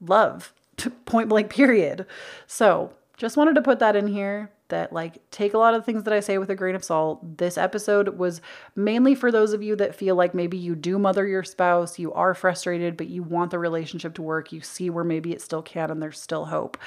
love. 0.00 0.54
Point 1.04 1.28
blank 1.28 1.50
period. 1.50 2.06
So, 2.46 2.94
just 3.18 3.36
wanted 3.36 3.56
to 3.56 3.62
put 3.62 3.78
that 3.80 3.94
in 3.94 4.06
here 4.06 4.50
that 4.70 4.92
like 4.92 5.18
take 5.30 5.54
a 5.54 5.58
lot 5.58 5.74
of 5.74 5.84
things 5.84 6.04
that 6.04 6.12
I 6.12 6.20
say 6.20 6.38
with 6.38 6.50
a 6.50 6.56
grain 6.56 6.74
of 6.74 6.82
salt. 6.82 7.38
This 7.38 7.56
episode 7.58 8.18
was 8.18 8.40
mainly 8.74 9.14
for 9.14 9.30
those 9.30 9.52
of 9.52 9.62
you 9.62 9.76
that 9.76 9.94
feel 9.94 10.16
like 10.16 10.34
maybe 10.34 10.56
you 10.56 10.74
do 10.74 10.98
mother 10.98 11.26
your 11.26 11.44
spouse, 11.44 11.98
you 11.98 12.12
are 12.12 12.34
frustrated, 12.34 12.96
but 12.96 13.08
you 13.08 13.22
want 13.22 13.50
the 13.50 13.58
relationship 13.58 14.14
to 14.14 14.22
work. 14.22 14.52
You 14.52 14.60
see 14.60 14.90
where 14.90 15.04
maybe 15.04 15.32
it 15.32 15.42
still 15.42 15.62
can 15.62 15.90
and 15.90 16.02
there's 16.02 16.20
still 16.20 16.46
hope. 16.46 16.78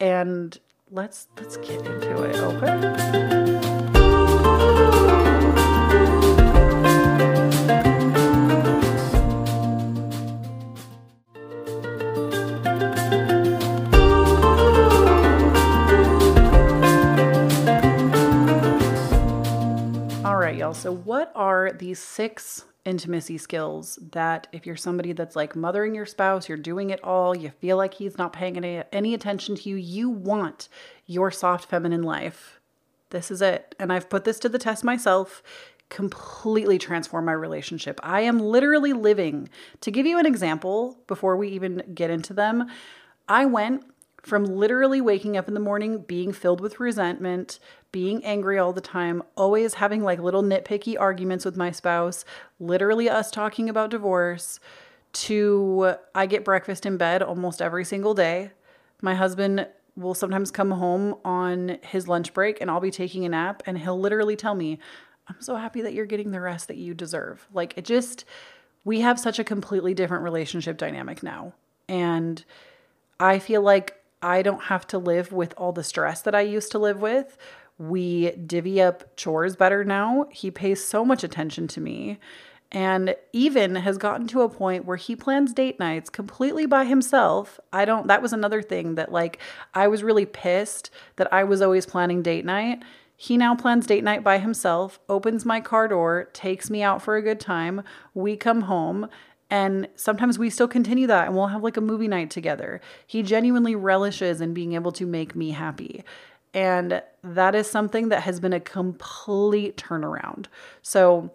And 0.00 0.58
let's 0.90 1.28
let's 1.38 1.56
get 1.58 1.86
into 1.86 2.22
it, 2.22 2.36
okay? 2.36 3.76
Y'all. 20.54 20.74
So, 20.74 20.92
what 20.92 21.32
are 21.34 21.72
these 21.72 21.98
six 21.98 22.64
intimacy 22.84 23.36
skills 23.36 23.98
that 24.12 24.46
if 24.52 24.64
you're 24.64 24.76
somebody 24.76 25.12
that's 25.12 25.34
like 25.34 25.56
mothering 25.56 25.94
your 25.94 26.06
spouse, 26.06 26.48
you're 26.48 26.56
doing 26.56 26.90
it 26.90 27.02
all, 27.02 27.36
you 27.36 27.50
feel 27.50 27.76
like 27.76 27.94
he's 27.94 28.16
not 28.16 28.32
paying 28.32 28.56
any, 28.56 28.82
any 28.92 29.12
attention 29.12 29.56
to 29.56 29.68
you, 29.68 29.76
you 29.76 30.08
want 30.08 30.68
your 31.06 31.30
soft 31.30 31.68
feminine 31.68 32.02
life? 32.02 32.60
This 33.10 33.30
is 33.30 33.42
it. 33.42 33.74
And 33.78 33.92
I've 33.92 34.08
put 34.08 34.24
this 34.24 34.38
to 34.40 34.48
the 34.48 34.58
test 34.58 34.84
myself 34.84 35.42
completely 35.88 36.78
transform 36.78 37.24
my 37.24 37.32
relationship. 37.32 38.00
I 38.02 38.22
am 38.22 38.40
literally 38.40 38.92
living. 38.92 39.48
To 39.82 39.90
give 39.90 40.06
you 40.06 40.18
an 40.18 40.26
example 40.26 40.98
before 41.06 41.36
we 41.36 41.48
even 41.48 41.82
get 41.94 42.10
into 42.10 42.34
them, 42.34 42.68
I 43.28 43.44
went 43.44 43.84
from 44.26 44.44
literally 44.44 45.00
waking 45.00 45.36
up 45.36 45.46
in 45.46 45.54
the 45.54 45.60
morning 45.60 45.98
being 45.98 46.32
filled 46.32 46.60
with 46.60 46.80
resentment, 46.80 47.60
being 47.92 48.24
angry 48.24 48.58
all 48.58 48.72
the 48.72 48.80
time, 48.80 49.22
always 49.36 49.74
having 49.74 50.02
like 50.02 50.18
little 50.18 50.42
nitpicky 50.42 50.98
arguments 50.98 51.44
with 51.44 51.56
my 51.56 51.70
spouse, 51.70 52.24
literally 52.58 53.08
us 53.08 53.30
talking 53.30 53.68
about 53.68 53.88
divorce, 53.88 54.58
to 55.12 55.94
I 56.12 56.26
get 56.26 56.44
breakfast 56.44 56.84
in 56.84 56.96
bed 56.96 57.22
almost 57.22 57.62
every 57.62 57.84
single 57.84 58.14
day. 58.14 58.50
My 59.00 59.14
husband 59.14 59.68
will 59.94 60.12
sometimes 60.12 60.50
come 60.50 60.72
home 60.72 61.14
on 61.24 61.78
his 61.82 62.08
lunch 62.08 62.34
break 62.34 62.60
and 62.60 62.68
I'll 62.68 62.80
be 62.80 62.90
taking 62.90 63.24
a 63.24 63.28
nap 63.28 63.62
and 63.64 63.78
he'll 63.78 64.00
literally 64.00 64.34
tell 64.34 64.56
me, 64.56 64.80
I'm 65.28 65.40
so 65.40 65.54
happy 65.54 65.82
that 65.82 65.94
you're 65.94 66.04
getting 66.04 66.32
the 66.32 66.40
rest 66.40 66.66
that 66.66 66.78
you 66.78 66.94
deserve. 66.94 67.46
Like 67.52 67.78
it 67.78 67.84
just, 67.84 68.24
we 68.84 69.02
have 69.02 69.20
such 69.20 69.38
a 69.38 69.44
completely 69.44 69.94
different 69.94 70.24
relationship 70.24 70.78
dynamic 70.78 71.22
now. 71.22 71.52
And 71.88 72.44
I 73.20 73.38
feel 73.38 73.62
like 73.62 73.96
I 74.22 74.42
don't 74.42 74.64
have 74.64 74.86
to 74.88 74.98
live 74.98 75.32
with 75.32 75.54
all 75.56 75.72
the 75.72 75.84
stress 75.84 76.22
that 76.22 76.34
I 76.34 76.40
used 76.40 76.72
to 76.72 76.78
live 76.78 77.00
with. 77.00 77.36
We 77.78 78.30
divvy 78.32 78.80
up 78.80 79.16
chores 79.16 79.56
better 79.56 79.84
now. 79.84 80.26
He 80.30 80.50
pays 80.50 80.84
so 80.84 81.04
much 81.04 81.22
attention 81.22 81.68
to 81.68 81.80
me 81.80 82.18
and 82.72 83.14
even 83.32 83.76
has 83.76 83.98
gotten 83.98 84.26
to 84.28 84.42
a 84.42 84.48
point 84.48 84.84
where 84.84 84.96
he 84.96 85.14
plans 85.14 85.52
date 85.52 85.78
nights 85.78 86.10
completely 86.10 86.66
by 86.66 86.84
himself. 86.84 87.60
I 87.72 87.84
don't 87.84 88.08
that 88.08 88.22
was 88.22 88.32
another 88.32 88.62
thing 88.62 88.96
that 88.96 89.12
like 89.12 89.38
I 89.74 89.88
was 89.88 90.02
really 90.02 90.26
pissed 90.26 90.90
that 91.16 91.32
I 91.32 91.44
was 91.44 91.62
always 91.62 91.86
planning 91.86 92.22
date 92.22 92.44
night. 92.44 92.82
He 93.16 93.36
now 93.36 93.54
plans 93.54 93.86
date 93.86 94.04
night 94.04 94.22
by 94.22 94.38
himself, 94.38 94.98
opens 95.08 95.44
my 95.44 95.60
car 95.60 95.88
door, 95.88 96.28
takes 96.32 96.68
me 96.68 96.82
out 96.82 97.00
for 97.00 97.16
a 97.16 97.22
good 97.22 97.40
time. 97.40 97.82
We 98.14 98.36
come 98.36 98.62
home 98.62 99.08
and 99.50 99.88
sometimes 99.94 100.38
we 100.38 100.50
still 100.50 100.68
continue 100.68 101.06
that 101.06 101.26
and 101.26 101.36
we'll 101.36 101.48
have 101.48 101.62
like 101.62 101.76
a 101.76 101.80
movie 101.80 102.08
night 102.08 102.30
together. 102.30 102.80
He 103.06 103.22
genuinely 103.22 103.74
relishes 103.74 104.40
in 104.40 104.54
being 104.54 104.72
able 104.72 104.92
to 104.92 105.06
make 105.06 105.36
me 105.36 105.50
happy. 105.50 106.02
And 106.52 107.02
that 107.22 107.54
is 107.54 107.70
something 107.70 108.08
that 108.08 108.22
has 108.22 108.40
been 108.40 108.52
a 108.52 108.60
complete 108.60 109.76
turnaround. 109.76 110.46
So, 110.82 111.30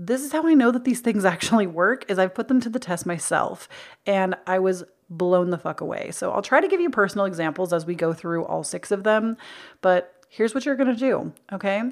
this 0.00 0.22
is 0.22 0.30
how 0.30 0.46
I 0.46 0.54
know 0.54 0.70
that 0.70 0.84
these 0.84 1.00
things 1.00 1.24
actually 1.24 1.66
work 1.66 2.04
is 2.08 2.18
I've 2.18 2.34
put 2.34 2.48
them 2.48 2.60
to 2.60 2.68
the 2.68 2.78
test 2.78 3.04
myself 3.04 3.68
and 4.06 4.36
I 4.46 4.58
was 4.58 4.84
blown 5.10 5.50
the 5.50 5.58
fuck 5.58 5.80
away. 5.80 6.10
So 6.10 6.30
I'll 6.32 6.42
try 6.42 6.60
to 6.60 6.68
give 6.68 6.80
you 6.80 6.90
personal 6.90 7.26
examples 7.26 7.72
as 7.72 7.86
we 7.86 7.94
go 7.94 8.12
through 8.12 8.44
all 8.44 8.62
six 8.62 8.90
of 8.90 9.04
them, 9.04 9.36
but 9.80 10.14
here's 10.28 10.54
what 10.54 10.66
you're 10.66 10.76
going 10.76 10.94
to 10.94 10.96
do, 10.96 11.32
okay? 11.52 11.82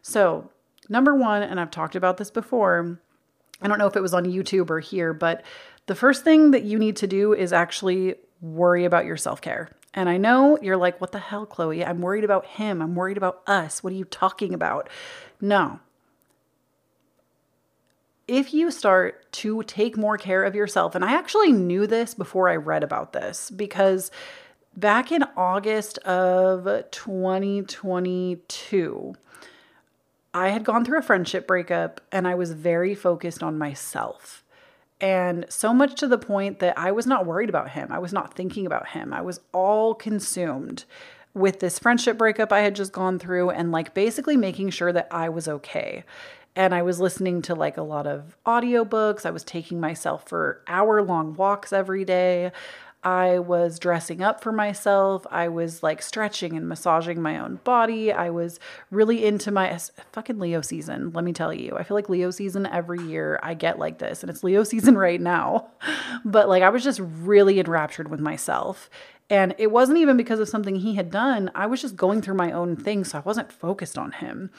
So, 0.00 0.50
number 0.88 1.14
1, 1.14 1.42
and 1.42 1.60
I've 1.60 1.70
talked 1.70 1.94
about 1.94 2.16
this 2.16 2.30
before, 2.30 2.98
I 3.62 3.68
don't 3.68 3.78
know 3.78 3.86
if 3.86 3.96
it 3.96 4.02
was 4.02 4.14
on 4.14 4.26
YouTube 4.26 4.70
or 4.70 4.80
here, 4.80 5.14
but 5.14 5.42
the 5.86 5.94
first 5.94 6.24
thing 6.24 6.50
that 6.50 6.64
you 6.64 6.78
need 6.78 6.96
to 6.96 7.06
do 7.06 7.32
is 7.32 7.52
actually 7.52 8.16
worry 8.40 8.84
about 8.84 9.04
your 9.04 9.16
self-care. 9.16 9.70
And 9.94 10.08
I 10.08 10.16
know 10.16 10.58
you're 10.60 10.76
like, 10.76 11.00
what 11.00 11.12
the 11.12 11.18
hell, 11.18 11.46
Kloee? 11.46 11.86
I'm 11.86 12.00
worried 12.00 12.24
about 12.24 12.46
him. 12.46 12.82
I'm 12.82 12.94
worried 12.94 13.16
about 13.16 13.42
us. 13.46 13.82
What 13.82 13.92
are 13.92 13.96
you 13.96 14.04
talking 14.04 14.54
about? 14.54 14.88
No, 15.40 15.80
if 18.28 18.54
you 18.54 18.70
start 18.70 19.30
to 19.32 19.62
take 19.64 19.96
more 19.96 20.16
care 20.16 20.44
of 20.44 20.54
yourself, 20.54 20.94
and 20.94 21.04
I 21.04 21.12
actually 21.12 21.52
knew 21.52 21.86
this 21.86 22.14
before 22.14 22.48
I 22.48 22.56
read 22.56 22.82
about 22.82 23.12
this 23.12 23.50
because 23.50 24.10
back 24.76 25.12
in 25.12 25.24
August 25.36 25.98
of 25.98 26.64
2022, 26.90 29.14
I 30.34 30.48
had 30.48 30.64
gone 30.64 30.84
through 30.84 30.98
a 30.98 31.02
friendship 31.02 31.46
breakup 31.46 32.00
and 32.10 32.26
I 32.26 32.34
was 32.34 32.52
very 32.52 32.94
focused 32.94 33.42
on 33.42 33.58
myself. 33.58 34.44
And 35.00 35.46
so 35.48 35.74
much 35.74 35.96
to 35.96 36.06
the 36.06 36.18
point 36.18 36.60
that 36.60 36.78
I 36.78 36.92
was 36.92 37.06
not 37.06 37.26
worried 37.26 37.48
about 37.48 37.70
him. 37.70 37.88
I 37.90 37.98
was 37.98 38.12
not 38.12 38.34
thinking 38.34 38.66
about 38.66 38.88
him. 38.88 39.12
I 39.12 39.20
was 39.20 39.40
all 39.52 39.94
consumed 39.94 40.84
with 41.34 41.60
this 41.60 41.78
friendship 41.78 42.16
breakup 42.16 42.52
I 42.52 42.60
had 42.60 42.76
just 42.76 42.92
gone 42.92 43.18
through 43.18 43.50
and 43.50 43.72
like 43.72 43.94
basically 43.94 44.36
making 44.36 44.70
sure 44.70 44.92
that 44.92 45.08
I 45.10 45.28
was 45.28 45.48
okay 45.48 46.04
and 46.54 46.74
I 46.74 46.82
was 46.82 47.00
listening 47.00 47.42
to 47.42 47.54
like 47.54 47.76
a 47.76 47.82
lot 47.82 48.06
of 48.06 48.36
audiobooks. 48.46 49.24
I 49.24 49.30
was 49.30 49.44
taking 49.44 49.80
myself 49.80 50.28
for 50.28 50.62
hour 50.66 51.02
long 51.02 51.34
walks 51.34 51.72
every 51.72 52.04
day. 52.04 52.52
I 53.04 53.40
was 53.40 53.80
dressing 53.80 54.22
up 54.22 54.40
for 54.40 54.52
myself. 54.52 55.26
I 55.30 55.48
was 55.48 55.82
like 55.82 56.02
stretching 56.02 56.56
and 56.56 56.68
massaging 56.68 57.20
my 57.20 57.38
own 57.38 57.56
body. 57.64 58.12
I 58.12 58.30
was 58.30 58.60
really 58.90 59.24
into 59.24 59.50
my 59.50 59.76
fucking 60.12 60.38
Leo 60.38 60.60
season. 60.60 61.10
Let 61.12 61.24
me 61.24 61.32
tell 61.32 61.52
you, 61.52 61.76
I 61.76 61.82
feel 61.82 61.96
like 61.96 62.08
Leo 62.08 62.30
season 62.30 62.66
every 62.66 63.02
year 63.02 63.40
I 63.42 63.54
get 63.54 63.78
like 63.78 63.98
this, 63.98 64.22
and 64.22 64.30
it's 64.30 64.44
Leo 64.44 64.62
season 64.72 64.96
right 64.96 65.20
now. 65.20 65.68
But 66.24 66.48
like, 66.48 66.62
I 66.62 66.68
was 66.68 66.84
just 66.84 67.00
really 67.00 67.58
enraptured 67.58 68.08
with 68.08 68.20
myself. 68.20 68.88
And 69.28 69.54
it 69.58 69.70
wasn't 69.70 69.98
even 69.98 70.16
because 70.16 70.40
of 70.40 70.48
something 70.48 70.76
he 70.76 70.94
had 70.94 71.10
done. 71.10 71.50
I 71.54 71.66
was 71.66 71.80
just 71.80 71.96
going 71.96 72.22
through 72.22 72.34
my 72.34 72.52
own 72.52 72.76
thing. 72.76 73.02
So 73.04 73.18
I 73.18 73.22
wasn't 73.22 73.50
focused 73.50 73.96
on 73.96 74.12
him. 74.12 74.50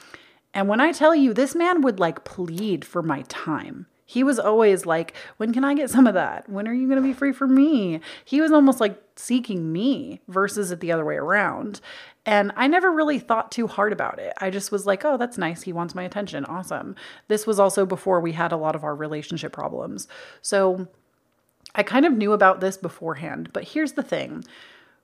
And 0.52 0.68
when 0.68 0.80
I 0.80 0.92
tell 0.92 1.14
you, 1.14 1.32
this 1.32 1.54
man 1.54 1.80
would 1.82 2.00
like 2.00 2.24
plead 2.24 2.84
for 2.84 3.02
my 3.02 3.22
time. 3.28 3.86
He 4.06 4.22
was 4.22 4.38
always 4.38 4.84
like, 4.86 5.14
When 5.38 5.52
can 5.52 5.64
I 5.64 5.74
get 5.74 5.90
some 5.90 6.06
of 6.06 6.14
that? 6.14 6.48
When 6.48 6.68
are 6.68 6.74
you 6.74 6.86
going 6.86 7.02
to 7.02 7.08
be 7.08 7.14
free 7.14 7.32
for 7.32 7.46
me? 7.46 8.00
He 8.24 8.40
was 8.40 8.52
almost 8.52 8.80
like 8.80 9.00
seeking 9.16 9.72
me 9.72 10.20
versus 10.28 10.70
it 10.70 10.80
the 10.80 10.92
other 10.92 11.04
way 11.04 11.16
around. 11.16 11.80
And 12.26 12.52
I 12.56 12.66
never 12.66 12.90
really 12.90 13.18
thought 13.18 13.52
too 13.52 13.66
hard 13.66 13.92
about 13.92 14.18
it. 14.18 14.32
I 14.38 14.50
just 14.50 14.72
was 14.72 14.86
like, 14.86 15.04
Oh, 15.04 15.16
that's 15.16 15.38
nice. 15.38 15.62
He 15.62 15.72
wants 15.72 15.94
my 15.94 16.02
attention. 16.02 16.44
Awesome. 16.44 16.96
This 17.28 17.46
was 17.46 17.58
also 17.58 17.86
before 17.86 18.20
we 18.20 18.32
had 18.32 18.52
a 18.52 18.56
lot 18.56 18.74
of 18.74 18.84
our 18.84 18.94
relationship 18.94 19.52
problems. 19.52 20.06
So 20.42 20.88
I 21.74 21.82
kind 21.82 22.06
of 22.06 22.12
knew 22.12 22.32
about 22.32 22.60
this 22.60 22.76
beforehand. 22.76 23.50
But 23.52 23.64
here's 23.64 23.92
the 23.92 24.02
thing 24.02 24.44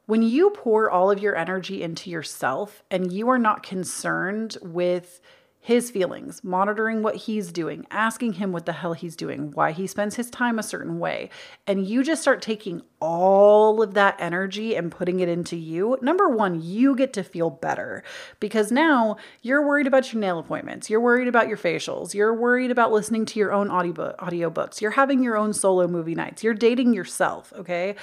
when 0.07 0.23
you 0.23 0.51
pour 0.51 0.91
all 0.91 1.11
of 1.11 1.21
your 1.21 1.37
energy 1.37 1.83
into 1.83 2.11
yourself 2.11 2.83
and 2.91 3.13
you 3.13 3.29
are 3.29 3.39
not 3.39 3.63
concerned 3.63 4.57
with, 4.61 5.21
his 5.63 5.91
feelings, 5.91 6.43
monitoring 6.43 7.03
what 7.03 7.15
he's 7.15 7.53
doing, 7.53 7.87
asking 7.91 8.35
him 8.35 8.51
what 8.51 8.65
the 8.65 8.73
hell 8.73 8.95
he's 8.95 9.15
doing, 9.15 9.51
why 9.53 9.73
he 9.73 9.87
spends 9.87 10.17
his 10.17 10.31
time 10.31 10.59
a 10.59 10.63
certain 10.63 10.99
way. 10.99 11.29
And 11.67 11.87
you 11.87 12.03
just 12.03 12.23
start 12.23 12.41
taking 12.41 12.81
all 12.99 13.83
of 13.83 13.93
that 13.93 14.17
energy 14.19 14.75
and 14.75 14.91
putting 14.91 15.21
it 15.21 15.29
into 15.29 15.57
you. 15.57 15.99
Number 16.01 16.31
one, 16.31 16.63
you 16.63 16.97
get 16.97 17.13
to 17.13 17.23
feel 17.23 17.51
better 17.51 18.03
because 18.41 18.73
now 18.73 19.17
you're 19.43 19.67
worried 19.67 19.87
about 19.87 20.11
your 20.13 20.21
nail 20.21 20.39
appointments, 20.39 20.89
you're 20.89 21.01
worried 21.01 21.29
about 21.29 21.49
your 21.49 21.59
facials, 21.59 22.15
you're 22.15 22.35
worried 22.35 22.71
about 22.71 22.91
listening 22.91 23.27
to 23.27 23.39
your 23.39 23.53
own 23.53 23.71
audio 23.71 24.15
audiobooks, 24.19 24.81
you're 24.81 24.93
having 24.93 25.23
your 25.23 25.37
own 25.37 25.53
solo 25.53 25.87
movie 25.87 26.15
nights, 26.15 26.43
you're 26.43 26.55
dating 26.55 26.95
yourself, 26.95 27.53
okay? 27.55 27.97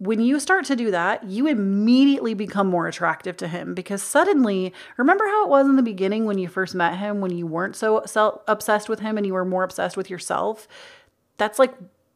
When 0.00 0.18
you 0.18 0.40
start 0.40 0.64
to 0.64 0.74
do 0.74 0.90
that, 0.90 1.24
you 1.24 1.46
immediately 1.46 2.32
become 2.32 2.66
more 2.66 2.88
attractive 2.88 3.36
to 3.36 3.46
him 3.46 3.74
because 3.74 4.02
suddenly, 4.02 4.72
remember 4.96 5.26
how 5.26 5.44
it 5.44 5.50
was 5.50 5.66
in 5.66 5.76
the 5.76 5.82
beginning 5.82 6.24
when 6.24 6.38
you 6.38 6.48
first 6.48 6.74
met 6.74 6.96
him, 6.96 7.20
when 7.20 7.36
you 7.36 7.46
weren't 7.46 7.76
so 7.76 8.02
obsessed 8.48 8.88
with 8.88 9.00
him 9.00 9.18
and 9.18 9.26
you 9.26 9.34
were 9.34 9.44
more 9.44 9.62
obsessed 9.62 9.98
with 9.98 10.08
yourself? 10.08 10.66
That's 11.36 11.58
like 11.58 11.74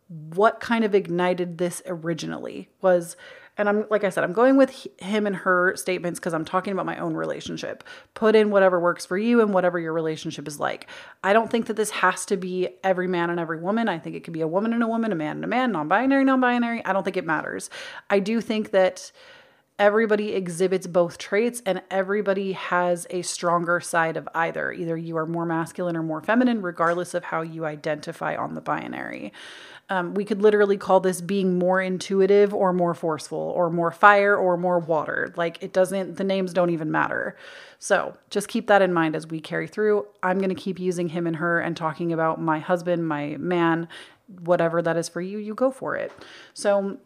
what 0.09 0.61
kind 0.61 0.83
of 0.83 0.95
ignited 0.95 1.59
this 1.59 1.83
originally 1.85 2.71
was 2.81 3.19
and 3.57 3.69
I'm 3.69 3.87
like 3.89 4.05
I 4.05 4.09
said, 4.09 4.25
I'm 4.25 4.33
going 4.33 4.57
with 4.57 4.87
him 4.99 5.27
and 5.27 5.37
her 5.37 5.77
statements 5.77 6.19
because 6.19 6.35
I'm 6.35 6.45
talking 6.45 6.73
about 6.73 6.87
my 6.87 6.99
own 6.99 7.15
relationship. 7.15 7.85
Put 8.15 8.35
in 8.35 8.51
whatever 8.51 8.81
works 8.81 9.07
for 9.07 9.17
you 9.17 9.41
and 9.41 9.55
whatever 9.55 9.79
your 9.79 9.93
relationship 9.93 10.49
is 10.49 10.59
like. 10.59 10.89
I 11.23 11.33
don't 11.33 11.51
think 11.51 11.67
that 11.67 11.77
this 11.77 11.91
has 11.91 12.27
to 12.27 12.37
be 12.37 12.69
every 12.83 13.07
man 13.07 13.31
and 13.31 13.39
every 13.39 13.59
woman. 13.59 13.89
I 13.89 13.99
think 13.99 14.17
it 14.17 14.25
could 14.25 14.35
be 14.35 14.41
a 14.41 14.49
woman 14.49 14.73
and 14.73 14.83
a 14.83 14.89
woman, 14.89 15.13
a 15.13 15.17
man 15.17 15.37
and 15.37 15.45
a 15.45 15.49
man, 15.49 15.73
non 15.73 15.89
binary, 15.89 16.25
non 16.25 16.41
binary. 16.41 16.85
I 16.85 16.93
don't 16.93 17.05
think 17.05 17.17
it 17.17 17.27
matters. 17.27 17.71
I 18.11 18.19
do 18.19 18.41
think 18.41 18.73
that 18.73 19.13
everybody 19.79 20.35
exhibits 20.35 20.87
both 20.87 21.19
traits 21.19 21.61
and 21.67 21.83
everybody 21.91 22.53
has 22.53 23.07
a 23.11 23.23
stronger 23.23 23.81
side 23.81 24.17
of 24.17 24.29
either. 24.35 24.73
Either 24.73 24.97
you 24.97 25.17
are 25.17 25.27
more 25.27 25.45
masculine 25.45 25.97
or 25.97 26.03
more 26.03 26.21
feminine, 26.21 26.63
regardless 26.63 27.15
of 27.15 27.25
how 27.25 27.43
you 27.43 27.65
identify 27.65 28.37
on 28.37 28.55
the 28.55 28.61
binary. 28.61 29.33
Um, 29.91 30.15
we 30.15 30.25
could 30.25 30.41
literally 30.41 30.79
call 30.79 31.01
this 31.01 31.21
being 31.21 31.59
more 31.59 31.83
intuitive 31.83 32.55
or 32.55 32.73
more 32.73 32.95
forceful 32.95 33.39
or 33.39 33.69
more 33.69 33.91
fire 33.91 34.35
or 34.37 34.57
more 34.57 34.79
water. 34.79 35.35
Like 35.37 35.63
it 35.63 35.73
doesn't, 35.73 36.17
the 36.17 36.25
names 36.25 36.53
don't 36.53 36.71
even 36.71 36.91
matter. 36.91 37.37
So 37.79 38.17
just 38.31 38.49
keep 38.49 38.69
that 38.69 38.81
in 38.81 38.95
mind 38.95 39.15
as 39.15 39.27
we 39.27 39.41
carry 39.41 39.67
through. 39.67 40.07
I'm 40.23 40.39
going 40.39 40.49
to 40.49 40.55
keep 40.55 40.79
using 40.79 41.09
him 41.09 41.27
and 41.27 41.37
her 41.37 41.61
and 41.61 41.77
talking 41.77 42.13
about 42.13 42.41
my 42.41 42.61
husband, 42.61 43.07
my 43.07 43.37
man, 43.39 43.89
whatever 44.41 44.81
that 44.81 44.97
is 44.97 45.09
for 45.09 45.21
you, 45.21 45.37
you 45.37 45.55
go 45.55 45.71
for 45.71 45.97
it. 45.97 46.13
So 46.55 46.99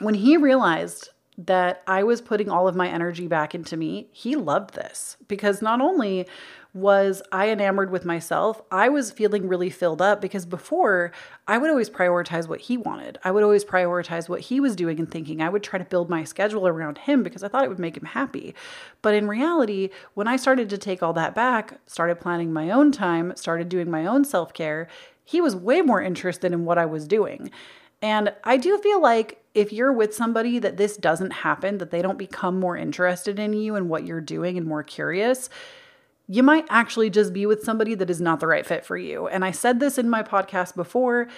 when 0.00 0.14
he 0.14 0.36
realized 0.36 1.10
that 1.46 1.82
I 1.86 2.02
was 2.02 2.20
putting 2.20 2.50
all 2.50 2.68
of 2.68 2.76
my 2.76 2.88
energy 2.88 3.26
back 3.26 3.54
into 3.54 3.76
me, 3.76 4.08
he 4.12 4.36
loved 4.36 4.74
this 4.74 5.16
because 5.28 5.62
not 5.62 5.80
only 5.80 6.26
was 6.72 7.20
I 7.32 7.50
enamored 7.50 7.90
with 7.90 8.04
myself, 8.04 8.62
I 8.70 8.88
was 8.88 9.10
feeling 9.10 9.48
really 9.48 9.70
filled 9.70 10.00
up 10.00 10.20
because 10.20 10.46
before 10.46 11.10
I 11.48 11.58
would 11.58 11.70
always 11.70 11.90
prioritize 11.90 12.46
what 12.46 12.60
he 12.60 12.76
wanted. 12.76 13.18
I 13.24 13.32
would 13.32 13.42
always 13.42 13.64
prioritize 13.64 14.28
what 14.28 14.40
he 14.40 14.60
was 14.60 14.76
doing 14.76 15.00
and 15.00 15.10
thinking. 15.10 15.42
I 15.42 15.48
would 15.48 15.64
try 15.64 15.78
to 15.78 15.84
build 15.84 16.08
my 16.08 16.22
schedule 16.22 16.68
around 16.68 16.98
him 16.98 17.22
because 17.22 17.42
I 17.42 17.48
thought 17.48 17.64
it 17.64 17.70
would 17.70 17.80
make 17.80 17.96
him 17.96 18.04
happy. 18.04 18.54
But 19.02 19.14
in 19.14 19.26
reality, 19.26 19.90
when 20.14 20.28
I 20.28 20.36
started 20.36 20.68
to 20.70 20.78
take 20.78 21.02
all 21.02 21.12
that 21.14 21.34
back, 21.34 21.80
started 21.86 22.20
planning 22.20 22.52
my 22.52 22.70
own 22.70 22.92
time, 22.92 23.32
started 23.34 23.68
doing 23.68 23.90
my 23.90 24.06
own 24.06 24.24
self 24.24 24.52
care, 24.52 24.86
he 25.24 25.40
was 25.40 25.56
way 25.56 25.80
more 25.80 26.02
interested 26.02 26.52
in 26.52 26.64
what 26.64 26.78
I 26.78 26.86
was 26.86 27.08
doing. 27.08 27.50
And 28.02 28.32
I 28.44 28.56
do 28.56 28.78
feel 28.78 29.00
like 29.00 29.42
if 29.54 29.72
you're 29.72 29.92
with 29.92 30.14
somebody 30.14 30.58
that 30.58 30.76
this 30.76 30.96
doesn't 30.96 31.32
happen, 31.32 31.78
that 31.78 31.90
they 31.90 32.02
don't 32.02 32.18
become 32.18 32.58
more 32.58 32.76
interested 32.76 33.38
in 33.38 33.52
you 33.52 33.74
and 33.74 33.88
what 33.88 34.06
you're 34.06 34.20
doing 34.20 34.56
and 34.56 34.66
more 34.66 34.82
curious, 34.82 35.50
you 36.26 36.42
might 36.42 36.66
actually 36.70 37.10
just 37.10 37.32
be 37.32 37.44
with 37.44 37.64
somebody 37.64 37.94
that 37.96 38.08
is 38.08 38.20
not 38.20 38.40
the 38.40 38.46
right 38.46 38.64
fit 38.64 38.86
for 38.86 38.96
you. 38.96 39.26
And 39.26 39.44
I 39.44 39.50
said 39.50 39.80
this 39.80 39.98
in 39.98 40.08
my 40.08 40.22
podcast 40.22 40.76
before. 40.76 41.28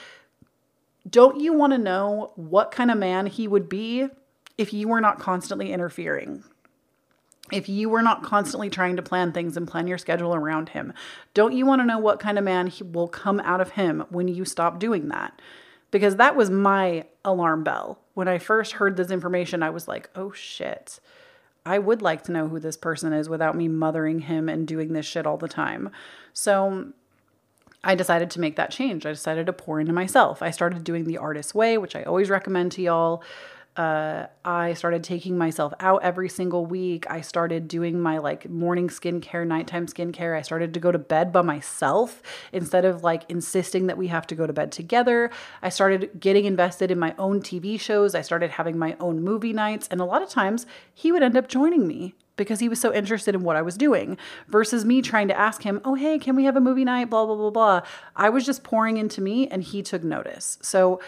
Don't 1.09 1.41
you 1.41 1.53
want 1.53 1.73
to 1.73 1.79
know 1.79 2.33
what 2.37 2.71
kind 2.71 2.91
of 2.91 2.99
man 2.99 3.27
he 3.27 3.49
would 3.49 3.69
be 3.69 4.09
if 4.59 4.73
you 4.73 4.89
were 4.89 5.01
not 5.01 5.19
constantly 5.19 5.73
interfering? 5.73 6.45
if 7.51 7.69
you 7.69 7.89
were 7.89 8.03
not 8.03 8.23
constantly 8.23 8.71
trying 8.71 8.97
to 8.97 9.03
plan 9.03 9.33
things 9.33 9.57
and 9.57 9.69
plan 9.69 9.87
your 9.87 9.99
schedule 9.99 10.35
around 10.35 10.71
him? 10.71 10.93
Don't 11.35 11.53
you 11.53 11.67
want 11.67 11.81
to 11.81 11.87
know 11.87 11.99
what 11.99 12.19
kind 12.19 12.39
of 12.39 12.45
man 12.45 12.67
he 12.67 12.83
will 12.83 13.09
come 13.09 13.41
out 13.41 13.61
of 13.61 13.73
him 13.73 14.05
when 14.09 14.27
you 14.27 14.45
stop 14.45 14.79
doing 14.79 15.09
that? 15.09 15.39
Because 15.93 16.17
that 16.17 16.35
was 16.35 16.51
my 16.51 17.05
alarm 17.25 17.63
bell. 17.63 18.01
When 18.15 18.27
I 18.27 18.39
first 18.39 18.73
heard 18.73 18.97
this 18.97 19.13
information, 19.13 19.63
I 19.63 19.71
was 19.71 19.87
like, 19.87 20.11
oh 20.17 20.33
shit. 20.33 20.99
I 21.65 21.79
would 21.79 22.03
like 22.03 22.25
to 22.25 22.33
know 22.33 22.49
who 22.49 22.59
this 22.59 22.77
person 22.77 23.13
is 23.13 23.29
without 23.29 23.55
me 23.55 23.69
mothering 23.69 24.21
him 24.21 24.49
and 24.49 24.67
doing 24.67 24.93
this 24.93 25.07
shit 25.07 25.27
all 25.27 25.37
the 25.37 25.47
time. 25.47 25.91
So 26.33 26.93
I 27.85 27.95
decided 27.95 28.31
to 28.31 28.41
make 28.41 28.57
that 28.57 28.71
change. 28.71 29.07
I 29.07 29.11
decided 29.11 29.47
to 29.47 29.53
pour 29.53 29.81
into 29.81 29.93
myself. 29.93 30.43
I 30.43 30.51
started 30.51 30.83
doing 30.83 31.05
the 31.05 31.19
artist 31.19 31.55
way, 31.55 31.79
which 31.79 31.95
I 31.95 32.03
always 32.03 32.31
recommend 32.31 32.73
to 32.73 32.83
y'all. 32.83 33.23
Uh, 33.75 34.27
I 34.45 34.75
started 34.75 35.03
taking 35.03 35.39
myself 35.39 35.73
out 35.81 36.03
every 36.03 36.29
single 36.29 36.67
week. 36.67 37.11
I 37.11 37.23
started 37.23 37.69
doing 37.69 37.99
my 38.01 38.19
like 38.19 38.49
morning 38.51 38.89
skincare, 38.89 39.47
nighttime 39.47 39.87
skincare. 39.87 40.37
I 40.37 40.43
started 40.43 40.75
to 40.75 40.81
go 40.81 40.93
to 40.93 40.99
bed 40.99 41.33
by 41.33 41.41
myself 41.41 42.21
instead 42.53 42.85
of 42.85 43.03
like 43.03 43.25
insisting 43.31 43.87
that 43.87 43.97
we 43.97 44.09
have 44.09 44.27
to 44.27 44.35
go 44.35 44.47
to 44.47 44.53
bed 44.53 44.73
together. 44.73 45.31
I 45.63 45.71
started 45.71 46.11
getting 46.21 46.45
invested 46.45 46.91
in 46.91 46.99
my 46.99 47.15
own 47.19 47.41
TV 47.41 47.81
shows. 47.81 48.15
I 48.15 48.21
started 48.21 48.51
having 48.51 48.79
my 48.79 48.95
own 49.01 49.23
movie 49.23 49.55
nights. 49.55 49.89
And 49.91 50.03
a 50.03 50.05
lot 50.05 50.23
of 50.23 50.29
times 50.29 50.67
he 50.93 51.11
would 51.11 51.23
end 51.23 51.37
up 51.37 51.49
joining 51.49 51.87
me 51.87 52.15
because 52.37 52.61
he 52.61 52.69
was 52.69 52.81
so 52.81 52.93
interested 52.93 53.35
in 53.35 53.43
what 53.43 53.57
I 53.57 53.63
was 53.63 53.79
doing 53.79 54.19
versus 54.49 54.85
me 54.85 55.01
trying 55.01 55.29
to 55.29 55.39
ask 55.39 55.63
him, 55.63 55.81
oh, 55.85 55.95
hey, 55.95 56.19
can 56.19 56.37
we 56.37 56.45
have 56.45 56.57
a 56.57 56.61
movie 56.61 56.85
night? 56.85 57.09
Blah, 57.09 57.25
blah, 57.25 57.37
blah, 57.37 57.51
blah. 57.51 57.81
I 58.17 58.29
was 58.29 58.45
just 58.45 58.65
pouring 58.65 58.99
into 58.99 59.23
me 59.23 59.49
and 59.49 59.63
he 59.63 59.83
took 59.83 60.03
notice. 60.03 60.59
So, 60.61 61.01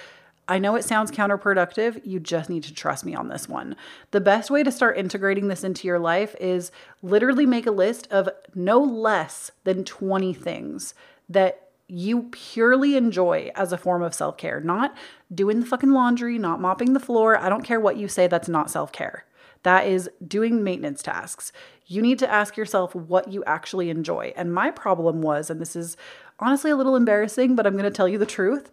I 0.46 0.58
know 0.58 0.74
it 0.74 0.84
sounds 0.84 1.10
counterproductive. 1.10 2.00
You 2.04 2.20
just 2.20 2.50
need 2.50 2.64
to 2.64 2.74
trust 2.74 3.04
me 3.04 3.14
on 3.14 3.28
this 3.28 3.48
one. 3.48 3.76
The 4.10 4.20
best 4.20 4.50
way 4.50 4.62
to 4.62 4.70
start 4.70 4.98
integrating 4.98 5.48
this 5.48 5.64
into 5.64 5.86
your 5.86 5.98
life 5.98 6.36
is 6.38 6.70
literally 7.02 7.46
make 7.46 7.66
a 7.66 7.70
list 7.70 8.06
of 8.10 8.28
no 8.54 8.78
less 8.80 9.50
than 9.64 9.84
20 9.84 10.34
things 10.34 10.94
that 11.28 11.68
you 11.88 12.24
purely 12.32 12.96
enjoy 12.96 13.50
as 13.54 13.72
a 13.72 13.78
form 13.78 14.02
of 14.02 14.14
self 14.14 14.36
care. 14.36 14.60
Not 14.60 14.94
doing 15.34 15.60
the 15.60 15.66
fucking 15.66 15.92
laundry, 15.92 16.38
not 16.38 16.60
mopping 16.60 16.92
the 16.92 17.00
floor. 17.00 17.38
I 17.38 17.48
don't 17.48 17.64
care 17.64 17.80
what 17.80 17.96
you 17.96 18.08
say, 18.08 18.26
that's 18.26 18.48
not 18.48 18.70
self 18.70 18.92
care. 18.92 19.24
That 19.62 19.86
is 19.86 20.10
doing 20.26 20.62
maintenance 20.62 21.02
tasks. 21.02 21.52
You 21.86 22.02
need 22.02 22.18
to 22.18 22.30
ask 22.30 22.56
yourself 22.56 22.94
what 22.94 23.32
you 23.32 23.42
actually 23.46 23.88
enjoy. 23.88 24.34
And 24.36 24.52
my 24.52 24.70
problem 24.70 25.22
was, 25.22 25.48
and 25.48 25.58
this 25.58 25.74
is 25.74 25.96
honestly 26.38 26.70
a 26.70 26.76
little 26.76 26.96
embarrassing, 26.96 27.56
but 27.56 27.66
I'm 27.66 27.72
going 27.72 27.84
to 27.84 27.90
tell 27.90 28.08
you 28.08 28.18
the 28.18 28.26
truth 28.26 28.70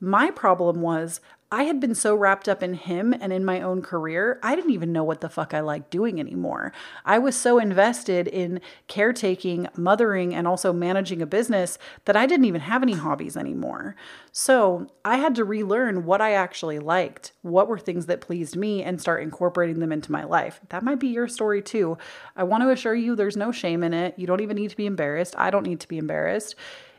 my 0.00 0.30
problem 0.30 0.80
was 0.80 1.20
I 1.50 1.62
had 1.62 1.78
been 1.78 1.94
so 1.94 2.16
wrapped 2.16 2.48
up 2.48 2.60
in 2.60 2.74
him 2.74 3.14
and 3.20 3.32
in 3.32 3.44
my 3.44 3.60
own 3.60 3.80
career, 3.80 4.40
I 4.42 4.56
didn't 4.56 4.72
even 4.72 4.92
know 4.92 5.04
what 5.04 5.20
the 5.20 5.28
fuck 5.28 5.54
I 5.54 5.60
liked 5.60 5.90
doing 5.90 6.18
anymore. 6.18 6.72
I 7.04 7.18
was 7.18 7.36
so 7.36 7.60
invested 7.60 8.26
in 8.26 8.60
caretaking, 8.88 9.68
mothering, 9.76 10.34
and 10.34 10.48
also 10.48 10.72
managing 10.72 11.22
a 11.22 11.26
business 11.26 11.78
that 12.04 12.16
I 12.16 12.26
didn't 12.26 12.46
even 12.46 12.62
have 12.62 12.82
any 12.82 12.94
hobbies 12.94 13.36
anymore. 13.36 13.94
So 14.32 14.88
I 15.04 15.18
had 15.18 15.36
to 15.36 15.44
relearn 15.44 16.04
what 16.04 16.20
I 16.20 16.32
actually 16.32 16.80
liked, 16.80 17.30
what 17.42 17.68
were 17.68 17.78
things 17.78 18.06
that 18.06 18.20
pleased 18.20 18.56
me, 18.56 18.82
and 18.82 19.00
start 19.00 19.22
incorporating 19.22 19.78
them 19.78 19.92
into 19.92 20.10
my 20.10 20.24
life. 20.24 20.60
That 20.70 20.82
might 20.82 20.98
be 20.98 21.08
your 21.08 21.28
story 21.28 21.62
too. 21.62 21.96
I 22.34 22.42
want 22.42 22.64
to 22.64 22.70
assure 22.70 22.94
you 22.94 23.14
there's 23.14 23.36
no 23.36 23.52
shame 23.52 23.84
in 23.84 23.94
it. 23.94 24.18
You 24.18 24.26
don't 24.26 24.40
even 24.40 24.56
need 24.56 24.70
to 24.70 24.76
be 24.76 24.86
embarrassed. 24.86 25.36
I 25.38 25.50
don't 25.50 25.66
need 25.66 25.78
to 25.80 25.88
be 25.88 25.98
embarrassed. 25.98 26.56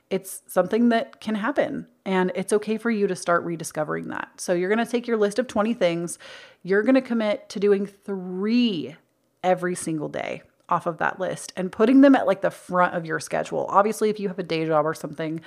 It's 0.09 0.41
something 0.47 0.89
that 0.89 1.19
can 1.19 1.35
happen. 1.35 1.87
And 2.05 2.31
it's 2.35 2.53
okay 2.53 2.77
for 2.77 2.89
you 2.89 3.07
to 3.07 3.15
start 3.15 3.43
rediscovering 3.43 4.07
that. 4.09 4.29
So 4.39 4.53
you're 4.53 4.73
going 4.73 4.85
to 4.85 4.89
take 4.89 5.07
your 5.07 5.17
list 5.17 5.39
of 5.39 5.47
20 5.47 5.73
things, 5.73 6.17
you're 6.63 6.83
going 6.83 6.95
to 6.95 7.01
commit 7.01 7.49
to 7.49 7.59
doing 7.59 7.85
three 7.85 8.95
every 9.43 9.75
single 9.75 10.09
day 10.09 10.41
off 10.69 10.85
of 10.85 10.97
that 10.97 11.19
list 11.19 11.53
and 11.55 11.71
putting 11.71 12.01
them 12.01 12.15
at 12.15 12.27
like 12.27 12.41
the 12.41 12.51
front 12.51 12.93
of 12.93 13.05
your 13.05 13.19
schedule. 13.19 13.65
Obviously, 13.69 14.09
if 14.09 14.19
you 14.19 14.27
have 14.27 14.39
a 14.39 14.43
day 14.43 14.65
job 14.65 14.85
or 14.85 14.93
something, 14.93 15.41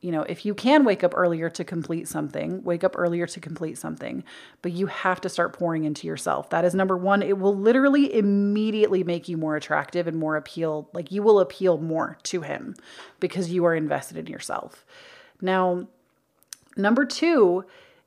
you 0.00 0.12
know, 0.12 0.22
if 0.22 0.46
you 0.46 0.54
can 0.54 0.84
wake 0.84 1.02
up 1.02 1.12
earlier 1.16 1.50
to 1.50 1.64
complete 1.64 2.06
something, 2.06 2.62
wake 2.62 2.84
up 2.84 2.94
earlier 2.96 3.26
to 3.26 3.40
complete 3.40 3.76
something, 3.78 4.22
but 4.62 4.70
you 4.70 4.86
have 4.86 5.20
to 5.22 5.28
start 5.28 5.52
pouring 5.52 5.84
into 5.84 6.06
yourself. 6.06 6.50
That 6.50 6.64
is 6.64 6.74
number 6.74 6.96
one. 6.96 7.20
It 7.20 7.38
will 7.38 7.56
literally 7.56 8.14
immediately 8.14 9.02
make 9.02 9.28
you 9.28 9.36
more 9.36 9.56
attractive 9.56 10.06
and 10.06 10.16
more 10.16 10.36
appeal. 10.36 10.88
Like 10.92 11.10
you 11.10 11.22
will 11.22 11.40
appeal 11.40 11.78
more 11.78 12.16
to 12.24 12.42
him 12.42 12.76
because 13.18 13.50
you 13.50 13.64
are 13.64 13.74
invested 13.74 14.16
in 14.18 14.26
yourself. 14.26 14.84
Now, 15.40 15.88
number 16.76 17.04
two 17.04 17.64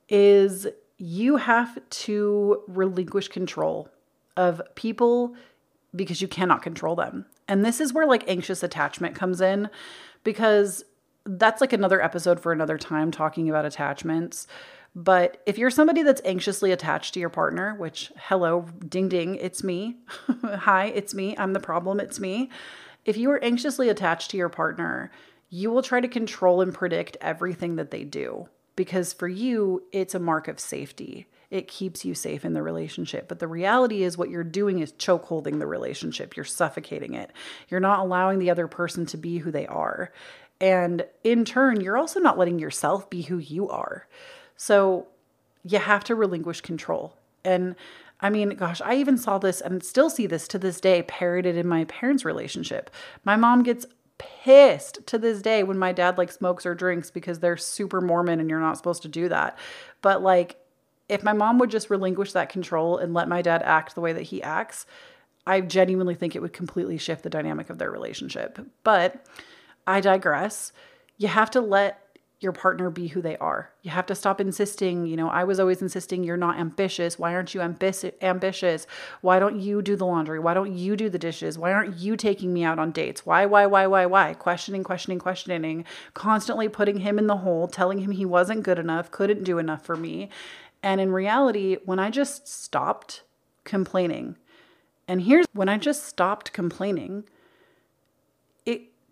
is 0.08 0.66
you 0.96 1.36
have 1.36 1.78
to 1.90 2.62
relinquish 2.68 3.28
control 3.28 3.90
of 4.36 4.62
people 4.76 5.34
because 5.94 6.22
you 6.22 6.28
cannot 6.28 6.62
control 6.62 6.96
them. 6.96 7.26
And 7.48 7.64
this 7.64 7.82
is 7.82 7.92
where 7.92 8.06
like 8.06 8.26
anxious 8.26 8.62
attachment 8.62 9.14
comes 9.14 9.42
in 9.42 9.68
because 10.24 10.84
that's 11.24 11.60
like 11.60 11.72
another 11.72 12.02
episode 12.02 12.40
for 12.40 12.52
another 12.52 12.78
time 12.78 13.10
talking 13.10 13.48
about 13.48 13.64
attachments. 13.64 14.46
But 14.94 15.42
if 15.46 15.56
you're 15.56 15.70
somebody 15.70 16.02
that's 16.02 16.20
anxiously 16.24 16.70
attached 16.70 17.14
to 17.14 17.20
your 17.20 17.30
partner, 17.30 17.74
which, 17.76 18.12
hello, 18.16 18.66
ding 18.86 19.08
ding, 19.08 19.36
it's 19.36 19.64
me. 19.64 19.96
Hi, 20.44 20.86
it's 20.86 21.14
me. 21.14 21.34
I'm 21.38 21.54
the 21.54 21.60
problem, 21.60 21.98
it's 21.98 22.20
me. 22.20 22.50
If 23.04 23.16
you 23.16 23.30
are 23.30 23.42
anxiously 23.42 23.88
attached 23.88 24.30
to 24.30 24.36
your 24.36 24.50
partner, 24.50 25.10
you 25.48 25.70
will 25.70 25.82
try 25.82 26.00
to 26.00 26.08
control 26.08 26.60
and 26.60 26.74
predict 26.74 27.16
everything 27.20 27.76
that 27.76 27.90
they 27.90 28.04
do 28.04 28.48
because 28.76 29.12
for 29.12 29.28
you, 29.28 29.82
it's 29.92 30.14
a 30.14 30.20
mark 30.20 30.48
of 30.48 30.58
safety. 30.60 31.26
It 31.50 31.68
keeps 31.68 32.04
you 32.04 32.14
safe 32.14 32.46
in 32.46 32.54
the 32.54 32.62
relationship. 32.62 33.28
But 33.28 33.38
the 33.38 33.46
reality 33.46 34.02
is, 34.02 34.16
what 34.16 34.30
you're 34.30 34.42
doing 34.42 34.78
is 34.78 34.92
choke 34.92 35.26
holding 35.26 35.58
the 35.58 35.66
relationship. 35.66 36.34
You're 36.34 36.46
suffocating 36.46 37.12
it. 37.12 37.30
You're 37.68 37.80
not 37.80 37.98
allowing 37.98 38.38
the 38.38 38.50
other 38.50 38.66
person 38.66 39.04
to 39.06 39.18
be 39.18 39.38
who 39.38 39.50
they 39.50 39.66
are. 39.66 40.10
And 40.62 41.04
in 41.24 41.44
turn, 41.44 41.80
you're 41.80 41.98
also 41.98 42.20
not 42.20 42.38
letting 42.38 42.60
yourself 42.60 43.10
be 43.10 43.22
who 43.22 43.38
you 43.38 43.68
are. 43.68 44.06
So 44.56 45.08
you 45.64 45.80
have 45.80 46.04
to 46.04 46.14
relinquish 46.14 46.60
control. 46.60 47.16
And 47.44 47.74
I 48.20 48.30
mean, 48.30 48.50
gosh, 48.50 48.80
I 48.80 48.94
even 48.94 49.18
saw 49.18 49.38
this 49.38 49.60
and 49.60 49.82
still 49.82 50.08
see 50.08 50.28
this 50.28 50.46
to 50.48 50.60
this 50.60 50.80
day 50.80 51.02
parroted 51.02 51.56
in 51.56 51.66
my 51.66 51.84
parents' 51.86 52.24
relationship. 52.24 52.90
My 53.24 53.34
mom 53.34 53.64
gets 53.64 53.86
pissed 54.18 55.04
to 55.08 55.18
this 55.18 55.42
day 55.42 55.64
when 55.64 55.78
my 55.78 55.90
dad 55.90 56.16
like 56.16 56.30
smokes 56.30 56.64
or 56.64 56.76
drinks 56.76 57.10
because 57.10 57.40
they're 57.40 57.56
super 57.56 58.00
Mormon 58.00 58.38
and 58.38 58.48
you're 58.48 58.60
not 58.60 58.76
supposed 58.76 59.02
to 59.02 59.08
do 59.08 59.28
that. 59.30 59.58
But 60.00 60.22
like, 60.22 60.60
if 61.08 61.24
my 61.24 61.32
mom 61.32 61.58
would 61.58 61.70
just 61.70 61.90
relinquish 61.90 62.32
that 62.32 62.48
control 62.48 62.98
and 62.98 63.12
let 63.12 63.28
my 63.28 63.42
dad 63.42 63.62
act 63.64 63.96
the 63.96 64.00
way 64.00 64.12
that 64.12 64.22
he 64.22 64.40
acts, 64.40 64.86
I 65.44 65.60
genuinely 65.60 66.14
think 66.14 66.36
it 66.36 66.42
would 66.42 66.52
completely 66.52 66.98
shift 66.98 67.24
the 67.24 67.30
dynamic 67.30 67.68
of 67.68 67.78
their 67.78 67.90
relationship. 67.90 68.60
But 68.84 69.26
I 69.86 70.00
digress. 70.00 70.72
You 71.18 71.28
have 71.28 71.50
to 71.52 71.60
let 71.60 71.98
your 72.42 72.52
partner 72.52 72.90
be 72.90 73.08
who 73.08 73.22
they 73.22 73.36
are. 73.36 73.70
You 73.82 73.92
have 73.92 74.06
to 74.06 74.14
stop 74.14 74.40
insisting, 74.40 75.06
you 75.06 75.16
know, 75.16 75.28
I 75.28 75.44
was 75.44 75.60
always 75.60 75.80
insisting 75.80 76.24
you're 76.24 76.36
not 76.36 76.58
ambitious. 76.58 77.18
Why 77.18 77.34
aren't 77.34 77.54
you 77.54 77.60
ambi- 77.60 78.14
ambitious? 78.20 78.86
Why 79.20 79.38
don't 79.38 79.60
you 79.60 79.80
do 79.80 79.94
the 79.94 80.06
laundry? 80.06 80.40
Why 80.40 80.54
don't 80.54 80.74
you 80.74 80.96
do 80.96 81.08
the 81.08 81.18
dishes? 81.20 81.56
Why 81.56 81.72
aren't 81.72 81.98
you 81.98 82.16
taking 82.16 82.52
me 82.52 82.64
out 82.64 82.80
on 82.80 82.90
dates? 82.90 83.24
Why, 83.24 83.46
why, 83.46 83.66
why, 83.66 83.86
why, 83.86 84.06
why? 84.06 84.34
Questioning, 84.34 84.82
questioning, 84.82 85.20
questioning, 85.20 85.84
constantly 86.14 86.68
putting 86.68 86.98
him 86.98 87.18
in 87.18 87.28
the 87.28 87.38
hole, 87.38 87.68
telling 87.68 87.98
him 87.98 88.10
he 88.10 88.24
wasn't 88.24 88.64
good 88.64 88.78
enough, 88.78 89.10
couldn't 89.10 89.44
do 89.44 89.58
enough 89.58 89.84
for 89.84 89.94
me. 89.94 90.28
And 90.82 91.00
in 91.00 91.12
reality, 91.12 91.76
when 91.84 92.00
I 92.00 92.10
just 92.10 92.48
stopped 92.48 93.22
complaining, 93.62 94.36
and 95.06 95.22
here's 95.22 95.46
when 95.52 95.68
I 95.68 95.78
just 95.78 96.04
stopped 96.06 96.52
complaining, 96.52 97.24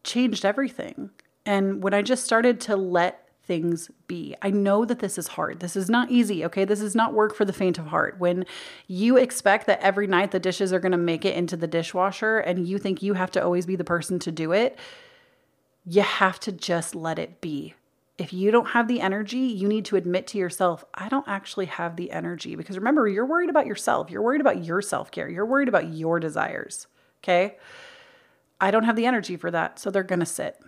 changed 0.05 0.45
everything. 0.45 1.11
And 1.47 1.83
when 1.83 1.95
I 1.95 2.03
just 2.03 2.25
started 2.25 2.61
to 2.63 2.77
let 2.77 3.29
things 3.45 3.91
be, 4.07 4.37
I 4.43 4.51
know 4.51 4.85
that 4.85 5.01
this 5.01 5.19
is 5.19 5.29
hard. 5.29 5.61
This 5.61 5.75
is 5.75 5.91
not 5.91 6.11
easy, 6.11 6.45
okay? 6.45 6.65
This 6.65 6.81
is 6.81 6.95
not 6.95 7.15
work 7.15 7.35
for 7.35 7.45
the 7.45 7.53
faint 7.53 7.79
of 7.79 7.87
heart. 7.87 8.17
When 8.19 8.45
you 8.87 9.17
expect 9.17 9.67
that 9.67 9.81
every 9.81 10.07
night 10.07 10.31
the 10.31 10.39
dishes 10.39 10.73
are 10.73 10.79
gonna 10.81 10.97
make 10.97 11.25
it 11.25 11.35
into 11.35 11.57
the 11.57 11.67
dishwasher 11.67 12.39
and 12.39 12.67
you 12.67 12.79
think 12.79 13.03
you 13.03 13.15
have 13.15 13.31
to 13.33 13.43
always 13.43 13.67
be 13.67 13.77
the 13.77 13.85
person 13.85 14.19
to 14.21 14.31
do 14.31 14.53
it, 14.53 14.79
you 15.85 16.03
have 16.03 16.39
to 16.41 16.53
just 16.53 16.95
let 16.95 17.19
it 17.19 17.41
be. 17.41 17.75
If 18.19 18.35
you 18.35 18.51
don't 18.51 18.69
have 18.69 18.87
the 18.87 19.01
energy, 19.01 19.39
you 19.39 19.67
need 19.67 19.87
to 19.87 19.97
admit 19.97 20.27
to 20.29 20.39
yourself, 20.39 20.85
I 20.93 21.09
don't 21.09 21.27
actually 21.27 21.67
have 21.67 21.97
the 21.97 22.13
energy. 22.13 22.55
Because 22.55 22.77
remember, 22.77 23.09
you're 23.09 23.25
worried 23.25 23.49
about 23.49 23.67
yourself. 23.67 24.11
You're 24.11 24.21
worried 24.21 24.43
about 24.43 24.63
your 24.63 24.83
self 24.83 25.11
care. 25.11 25.29
You're 25.29 25.47
worried 25.47 25.69
about 25.69 25.95
your 25.95 26.21
desires. 26.21 26.87
Okay. 27.25 27.57
I 28.61 28.71
don't 28.71 28.85
have 28.85 28.97
the 28.97 29.07
energy 29.07 29.37
for 29.37 29.51
that. 29.51 29.79
So 29.79 29.91
they're 29.91 30.03
going 30.03 30.21
to 30.21 30.27
sit. 30.27 30.61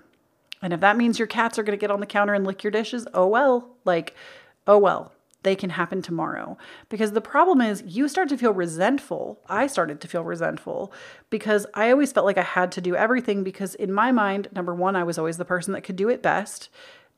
And 0.63 0.73
if 0.73 0.81
that 0.81 0.97
means 0.97 1.19
your 1.19 1.29
cats 1.29 1.59
are 1.59 1.63
going 1.63 1.77
to 1.77 1.81
get 1.81 1.91
on 1.91 2.01
the 2.01 2.07
counter 2.07 2.35
and 2.35 2.47
lick 2.47 2.63
your 2.63 2.71
dishes, 2.71 3.07
oh 3.15 3.27
well. 3.27 3.77
Like, 3.85 4.15
oh 4.67 4.79
well. 4.79 5.13
They 5.43 5.57
can 5.57 5.71
happen 5.71 6.03
tomorrow. 6.03 6.57
Because 6.89 7.13
the 7.13 7.21
problem 7.21 7.61
is, 7.61 7.83
you 7.85 8.07
start 8.07 8.29
to 8.29 8.37
feel 8.37 8.53
resentful. 8.53 9.41
I 9.49 9.67
started 9.67 10.01
to 10.01 10.07
feel 10.09 10.23
resentful 10.23 10.93
because 11.31 11.67
I 11.75 11.91
always 11.91 12.13
felt 12.13 12.27
like 12.27 12.39
I 12.39 12.43
had 12.43 12.71
to 12.73 12.81
do 12.81 12.95
everything 12.95 13.43
because, 13.43 13.75
in 13.75 13.93
my 13.93 14.13
mind, 14.13 14.47
number 14.53 14.73
one, 14.73 14.95
I 14.95 15.03
was 15.03 15.19
always 15.19 15.39
the 15.39 15.45
person 15.45 15.73
that 15.73 15.83
could 15.83 15.97
do 15.97 16.09
it 16.09 16.23
best. 16.23 16.69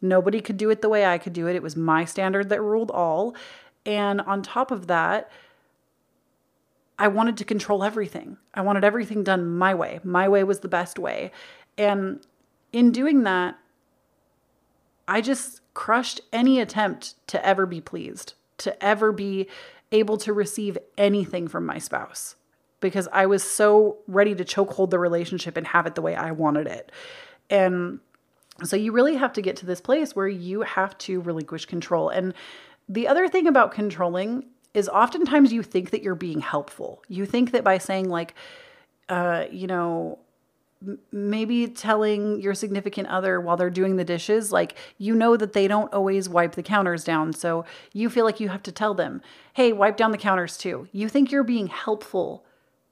Nobody 0.00 0.40
could 0.40 0.56
do 0.56 0.70
it 0.70 0.80
the 0.80 0.88
way 0.88 1.04
I 1.04 1.18
could 1.18 1.34
do 1.34 1.46
it. 1.46 1.56
It 1.56 1.62
was 1.62 1.76
my 1.76 2.06
standard 2.06 2.48
that 2.48 2.62
ruled 2.62 2.90
all. 2.90 3.34
And 3.84 4.22
on 4.22 4.42
top 4.42 4.70
of 4.70 4.86
that, 4.86 5.30
I 6.98 7.08
wanted 7.08 7.36
to 7.38 7.44
control 7.44 7.82
everything. 7.82 8.36
I 8.52 8.60
wanted 8.60 8.84
everything 8.84 9.24
done 9.24 9.56
my 9.56 9.74
way. 9.74 10.00
My 10.04 10.28
way 10.28 10.44
was 10.44 10.60
the 10.60 10.68
best 10.68 10.98
way. 10.98 11.32
And 11.76 12.24
in 12.72 12.92
doing 12.92 13.24
that, 13.24 13.58
I 15.08 15.20
just 15.20 15.60
crushed 15.74 16.20
any 16.32 16.60
attempt 16.60 17.14
to 17.28 17.44
ever 17.44 17.66
be 17.66 17.80
pleased, 17.80 18.34
to 18.58 18.82
ever 18.82 19.12
be 19.12 19.48
able 19.92 20.16
to 20.18 20.32
receive 20.32 20.78
anything 20.96 21.48
from 21.48 21.66
my 21.66 21.78
spouse 21.78 22.36
because 22.80 23.08
I 23.12 23.26
was 23.26 23.42
so 23.42 23.98
ready 24.06 24.34
to 24.34 24.44
chokehold 24.44 24.90
the 24.90 24.98
relationship 24.98 25.56
and 25.56 25.66
have 25.66 25.86
it 25.86 25.94
the 25.94 26.02
way 26.02 26.14
I 26.14 26.32
wanted 26.32 26.66
it. 26.66 26.92
And 27.48 28.00
so 28.62 28.76
you 28.76 28.92
really 28.92 29.16
have 29.16 29.32
to 29.34 29.42
get 29.42 29.56
to 29.56 29.66
this 29.66 29.80
place 29.80 30.14
where 30.14 30.28
you 30.28 30.62
have 30.62 30.96
to 30.98 31.20
relinquish 31.22 31.64
control. 31.64 32.10
And 32.10 32.34
the 32.88 33.08
other 33.08 33.26
thing 33.26 33.46
about 33.46 33.72
controlling 33.72 34.44
is 34.74 34.88
oftentimes 34.88 35.52
you 35.52 35.62
think 35.62 35.90
that 35.90 36.02
you're 36.02 36.14
being 36.14 36.40
helpful. 36.40 37.02
You 37.08 37.24
think 37.24 37.52
that 37.52 37.64
by 37.64 37.78
saying, 37.78 38.08
like, 38.08 38.34
uh, 39.08 39.44
you 39.50 39.66
know, 39.66 40.18
maybe 41.12 41.66
telling 41.68 42.40
your 42.40 42.54
significant 42.54 43.08
other 43.08 43.40
while 43.40 43.56
they're 43.56 43.70
doing 43.70 43.96
the 43.96 44.04
dishes, 44.04 44.52
like 44.52 44.76
you 44.98 45.14
know 45.14 45.36
that 45.36 45.52
they 45.52 45.68
don't 45.68 45.92
always 45.94 46.28
wipe 46.28 46.54
the 46.54 46.62
counters 46.62 47.04
down. 47.04 47.32
So 47.32 47.64
you 47.92 48.10
feel 48.10 48.24
like 48.24 48.40
you 48.40 48.48
have 48.48 48.62
to 48.64 48.72
tell 48.72 48.94
them, 48.94 49.22
hey, 49.54 49.72
wipe 49.72 49.96
down 49.96 50.10
the 50.10 50.18
counters 50.18 50.56
too. 50.56 50.88
You 50.92 51.08
think 51.08 51.30
you're 51.30 51.44
being 51.44 51.68
helpful 51.68 52.44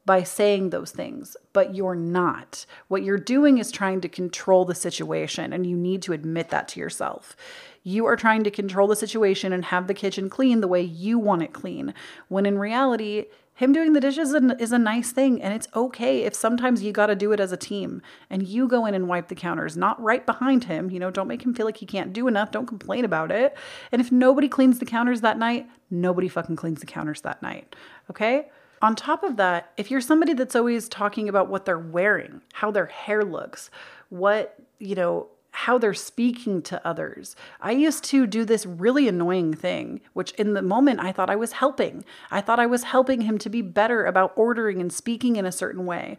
by 0.05 0.23
saying 0.23 0.71
those 0.71 0.91
things, 0.91 1.37
but 1.53 1.75
you're 1.75 1.95
not. 1.95 2.67
What 2.89 3.05
you're 3.05 3.19
doing 3.19 3.59
is 3.59 3.71
trying 3.71 4.01
to 4.01 4.09
control 4.09 4.65
the 4.65 4.75
situation, 4.75 5.53
and 5.53 5.67
you 5.67 5.77
need 5.77 6.03
to 6.03 6.13
admit 6.13 6.49
that 6.51 6.69
to 6.69 6.81
yourself. 6.81 7.37
You 7.83 8.07
are 8.07 8.17
trying 8.17 8.45
to 8.45 8.51
control 8.51 8.87
the 8.87 8.97
situation 8.97 9.53
and 9.53 9.67
have 9.67 9.87
the 9.87 9.95
kitchen 9.95 10.31
clean 10.31 10.61
the 10.61 10.69
way 10.69 10.83
you 10.83 11.19
want 11.19 11.43
it 11.43 11.53
clean, 11.53 11.95
when 12.29 12.47
in 12.47 12.59
reality, 12.59 13.27
him 13.55 13.73
doing 13.73 13.93
the 13.93 14.01
dishes 14.01 14.33
is 14.33 14.73
a 14.73 14.79
nice 14.79 15.13
thing, 15.13 15.43
and 15.43 15.53
it's 15.53 15.69
okay 15.75 16.23
if 16.23 16.35
sometimes 16.35 16.83
you 16.83 16.91
got 16.91 17.07
to 17.07 17.15
do 17.15 17.33
it 17.33 17.41
as 17.41 17.53
a 17.53 17.57
team 17.57 18.01
and 18.31 18.47
you 18.47 18.67
go 18.67 18.87
in 18.87 18.95
and 18.95 19.09
wipe 19.09 19.29
the 19.29 19.35
counters, 19.35 19.77
not 19.77 20.03
right 20.03 20.25
behind 20.25 20.65
him. 20.65 20.91
You 20.91 20.99
know, 20.99 21.11
don't 21.11 21.29
make 21.29 21.43
him 21.43 21.55
feel 21.55 21.67
like 21.67 21.77
he 21.77 21.87
can't 21.87 22.13
do 22.13 22.27
enough. 22.27 22.51
Don't 22.51 22.67
complain 22.67 23.05
about 23.05 23.31
it. 23.31 23.57
And 23.93 24.01
if 24.01 24.11
nobody 24.11 24.49
cleans 24.49 24.79
the 24.79 24.87
counters 24.87 25.21
that 25.21 25.39
night, 25.39 25.69
nobody 25.91 26.29
fucking 26.29 26.57
cleans 26.57 26.81
the 26.81 26.87
counters 26.87 27.21
that 27.21 27.43
night. 27.43 27.77
Okay? 28.11 28.49
On 28.81 28.97
top 28.97 29.23
of 29.23 29.37
that, 29.37 29.73
if 29.77 29.91
you're 29.91 30.01
somebody 30.01 30.33
that's 30.33 30.57
always 30.57 30.89
talking 30.89 31.29
about 31.29 31.49
what 31.49 31.67
they're 31.67 31.79
wearing, 31.79 32.41
how 32.55 32.71
their 32.71 32.87
hair 32.87 33.23
looks, 33.23 33.71
what, 34.09 34.59
you 34.79 34.95
know, 34.95 35.29
how 35.53 35.79
they're 35.79 35.95
speaking 35.95 36.63
to 36.63 36.87
others. 36.87 37.37
I 37.61 37.73
used 37.73 38.05
to 38.05 38.27
do 38.27 38.45
this 38.45 38.67
really 38.67 39.07
annoying 39.07 39.55
thing, 39.55 40.01
which 40.13 40.33
in 40.33 40.55
the 40.55 40.63
moment 40.63 41.01
I 41.01 41.13
thought 41.13 41.31
I 41.31 41.37
was 41.37 41.53
helping. 41.53 42.05
I 42.31 42.41
thought 42.41 42.59
I 42.59 42.67
was 42.67 42.85
helping 42.85 43.23
him 43.23 43.39
to 43.39 43.51
be 43.51 43.63
better 43.63 44.05
about 44.05 44.33
ordering 44.35 44.81
and 44.81 44.93
speaking 44.93 45.37
in 45.37 45.47
a 45.47 45.53
certain 45.53 45.87
way 45.87 46.17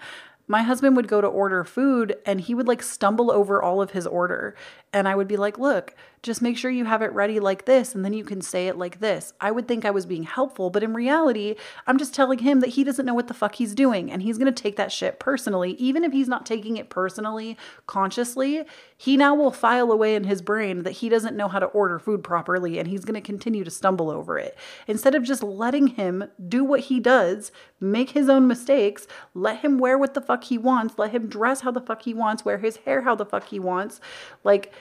my 0.47 0.61
husband 0.61 0.95
would 0.95 1.07
go 1.07 1.21
to 1.21 1.27
order 1.27 1.63
food 1.63 2.17
and 2.25 2.41
he 2.41 2.53
would 2.53 2.67
like 2.67 2.83
stumble 2.83 3.31
over 3.31 3.61
all 3.61 3.81
of 3.81 3.91
his 3.91 4.05
order. 4.05 4.55
And 4.91 5.07
I 5.07 5.15
would 5.15 5.27
be 5.27 5.37
like, 5.37 5.57
look, 5.57 5.95
just 6.23 6.41
make 6.41 6.57
sure 6.57 6.71
you 6.71 6.85
have 6.85 7.01
it 7.01 7.11
ready 7.11 7.39
like 7.41 7.65
this 7.65 7.93
and 7.93 8.03
then 8.03 8.13
you 8.13 8.23
can 8.23 8.41
say 8.41 8.67
it 8.69 8.77
like 8.77 9.01
this. 9.01 9.33
I 9.41 9.51
would 9.51 9.67
think 9.67 9.83
I 9.83 9.91
was 9.91 10.05
being 10.05 10.23
helpful, 10.23 10.69
but 10.69 10.81
in 10.81 10.93
reality, 10.93 11.55
I'm 11.85 11.97
just 11.97 12.15
telling 12.15 12.39
him 12.39 12.61
that 12.61 12.69
he 12.69 12.85
doesn't 12.85 13.05
know 13.05 13.13
what 13.13 13.27
the 13.27 13.33
fuck 13.33 13.55
he's 13.55 13.75
doing 13.75 14.09
and 14.09 14.21
he's 14.21 14.37
to 14.53 14.63
take 14.63 14.77
that 14.77 14.91
shit 14.91 15.19
personally. 15.19 15.73
Even 15.73 16.05
if 16.05 16.13
he's 16.13 16.29
not 16.29 16.45
taking 16.45 16.77
it 16.77 16.89
personally, 16.89 17.57
consciously, 17.87 18.63
he 18.95 19.17
now 19.17 19.35
will 19.35 19.51
file 19.51 19.91
away 19.91 20.15
in 20.15 20.23
his 20.23 20.41
brain 20.41 20.83
that 20.83 20.91
he 20.91 21.09
doesn't 21.09 21.35
know 21.35 21.49
how 21.49 21.59
to 21.59 21.65
order 21.67 21.99
food 21.99 22.23
properly 22.23 22.79
and 22.79 22.87
he's 22.87 23.03
to 23.03 23.21
continue 23.21 23.65
to 23.65 23.71
stumble 23.71 24.09
over 24.09 24.39
it. 24.39 24.57
Instead 24.87 25.15
of 25.15 25.23
just 25.23 25.43
letting 25.43 25.87
him 25.87 26.23
do 26.47 26.63
what 26.63 26.79
he 26.79 27.01
does, 27.01 27.51
make 27.81 28.11
his 28.11 28.29
own 28.29 28.47
mistakes, 28.47 29.07
let 29.33 29.59
him 29.59 29.77
wear 29.77 29.97
what 29.97 30.13
the 30.13 30.21
fuck 30.21 30.45
he 30.45 30.57
wants, 30.57 30.97
let 30.97 31.11
him 31.11 31.27
dress 31.27 31.61
how 31.61 31.71
the 31.71 31.81
fuck 31.81 32.03
he 32.03 32.13
wants, 32.13 32.45
wear 32.45 32.59
his 32.59 32.77
hair 32.77 33.01
how 33.01 33.13
the 33.13 33.25
fuck 33.25 33.49
he 33.49 33.59
wants. 33.59 33.99
Like, 34.45 34.73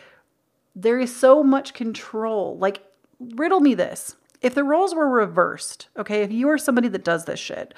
there 0.75 0.99
is 0.99 1.15
so 1.15 1.43
much 1.43 1.75
control. 1.75 2.57
Like, 2.59 2.85
riddle 3.19 3.61
me 3.61 3.75
this. 3.75 4.17
If 4.41 4.55
the 4.55 4.65
roles 4.65 4.95
were 4.95 5.09
reversed, 5.09 5.89
okay, 5.97 6.23
if 6.23 6.33
you 6.33 6.49
are 6.49 6.59
somebody 6.59 6.89
that 6.89 7.05
does 7.05 7.25
this 7.25 7.39
shit, 7.39 7.75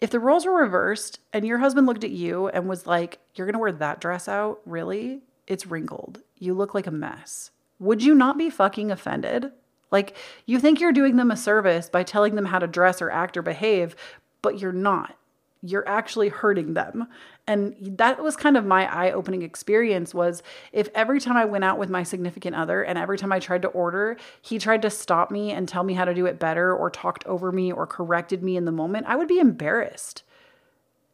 if 0.00 0.10
the 0.10 0.18
roles 0.18 0.46
were 0.46 0.54
reversed 0.54 1.20
and 1.32 1.46
your 1.46 1.58
husband 1.58 1.86
looked 1.86 2.04
at 2.04 2.10
you 2.10 2.48
and 2.48 2.68
was 2.68 2.86
like, 2.86 3.20
You're 3.34 3.46
gonna 3.46 3.58
wear 3.58 3.72
that 3.72 4.00
dress 4.00 4.28
out? 4.28 4.60
Really? 4.64 5.20
It's 5.46 5.66
wrinkled. 5.66 6.22
You 6.38 6.54
look 6.54 6.74
like 6.74 6.86
a 6.86 6.92
mess. 6.92 7.50
Would 7.78 8.02
you 8.02 8.14
not 8.14 8.38
be 8.38 8.50
fucking 8.50 8.90
offended? 8.90 9.52
Like, 9.90 10.16
you 10.46 10.58
think 10.58 10.80
you're 10.80 10.92
doing 10.92 11.16
them 11.16 11.30
a 11.30 11.36
service 11.36 11.88
by 11.88 12.02
telling 12.02 12.34
them 12.34 12.46
how 12.46 12.58
to 12.58 12.66
dress 12.66 13.02
or 13.02 13.10
act 13.10 13.36
or 13.36 13.42
behave, 13.42 13.96
but 14.42 14.58
you're 14.58 14.72
not 14.72 15.16
you're 15.62 15.86
actually 15.88 16.28
hurting 16.28 16.74
them. 16.74 17.06
And 17.46 17.76
that 17.80 18.22
was 18.22 18.36
kind 18.36 18.56
of 18.56 18.64
my 18.64 18.92
eye-opening 18.92 19.42
experience 19.42 20.14
was 20.14 20.42
if 20.72 20.88
every 20.94 21.20
time 21.20 21.36
i 21.36 21.44
went 21.44 21.64
out 21.64 21.78
with 21.78 21.90
my 21.90 22.02
significant 22.02 22.56
other 22.56 22.82
and 22.82 22.98
every 22.98 23.18
time 23.18 23.32
i 23.32 23.38
tried 23.38 23.62
to 23.62 23.68
order 23.68 24.16
he 24.40 24.58
tried 24.58 24.82
to 24.82 24.90
stop 24.90 25.30
me 25.30 25.50
and 25.50 25.68
tell 25.68 25.82
me 25.82 25.94
how 25.94 26.04
to 26.04 26.14
do 26.14 26.26
it 26.26 26.38
better 26.38 26.74
or 26.74 26.90
talked 26.90 27.26
over 27.26 27.52
me 27.52 27.72
or 27.72 27.86
corrected 27.86 28.42
me 28.42 28.56
in 28.56 28.64
the 28.64 28.72
moment 28.72 29.06
i 29.06 29.16
would 29.16 29.28
be 29.28 29.38
embarrassed. 29.38 30.22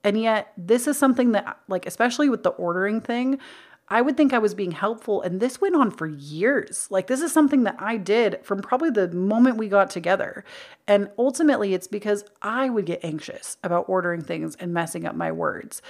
And 0.05 0.21
yet 0.21 0.53
this 0.57 0.87
is 0.87 0.97
something 0.97 1.33
that 1.33 1.59
like 1.69 1.87
especially 1.87 2.29
with 2.29 2.43
the 2.43 2.51
ordering 2.51 3.01
thing 3.01 3.39
I 3.89 4.03
would 4.03 4.17
think 4.17 4.33
I 4.33 4.39
was 4.39 4.55
being 4.55 4.73
helpful. 4.73 5.23
And 5.23 5.41
this 5.41 5.61
went 5.61 5.77
on 5.77 5.91
for 5.91 6.07
years. 6.07 6.89
Like, 6.91 7.07
this 7.07 7.21
is 7.21 7.33
something 7.33 7.63
that 7.65 7.77
I 7.79 7.97
did 7.97 8.41
from 8.43 8.61
probably 8.61 8.91
the 8.91 9.09
moment 9.09 9.57
we 9.57 9.69
got 9.69 9.91
together. 9.91 10.45
And 10.89 11.11
ultimately, 11.19 11.73
it's 11.73 11.87
because 11.87 12.25
I 12.43 12.69
would 12.69 12.87
get 12.87 13.05
anxious 13.05 13.57
about 13.63 13.89
ordering 13.89 14.23
things 14.23 14.57
and 14.57 14.75
messing 14.75 15.07
up 15.07 15.15
my 15.15 15.31
words 15.31 15.83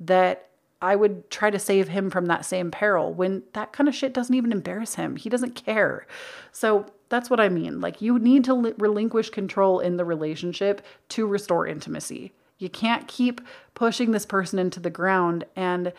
that 0.00 0.48
I 0.80 0.96
would 0.96 1.30
try 1.30 1.50
to 1.50 1.58
save 1.58 1.88
him 1.88 2.10
from 2.10 2.26
that 2.26 2.44
same 2.44 2.70
peril 2.70 3.12
when 3.12 3.42
that 3.52 3.72
kind 3.72 3.88
of 3.88 3.94
shit 3.94 4.14
doesn't 4.14 4.34
even 4.34 4.50
embarrass 4.50 4.94
him. 4.94 5.16
He 5.16 5.28
doesn't 5.28 5.54
care. 5.54 6.06
So, 6.52 6.86
that's 7.10 7.28
what 7.28 7.40
I 7.40 7.50
mean. 7.50 7.82
Like, 7.82 8.00
you 8.00 8.18
need 8.18 8.44
to 8.44 8.74
relinquish 8.78 9.28
control 9.28 9.80
in 9.80 9.98
the 9.98 10.04
relationship 10.06 10.80
to 11.10 11.26
restore 11.26 11.66
intimacy. 11.66 12.32
You 12.56 12.70
can't 12.70 13.06
keep 13.06 13.42
pushing 13.74 14.12
this 14.12 14.24
person 14.24 14.58
into 14.58 14.80
the 14.80 14.88
ground 14.88 15.44
and 15.54 15.92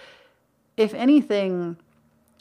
if 0.78 0.94
anything, 0.94 1.78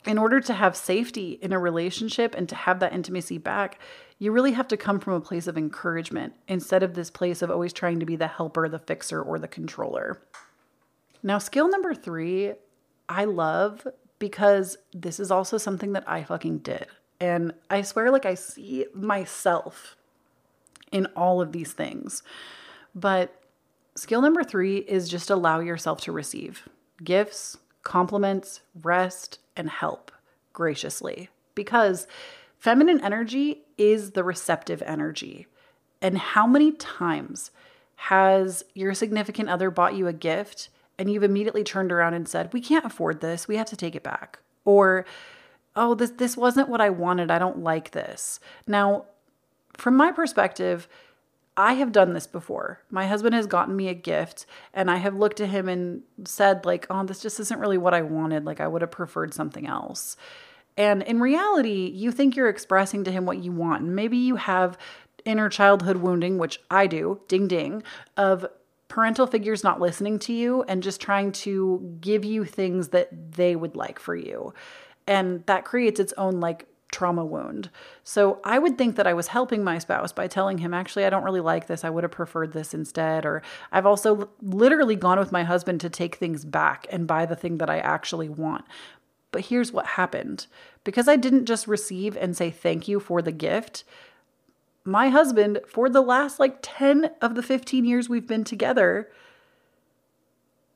in 0.07 0.18
order 0.18 0.41
to 0.41 0.55
have 0.55 0.76
safety 0.76 1.39
in 1.43 1.53
a 1.53 1.59
relationship 1.59 2.35
and 2.35 2.49
to 2.49 2.55
have 2.55 2.80
that 2.80 2.93
intimacy 2.93 3.39
back, 3.39 3.78
you 4.18 4.33
really 4.33 4.53
have 4.53 4.68
to 4.68 4.76
come 4.76 5.01
from 5.01 5.14
a 5.14 5.20
place 5.20 5.47
of 5.47 5.59
encouragement 5.59 6.35
instead 6.49 6.83
of 6.83 6.95
this 6.95 7.11
place 7.11 7.43
of 7.43 7.51
always 7.51 7.72
trying 7.72 8.01
to 8.01 8.07
be 8.07 8.16
the 8.16 8.26
helper, 8.26 8.68
the 8.68 8.78
fixer, 8.78 9.20
or 9.20 9.39
the 9.39 9.49
controller. 9.49 10.20
Now, 11.22 11.39
skill 11.39 11.68
number 11.68 11.95
three, 11.95 12.53
I 13.09 13.24
love 13.24 13.87
because 14.18 14.76
this 14.93 15.18
is 15.18 15.30
also 15.30 15.59
something 15.59 15.93
that 15.93 16.09
I 16.09 16.22
fucking 16.24 16.59
did. 16.59 16.87
And 17.20 17.55
I 17.70 17.83
swear, 17.83 18.11
like, 18.11 18.26
I 18.26 18.35
see 18.35 18.87
myself 18.95 19.97
in 20.91 21.07
all 21.16 21.41
of 21.41 21.53
these 21.53 21.72
things. 21.72 22.22
But 22.95 23.35
skill 23.97 24.20
number 24.20 24.45
three 24.45 24.78
is 24.78 25.09
just 25.09 25.30
allow 25.30 25.61
yourself 25.61 26.01
to 26.03 26.12
receive 26.12 26.68
gifts, 27.03 27.57
compliments, 27.83 28.61
rest, 28.83 29.39
and 29.57 29.68
help 29.68 30.11
graciously 30.53 31.28
because 31.55 32.07
feminine 32.59 33.03
energy 33.03 33.62
is 33.76 34.12
the 34.12 34.24
receptive 34.24 34.83
energy. 34.83 35.47
And 36.01 36.18
how 36.18 36.47
many 36.47 36.72
times 36.72 37.51
has 37.97 38.64
your 38.74 38.95
significant 38.95 39.49
other 39.49 39.70
bought 39.70 39.95
you 39.95 40.07
a 40.09 40.12
gift 40.12 40.68
and 40.99 41.11
you've 41.11 41.22
immediately 41.22 41.64
turned 41.64 41.91
around 41.91 42.14
and 42.14 42.28
said, 42.28 42.53
"We 42.53 42.61
can't 42.61 42.85
afford 42.85 43.20
this. 43.20 43.49
We 43.49 43.57
have 43.57 43.68
to 43.68 43.76
take 43.76 43.95
it 43.95 44.03
back." 44.03 44.41
Or, 44.64 45.05
"Oh, 45.74 45.95
this 45.95 46.11
this 46.11 46.37
wasn't 46.37 46.68
what 46.68 46.80
I 46.80 46.91
wanted. 46.91 47.30
I 47.30 47.39
don't 47.39 47.59
like 47.59 47.93
this." 47.93 48.41
Now, 48.66 49.07
from 49.76 49.97
my 49.97 50.12
perspective, 50.12 50.89
I 51.62 51.74
have 51.74 51.92
done 51.92 52.12
this 52.12 52.26
before. 52.26 52.82
My 52.90 53.06
husband 53.06 53.36
has 53.36 53.46
gotten 53.46 53.76
me 53.76 53.86
a 53.86 53.94
gift 53.94 54.46
and 54.74 54.90
I 54.90 54.96
have 54.96 55.14
looked 55.14 55.40
at 55.40 55.48
him 55.48 55.68
and 55.68 56.02
said 56.24 56.66
like, 56.66 56.88
"Oh, 56.90 57.04
this 57.04 57.22
just 57.22 57.38
isn't 57.38 57.60
really 57.60 57.78
what 57.78 57.94
I 57.94 58.02
wanted. 58.02 58.44
Like 58.44 58.58
I 58.58 58.66
would 58.66 58.82
have 58.82 58.90
preferred 58.90 59.32
something 59.32 59.68
else." 59.68 60.16
And 60.76 61.04
in 61.04 61.20
reality, 61.20 61.88
you 61.94 62.10
think 62.10 62.34
you're 62.34 62.48
expressing 62.48 63.04
to 63.04 63.12
him 63.12 63.26
what 63.26 63.38
you 63.38 63.52
want. 63.52 63.82
And 63.82 63.94
maybe 63.94 64.16
you 64.16 64.34
have 64.34 64.76
inner 65.24 65.48
childhood 65.48 65.98
wounding, 65.98 66.36
which 66.36 66.58
I 66.68 66.88
do, 66.88 67.20
ding 67.28 67.46
ding, 67.46 67.84
of 68.16 68.44
parental 68.88 69.28
figures 69.28 69.62
not 69.62 69.80
listening 69.80 70.18
to 70.18 70.32
you 70.32 70.64
and 70.64 70.82
just 70.82 71.00
trying 71.00 71.30
to 71.30 71.96
give 72.00 72.24
you 72.24 72.44
things 72.44 72.88
that 72.88 73.08
they 73.36 73.54
would 73.54 73.76
like 73.76 74.00
for 74.00 74.16
you. 74.16 74.52
And 75.06 75.46
that 75.46 75.64
creates 75.64 76.00
its 76.00 76.12
own 76.18 76.40
like 76.40 76.66
trauma 76.93 77.24
wound. 77.24 77.70
So 78.05 78.38
I 78.45 78.61
would 78.61 78.78
think 78.78 78.95
that 78.97 79.07
I 79.07 79.14
was 79.14 79.28
helping 79.28 79.64
my 79.64 79.78
spouse 79.78 80.12
by 80.12 80.28
telling 80.28 80.59
him, 80.59 80.72
actually, 80.72 81.05
I 81.05 81.11
don't 81.11 81.24
really 81.24 81.40
like 81.40 81.66
this. 81.66 81.84
I 81.84 81.90
would 81.90 82.05
have 82.05 82.12
preferred 82.12 82.53
this 82.53 82.74
instead. 82.74 83.26
Or 83.26 83.43
I've 83.72 83.86
also 83.86 84.28
literally 84.40 84.95
gone 84.95 85.18
with 85.18 85.32
my 85.32 85.43
husband 85.43 85.80
to 85.80 85.90
take 85.90 86.16
things 86.16 86.45
back 86.45 86.86
and 86.90 87.07
buy 87.07 87.26
the 87.26 87.34
thing 87.34 87.59
that 87.59 87.70
I 87.70 87.78
actually 87.78 88.28
want. 88.28 88.64
But 89.32 89.47
here's 89.47 89.72
what 89.72 89.86
happened 89.86 90.47
because 90.84 91.09
I 91.09 91.16
didn't 91.16 91.47
just 91.47 91.66
receive 91.66 92.16
and 92.16 92.36
say 92.36 92.51
thank 92.51 92.86
you 92.86 93.01
for 93.01 93.22
the 93.22 93.32
gift, 93.32 93.82
my 94.84 95.09
husband, 95.09 95.61
for 95.66 95.88
the 95.88 96.03
last 96.03 96.38
like 96.38 96.59
10 96.61 97.11
of 97.20 97.34
the 97.34 97.43
15 97.43 97.84
years 97.84 98.09
we've 98.09 98.26
been 98.26 98.45
together, 98.45 99.11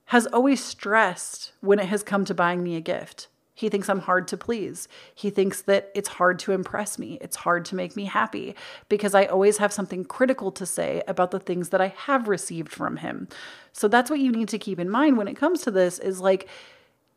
has 0.07 0.27
always 0.29 0.64
stressed 0.64 1.53
when 1.61 1.79
it 1.79 1.87
has 1.87 2.03
come 2.03 2.25
to 2.25 2.35
buying 2.35 2.62
me 2.62 2.77
a 2.77 2.81
gift. 2.81 3.29
He 3.57 3.71
thinks 3.71 3.89
I'm 3.89 4.01
hard 4.01 4.29
to 4.29 4.37
please. 4.37 4.87
He 5.15 5.31
thinks 5.31 5.63
that 5.63 5.91
it's 5.95 6.11
hard 6.11 6.39
to 6.41 6.53
impress 6.53 6.99
me. 6.99 7.17
It's 7.23 7.37
hard 7.37 7.65
to 7.65 7.75
make 7.75 7.97
me 7.97 8.05
happy 8.05 8.55
because 8.91 9.15
I 9.15 9.25
always 9.25 9.57
have 9.57 9.73
something 9.73 10.05
critical 10.05 10.53
to 10.53 10.67
say 10.67 11.03
about 11.09 11.31
the 11.31 11.41
things 11.41 11.71
that 11.71 11.81
I 11.81 11.89
have 11.89 12.29
received 12.29 12.71
from 12.71 12.99
him. 12.99 13.29
So 13.73 13.89
that's 13.89 14.11
what 14.11 14.21
you 14.21 14.31
need 14.31 14.49
to 14.51 14.59
keep 14.59 14.79
in 14.79 14.91
mind 14.91 15.17
when 15.17 15.27
it 15.27 15.39
comes 15.39 15.63
to 15.63 15.71
this 15.71 15.99
is 15.99 16.21
like, 16.21 16.49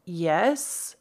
yes, 0.06 0.96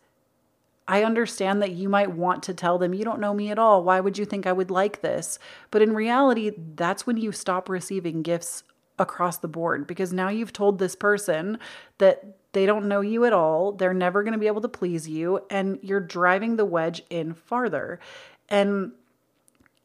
I 0.89 1.05
understand 1.05 1.63
that 1.63 1.71
you 1.71 1.89
might 1.89 2.11
want 2.11 2.43
to 2.45 2.55
tell 2.55 2.77
them, 2.77 2.93
you 2.93 3.05
don't 3.05 3.21
know 3.21 3.33
me 3.33 3.53
at 3.53 3.61
all. 3.61 3.85
Why 3.85 4.01
would 4.01 4.19
you 4.19 4.25
think 4.25 4.45
I 4.45 4.53
would 4.53 4.73
like 4.73 5.03
this? 5.03 5.39
But 5.71 5.83
in 5.83 5.95
reality, 5.95 6.51
that's 6.75 7.07
when 7.07 7.17
you 7.17 7.31
stop 7.31 7.69
receiving 7.69 8.23
gifts 8.23 8.65
across 8.99 9.39
the 9.39 9.47
board 9.47 9.87
because 9.87 10.13
now 10.13 10.31
you've 10.31 10.53
told 10.53 10.79
this 10.79 10.97
person 10.97 11.59
that 11.99 12.48
they 12.59 12.67
don't 12.67 12.89
know 12.89 13.01
you 13.01 13.25
at 13.25 13.33
all. 13.33 13.71
They're 13.71 13.95
never 13.95 14.25
going 14.25 14.33
to 14.33 14.39
be 14.39 14.49
able 14.49 14.63
to 14.63 14.69
please 14.69 15.09
you. 15.09 15.45
And 15.49 15.79
you're 15.81 16.01
driving 16.01 16.57
the 16.57 16.65
wedge 16.65 17.05
in 17.09 17.35
farther. 17.35 18.01
And 18.49 18.91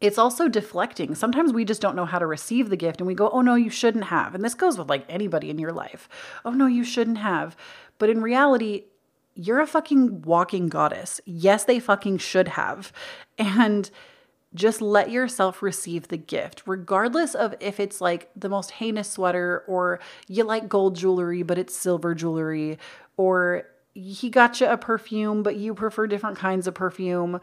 it's 0.01 0.17
also 0.17 0.47
deflecting. 0.47 1.13
Sometimes 1.13 1.53
we 1.53 1.65
just 1.65 1.82
don't 1.82 1.95
know 1.95 2.05
how 2.05 2.17
to 2.17 2.26
receive 2.26 2.71
the 2.71 2.76
gift 2.76 2.99
and 2.99 3.05
we 3.05 3.13
go, 3.13 3.30
oh 3.30 3.41
no, 3.41 3.53
you 3.53 3.69
shouldn't 3.69 4.05
have. 4.05 4.34
And 4.34 4.43
this 4.43 4.55
goes 4.55 4.76
with 4.76 4.89
like 4.89 5.05
anybody 5.07 5.51
in 5.51 5.59
your 5.59 5.71
life. 5.71 6.09
Oh 6.43 6.49
no, 6.49 6.65
you 6.65 6.84
shouldn't 6.84 7.19
have. 7.19 7.55
But 7.99 8.09
in 8.09 8.24
reality, 8.24 8.86
you're 9.36 9.61
a 9.61 9.67
fucking 9.67 10.24
walking 10.24 10.67
goddess. 10.67 11.21
Yes, 11.26 11.65
they 11.65 11.80
fucking 11.80 12.17
should 12.17 12.47
have. 12.47 12.91
And 13.38 13.91
just 14.56 14.82
let 14.82 15.10
yourself 15.10 15.62
receive 15.62 16.08
the 16.10 16.18
gift, 16.18 16.64
regardless 16.66 17.34
of 17.34 17.56
if 17.60 17.80
it's 17.80 17.99
like 17.99 18.30
the 18.36 18.49
most 18.49 18.72
heinous 18.72 19.10
sweater 19.10 19.64
or 19.68 19.99
you 20.28 20.43
like 20.43 20.70
gold 20.70 20.95
jewelry, 20.95 21.43
but 21.43 21.58
it's 21.58 21.76
silver 21.76 22.14
jewelry, 22.14 22.78
or 23.18 23.64
he 23.93 24.30
got 24.30 24.60
you 24.60 24.68
a 24.68 24.78
perfume, 24.78 25.43
but 25.43 25.56
you 25.56 25.74
prefer 25.74 26.08
different 26.08 26.38
kinds 26.38 26.68
of 26.68 26.74
perfume 26.74 27.39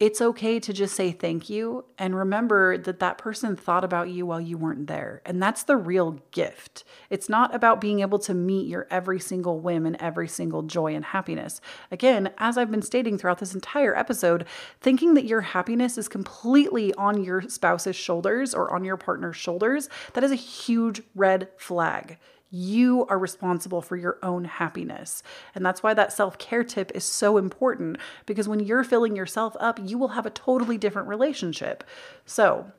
it's 0.00 0.20
okay 0.20 0.60
to 0.60 0.72
just 0.72 0.94
say 0.94 1.10
thank 1.10 1.50
you 1.50 1.84
and 1.98 2.14
remember 2.14 2.78
that 2.78 3.00
that 3.00 3.18
person 3.18 3.56
thought 3.56 3.82
about 3.82 4.08
you 4.08 4.24
while 4.26 4.40
you 4.40 4.56
weren't 4.56 4.86
there. 4.86 5.20
And 5.26 5.42
that's 5.42 5.64
the 5.64 5.76
real 5.76 6.20
gift. 6.30 6.84
It's 7.10 7.28
not 7.28 7.52
about 7.52 7.80
being 7.80 7.98
able 7.98 8.20
to 8.20 8.32
meet 8.32 8.68
your 8.68 8.86
every 8.92 9.18
single 9.18 9.58
whim 9.58 9.84
and 9.86 9.96
every 9.96 10.28
single 10.28 10.62
joy 10.62 10.94
and 10.94 11.04
happiness. 11.04 11.60
Again, 11.90 12.30
as 12.38 12.56
I've 12.56 12.70
been 12.70 12.82
stating 12.82 13.18
throughout 13.18 13.38
this 13.38 13.54
entire 13.54 13.96
episode, 13.96 14.46
thinking 14.80 15.14
that 15.14 15.24
your 15.24 15.40
happiness 15.40 15.98
is 15.98 16.06
completely 16.06 16.94
on 16.94 17.24
your 17.24 17.42
spouse's 17.48 17.96
shoulders 17.96 18.54
or 18.54 18.72
on 18.72 18.84
your 18.84 18.96
partner's 18.96 19.36
shoulders, 19.36 19.88
that 20.14 20.22
is 20.22 20.30
a 20.30 20.36
huge 20.36 21.02
red 21.16 21.48
flag. 21.56 22.18
You 22.50 23.04
are 23.06 23.18
responsible 23.18 23.82
for 23.82 23.96
your 23.96 24.18
own 24.22 24.44
happiness. 24.44 25.22
And 25.54 25.64
that's 25.66 25.82
why 25.82 25.92
that 25.94 26.12
self 26.12 26.38
care 26.38 26.64
tip 26.64 26.90
is 26.94 27.04
so 27.04 27.36
important 27.36 27.98
because 28.24 28.48
when 28.48 28.60
you're 28.60 28.84
filling 28.84 29.14
yourself 29.16 29.56
up, 29.60 29.78
you 29.82 29.98
will 29.98 30.08
have 30.08 30.24
a 30.24 30.30
totally 30.30 30.78
different 30.78 31.08
relationship. 31.08 31.84
So, 32.24 32.72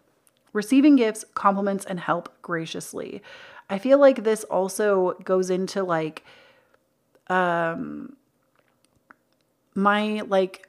receiving 0.54 0.96
gifts, 0.96 1.24
compliments, 1.36 1.86
and 1.86 2.00
help 2.00 2.34
graciously. 2.42 3.22
I 3.70 3.78
feel 3.78 4.00
like 4.00 4.24
this 4.24 4.44
also 4.46 5.14
goes 5.24 5.52
into 5.52 5.84
like, 5.84 6.26
um, 7.28 8.16
my 9.76 10.22
like, 10.28 10.68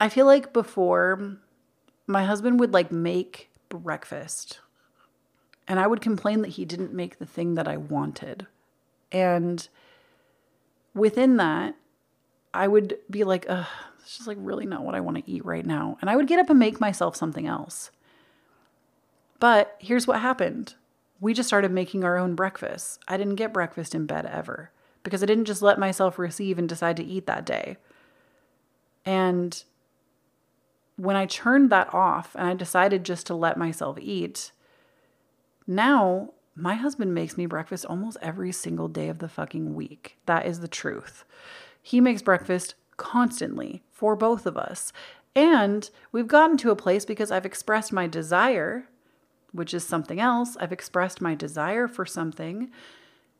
I 0.00 0.08
feel 0.08 0.24
like 0.24 0.54
before 0.54 1.36
my 2.06 2.24
husband 2.24 2.60
would 2.60 2.72
like 2.72 2.90
make 2.90 3.50
breakfast 3.68 4.60
and 5.68 5.78
I 5.78 5.86
would 5.86 6.00
complain 6.00 6.42
that 6.42 6.50
he 6.50 6.64
didn't 6.64 6.92
make 6.92 7.18
the 7.18 7.26
thing 7.26 7.54
that 7.54 7.68
I 7.68 7.76
wanted. 7.76 8.46
And 9.10 9.66
within 10.94 11.36
that, 11.36 11.74
I 12.52 12.68
would 12.68 12.98
be 13.10 13.24
like, 13.24 13.46
ugh, 13.48 13.66
this 14.02 14.20
is 14.20 14.26
like 14.26 14.38
really 14.40 14.66
not 14.66 14.84
what 14.84 14.94
I 14.94 15.00
want 15.00 15.18
to 15.18 15.30
eat 15.30 15.44
right 15.44 15.64
now. 15.64 15.96
And 16.00 16.10
I 16.10 16.16
would 16.16 16.26
get 16.26 16.40
up 16.40 16.50
and 16.50 16.58
make 16.58 16.80
myself 16.80 17.16
something 17.16 17.46
else. 17.46 17.90
But 19.38 19.76
here's 19.78 20.06
what 20.06 20.20
happened 20.20 20.74
we 21.20 21.34
just 21.34 21.48
started 21.48 21.70
making 21.70 22.02
our 22.02 22.18
own 22.18 22.34
breakfast. 22.34 22.98
I 23.06 23.16
didn't 23.16 23.36
get 23.36 23.52
breakfast 23.52 23.94
in 23.94 24.06
bed 24.06 24.26
ever 24.26 24.72
because 25.04 25.22
I 25.22 25.26
didn't 25.26 25.44
just 25.44 25.62
let 25.62 25.78
myself 25.78 26.18
receive 26.18 26.58
and 26.58 26.68
decide 26.68 26.96
to 26.96 27.04
eat 27.04 27.26
that 27.26 27.46
day. 27.46 27.76
And 29.04 29.62
when 30.96 31.14
I 31.14 31.26
turned 31.26 31.70
that 31.70 31.92
off 31.94 32.34
and 32.34 32.48
I 32.48 32.54
decided 32.54 33.04
just 33.04 33.26
to 33.28 33.34
let 33.34 33.56
myself 33.56 33.98
eat, 34.00 34.50
now, 35.66 36.30
my 36.54 36.74
husband 36.74 37.14
makes 37.14 37.36
me 37.36 37.46
breakfast 37.46 37.86
almost 37.86 38.18
every 38.20 38.52
single 38.52 38.88
day 38.88 39.08
of 39.08 39.18
the 39.18 39.28
fucking 39.28 39.74
week. 39.74 40.18
That 40.26 40.46
is 40.46 40.60
the 40.60 40.68
truth. 40.68 41.24
He 41.80 42.00
makes 42.00 42.22
breakfast 42.22 42.74
constantly 42.96 43.82
for 43.90 44.14
both 44.14 44.46
of 44.46 44.56
us. 44.56 44.92
And 45.34 45.88
we've 46.12 46.28
gotten 46.28 46.58
to 46.58 46.70
a 46.70 46.76
place 46.76 47.04
because 47.04 47.30
I've 47.30 47.46
expressed 47.46 47.92
my 47.92 48.06
desire, 48.06 48.88
which 49.52 49.72
is 49.72 49.84
something 49.84 50.20
else. 50.20 50.56
I've 50.60 50.72
expressed 50.72 51.20
my 51.20 51.34
desire 51.34 51.88
for 51.88 52.04
something. 52.04 52.70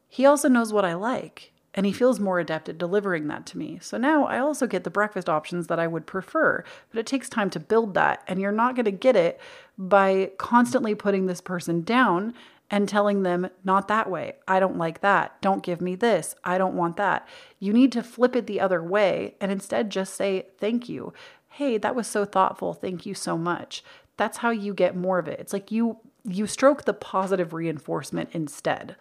He 0.08 0.24
also 0.24 0.48
knows 0.48 0.72
what 0.72 0.84
I 0.84 0.94
like 0.94 1.52
and 1.74 1.86
he 1.86 1.92
feels 1.92 2.20
more 2.20 2.38
adept 2.38 2.68
at 2.68 2.78
delivering 2.78 3.28
that 3.28 3.46
to 3.46 3.58
me. 3.58 3.78
So 3.80 3.96
now 3.96 4.24
I 4.26 4.38
also 4.38 4.66
get 4.66 4.84
the 4.84 4.90
breakfast 4.90 5.28
options 5.28 5.66
that 5.68 5.78
I 5.78 5.86
would 5.86 6.06
prefer, 6.06 6.64
but 6.90 6.98
it 6.98 7.06
takes 7.06 7.28
time 7.28 7.50
to 7.50 7.60
build 7.60 7.94
that, 7.94 8.22
and 8.28 8.40
you're 8.40 8.52
not 8.52 8.74
going 8.74 8.84
to 8.84 8.90
get 8.90 9.16
it 9.16 9.40
by 9.78 10.30
constantly 10.38 10.94
putting 10.94 11.26
this 11.26 11.40
person 11.40 11.82
down 11.82 12.34
and 12.70 12.88
telling 12.88 13.22
them, 13.22 13.50
not 13.64 13.88
that 13.88 14.08
way. 14.08 14.34
I 14.48 14.58
don't 14.58 14.78
like 14.78 15.02
that. 15.02 15.40
Don't 15.42 15.62
give 15.62 15.82
me 15.82 15.94
this. 15.94 16.34
I 16.42 16.56
don't 16.56 16.74
want 16.74 16.96
that. 16.96 17.28
You 17.58 17.72
need 17.72 17.92
to 17.92 18.02
flip 18.02 18.34
it 18.34 18.46
the 18.46 18.60
other 18.60 18.82
way 18.82 19.34
and 19.42 19.52
instead 19.52 19.90
just 19.90 20.14
say, 20.14 20.46
thank 20.58 20.88
you. 20.88 21.12
Hey, 21.50 21.76
that 21.76 21.94
was 21.94 22.06
so 22.06 22.24
thoughtful. 22.24 22.72
Thank 22.72 23.04
you 23.04 23.12
so 23.12 23.36
much. 23.36 23.84
That's 24.16 24.38
how 24.38 24.50
you 24.50 24.72
get 24.72 24.96
more 24.96 25.18
of 25.18 25.28
it. 25.28 25.38
It's 25.38 25.52
like 25.52 25.70
you 25.70 25.98
you 26.24 26.46
stroke 26.46 26.84
the 26.84 26.94
positive 26.94 27.52
reinforcement 27.52 28.30
instead. 28.32 28.94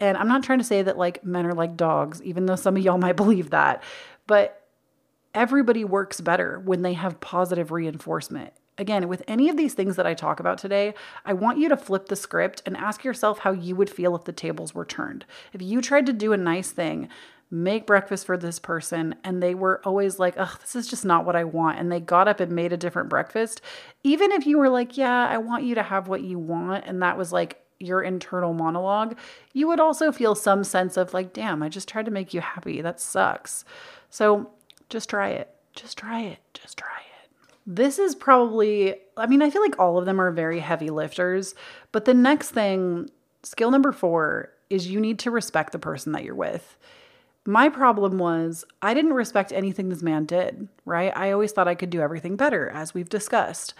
And 0.00 0.16
I'm 0.16 0.28
not 0.28 0.42
trying 0.42 0.58
to 0.58 0.64
say 0.64 0.82
that 0.82 0.98
like 0.98 1.24
men 1.24 1.46
are 1.46 1.54
like 1.54 1.76
dogs, 1.76 2.22
even 2.22 2.46
though 2.46 2.56
some 2.56 2.76
of 2.76 2.82
y'all 2.82 2.98
might 3.06 3.16
believe 3.16 3.50
that, 3.50 3.82
but 4.26 4.62
everybody 5.34 5.84
works 5.84 6.20
better 6.20 6.60
when 6.64 6.82
they 6.82 6.94
have 6.94 7.20
positive 7.20 7.70
reinforcement. 7.70 8.52
Again, 8.78 9.08
with 9.08 9.22
any 9.26 9.48
of 9.48 9.56
these 9.56 9.72
things 9.72 9.96
that 9.96 10.06
I 10.06 10.12
talk 10.12 10.38
about 10.38 10.58
today, 10.58 10.92
I 11.24 11.32
want 11.32 11.58
you 11.58 11.68
to 11.70 11.78
flip 11.78 12.08
the 12.08 12.16
script 12.16 12.62
and 12.66 12.76
ask 12.76 13.04
yourself 13.04 13.38
how 13.38 13.52
you 13.52 13.74
would 13.74 13.88
feel 13.88 14.14
if 14.14 14.24
the 14.24 14.32
tables 14.32 14.74
were 14.74 14.84
turned. 14.84 15.24
If 15.54 15.62
you 15.62 15.80
tried 15.80 16.04
to 16.06 16.12
do 16.12 16.34
a 16.34 16.36
nice 16.36 16.72
thing, 16.72 17.08
make 17.50 17.86
breakfast 17.86 18.26
for 18.26 18.36
this 18.36 18.58
person 18.58 19.14
and 19.24 19.42
they 19.42 19.54
were 19.54 19.80
always 19.84 20.18
like, 20.18 20.34
"Oh, 20.36 20.56
this 20.60 20.76
is 20.76 20.88
just 20.88 21.04
not 21.04 21.24
what 21.24 21.36
I 21.36 21.44
want." 21.44 21.78
And 21.78 21.90
they 21.90 22.00
got 22.00 22.28
up 22.28 22.40
and 22.40 22.52
made 22.52 22.72
a 22.72 22.76
different 22.76 23.08
breakfast. 23.08 23.62
Even 24.02 24.32
if 24.32 24.46
you 24.46 24.58
were 24.58 24.68
like, 24.68 24.96
"Yeah, 24.98 25.26
I 25.28 25.38
want 25.38 25.64
you 25.64 25.74
to 25.76 25.82
have 25.82 26.08
what 26.08 26.22
you 26.22 26.38
want." 26.38 26.84
And 26.86 27.02
that 27.02 27.16
was 27.16 27.32
like 27.32 27.62
your 27.78 28.02
internal 28.02 28.54
monologue, 28.54 29.16
you 29.52 29.66
would 29.68 29.80
also 29.80 30.12
feel 30.12 30.34
some 30.34 30.64
sense 30.64 30.96
of 30.96 31.12
like, 31.14 31.32
damn, 31.32 31.62
I 31.62 31.68
just 31.68 31.88
tried 31.88 32.06
to 32.06 32.10
make 32.10 32.32
you 32.32 32.40
happy. 32.40 32.80
That 32.80 33.00
sucks. 33.00 33.64
So 34.10 34.50
just 34.88 35.10
try 35.10 35.30
it. 35.30 35.54
Just 35.74 35.98
try 35.98 36.22
it. 36.22 36.38
Just 36.54 36.78
try 36.78 36.88
it. 36.98 37.30
This 37.66 37.98
is 37.98 38.14
probably, 38.14 38.94
I 39.16 39.26
mean, 39.26 39.42
I 39.42 39.50
feel 39.50 39.62
like 39.62 39.78
all 39.78 39.98
of 39.98 40.06
them 40.06 40.20
are 40.20 40.30
very 40.30 40.60
heavy 40.60 40.90
lifters. 40.90 41.54
But 41.92 42.04
the 42.04 42.14
next 42.14 42.50
thing, 42.50 43.10
skill 43.42 43.70
number 43.70 43.92
four, 43.92 44.50
is 44.70 44.88
you 44.88 45.00
need 45.00 45.18
to 45.20 45.30
respect 45.30 45.72
the 45.72 45.78
person 45.78 46.12
that 46.12 46.24
you're 46.24 46.34
with. 46.34 46.76
My 47.44 47.68
problem 47.68 48.18
was 48.18 48.64
I 48.82 48.94
didn't 48.94 49.12
respect 49.12 49.52
anything 49.52 49.88
this 49.88 50.02
man 50.02 50.24
did, 50.24 50.68
right? 50.84 51.16
I 51.16 51.30
always 51.30 51.52
thought 51.52 51.68
I 51.68 51.76
could 51.76 51.90
do 51.90 52.00
everything 52.00 52.36
better, 52.36 52.68
as 52.70 52.94
we've 52.94 53.08
discussed. 53.08 53.74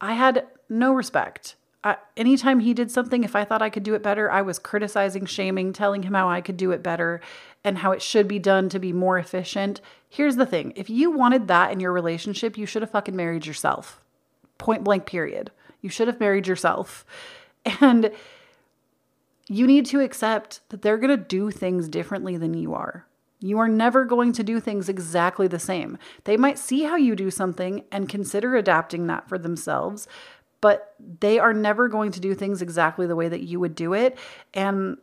I 0.00 0.14
had 0.14 0.46
no 0.68 0.94
respect 0.94 1.56
I, 1.84 1.96
anytime 2.16 2.60
he 2.60 2.74
did 2.74 2.90
something, 2.90 3.24
if 3.24 3.34
I 3.34 3.44
thought 3.44 3.62
I 3.62 3.70
could 3.70 3.82
do 3.82 3.94
it 3.94 4.02
better, 4.02 4.30
I 4.30 4.42
was 4.42 4.58
criticizing, 4.58 5.26
shaming, 5.26 5.72
telling 5.72 6.04
him 6.04 6.14
how 6.14 6.28
I 6.28 6.40
could 6.40 6.56
do 6.56 6.70
it 6.70 6.82
better 6.82 7.20
and 7.64 7.78
how 7.78 7.92
it 7.92 8.02
should 8.02 8.28
be 8.28 8.38
done 8.38 8.68
to 8.68 8.78
be 8.78 8.92
more 8.92 9.18
efficient. 9.18 9.80
Here's 10.08 10.36
the 10.36 10.46
thing 10.46 10.72
if 10.76 10.88
you 10.88 11.10
wanted 11.10 11.48
that 11.48 11.72
in 11.72 11.80
your 11.80 11.92
relationship, 11.92 12.56
you 12.56 12.66
should 12.66 12.82
have 12.82 12.90
fucking 12.90 13.16
married 13.16 13.46
yourself. 13.46 14.00
Point 14.58 14.84
blank, 14.84 15.06
period. 15.06 15.50
You 15.80 15.88
should 15.88 16.08
have 16.08 16.20
married 16.20 16.46
yourself. 16.46 17.04
And 17.80 18.10
you 19.48 19.68
need 19.68 19.86
to 19.86 20.00
accept 20.00 20.60
that 20.70 20.82
they're 20.82 20.98
going 20.98 21.16
to 21.16 21.24
do 21.24 21.52
things 21.52 21.88
differently 21.88 22.36
than 22.36 22.54
you 22.54 22.74
are. 22.74 23.06
You 23.38 23.58
are 23.58 23.68
never 23.68 24.04
going 24.04 24.32
to 24.32 24.42
do 24.42 24.60
things 24.60 24.88
exactly 24.88 25.48
the 25.48 25.58
same. 25.58 25.98
They 26.24 26.36
might 26.36 26.58
see 26.58 26.84
how 26.84 26.96
you 26.96 27.14
do 27.14 27.30
something 27.30 27.84
and 27.90 28.08
consider 28.08 28.56
adapting 28.56 29.08
that 29.08 29.28
for 29.28 29.36
themselves, 29.36 30.06
but 30.62 30.94
they 31.20 31.38
are 31.38 31.52
never 31.52 31.88
going 31.88 32.10
to 32.12 32.20
do 32.20 32.34
things 32.34 32.62
exactly 32.62 33.06
the 33.06 33.16
way 33.16 33.28
that 33.28 33.42
you 33.42 33.60
would 33.60 33.74
do 33.74 33.92
it. 33.92 34.16
And 34.54 34.96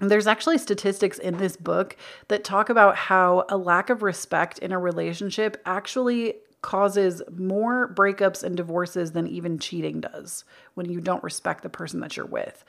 there's 0.00 0.26
actually 0.26 0.58
statistics 0.58 1.18
in 1.18 1.36
this 1.36 1.56
book 1.56 1.96
that 2.26 2.42
talk 2.42 2.68
about 2.68 2.96
how 2.96 3.44
a 3.48 3.56
lack 3.56 3.88
of 3.88 4.02
respect 4.02 4.58
in 4.58 4.72
a 4.72 4.78
relationship 4.78 5.62
actually 5.64 6.34
causes 6.62 7.22
more 7.30 7.94
breakups 7.94 8.42
and 8.42 8.56
divorces 8.56 9.12
than 9.12 9.28
even 9.28 9.58
cheating 9.58 10.00
does 10.00 10.44
when 10.74 10.90
you 10.90 11.00
don't 11.00 11.22
respect 11.22 11.62
the 11.62 11.68
person 11.68 12.00
that 12.00 12.16
you're 12.16 12.26
with. 12.26 12.64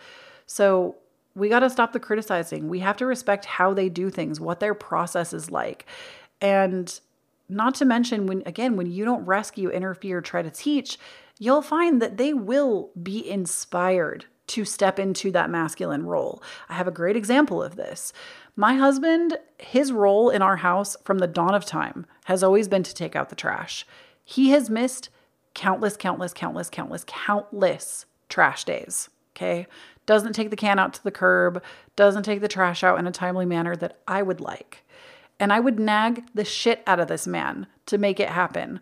So, 0.46 0.98
we 1.34 1.50
got 1.50 1.60
to 1.60 1.70
stop 1.70 1.94
the 1.94 2.00
criticizing. 2.00 2.68
We 2.68 2.80
have 2.80 2.98
to 2.98 3.06
respect 3.06 3.46
how 3.46 3.72
they 3.72 3.90
do 3.90 4.10
things, 4.10 4.40
what 4.40 4.60
their 4.60 4.74
process 4.74 5.34
is 5.34 5.52
like. 5.52 5.86
And 6.42 7.00
not 7.48 7.76
to 7.76 7.86
mention 7.86 8.26
when 8.26 8.44
again 8.46 8.76
when 8.76 8.92
you 8.92 9.06
don't 9.06 9.26
rescue, 9.26 9.70
interfere, 9.70 10.20
try 10.20 10.42
to 10.42 10.50
teach, 10.50 10.98
you'll 11.40 11.62
find 11.62 12.02
that 12.02 12.18
they 12.18 12.34
will 12.34 12.92
be 13.02 13.28
inspired 13.30 14.26
to 14.48 14.64
step 14.64 14.98
into 14.98 15.32
that 15.32 15.50
masculine 15.50 16.06
role. 16.06 16.42
I 16.70 16.74
have 16.76 16.88
a 16.88 16.92
great 16.92 17.18
example 17.18 17.62
of 17.62 17.76
this. 17.76 18.14
My 18.56 18.76
husband, 18.76 19.38
his 19.58 19.92
role 19.92 20.30
in 20.30 20.42
our 20.42 20.58
house 20.58 20.96
from 21.04 21.20
the 21.20 21.28
dawn 21.28 21.54
of 21.54 21.66
time 21.66 22.06
has 22.26 22.44
always 22.44 22.68
been 22.68 22.84
to 22.84 22.94
take 22.94 23.16
out 23.16 23.30
the 23.30 23.36
trash. 23.36 23.86
He 24.24 24.50
has 24.52 24.70
missed 24.70 25.10
countless, 25.54 25.98
countless, 25.98 26.34
countless, 26.34 26.70
countless, 26.70 27.04
countless 27.06 28.06
trash 28.30 28.64
days. 28.64 29.10
Okay. 29.36 29.68
Doesn't 30.06 30.34
take 30.34 30.50
the 30.50 30.56
can 30.56 30.80
out 30.80 30.94
to 30.94 31.04
the 31.04 31.12
curb, 31.12 31.62
doesn't 31.96 32.24
take 32.24 32.40
the 32.42 32.48
trash 32.48 32.84
out 32.84 32.98
in 32.98 33.08
a 33.08 33.12
timely 33.12 33.46
manner 33.46 33.76
that 33.76 34.00
I 34.08 34.22
would 34.22 34.40
like. 34.40 34.86
And 35.40 35.52
I 35.52 35.60
would 35.60 35.80
nag 35.80 36.24
the 36.34 36.46
shit 36.46 36.82
out 36.88 37.00
of 37.00 37.10
this 37.10 37.28
man 37.28 37.68
to 37.88 37.98
make 37.98 38.20
it 38.20 38.30
happen. 38.30 38.80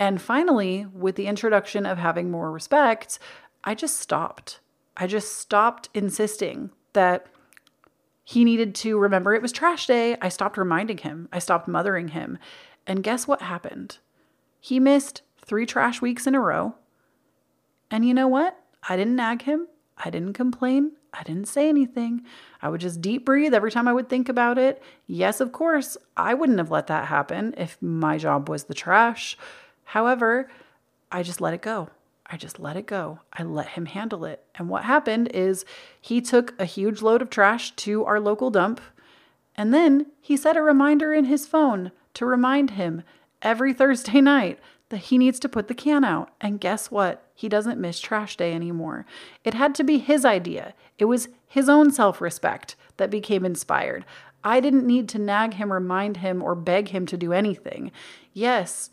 And 0.00 0.20
finally, 0.20 0.86
with 0.94 1.16
the 1.16 1.26
introduction 1.26 1.84
of 1.84 1.98
having 1.98 2.30
more 2.30 2.50
respect, 2.50 3.18
I 3.62 3.74
just 3.74 3.98
stopped. 4.00 4.60
I 4.96 5.06
just 5.06 5.36
stopped 5.36 5.90
insisting 5.92 6.70
that 6.94 7.26
he 8.24 8.42
needed 8.42 8.74
to 8.76 8.98
remember 8.98 9.34
it 9.34 9.42
was 9.42 9.52
trash 9.52 9.86
day. 9.86 10.16
I 10.22 10.30
stopped 10.30 10.56
reminding 10.56 10.98
him. 10.98 11.28
I 11.32 11.38
stopped 11.38 11.68
mothering 11.68 12.08
him. 12.08 12.38
And 12.86 13.02
guess 13.02 13.28
what 13.28 13.42
happened? 13.42 13.98
He 14.58 14.80
missed 14.80 15.20
three 15.38 15.66
trash 15.66 16.00
weeks 16.00 16.26
in 16.26 16.34
a 16.34 16.40
row. 16.40 16.76
And 17.90 18.06
you 18.06 18.14
know 18.14 18.28
what? 18.28 18.58
I 18.88 18.96
didn't 18.96 19.16
nag 19.16 19.42
him. 19.42 19.68
I 19.98 20.08
didn't 20.08 20.32
complain. 20.32 20.92
I 21.12 21.24
didn't 21.24 21.48
say 21.48 21.68
anything. 21.68 22.22
I 22.62 22.70
would 22.70 22.80
just 22.80 23.02
deep 23.02 23.26
breathe 23.26 23.52
every 23.52 23.70
time 23.70 23.86
I 23.86 23.92
would 23.92 24.08
think 24.08 24.30
about 24.30 24.56
it. 24.56 24.82
Yes, 25.06 25.40
of 25.42 25.52
course, 25.52 25.98
I 26.16 26.32
wouldn't 26.32 26.58
have 26.58 26.70
let 26.70 26.86
that 26.86 27.08
happen 27.08 27.52
if 27.58 27.76
my 27.82 28.16
job 28.16 28.48
was 28.48 28.64
the 28.64 28.74
trash. 28.74 29.36
However, 29.90 30.48
I 31.10 31.24
just 31.24 31.40
let 31.40 31.52
it 31.52 31.62
go. 31.62 31.88
I 32.24 32.36
just 32.36 32.60
let 32.60 32.76
it 32.76 32.86
go. 32.86 33.18
I 33.32 33.42
let 33.42 33.70
him 33.70 33.86
handle 33.86 34.24
it. 34.24 34.44
And 34.54 34.68
what 34.68 34.84
happened 34.84 35.32
is 35.34 35.64
he 36.00 36.20
took 36.20 36.54
a 36.60 36.64
huge 36.64 37.02
load 37.02 37.22
of 37.22 37.28
trash 37.28 37.72
to 37.72 38.04
our 38.04 38.20
local 38.20 38.50
dump. 38.50 38.80
And 39.56 39.74
then 39.74 40.06
he 40.20 40.36
set 40.36 40.56
a 40.56 40.62
reminder 40.62 41.12
in 41.12 41.24
his 41.24 41.44
phone 41.44 41.90
to 42.14 42.24
remind 42.24 42.70
him 42.70 43.02
every 43.42 43.72
Thursday 43.74 44.20
night 44.20 44.60
that 44.90 44.98
he 44.98 45.18
needs 45.18 45.40
to 45.40 45.48
put 45.48 45.66
the 45.66 45.74
can 45.74 46.04
out. 46.04 46.30
And 46.40 46.60
guess 46.60 46.92
what? 46.92 47.24
He 47.34 47.48
doesn't 47.48 47.80
miss 47.80 47.98
trash 47.98 48.36
day 48.36 48.52
anymore. 48.52 49.06
It 49.42 49.54
had 49.54 49.74
to 49.74 49.82
be 49.82 49.98
his 49.98 50.24
idea. 50.24 50.74
It 50.98 51.06
was 51.06 51.30
his 51.48 51.68
own 51.68 51.90
self 51.90 52.20
respect 52.20 52.76
that 52.98 53.10
became 53.10 53.44
inspired. 53.44 54.04
I 54.44 54.60
didn't 54.60 54.86
need 54.86 55.08
to 55.08 55.18
nag 55.18 55.54
him, 55.54 55.72
remind 55.72 56.18
him, 56.18 56.42
or 56.44 56.54
beg 56.54 56.90
him 56.90 57.06
to 57.06 57.16
do 57.16 57.32
anything. 57.32 57.90
Yes, 58.32 58.90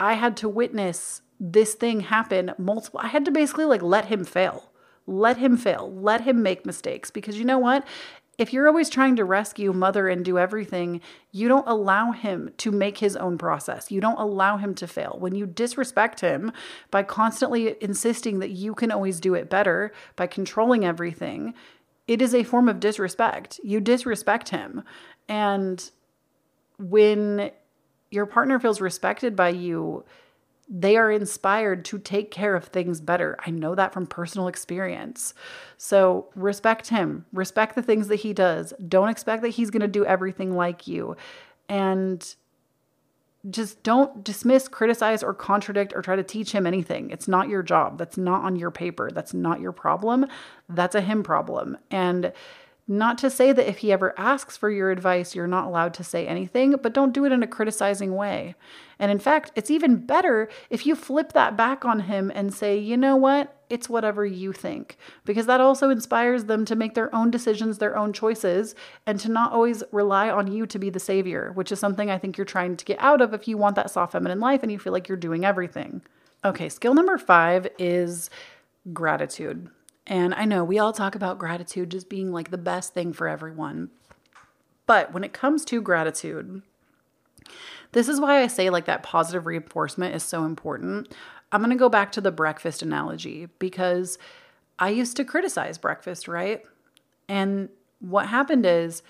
I 0.00 0.14
had 0.14 0.36
to 0.38 0.48
witness 0.48 1.20
this 1.38 1.74
thing 1.74 2.00
happen 2.00 2.52
multiple. 2.58 3.00
I 3.02 3.08
had 3.08 3.24
to 3.26 3.30
basically 3.30 3.66
like 3.66 3.82
let 3.82 4.06
him 4.06 4.24
fail. 4.24 4.72
Let 5.06 5.36
him 5.36 5.56
fail. 5.56 5.92
Let 5.94 6.22
him 6.22 6.42
make 6.42 6.66
mistakes 6.66 7.10
because 7.10 7.38
you 7.38 7.44
know 7.44 7.58
what? 7.58 7.86
If 8.38 8.54
you're 8.54 8.68
always 8.68 8.88
trying 8.88 9.16
to 9.16 9.24
rescue 9.26 9.74
mother 9.74 10.08
and 10.08 10.24
do 10.24 10.38
everything, 10.38 11.02
you 11.30 11.46
don't 11.46 11.68
allow 11.68 12.12
him 12.12 12.50
to 12.56 12.70
make 12.70 12.96
his 12.96 13.14
own 13.14 13.36
process. 13.36 13.90
You 13.90 14.00
don't 14.00 14.18
allow 14.18 14.56
him 14.56 14.74
to 14.76 14.86
fail. 14.86 15.16
When 15.18 15.34
you 15.34 15.44
disrespect 15.44 16.20
him 16.20 16.50
by 16.90 17.02
constantly 17.02 17.76
insisting 17.82 18.38
that 18.38 18.50
you 18.50 18.74
can 18.74 18.90
always 18.90 19.20
do 19.20 19.34
it 19.34 19.50
better, 19.50 19.92
by 20.16 20.26
controlling 20.26 20.86
everything, 20.86 21.52
it 22.08 22.22
is 22.22 22.34
a 22.34 22.44
form 22.44 22.68
of 22.70 22.80
disrespect. 22.80 23.60
You 23.62 23.78
disrespect 23.78 24.48
him. 24.48 24.84
And 25.28 25.90
when 26.78 27.50
your 28.10 28.26
partner 28.26 28.58
feels 28.58 28.80
respected 28.80 29.36
by 29.36 29.50
you, 29.50 30.04
they 30.68 30.96
are 30.96 31.10
inspired 31.10 31.84
to 31.86 31.98
take 31.98 32.30
care 32.30 32.54
of 32.54 32.64
things 32.64 33.00
better. 33.00 33.36
I 33.44 33.50
know 33.50 33.74
that 33.74 33.92
from 33.92 34.06
personal 34.06 34.46
experience. 34.46 35.34
So 35.76 36.28
respect 36.36 36.88
him, 36.88 37.26
respect 37.32 37.74
the 37.74 37.82
things 37.82 38.06
that 38.08 38.20
he 38.20 38.32
does. 38.32 38.72
Don't 38.88 39.08
expect 39.08 39.42
that 39.42 39.48
he's 39.48 39.70
going 39.70 39.82
to 39.82 39.88
do 39.88 40.04
everything 40.04 40.54
like 40.54 40.86
you. 40.86 41.16
And 41.68 42.34
just 43.48 43.82
don't 43.82 44.22
dismiss, 44.22 44.68
criticize, 44.68 45.22
or 45.22 45.32
contradict 45.32 45.92
or 45.96 46.02
try 46.02 46.14
to 46.14 46.22
teach 46.22 46.52
him 46.52 46.66
anything. 46.66 47.10
It's 47.10 47.26
not 47.26 47.48
your 47.48 47.62
job. 47.62 47.96
That's 47.96 48.18
not 48.18 48.44
on 48.44 48.56
your 48.56 48.70
paper. 48.70 49.10
That's 49.12 49.32
not 49.32 49.60
your 49.60 49.72
problem. 49.72 50.26
That's 50.68 50.94
a 50.94 51.00
him 51.00 51.22
problem. 51.22 51.78
And 51.90 52.32
not 52.90 53.18
to 53.18 53.30
say 53.30 53.52
that 53.52 53.68
if 53.68 53.78
he 53.78 53.92
ever 53.92 54.12
asks 54.18 54.56
for 54.56 54.68
your 54.68 54.90
advice, 54.90 55.32
you're 55.32 55.46
not 55.46 55.66
allowed 55.66 55.94
to 55.94 56.02
say 56.02 56.26
anything, 56.26 56.74
but 56.82 56.92
don't 56.92 57.14
do 57.14 57.24
it 57.24 57.30
in 57.30 57.40
a 57.40 57.46
criticizing 57.46 58.16
way. 58.16 58.56
And 58.98 59.12
in 59.12 59.20
fact, 59.20 59.52
it's 59.54 59.70
even 59.70 60.04
better 60.04 60.48
if 60.70 60.84
you 60.84 60.96
flip 60.96 61.32
that 61.32 61.56
back 61.56 61.84
on 61.84 62.00
him 62.00 62.32
and 62.34 62.52
say, 62.52 62.76
you 62.76 62.96
know 62.96 63.14
what? 63.14 63.56
It's 63.70 63.88
whatever 63.88 64.26
you 64.26 64.52
think. 64.52 64.98
Because 65.24 65.46
that 65.46 65.60
also 65.60 65.88
inspires 65.88 66.46
them 66.46 66.64
to 66.64 66.74
make 66.74 66.94
their 66.94 67.14
own 67.14 67.30
decisions, 67.30 67.78
their 67.78 67.96
own 67.96 68.12
choices, 68.12 68.74
and 69.06 69.20
to 69.20 69.30
not 69.30 69.52
always 69.52 69.84
rely 69.92 70.28
on 70.28 70.50
you 70.50 70.66
to 70.66 70.78
be 70.80 70.90
the 70.90 70.98
savior, 70.98 71.52
which 71.54 71.70
is 71.70 71.78
something 71.78 72.10
I 72.10 72.18
think 72.18 72.36
you're 72.36 72.44
trying 72.44 72.76
to 72.76 72.84
get 72.84 72.98
out 72.98 73.20
of 73.20 73.32
if 73.32 73.46
you 73.46 73.56
want 73.56 73.76
that 73.76 73.92
soft 73.92 74.12
feminine 74.12 74.40
life 74.40 74.64
and 74.64 74.72
you 74.72 74.80
feel 74.80 74.92
like 74.92 75.08
you're 75.08 75.16
doing 75.16 75.44
everything. 75.44 76.02
Okay, 76.44 76.68
skill 76.68 76.94
number 76.94 77.18
five 77.18 77.68
is 77.78 78.30
gratitude. 78.92 79.68
And 80.10 80.34
I 80.34 80.44
know 80.44 80.64
we 80.64 80.80
all 80.80 80.92
talk 80.92 81.14
about 81.14 81.38
gratitude 81.38 81.92
just 81.92 82.10
being 82.10 82.32
like 82.32 82.50
the 82.50 82.58
best 82.58 82.92
thing 82.92 83.12
for 83.12 83.28
everyone. 83.28 83.90
But 84.84 85.14
when 85.14 85.22
it 85.22 85.32
comes 85.32 85.64
to 85.66 85.80
gratitude, 85.80 86.62
this 87.92 88.08
is 88.08 88.20
why 88.20 88.42
I 88.42 88.48
say 88.48 88.70
like 88.70 88.86
that 88.86 89.04
positive 89.04 89.46
reinforcement 89.46 90.16
is 90.16 90.24
so 90.24 90.44
important. 90.44 91.14
I'm 91.52 91.60
going 91.60 91.70
to 91.70 91.76
go 91.76 91.88
back 91.88 92.10
to 92.12 92.20
the 92.20 92.32
breakfast 92.32 92.82
analogy 92.82 93.48
because 93.60 94.18
I 94.80 94.88
used 94.88 95.16
to 95.16 95.24
criticize 95.24 95.78
breakfast, 95.78 96.26
right? 96.26 96.64
And 97.28 97.68
what 98.00 98.26
happened 98.26 98.66
is 98.66 99.04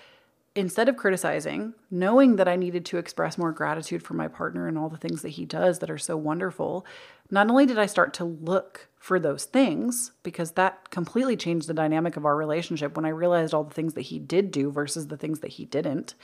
instead 0.55 0.89
of 0.89 0.97
criticizing, 0.97 1.73
knowing 1.89 2.35
that 2.35 2.47
I 2.47 2.57
needed 2.57 2.83
to 2.85 2.97
express 2.97 3.37
more 3.37 3.53
gratitude 3.53 4.03
for 4.03 4.15
my 4.15 4.27
partner 4.27 4.67
and 4.67 4.77
all 4.77 4.89
the 4.89 4.97
things 4.97 5.21
that 5.21 5.29
he 5.29 5.45
does 5.45 5.79
that 5.79 5.89
are 5.89 5.97
so 5.97 6.17
wonderful, 6.17 6.85
not 7.29 7.49
only 7.49 7.65
did 7.65 7.79
I 7.79 7.85
start 7.85 8.13
to 8.15 8.25
look 8.25 8.89
for 8.97 9.19
those 9.19 9.45
things, 9.45 10.11
because 10.23 10.51
that 10.51 10.89
completely 10.89 11.37
changed 11.37 11.67
the 11.67 11.73
dynamic 11.73 12.17
of 12.17 12.25
our 12.25 12.35
relationship 12.35 12.95
when 12.95 13.05
I 13.05 13.09
realized 13.09 13.53
all 13.53 13.63
the 13.63 13.73
things 13.73 13.93
that 13.93 14.01
he 14.01 14.19
did 14.19 14.51
do 14.51 14.71
versus 14.71 15.07
the 15.07 15.17
things 15.17 15.39
that 15.39 15.51
he 15.51 15.65
didn't. 15.65 16.15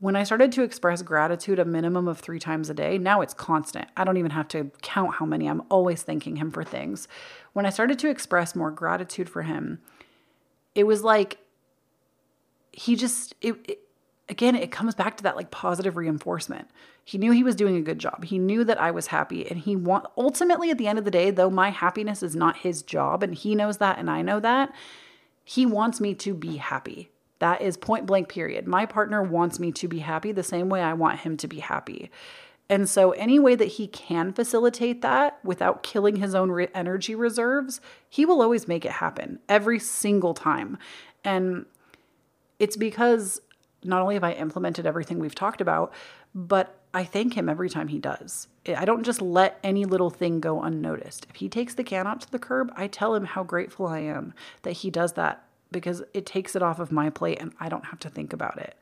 When 0.00 0.16
I 0.16 0.24
started 0.24 0.50
to 0.52 0.62
express 0.62 1.02
gratitude 1.02 1.58
a 1.58 1.64
minimum 1.64 2.08
of 2.08 2.18
three 2.18 2.40
times 2.40 2.68
a 2.68 2.74
day, 2.74 2.98
now 2.98 3.20
it's 3.20 3.34
constant. 3.34 3.86
I 3.96 4.04
don't 4.04 4.16
even 4.16 4.30
have 4.32 4.48
to 4.48 4.70
count 4.82 5.16
how 5.16 5.26
many. 5.26 5.46
I'm 5.46 5.62
always 5.70 6.02
thanking 6.02 6.36
him 6.36 6.50
for 6.50 6.64
things. 6.64 7.06
When 7.52 7.66
I 7.66 7.70
started 7.70 7.98
to 8.00 8.10
express 8.10 8.56
more 8.56 8.70
gratitude 8.70 9.28
for 9.28 9.42
him, 9.42 9.80
it 10.74 10.84
was 10.84 11.04
like 11.04 11.38
he 12.72 12.96
just 12.96 13.34
it, 13.40 13.56
it, 13.68 13.78
again 14.28 14.54
it 14.54 14.70
comes 14.70 14.94
back 14.94 15.16
to 15.16 15.22
that 15.22 15.36
like 15.36 15.50
positive 15.50 15.96
reinforcement. 15.96 16.68
He 17.04 17.18
knew 17.18 17.32
he 17.32 17.42
was 17.42 17.56
doing 17.56 17.76
a 17.76 17.80
good 17.80 17.98
job. 17.98 18.24
He 18.24 18.38
knew 18.38 18.64
that 18.64 18.80
i 18.80 18.90
was 18.90 19.08
happy 19.08 19.48
and 19.48 19.58
he 19.58 19.76
want 19.76 20.06
ultimately 20.16 20.70
at 20.70 20.78
the 20.78 20.86
end 20.86 20.98
of 20.98 21.04
the 21.04 21.10
day 21.10 21.30
though 21.30 21.50
my 21.50 21.70
happiness 21.70 22.22
is 22.22 22.36
not 22.36 22.58
his 22.58 22.82
job 22.82 23.22
and 23.22 23.34
he 23.34 23.54
knows 23.54 23.78
that 23.78 23.98
and 23.98 24.10
i 24.10 24.22
know 24.22 24.40
that 24.40 24.72
he 25.44 25.66
wants 25.66 26.00
me 26.00 26.14
to 26.14 26.32
be 26.32 26.58
happy. 26.58 27.10
That 27.40 27.60
is 27.60 27.76
point 27.76 28.06
blank 28.06 28.28
period. 28.28 28.68
My 28.68 28.86
partner 28.86 29.20
wants 29.22 29.58
me 29.58 29.72
to 29.72 29.88
be 29.88 29.98
happy 29.98 30.30
the 30.30 30.42
same 30.42 30.68
way 30.68 30.80
i 30.80 30.92
want 30.92 31.20
him 31.20 31.36
to 31.38 31.48
be 31.48 31.58
happy. 31.58 32.10
And 32.68 32.88
so, 32.88 33.10
any 33.12 33.40
way 33.40 33.56
that 33.56 33.64
he 33.64 33.88
can 33.88 34.32
facilitate 34.32 35.02
that 35.02 35.40
without 35.44 35.82
killing 35.82 36.16
his 36.16 36.36
own 36.36 36.52
re- 36.52 36.68
energy 36.72 37.16
reserves, 37.16 37.80
he 38.08 38.24
will 38.24 38.40
always 38.40 38.68
make 38.68 38.84
it 38.84 38.92
happen 38.92 39.40
every 39.48 39.80
single 39.80 40.34
time. 40.34 40.78
And 41.24 41.66
it's 42.60 42.76
because 42.76 43.40
not 43.82 44.02
only 44.02 44.14
have 44.14 44.22
I 44.22 44.32
implemented 44.32 44.86
everything 44.86 45.18
we've 45.18 45.34
talked 45.34 45.60
about, 45.60 45.92
but 46.34 46.76
I 46.92 47.04
thank 47.04 47.34
him 47.34 47.48
every 47.48 47.70
time 47.70 47.88
he 47.88 47.98
does. 47.98 48.46
I 48.68 48.84
don't 48.84 49.04
just 49.04 49.22
let 49.22 49.58
any 49.64 49.84
little 49.84 50.10
thing 50.10 50.38
go 50.38 50.62
unnoticed. 50.62 51.26
If 51.30 51.36
he 51.36 51.48
takes 51.48 51.74
the 51.74 51.82
can 51.82 52.06
out 52.06 52.20
to 52.20 52.30
the 52.30 52.38
curb, 52.38 52.72
I 52.76 52.86
tell 52.86 53.14
him 53.14 53.24
how 53.24 53.42
grateful 53.42 53.86
I 53.86 54.00
am 54.00 54.34
that 54.62 54.72
he 54.72 54.90
does 54.90 55.14
that 55.14 55.44
because 55.72 56.02
it 56.12 56.26
takes 56.26 56.54
it 56.54 56.62
off 56.62 56.78
of 56.78 56.92
my 56.92 57.10
plate 57.10 57.38
and 57.40 57.52
I 57.58 57.68
don't 57.68 57.86
have 57.86 58.00
to 58.00 58.10
think 58.10 58.32
about 58.32 58.58
it. 58.58 58.76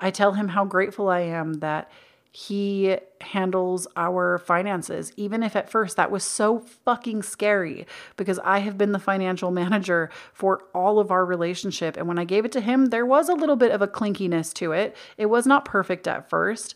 I 0.00 0.10
tell 0.10 0.32
him 0.32 0.48
how 0.48 0.64
grateful 0.64 1.08
I 1.08 1.20
am 1.20 1.54
that 1.54 1.90
he 2.30 2.96
handles 3.20 3.86
our 3.96 4.38
finances, 4.38 5.12
even 5.16 5.42
if 5.42 5.56
at 5.56 5.70
first 5.70 5.96
that 5.96 6.10
was 6.10 6.22
so 6.22 6.58
fucking 6.58 7.22
scary 7.22 7.86
because 8.16 8.38
I 8.44 8.58
have 8.60 8.76
been 8.76 8.92
the 8.92 8.98
financial 8.98 9.50
manager 9.62 10.10
for 10.32 10.64
all 10.74 10.98
of 10.98 11.10
our 11.10 11.24
relationship. 11.24 11.96
And 11.96 12.06
when 12.06 12.18
I 12.18 12.24
gave 12.24 12.44
it 12.44 12.52
to 12.52 12.60
him, 12.60 12.86
there 12.86 13.06
was 13.06 13.28
a 13.28 13.34
little 13.34 13.56
bit 13.56 13.72
of 13.72 13.82
a 13.82 13.88
clinkiness 13.88 14.52
to 14.54 14.72
it. 14.72 14.96
It 15.16 15.26
was 15.26 15.46
not 15.46 15.64
perfect 15.64 16.06
at 16.06 16.28
first. 16.28 16.74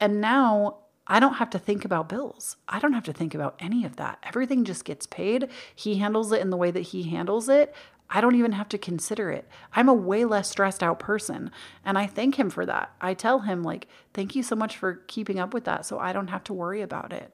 And 0.00 0.20
now 0.20 0.78
I 1.06 1.20
don't 1.20 1.34
have 1.34 1.50
to 1.50 1.58
think 1.58 1.84
about 1.84 2.08
bills. 2.08 2.56
I 2.68 2.78
don't 2.78 2.92
have 2.92 3.04
to 3.04 3.12
think 3.12 3.34
about 3.34 3.56
any 3.58 3.84
of 3.84 3.96
that. 3.96 4.18
Everything 4.22 4.64
just 4.64 4.84
gets 4.84 5.06
paid. 5.06 5.48
He 5.74 5.96
handles 5.96 6.32
it 6.32 6.40
in 6.40 6.50
the 6.50 6.56
way 6.56 6.70
that 6.70 6.80
he 6.80 7.02
handles 7.04 7.48
it. 7.48 7.74
I 8.14 8.20
don't 8.20 8.36
even 8.36 8.52
have 8.52 8.68
to 8.68 8.78
consider 8.78 9.30
it. 9.30 9.48
I'm 9.72 9.88
a 9.88 9.94
way 9.94 10.26
less 10.26 10.50
stressed 10.50 10.82
out 10.82 10.98
person. 10.98 11.50
And 11.82 11.96
I 11.96 12.06
thank 12.06 12.38
him 12.38 12.50
for 12.50 12.66
that. 12.66 12.94
I 13.00 13.14
tell 13.14 13.40
him, 13.40 13.62
like, 13.62 13.88
thank 14.12 14.36
you 14.36 14.42
so 14.42 14.54
much 14.54 14.76
for 14.76 14.96
keeping 15.06 15.38
up 15.38 15.54
with 15.54 15.64
that 15.64 15.86
so 15.86 15.98
I 15.98 16.12
don't 16.12 16.28
have 16.28 16.44
to 16.44 16.52
worry 16.52 16.82
about 16.82 17.12
it. 17.12 17.32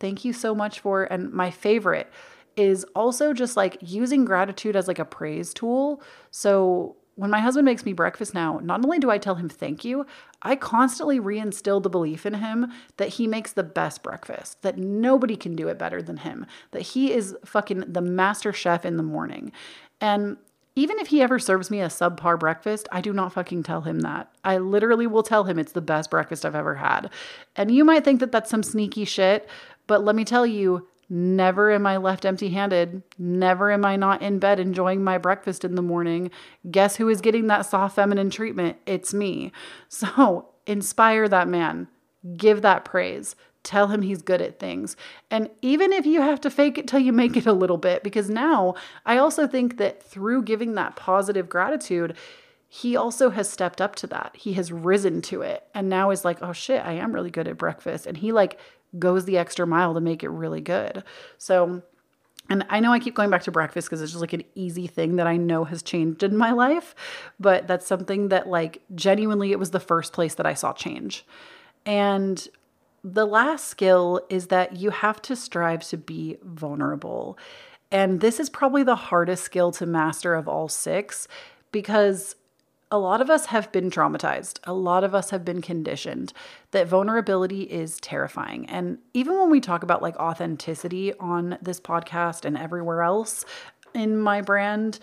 Thank 0.00 0.24
you 0.24 0.32
so 0.32 0.52
much 0.52 0.80
for, 0.80 1.04
and 1.04 1.32
my 1.32 1.52
favorite 1.52 2.12
is 2.56 2.84
also 2.96 3.32
just 3.32 3.56
like 3.56 3.78
using 3.80 4.24
gratitude 4.24 4.74
as 4.74 4.88
like 4.88 4.98
a 4.98 5.04
praise 5.04 5.54
tool. 5.54 6.02
So 6.32 6.96
when 7.14 7.30
my 7.30 7.40
husband 7.40 7.64
makes 7.64 7.84
me 7.84 7.94
breakfast 7.94 8.34
now, 8.34 8.60
not 8.62 8.84
only 8.84 8.98
do 8.98 9.10
I 9.10 9.16
tell 9.16 9.36
him 9.36 9.48
thank 9.48 9.84
you, 9.84 10.06
I 10.42 10.54
constantly 10.54 11.18
reinstill 11.18 11.82
the 11.82 11.88
belief 11.88 12.26
in 12.26 12.34
him 12.34 12.70
that 12.98 13.08
he 13.08 13.26
makes 13.26 13.52
the 13.52 13.62
best 13.62 14.02
breakfast, 14.02 14.60
that 14.62 14.76
nobody 14.76 15.34
can 15.34 15.56
do 15.56 15.68
it 15.68 15.78
better 15.78 16.02
than 16.02 16.18
him, 16.18 16.44
that 16.72 16.82
he 16.82 17.12
is 17.12 17.34
fucking 17.44 17.84
the 17.88 18.02
master 18.02 18.52
chef 18.52 18.84
in 18.84 18.98
the 18.98 19.02
morning. 19.02 19.50
And 20.00 20.36
even 20.74 20.98
if 20.98 21.08
he 21.08 21.22
ever 21.22 21.38
serves 21.38 21.70
me 21.70 21.80
a 21.80 21.86
subpar 21.86 22.38
breakfast, 22.38 22.86
I 22.92 23.00
do 23.00 23.12
not 23.12 23.32
fucking 23.32 23.62
tell 23.62 23.80
him 23.80 24.00
that. 24.00 24.30
I 24.44 24.58
literally 24.58 25.06
will 25.06 25.22
tell 25.22 25.44
him 25.44 25.58
it's 25.58 25.72
the 25.72 25.80
best 25.80 26.10
breakfast 26.10 26.44
I've 26.44 26.54
ever 26.54 26.74
had. 26.74 27.10
And 27.56 27.70
you 27.70 27.84
might 27.84 28.04
think 28.04 28.20
that 28.20 28.30
that's 28.30 28.50
some 28.50 28.62
sneaky 28.62 29.06
shit, 29.06 29.48
but 29.86 30.04
let 30.04 30.14
me 30.14 30.24
tell 30.24 30.46
you, 30.46 30.86
Never 31.08 31.70
am 31.70 31.86
I 31.86 31.98
left 31.98 32.24
empty 32.24 32.50
handed. 32.50 33.02
Never 33.16 33.70
am 33.70 33.84
I 33.84 33.96
not 33.96 34.22
in 34.22 34.40
bed 34.40 34.58
enjoying 34.58 35.04
my 35.04 35.18
breakfast 35.18 35.64
in 35.64 35.76
the 35.76 35.82
morning. 35.82 36.30
Guess 36.68 36.96
who 36.96 37.08
is 37.08 37.20
getting 37.20 37.46
that 37.46 37.66
soft 37.66 37.94
feminine 37.94 38.30
treatment? 38.30 38.78
It's 38.86 39.14
me. 39.14 39.52
So 39.88 40.48
inspire 40.66 41.28
that 41.28 41.46
man. 41.46 41.86
Give 42.36 42.60
that 42.62 42.84
praise. 42.84 43.36
Tell 43.66 43.88
him 43.88 44.02
he's 44.02 44.22
good 44.22 44.40
at 44.40 44.60
things. 44.60 44.96
And 45.28 45.50
even 45.60 45.92
if 45.92 46.06
you 46.06 46.22
have 46.22 46.40
to 46.42 46.50
fake 46.50 46.78
it 46.78 46.86
till 46.86 47.00
you 47.00 47.12
make 47.12 47.36
it 47.36 47.46
a 47.46 47.52
little 47.52 47.78
bit, 47.78 48.04
because 48.04 48.30
now 48.30 48.76
I 49.04 49.18
also 49.18 49.48
think 49.48 49.76
that 49.78 50.00
through 50.00 50.44
giving 50.44 50.74
that 50.74 50.94
positive 50.94 51.48
gratitude, 51.48 52.16
he 52.68 52.94
also 52.94 53.30
has 53.30 53.50
stepped 53.50 53.80
up 53.80 53.96
to 53.96 54.06
that. 54.06 54.36
He 54.36 54.52
has 54.52 54.70
risen 54.70 55.20
to 55.22 55.42
it 55.42 55.66
and 55.74 55.88
now 55.88 56.10
is 56.10 56.24
like, 56.24 56.38
oh 56.42 56.52
shit, 56.52 56.86
I 56.86 56.92
am 56.92 57.12
really 57.12 57.32
good 57.32 57.48
at 57.48 57.58
breakfast. 57.58 58.06
And 58.06 58.16
he 58.16 58.30
like 58.30 58.60
goes 59.00 59.24
the 59.24 59.36
extra 59.36 59.66
mile 59.66 59.94
to 59.94 60.00
make 60.00 60.22
it 60.22 60.28
really 60.28 60.60
good. 60.60 61.02
So, 61.36 61.82
and 62.48 62.64
I 62.70 62.78
know 62.78 62.92
I 62.92 63.00
keep 63.00 63.16
going 63.16 63.30
back 63.30 63.42
to 63.42 63.50
breakfast 63.50 63.88
because 63.88 64.00
it's 64.00 64.12
just 64.12 64.20
like 64.20 64.32
an 64.32 64.44
easy 64.54 64.86
thing 64.86 65.16
that 65.16 65.26
I 65.26 65.36
know 65.36 65.64
has 65.64 65.82
changed 65.82 66.22
in 66.22 66.36
my 66.36 66.52
life, 66.52 66.94
but 67.40 67.66
that's 67.66 67.84
something 67.84 68.28
that, 68.28 68.46
like, 68.46 68.82
genuinely, 68.94 69.50
it 69.50 69.58
was 69.58 69.72
the 69.72 69.80
first 69.80 70.12
place 70.12 70.36
that 70.36 70.46
I 70.46 70.54
saw 70.54 70.72
change. 70.72 71.26
And 71.84 72.46
the 73.08 73.24
last 73.24 73.68
skill 73.68 74.20
is 74.28 74.48
that 74.48 74.76
you 74.76 74.90
have 74.90 75.22
to 75.22 75.36
strive 75.36 75.84
to 75.88 75.96
be 75.96 76.38
vulnerable. 76.42 77.38
And 77.92 78.20
this 78.20 78.40
is 78.40 78.50
probably 78.50 78.82
the 78.82 78.96
hardest 78.96 79.44
skill 79.44 79.70
to 79.72 79.86
master 79.86 80.34
of 80.34 80.48
all 80.48 80.68
six 80.68 81.28
because 81.70 82.34
a 82.90 82.98
lot 82.98 83.20
of 83.20 83.30
us 83.30 83.46
have 83.46 83.70
been 83.70 83.90
traumatized. 83.90 84.58
A 84.64 84.72
lot 84.72 85.04
of 85.04 85.14
us 85.14 85.30
have 85.30 85.44
been 85.44 85.62
conditioned 85.62 86.32
that 86.72 86.88
vulnerability 86.88 87.62
is 87.62 88.00
terrifying. 88.00 88.68
And 88.68 88.98
even 89.14 89.38
when 89.38 89.50
we 89.50 89.60
talk 89.60 89.84
about 89.84 90.02
like 90.02 90.16
authenticity 90.16 91.14
on 91.14 91.58
this 91.62 91.78
podcast 91.78 92.44
and 92.44 92.58
everywhere 92.58 93.02
else 93.02 93.44
in 93.94 94.18
my 94.18 94.40
brand, 94.40 94.98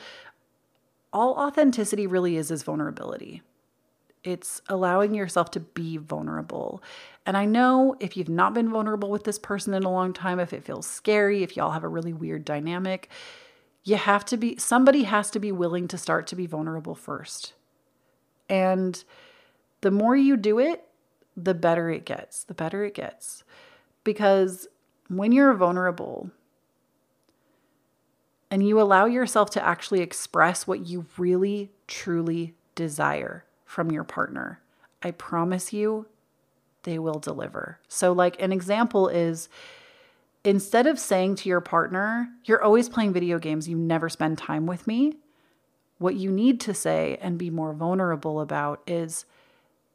all 1.13 1.35
authenticity 1.35 2.05
really 2.05 2.35
is 2.35 2.51
is 2.51 2.63
vulnerability. 2.63 3.43
It's 4.23 4.61
allowing 4.67 5.13
yourself 5.13 5.51
to 5.51 5.59
be 5.59 5.97
vulnerable. 5.97 6.81
And 7.26 7.38
I 7.38 7.45
know 7.45 7.95
if 7.99 8.17
you've 8.17 8.30
not 8.30 8.53
been 8.53 8.69
vulnerable 8.69 9.09
with 9.09 9.24
this 9.24 9.39
person 9.39 9.74
in 9.74 9.84
a 9.84 9.91
long 9.91 10.13
time, 10.13 10.39
if 10.39 10.51
it 10.51 10.63
feels 10.63 10.86
scary, 10.86 11.41
if 11.41 11.55
y'all 11.55 11.71
have 11.71 11.84
a 11.84 11.88
really 11.88 12.13
weird 12.13 12.43
dynamic, 12.43 13.09
you 13.84 13.95
have 13.95 14.26
to 14.26 14.38
be, 14.38 14.57
somebody 14.57 15.03
has 15.03 15.30
to 15.32 15.39
be 15.39 15.51
willing 15.51 15.88
to 15.88 15.97
start 15.97 16.28
to 16.28 16.36
be 16.36 16.45
vulnerable 16.45 16.95
first 16.95 17.53
and 18.49 19.03
the 19.82 19.91
more 19.91 20.15
you 20.15 20.38
do 20.38 20.59
it, 20.59 20.88
the 21.36 21.53
better 21.53 21.89
it 21.89 22.05
gets, 22.05 22.43
the 22.43 22.53
better 22.53 22.84
it 22.84 22.93
gets. 22.93 23.43
Because 24.03 24.67
when 25.07 25.32
you're 25.32 25.53
vulnerable 25.53 26.30
and 28.51 28.65
you 28.65 28.80
allow 28.80 29.05
yourself 29.05 29.49
to 29.51 29.65
actually 29.65 30.01
express 30.01 30.67
what 30.67 30.86
you 30.86 31.05
really, 31.17 31.71
truly 31.88 32.53
desire 32.76 33.45
from 33.65 33.91
your 33.91 34.03
partner, 34.03 34.61
I 35.01 35.11
promise 35.11 35.74
you, 35.74 36.05
they 36.84 36.99
will 36.99 37.19
deliver. 37.19 37.79
So, 37.88 38.11
like, 38.13 38.41
an 38.41 38.51
example 38.51 39.07
is 39.07 39.49
instead 40.43 40.88
of 40.88 40.99
saying 40.99 41.36
to 41.36 41.49
your 41.49 41.61
partner, 41.61 42.29
You're 42.45 42.63
always 42.63 42.89
playing 42.89 43.13
video 43.13 43.39
games, 43.39 43.67
you 43.67 43.77
never 43.77 44.09
spend 44.09 44.38
time 44.38 44.65
with 44.65 44.88
me, 44.88 45.17
what 45.97 46.15
you 46.15 46.29
need 46.29 46.59
to 46.61 46.73
say 46.73 47.17
and 47.21 47.38
be 47.38 47.49
more 47.49 47.73
vulnerable 47.73 48.41
about 48.41 48.81
is 48.86 49.25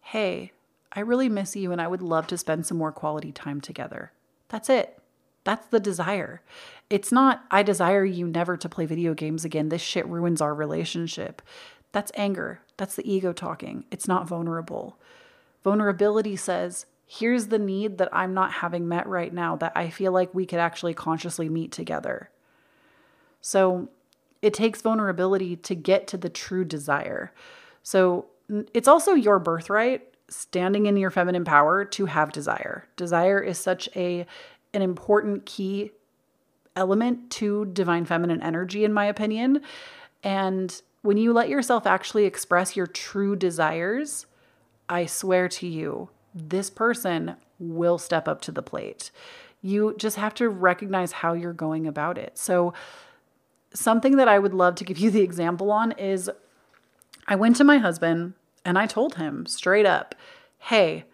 hey, 0.01 0.53
I 0.91 1.01
really 1.01 1.28
miss 1.28 1.55
you 1.55 1.70
and 1.70 1.82
I 1.82 1.86
would 1.86 2.01
love 2.01 2.26
to 2.28 2.39
spend 2.39 2.64
some 2.64 2.78
more 2.78 2.93
quality 2.93 3.30
time 3.30 3.61
together. 3.61 4.11
That's 4.49 4.70
it. 4.70 4.99
That's 5.45 5.66
the 5.66 5.80
desire. 5.80 6.41
It's 6.89 7.12
not, 7.12 7.45
I 7.51 7.62
desire 7.62 8.07
you 8.07 8.26
never 8.26 8.57
to 8.57 8.68
play 8.70 8.86
video 8.86 9.12
games 9.12 9.45
again. 9.45 9.68
This 9.68 9.82
shit 9.82 10.07
ruins 10.07 10.41
our 10.41 10.55
relationship. 10.55 11.43
That's 11.93 12.12
anger. 12.14 12.61
That's 12.78 12.97
the 12.97 13.11
ego 13.11 13.34
talking. 13.34 13.84
It's 13.91 14.09
not 14.09 14.26
vulnerable. 14.26 14.99
Vulnerability 15.69 16.35
says, 16.35 16.87
here's 17.07 17.49
the 17.49 17.59
need 17.59 17.99
that 17.99 18.09
I'm 18.11 18.33
not 18.33 18.53
having 18.53 18.89
met 18.89 19.07
right 19.07 19.31
now 19.31 19.55
that 19.57 19.73
I 19.77 19.91
feel 19.91 20.12
like 20.12 20.35
we 20.35 20.47
could 20.47 20.61
actually 20.61 20.95
consciously 20.95 21.51
meet 21.51 21.73
together. 21.73 22.31
So 23.43 23.91
it 24.41 24.55
takes 24.55 24.81
vulnerability 24.81 25.57
to 25.57 25.75
get 25.75 26.07
to 26.07 26.16
the 26.16 26.31
true 26.31 26.64
desire. 26.64 27.33
So 27.83 28.29
it's 28.73 28.89
also 28.89 29.12
your 29.12 29.39
birthright 29.39 30.14
standing 30.29 30.87
in 30.87 30.97
your 30.97 31.11
feminine 31.11 31.45
power 31.45 31.85
to 31.85 32.07
have 32.07 32.33
desire. 32.33 32.87
Desire 32.97 33.39
is 33.39 33.59
such 33.59 33.91
a 33.95 34.25
an 34.73 34.81
important 34.81 35.45
key 35.45 35.91
element 36.77 37.29
to 37.33 37.66
divine 37.66 38.07
feminine 38.07 38.43
energy 38.43 38.87
in 38.87 38.93
my 38.95 39.05
opinion. 39.05 39.61
And 40.25 40.81
when 41.03 41.19
you 41.19 41.35
let 41.35 41.51
yourself 41.51 41.87
actually 41.87 42.25
express 42.25 42.75
your 42.75 42.87
true 42.87 43.37
desires, 43.37 44.25
I 44.89 45.07
swear 45.07 45.49
to 45.49 45.66
you, 45.66 46.11
this 46.34 46.70
person 46.70 47.36
will 47.59 47.99
step 47.99 48.28
up 48.28 48.41
to 48.43 48.53
the 48.53 48.62
plate. 48.62 49.11
You 49.61 49.95
just 49.99 50.16
have 50.16 50.34
to 50.34 50.49
recognize 50.49 51.12
how 51.12 51.32
you're 51.32 51.53
going 51.53 51.86
about 51.86 52.16
it. 52.16 52.39
So 52.39 52.72
something 53.74 54.16
that 54.16 54.28
I 54.28 54.39
would 54.39 54.55
love 54.55 54.76
to 54.76 54.84
give 54.84 54.99
you 54.99 55.11
the 55.11 55.22
example 55.22 55.70
on 55.70 55.93
is 55.93 56.30
I 57.26 57.34
went 57.34 57.57
to 57.57 57.64
my 57.64 57.78
husband 57.78 58.34
and 58.64 58.78
I 58.78 58.86
told 58.86 59.16
him 59.16 59.47
straight 59.47 59.86
up, 59.86 60.14
"Hey, 60.59 61.05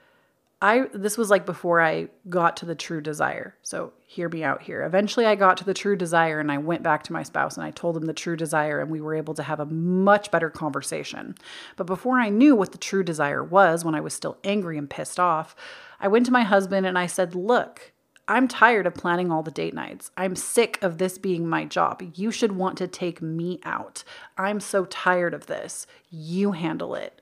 I 0.64 0.86
this 0.94 1.18
was 1.18 1.28
like 1.28 1.44
before 1.44 1.82
I 1.82 2.08
got 2.30 2.56
to 2.56 2.64
the 2.64 2.74
true 2.74 3.02
desire. 3.02 3.54
So, 3.62 3.92
hear 4.06 4.30
me 4.30 4.42
out 4.42 4.62
here. 4.62 4.82
Eventually 4.82 5.26
I 5.26 5.34
got 5.34 5.58
to 5.58 5.64
the 5.64 5.74
true 5.74 5.94
desire 5.94 6.40
and 6.40 6.50
I 6.50 6.56
went 6.56 6.82
back 6.82 7.02
to 7.02 7.12
my 7.12 7.22
spouse 7.22 7.58
and 7.58 7.66
I 7.66 7.70
told 7.70 7.98
him 7.98 8.06
the 8.06 8.14
true 8.14 8.34
desire 8.34 8.80
and 8.80 8.90
we 8.90 9.02
were 9.02 9.14
able 9.14 9.34
to 9.34 9.42
have 9.42 9.60
a 9.60 9.66
much 9.66 10.30
better 10.30 10.48
conversation. 10.48 11.34
But 11.76 11.86
before 11.86 12.18
I 12.18 12.30
knew 12.30 12.56
what 12.56 12.72
the 12.72 12.78
true 12.78 13.02
desire 13.04 13.44
was, 13.44 13.84
when 13.84 13.94
I 13.94 14.00
was 14.00 14.14
still 14.14 14.38
angry 14.42 14.78
and 14.78 14.88
pissed 14.88 15.20
off, 15.20 15.54
I 16.00 16.08
went 16.08 16.24
to 16.26 16.32
my 16.32 16.44
husband 16.44 16.86
and 16.86 16.98
I 16.98 17.08
said, 17.08 17.34
"Look, 17.34 17.92
I'm 18.26 18.48
tired 18.48 18.86
of 18.86 18.94
planning 18.94 19.30
all 19.30 19.42
the 19.42 19.50
date 19.50 19.74
nights. 19.74 20.12
I'm 20.16 20.34
sick 20.34 20.82
of 20.82 20.96
this 20.96 21.18
being 21.18 21.46
my 21.46 21.66
job. 21.66 22.02
You 22.14 22.30
should 22.30 22.52
want 22.52 22.78
to 22.78 22.86
take 22.86 23.20
me 23.20 23.60
out. 23.64 24.02
I'm 24.38 24.60
so 24.60 24.86
tired 24.86 25.34
of 25.34 25.44
this. 25.44 25.86
You 26.08 26.52
handle 26.52 26.94
it. 26.94 27.20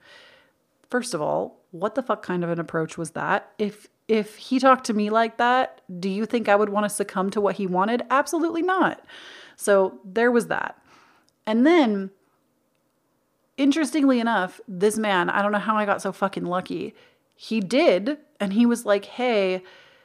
First 0.93 1.15
of 1.15 1.23
all, 1.23 1.65
what 1.71 1.95
the 1.95 2.03
fuck 2.03 2.23
kind 2.23 2.45
of 2.45 2.51
an 2.51 2.61
approach 2.61 2.99
was 2.99 3.13
that? 3.13 3.51
If 3.57 3.89
if 4.09 4.37
he 4.37 4.59
talked 4.59 4.85
to 4.85 4.93
me 4.93 5.09
like 5.09 5.39
that, 5.39 5.81
do 5.99 6.11
you 6.11 6.27
think 6.27 6.51
I 6.51 6.55
would 6.55 6.69
want 6.69 6.85
to 6.85 6.91
succumb 6.91 7.31
to 7.31 7.41
what 7.41 7.55
he 7.55 7.67
wanted? 7.67 8.03
Absolutely 8.11 8.61
not. 8.61 9.03
So 9.57 10.01
there 10.05 10.31
was 10.31 10.49
that. 10.49 10.79
And 11.47 11.67
then 11.67 12.11
interestingly 13.57 14.21
enough, 14.21 14.61
this 14.69 14.99
man, 14.99 15.31
I 15.31 15.41
don't 15.41 15.53
know 15.53 15.59
how 15.59 15.77
I 15.77 15.87
got 15.87 16.03
so 16.03 16.13
fucking 16.13 16.45
lucky. 16.45 16.95
He 17.35 17.61
did 17.61 18.19
and 18.39 18.53
he 18.53 18.67
was 18.67 18.85
like, 18.85 19.07
"Hey, 19.07 19.63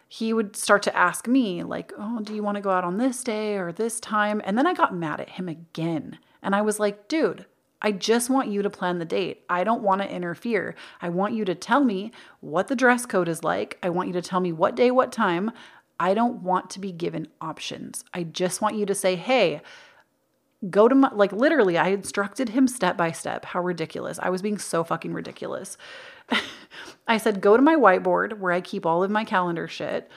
he 0.08 0.32
would 0.32 0.56
start 0.56 0.84
to 0.84 0.96
ask 0.96 1.28
me, 1.28 1.64
like, 1.64 1.92
oh, 1.98 2.22
do 2.22 2.34
you 2.34 2.44
want 2.44 2.56
to 2.56 2.62
go 2.62 2.70
out 2.70 2.86
on 2.86 2.96
this 2.96 3.26
day 3.26 3.58
or 3.58 3.74
this 3.74 4.00
time? 4.00 4.42
And 4.46 4.58
then 4.58 4.66
I 4.66 4.74
got 4.74 4.96
mad 4.96 5.20
at 5.20 5.32
him 5.32 5.50
again. 5.50 6.20
And 6.42 6.56
I 6.56 6.62
was 6.62 6.80
like, 6.80 7.10
dude, 7.10 7.46
I 7.82 7.92
just 7.92 8.30
want 8.30 8.50
you 8.50 8.62
to 8.64 8.70
plan 8.70 8.98
the 9.00 9.06
date. 9.06 9.44
I 9.50 9.64
don't 9.64 9.84
want 9.84 10.02
to 10.02 10.12
interfere. 10.12 10.76
I 11.02 11.10
want 11.10 11.36
you 11.36 11.46
to 11.46 11.56
tell 11.56 11.84
me 11.84 12.12
what 12.40 12.68
the 12.68 12.76
dress 12.76 13.06
code 13.06 13.28
is 13.28 13.44
like. 13.44 13.78
I 13.84 13.90
want 13.90 14.08
you 14.08 14.14
to 14.14 14.22
tell 14.22 14.40
me 14.40 14.52
what 14.52 14.76
day, 14.76 14.90
what 14.90 15.12
time. 15.12 15.52
I 16.00 16.14
don't 16.14 16.42
want 16.44 16.70
to 16.72 16.80
be 16.80 16.92
given 16.92 17.28
options. 17.42 18.04
I 18.14 18.24
just 18.24 18.62
want 18.62 18.76
you 18.76 18.86
to 18.86 18.96
say, 18.96 19.16
hey, 19.16 19.62
go 20.70 20.88
to 20.88 20.96
my, 20.96 21.12
like 21.14 21.32
literally, 21.32 21.78
I 21.78 21.90
instructed 21.90 22.50
him 22.50 22.68
step 22.68 22.98
by 22.98 23.12
step. 23.12 23.46
How 23.46 23.62
ridiculous. 23.62 24.20
I 24.22 24.30
was 24.30 24.42
being 24.42 24.58
so 24.58 24.84
fucking 24.84 25.14
ridiculous. 25.14 25.78
I 27.08 27.18
said, 27.18 27.42
go 27.42 27.56
to 27.56 27.64
my 27.64 27.76
whiteboard 27.76 28.40
where 28.40 28.52
I 28.52 28.62
keep 28.62 28.86
all 28.86 29.04
of 29.04 29.12
my 29.12 29.24
calendar 29.24 29.68
shit 29.68 30.10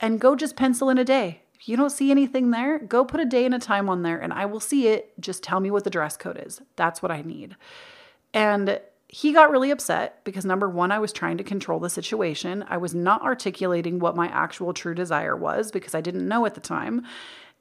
and 0.00 0.20
go 0.20 0.36
just 0.36 0.56
pencil 0.56 0.90
in 0.90 0.98
a 0.98 1.04
day. 1.04 1.43
You 1.64 1.76
don't 1.76 1.90
see 1.90 2.10
anything 2.10 2.50
there, 2.50 2.78
go 2.78 3.04
put 3.04 3.20
a 3.20 3.24
day 3.24 3.44
and 3.44 3.54
a 3.54 3.58
time 3.58 3.88
on 3.88 4.02
there 4.02 4.18
and 4.18 4.32
I 4.32 4.44
will 4.46 4.60
see 4.60 4.88
it. 4.88 5.18
Just 5.18 5.42
tell 5.42 5.60
me 5.60 5.70
what 5.70 5.84
the 5.84 5.90
dress 5.90 6.16
code 6.16 6.42
is. 6.44 6.60
That's 6.76 7.02
what 7.02 7.10
I 7.10 7.22
need. 7.22 7.56
And 8.32 8.80
he 9.08 9.32
got 9.32 9.50
really 9.50 9.70
upset 9.70 10.22
because 10.24 10.44
number 10.44 10.68
one, 10.68 10.90
I 10.90 10.98
was 10.98 11.12
trying 11.12 11.38
to 11.38 11.44
control 11.44 11.78
the 11.78 11.88
situation. 11.88 12.64
I 12.68 12.76
was 12.76 12.94
not 12.94 13.22
articulating 13.22 13.98
what 13.98 14.16
my 14.16 14.26
actual 14.28 14.74
true 14.74 14.94
desire 14.94 15.36
was 15.36 15.70
because 15.70 15.94
I 15.94 16.00
didn't 16.00 16.26
know 16.26 16.44
at 16.46 16.54
the 16.54 16.60
time. 16.60 17.06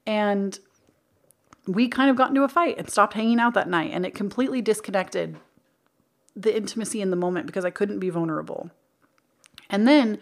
And 0.05 0.57
we 1.67 1.87
kind 1.87 2.09
of 2.09 2.15
got 2.15 2.29
into 2.29 2.43
a 2.43 2.49
fight 2.49 2.77
and 2.77 2.89
stopped 2.89 3.13
hanging 3.13 3.39
out 3.39 3.53
that 3.53 3.69
night. 3.69 3.91
And 3.93 4.05
it 4.05 4.15
completely 4.15 4.61
disconnected 4.61 5.37
the 6.35 6.55
intimacy 6.55 7.01
in 7.01 7.11
the 7.11 7.15
moment 7.15 7.45
because 7.45 7.65
I 7.65 7.69
couldn't 7.69 7.99
be 7.99 8.09
vulnerable. 8.09 8.71
And 9.69 9.87
then 9.87 10.17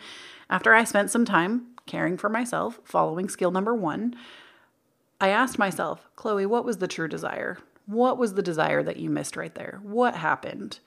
after 0.50 0.74
I 0.74 0.84
spent 0.84 1.10
some 1.12 1.26
time 1.26 1.68
caring 1.92 2.16
for 2.16 2.30
myself, 2.30 2.80
following 2.86 3.28
skill 3.28 3.52
number 3.52 3.76
one, 3.76 4.16
I 5.20 5.28
asked 5.28 5.60
myself, 5.60 6.08
Kloee, 6.16 6.48
what 6.48 6.64
was 6.64 6.78
the 6.78 6.88
true 6.88 7.10
desire? 7.10 7.58
What 7.86 8.18
was 8.18 8.34
the 8.34 8.42
desire 8.42 8.82
that 8.82 8.96
you 8.96 9.10
missed 9.10 9.36
right 9.36 9.54
there? 9.54 9.82
What 9.84 10.16
happened? 10.16 10.80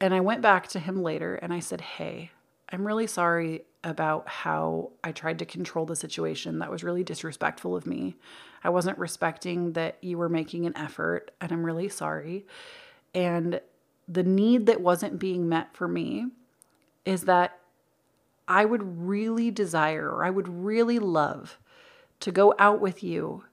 And 0.00 0.14
I 0.14 0.20
went 0.20 0.40
back 0.40 0.68
to 0.68 0.78
him 0.78 1.02
later 1.02 1.34
and 1.34 1.52
I 1.52 1.58
said, 1.58 1.80
Hey, 1.80 2.30
I'm 2.70 2.86
really 2.86 3.08
sorry 3.08 3.64
about 3.82 4.28
how 4.28 4.92
I 5.02 5.10
tried 5.10 5.40
to 5.40 5.44
control 5.44 5.86
the 5.86 5.96
situation. 5.96 6.60
That 6.60 6.70
was 6.70 6.84
really 6.84 7.02
disrespectful 7.02 7.74
of 7.74 7.84
me. 7.84 8.14
I 8.62 8.70
wasn't 8.70 8.98
respecting 8.98 9.72
that 9.72 9.98
you 10.02 10.18
were 10.18 10.28
making 10.28 10.66
an 10.66 10.76
effort, 10.76 11.32
and 11.40 11.50
I'm 11.50 11.64
really 11.64 11.88
sorry. 11.88 12.46
And 13.14 13.60
the 14.06 14.22
need 14.22 14.66
that 14.66 14.80
wasn't 14.80 15.18
being 15.18 15.48
met 15.48 15.74
for 15.74 15.88
me 15.88 16.26
is 17.04 17.22
that 17.22 17.58
I 18.48 18.64
would 18.64 18.98
really 19.06 19.50
desire 19.50 20.10
or 20.10 20.24
I 20.24 20.30
would 20.30 20.48
really 20.48 20.98
love 20.98 21.58
to 22.20 22.32
go 22.32 22.54
out 22.58 22.80
with 22.80 23.04
you 23.04 23.44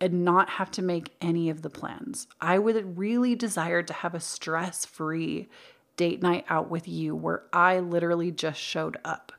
and 0.00 0.24
not 0.24 0.50
have 0.50 0.70
to 0.72 0.82
make 0.82 1.14
any 1.20 1.48
of 1.48 1.62
the 1.62 1.70
plans. 1.70 2.26
I 2.40 2.58
would 2.58 2.98
really 2.98 3.34
desire 3.34 3.82
to 3.82 3.92
have 3.92 4.14
a 4.14 4.20
stress 4.20 4.84
free 4.84 5.48
date 5.96 6.22
night 6.22 6.44
out 6.48 6.70
with 6.70 6.86
you 6.86 7.16
where 7.16 7.44
I 7.52 7.78
literally 7.78 8.30
just 8.30 8.60
showed 8.60 8.98
up. 9.04 9.32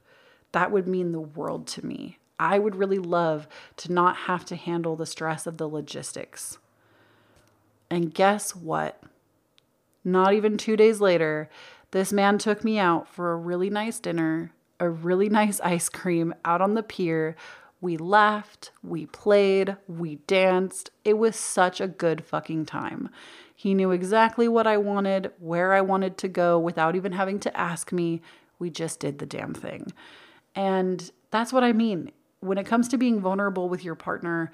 That 0.51 0.71
would 0.71 0.87
mean 0.87 1.11
the 1.11 1.19
world 1.19 1.67
to 1.67 1.85
me. 1.85 2.17
I 2.39 2.59
would 2.59 2.75
really 2.75 2.99
love 2.99 3.47
to 3.77 3.91
not 3.91 4.15
have 4.15 4.45
to 4.45 4.55
handle 4.55 4.95
the 4.95 5.05
stress 5.05 5.45
of 5.45 5.57
the 5.57 5.69
logistics. 5.69 6.57
And 7.89 8.13
guess 8.13 8.55
what? 8.55 9.01
Not 10.03 10.33
even 10.33 10.57
two 10.57 10.75
days 10.75 10.99
later, 10.99 11.49
this 11.91 12.11
man 12.11 12.37
took 12.37 12.63
me 12.63 12.79
out 12.79 13.07
for 13.07 13.31
a 13.31 13.37
really 13.37 13.69
nice 13.69 13.99
dinner, 13.99 14.51
a 14.83 14.89
really 14.89 15.29
nice 15.29 15.59
ice 15.61 15.89
cream 15.89 16.33
out 16.43 16.61
on 16.61 16.73
the 16.73 16.83
pier. 16.83 17.35
We 17.81 17.97
laughed, 17.97 18.71
we 18.83 19.05
played, 19.05 19.77
we 19.87 20.15
danced. 20.27 20.91
It 21.03 21.17
was 21.17 21.35
such 21.35 21.81
a 21.81 21.87
good 21.87 22.23
fucking 22.23 22.65
time. 22.65 23.09
He 23.55 23.73
knew 23.73 23.91
exactly 23.91 24.47
what 24.47 24.67
I 24.67 24.77
wanted, 24.77 25.31
where 25.39 25.73
I 25.73 25.81
wanted 25.81 26.17
to 26.19 26.27
go 26.27 26.59
without 26.59 26.95
even 26.95 27.13
having 27.13 27.39
to 27.41 27.57
ask 27.57 27.91
me. 27.91 28.21
We 28.59 28.69
just 28.69 28.99
did 28.99 29.19
the 29.19 29.25
damn 29.25 29.53
thing. 29.53 29.91
And 30.55 31.11
that's 31.31 31.53
what 31.53 31.63
I 31.63 31.73
mean. 31.73 32.11
When 32.41 32.57
it 32.57 32.65
comes 32.65 32.87
to 32.89 32.97
being 32.97 33.19
vulnerable 33.21 33.69
with 33.69 33.83
your 33.83 33.95
partner, 33.95 34.51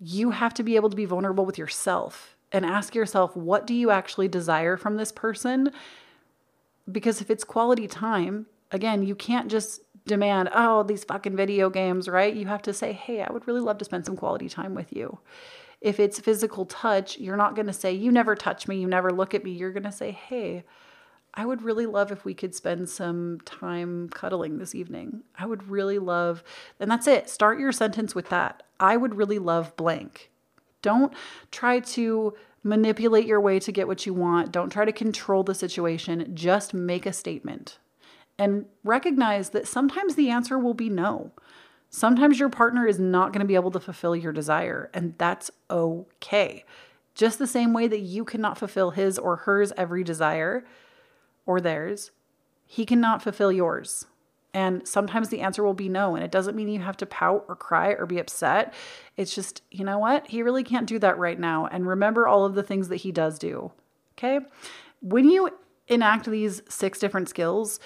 you 0.00 0.30
have 0.30 0.54
to 0.54 0.62
be 0.62 0.76
able 0.76 0.90
to 0.90 0.96
be 0.96 1.04
vulnerable 1.04 1.44
with 1.44 1.58
yourself 1.58 2.36
and 2.52 2.64
ask 2.64 2.94
yourself, 2.94 3.36
what 3.36 3.66
do 3.66 3.74
you 3.74 3.90
actually 3.90 4.28
desire 4.28 4.76
from 4.76 4.96
this 4.96 5.12
person? 5.12 5.70
Because 6.90 7.20
if 7.20 7.30
it's 7.30 7.44
quality 7.44 7.86
time, 7.86 8.46
again, 8.70 9.02
you 9.02 9.14
can't 9.14 9.50
just 9.50 9.80
demand, 10.06 10.48
oh, 10.52 10.82
these 10.82 11.04
fucking 11.04 11.36
video 11.36 11.70
games, 11.70 12.08
right? 12.08 12.34
You 12.34 12.46
have 12.46 12.62
to 12.62 12.72
say, 12.72 12.92
hey, 12.92 13.22
I 13.22 13.32
would 13.32 13.46
really 13.46 13.60
love 13.60 13.78
to 13.78 13.84
spend 13.84 14.06
some 14.06 14.16
quality 14.16 14.48
time 14.48 14.74
with 14.74 14.92
you. 14.92 15.18
If 15.80 16.00
it's 16.00 16.18
physical 16.18 16.66
touch, 16.66 17.18
you're 17.18 17.36
not 17.36 17.54
going 17.54 17.68
to 17.68 17.72
say, 17.72 17.92
you 17.92 18.10
never 18.10 18.34
touch 18.34 18.66
me, 18.66 18.80
you 18.80 18.88
never 18.88 19.10
look 19.10 19.34
at 19.34 19.44
me. 19.44 19.52
You're 19.52 19.72
going 19.72 19.84
to 19.84 19.92
say, 19.92 20.10
hey, 20.10 20.64
I 21.34 21.46
would 21.46 21.62
really 21.62 21.86
love 21.86 22.10
if 22.10 22.24
we 22.24 22.34
could 22.34 22.54
spend 22.54 22.88
some 22.88 23.38
time 23.44 24.08
cuddling 24.08 24.58
this 24.58 24.74
evening. 24.74 25.22
I 25.38 25.46
would 25.46 25.68
really 25.68 26.00
love, 26.00 26.42
and 26.80 26.90
that's 26.90 27.06
it. 27.06 27.30
Start 27.30 27.60
your 27.60 27.70
sentence 27.70 28.14
with 28.14 28.28
that. 28.30 28.64
I 28.80 28.96
would 28.96 29.14
really 29.14 29.38
love 29.38 29.76
blank. 29.76 30.30
Don't 30.82 31.12
try 31.52 31.80
to 31.80 32.34
manipulate 32.64 33.26
your 33.26 33.40
way 33.40 33.60
to 33.60 33.70
get 33.70 33.86
what 33.86 34.04
you 34.04 34.14
want. 34.14 34.50
Don't 34.50 34.70
try 34.70 34.84
to 34.84 34.92
control 34.92 35.44
the 35.44 35.54
situation. 35.54 36.32
Just 36.34 36.74
make 36.74 37.06
a 37.06 37.12
statement 37.12 37.78
and 38.38 38.66
recognize 38.84 39.50
that 39.50 39.66
sometimes 39.66 40.14
the 40.14 40.30
answer 40.30 40.58
will 40.58 40.74
be 40.74 40.88
no. 40.88 41.32
Sometimes 41.90 42.38
your 42.38 42.50
partner 42.50 42.86
is 42.86 42.98
not 42.98 43.32
going 43.32 43.40
to 43.40 43.46
be 43.46 43.54
able 43.54 43.70
to 43.70 43.80
fulfill 43.80 44.14
your 44.14 44.32
desire, 44.32 44.90
and 44.92 45.14
that's 45.18 45.50
okay. 45.70 46.64
Just 47.14 47.38
the 47.38 47.46
same 47.46 47.72
way 47.72 47.88
that 47.88 48.00
you 48.00 48.24
cannot 48.24 48.58
fulfill 48.58 48.92
his 48.92 49.18
or 49.18 49.36
hers 49.36 49.72
every 49.76 50.04
desire 50.04 50.64
or 51.46 51.60
theirs, 51.60 52.10
he 52.66 52.84
cannot 52.84 53.22
fulfill 53.22 53.50
yours. 53.50 54.06
And 54.54 54.86
sometimes 54.86 55.28
the 55.28 55.40
answer 55.40 55.62
will 55.62 55.74
be 55.74 55.88
no. 55.88 56.14
And 56.14 56.24
it 56.24 56.30
doesn't 56.30 56.56
mean 56.56 56.68
you 56.68 56.80
have 56.80 56.96
to 56.98 57.06
pout 57.06 57.44
or 57.48 57.56
cry 57.56 57.88
or 57.90 58.06
be 58.06 58.18
upset. 58.18 58.72
It's 59.16 59.34
just, 59.34 59.62
you 59.70 59.84
know 59.84 59.98
what? 59.98 60.28
He 60.28 60.42
really 60.42 60.64
can't 60.64 60.86
do 60.86 60.98
that 61.00 61.18
right 61.18 61.38
now. 61.38 61.66
And 61.66 61.86
remember 61.86 62.26
all 62.26 62.44
of 62.44 62.54
the 62.54 62.62
things 62.62 62.88
that 62.88 62.96
he 62.96 63.12
does 63.12 63.38
do. 63.38 63.72
Okay. 64.16 64.40
When 65.00 65.28
you 65.28 65.50
enact 65.86 66.26
these 66.26 66.62
six 66.68 66.98
different 66.98 67.28
skills, 67.28 67.78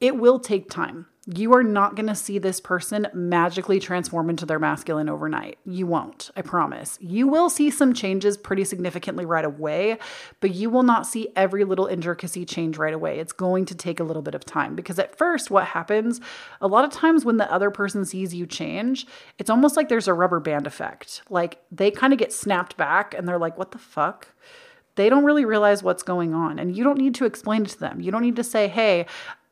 it 0.00 0.16
will 0.16 0.38
take 0.38 0.70
time. 0.70 1.06
You 1.26 1.54
are 1.54 1.62
not 1.62 1.96
going 1.96 2.08
to 2.08 2.14
see 2.14 2.38
this 2.38 2.60
person 2.60 3.06
magically 3.14 3.80
transform 3.80 4.28
into 4.28 4.44
their 4.44 4.58
masculine 4.58 5.08
overnight. 5.08 5.58
You 5.64 5.86
won't, 5.86 6.30
I 6.36 6.42
promise. 6.42 6.98
You 7.00 7.26
will 7.26 7.48
see 7.48 7.70
some 7.70 7.94
changes 7.94 8.36
pretty 8.36 8.64
significantly 8.64 9.24
right 9.24 9.44
away, 9.44 9.96
but 10.40 10.54
you 10.54 10.68
will 10.68 10.82
not 10.82 11.06
see 11.06 11.28
every 11.34 11.64
little 11.64 11.86
intricacy 11.86 12.44
change 12.44 12.76
right 12.76 12.92
away. 12.92 13.20
It's 13.20 13.32
going 13.32 13.64
to 13.66 13.74
take 13.74 14.00
a 14.00 14.04
little 14.04 14.20
bit 14.20 14.34
of 14.34 14.44
time 14.44 14.76
because 14.76 14.98
at 14.98 15.16
first, 15.16 15.50
what 15.50 15.64
happens 15.64 16.20
a 16.60 16.68
lot 16.68 16.84
of 16.84 16.90
times 16.90 17.24
when 17.24 17.38
the 17.38 17.50
other 17.50 17.70
person 17.70 18.04
sees 18.04 18.34
you 18.34 18.46
change, 18.46 19.06
it's 19.38 19.48
almost 19.48 19.78
like 19.78 19.88
there's 19.88 20.08
a 20.08 20.14
rubber 20.14 20.40
band 20.40 20.66
effect. 20.66 21.22
Like 21.30 21.58
they 21.72 21.90
kind 21.90 22.12
of 22.12 22.18
get 22.18 22.34
snapped 22.34 22.76
back 22.76 23.14
and 23.14 23.26
they're 23.26 23.38
like, 23.38 23.56
what 23.56 23.70
the 23.70 23.78
fuck? 23.78 24.28
they 24.96 25.08
don't 25.08 25.24
really 25.24 25.44
realize 25.44 25.82
what's 25.82 26.02
going 26.02 26.34
on. 26.34 26.58
And 26.58 26.76
you 26.76 26.84
don't 26.84 26.98
need 26.98 27.14
to 27.16 27.24
explain 27.24 27.62
it 27.62 27.70
to 27.70 27.80
them. 27.80 28.00
You 28.00 28.12
don't 28.12 28.22
need 28.22 28.36
to 28.36 28.44
say, 28.44 28.68
hey, 28.68 29.06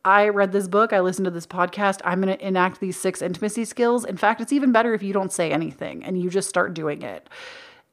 I 0.05 0.28
read 0.28 0.53
this 0.53 0.66
book, 0.66 0.92
I 0.92 1.00
listened 1.00 1.26
to 1.26 1.30
this 1.30 1.46
podcast, 1.46 2.00
I'm 2.05 2.20
going 2.20 2.36
to 2.36 2.46
enact 2.46 2.80
these 2.80 2.96
six 2.96 3.22
intimacy 3.22 3.64
skills. 3.64 4.05
In 4.05 4.16
fact, 4.16 4.40
it's 4.40 4.53
even 4.53 4.72
better 4.72 4.94
if 4.94 5.03
you 5.03 5.12
don't 5.12 5.32
say 5.32 5.53
anything 5.53 6.05
and 6.05 6.20
you 6.20 6.28
just 6.28 6.48
start 6.48 6.74
doing 6.74 7.03
it. 7.03 7.28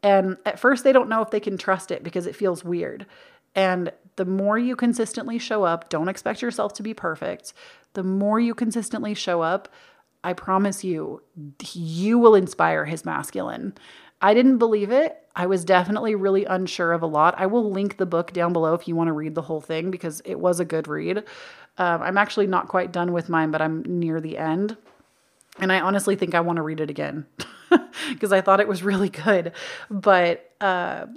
And 0.01 0.37
at 0.45 0.59
first, 0.59 0.83
they 0.83 0.93
don't 0.93 1.09
know 1.09 1.21
if 1.21 1.29
they 1.29 1.39
can 1.39 1.57
trust 1.57 1.91
it 1.91 2.03
because 2.03 2.25
it 2.25 2.35
feels 2.35 2.63
weird. 2.63 3.05
And 3.53 3.91
the 4.15 4.25
more 4.25 4.57
you 4.57 4.75
consistently 4.75 5.37
show 5.37 5.63
up, 5.63 5.89
don't 5.89 6.09
expect 6.09 6.41
yourself 6.41 6.73
to 6.73 6.83
be 6.83 6.93
perfect. 6.93 7.53
The 7.93 8.03
more 8.03 8.39
you 8.39 8.55
consistently 8.55 9.13
show 9.13 9.41
up, 9.41 9.69
I 10.23 10.33
promise 10.33 10.83
you, 10.83 11.21
you 11.73 12.17
will 12.17 12.35
inspire 12.35 12.85
his 12.85 13.05
masculine. 13.05 13.73
I 14.21 14.33
didn't 14.33 14.57
believe 14.57 14.91
it. 14.91 15.15
I 15.35 15.45
was 15.45 15.63
definitely 15.63 16.15
really 16.15 16.43
unsure 16.43 16.91
of 16.91 17.01
a 17.01 17.07
lot. 17.07 17.35
I 17.37 17.45
will 17.45 17.71
link 17.71 17.95
the 17.95 18.05
book 18.05 18.33
down 18.33 18.51
below 18.51 18.73
if 18.73 18.87
you 18.87 18.95
want 18.95 19.07
to 19.07 19.13
read 19.13 19.35
the 19.35 19.41
whole 19.41 19.61
thing 19.61 19.91
because 19.91 20.21
it 20.25 20.39
was 20.39 20.59
a 20.59 20.65
good 20.65 20.87
read. 20.89 21.23
Um, 21.79 22.01
I'm 22.01 22.17
actually 22.17 22.45
not 22.45 22.67
quite 22.67 22.91
done 22.91 23.13
with 23.13 23.29
mine, 23.29 23.51
but 23.51 23.61
I'm 23.61 23.83
near 23.83 24.19
the 24.19 24.37
end. 24.37 24.77
And 25.59 25.71
I 25.71 25.79
honestly 25.79 26.15
think 26.15 26.35
I 26.35 26.41
want 26.41 26.57
to 26.57 26.61
read 26.61 26.81
it 26.81 26.89
again 26.89 27.25
because 28.09 28.31
I 28.31 28.41
thought 28.41 28.59
it 28.59 28.67
was 28.67 28.83
really 28.83 29.09
good. 29.09 29.53
But 29.89 30.51
uh, 30.61 31.07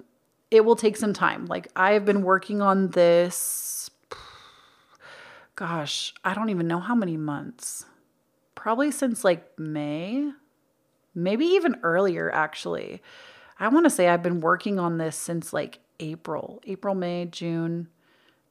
it 0.51 0.65
will 0.65 0.77
take 0.77 0.97
some 0.97 1.13
time. 1.13 1.47
Like, 1.47 1.69
I 1.75 1.93
have 1.93 2.05
been 2.05 2.23
working 2.23 2.63
on 2.63 2.91
this, 2.91 3.91
gosh, 5.57 6.15
I 6.25 6.33
don't 6.33 6.51
even 6.51 6.69
know 6.69 6.81
how 6.81 6.95
many 6.95 7.17
months. 7.17 7.85
Probably 8.55 8.93
since 8.93 9.25
like 9.25 9.59
May, 9.59 10.31
maybe 11.13 11.45
even 11.45 11.81
earlier, 11.83 12.31
actually. 12.31 13.03
I 13.59 13.67
want 13.69 13.87
to 13.87 13.91
say 13.91 14.09
I've 14.09 14.23
been 14.23 14.41
working 14.41 14.79
on 14.79 14.99
this 14.99 15.17
since 15.17 15.53
like 15.53 15.81
April, 15.99 16.63
April, 16.67 16.95
May, 16.95 17.27
June. 17.27 17.89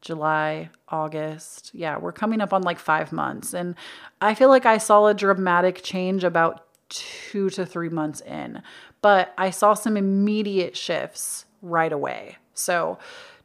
July, 0.01 0.69
August. 0.89 1.71
Yeah, 1.73 1.97
we're 1.97 2.11
coming 2.11 2.41
up 2.41 2.53
on 2.53 2.63
like 2.63 2.79
five 2.79 3.11
months. 3.11 3.53
And 3.53 3.75
I 4.19 4.33
feel 4.33 4.49
like 4.49 4.65
I 4.65 4.77
saw 4.77 5.05
a 5.07 5.13
dramatic 5.13 5.83
change 5.83 6.23
about 6.23 6.65
two 6.89 7.49
to 7.51 7.65
three 7.65 7.89
months 7.89 8.21
in, 8.21 8.61
but 9.01 9.33
I 9.37 9.51
saw 9.51 9.73
some 9.73 9.95
immediate 9.95 10.75
shifts 10.75 11.45
right 11.61 11.91
away. 11.91 12.37
So 12.53 12.97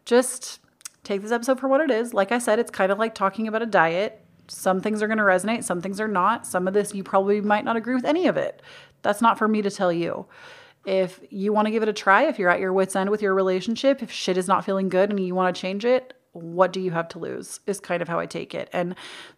just 0.04 0.60
take 1.04 1.22
this 1.22 1.30
episode 1.30 1.60
for 1.60 1.68
what 1.68 1.80
it 1.80 1.90
is. 1.90 2.12
Like 2.12 2.32
I 2.32 2.38
said, 2.38 2.58
it's 2.58 2.70
kind 2.70 2.90
of 2.90 2.98
like 2.98 3.14
talking 3.14 3.46
about 3.46 3.62
a 3.62 3.66
diet. 3.66 4.20
Some 4.48 4.80
things 4.80 5.02
are 5.02 5.06
going 5.06 5.18
to 5.18 5.24
resonate, 5.24 5.64
some 5.64 5.80
things 5.80 6.00
are 6.00 6.08
not. 6.08 6.46
Some 6.46 6.66
of 6.66 6.74
this 6.74 6.94
you 6.94 7.04
probably 7.04 7.40
might 7.40 7.64
not 7.64 7.76
agree 7.76 7.94
with 7.94 8.04
any 8.04 8.26
of 8.26 8.36
it. 8.36 8.62
That's 9.02 9.20
not 9.20 9.38
for 9.38 9.46
me 9.46 9.62
to 9.62 9.70
tell 9.70 9.92
you. 9.92 10.26
If 10.84 11.20
you 11.30 11.52
want 11.52 11.66
to 11.66 11.72
give 11.72 11.82
it 11.82 11.88
a 11.88 11.92
try, 11.92 12.24
if 12.24 12.38
you're 12.38 12.50
at 12.50 12.60
your 12.60 12.72
wits' 12.72 12.94
end 12.94 13.10
with 13.10 13.22
your 13.22 13.34
relationship, 13.34 14.02
if 14.02 14.10
shit 14.10 14.36
is 14.36 14.46
not 14.46 14.64
feeling 14.64 14.88
good 14.88 15.10
and 15.10 15.18
you 15.18 15.34
want 15.34 15.54
to 15.54 15.60
change 15.60 15.84
it, 15.84 16.15
what 16.36 16.72
do 16.72 16.80
you 16.80 16.90
have 16.90 17.08
to 17.08 17.18
lose 17.18 17.60
is 17.66 17.80
kind 17.80 18.02
of 18.02 18.08
how 18.08 18.18
I 18.18 18.26
take 18.26 18.54
it. 18.54 18.68
And 18.72 18.94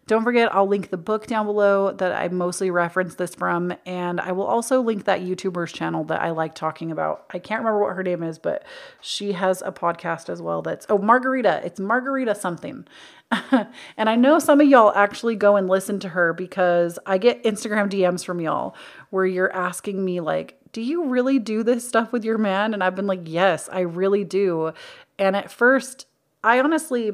don't 0.07 0.23
forget, 0.23 0.53
I'll 0.53 0.67
link 0.67 0.89
the 0.89 0.97
book 0.97 1.27
down 1.27 1.45
below 1.45 1.91
that 1.91 2.11
I 2.11 2.27
mostly 2.29 2.71
reference 2.71 3.15
this 3.15 3.35
from. 3.35 3.73
And 3.85 4.19
I 4.19 4.31
will 4.31 4.45
also 4.45 4.81
link 4.81 5.05
that 5.05 5.21
YouTuber's 5.21 5.71
channel 5.71 6.03
that 6.05 6.21
I 6.21 6.31
like 6.31 6.55
talking 6.55 6.91
about. 6.91 7.25
I 7.31 7.39
can't 7.39 7.59
remember 7.59 7.81
what 7.81 7.95
her 7.95 8.03
name 8.03 8.23
is, 8.23 8.37
but 8.37 8.63
she 9.01 9.33
has 9.33 9.61
a 9.61 9.71
podcast 9.71 10.29
as 10.29 10.41
well 10.41 10.61
that's, 10.61 10.85
oh, 10.89 10.97
Margarita. 10.97 11.61
It's 11.63 11.79
Margarita 11.79 12.35
something. 12.35 12.85
and 13.97 14.09
I 14.09 14.15
know 14.15 14.39
some 14.39 14.59
of 14.59 14.67
y'all 14.67 14.93
actually 14.95 15.35
go 15.35 15.55
and 15.55 15.67
listen 15.67 15.99
to 15.99 16.09
her 16.09 16.33
because 16.33 16.97
I 17.05 17.17
get 17.17 17.43
Instagram 17.43 17.89
DMs 17.89 18.25
from 18.25 18.41
y'all 18.41 18.75
where 19.11 19.25
you're 19.25 19.53
asking 19.53 20.03
me, 20.03 20.19
like, 20.19 20.59
do 20.71 20.81
you 20.81 21.05
really 21.05 21.39
do 21.39 21.63
this 21.63 21.87
stuff 21.87 22.11
with 22.11 22.23
your 22.23 22.37
man? 22.37 22.73
And 22.73 22.83
I've 22.83 22.95
been 22.95 23.07
like, 23.07 23.21
yes, 23.25 23.69
I 23.71 23.81
really 23.81 24.23
do. 24.23 24.73
And 25.17 25.35
at 25.35 25.51
first, 25.51 26.05
I 26.43 26.59
honestly, 26.59 27.11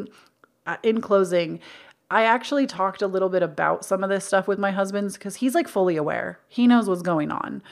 uh, 0.66 0.78
in 0.84 1.02
closing, 1.02 1.60
I 2.12 2.24
actually 2.24 2.68
talked 2.68 3.02
a 3.02 3.08
little 3.08 3.30
bit 3.30 3.44
about 3.44 3.84
some 3.84 4.04
of 4.04 4.10
this 4.10 4.26
stuff 4.26 4.48
with 4.48 4.60
my 4.60 4.72
husband 4.72 5.14
because 5.14 5.38
he's 5.38 5.56
like 5.56 5.68
fully 5.68 5.96
aware. 5.96 6.40
He 6.48 6.68
knows 6.68 6.88
what's 6.88 7.02
going 7.02 7.32
on. 7.32 7.64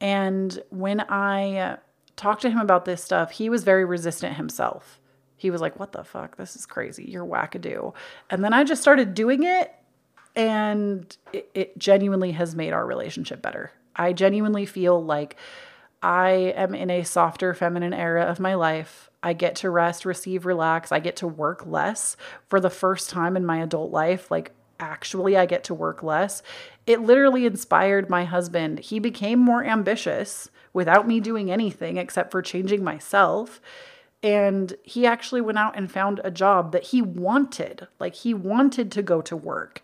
And 0.00 0.62
when 0.70 1.00
I 1.08 1.78
talked 2.16 2.42
to 2.42 2.50
him 2.50 2.58
about 2.58 2.84
this 2.84 3.02
stuff, 3.02 3.32
he 3.32 3.48
was 3.48 3.64
very 3.64 3.84
resistant 3.84 4.36
himself. 4.36 5.00
He 5.36 5.50
was 5.50 5.60
like, 5.60 5.78
What 5.78 5.92
the 5.92 6.04
fuck? 6.04 6.36
This 6.36 6.54
is 6.54 6.66
crazy. 6.66 7.04
You're 7.04 7.26
wackadoo. 7.26 7.94
And 8.30 8.44
then 8.44 8.52
I 8.52 8.62
just 8.64 8.82
started 8.82 9.14
doing 9.14 9.42
it, 9.42 9.74
and 10.36 11.16
it, 11.32 11.50
it 11.54 11.78
genuinely 11.78 12.32
has 12.32 12.54
made 12.54 12.72
our 12.72 12.86
relationship 12.86 13.42
better. 13.42 13.72
I 13.96 14.12
genuinely 14.12 14.66
feel 14.66 15.02
like 15.02 15.36
I 16.02 16.30
am 16.56 16.74
in 16.74 16.90
a 16.90 17.02
softer 17.02 17.54
feminine 17.54 17.92
era 17.92 18.22
of 18.22 18.40
my 18.40 18.54
life. 18.54 19.10
I 19.22 19.32
get 19.32 19.56
to 19.56 19.70
rest, 19.70 20.04
receive, 20.04 20.44
relax. 20.46 20.90
I 20.92 20.98
get 20.98 21.16
to 21.16 21.26
work 21.26 21.64
less 21.66 22.16
for 22.48 22.60
the 22.60 22.70
first 22.70 23.10
time 23.10 23.36
in 23.36 23.46
my 23.46 23.58
adult 23.62 23.90
life. 23.90 24.30
Like, 24.30 24.52
actually, 24.80 25.36
I 25.36 25.46
get 25.46 25.64
to 25.64 25.74
work 25.74 26.02
less. 26.02 26.42
It 26.86 27.00
literally 27.00 27.46
inspired 27.46 28.10
my 28.10 28.24
husband. 28.24 28.80
He 28.80 28.98
became 28.98 29.38
more 29.38 29.64
ambitious 29.64 30.50
without 30.72 31.06
me 31.06 31.20
doing 31.20 31.50
anything 31.50 31.96
except 31.96 32.30
for 32.32 32.42
changing 32.42 32.82
myself. 32.82 33.60
And 34.24 34.74
he 34.82 35.06
actually 35.06 35.40
went 35.40 35.58
out 35.58 35.76
and 35.76 35.90
found 35.90 36.20
a 36.22 36.30
job 36.30 36.72
that 36.72 36.84
he 36.84 37.02
wanted. 37.02 37.88
Like, 37.98 38.14
he 38.14 38.34
wanted 38.34 38.90
to 38.92 39.02
go 39.02 39.20
to 39.22 39.36
work. 39.36 39.82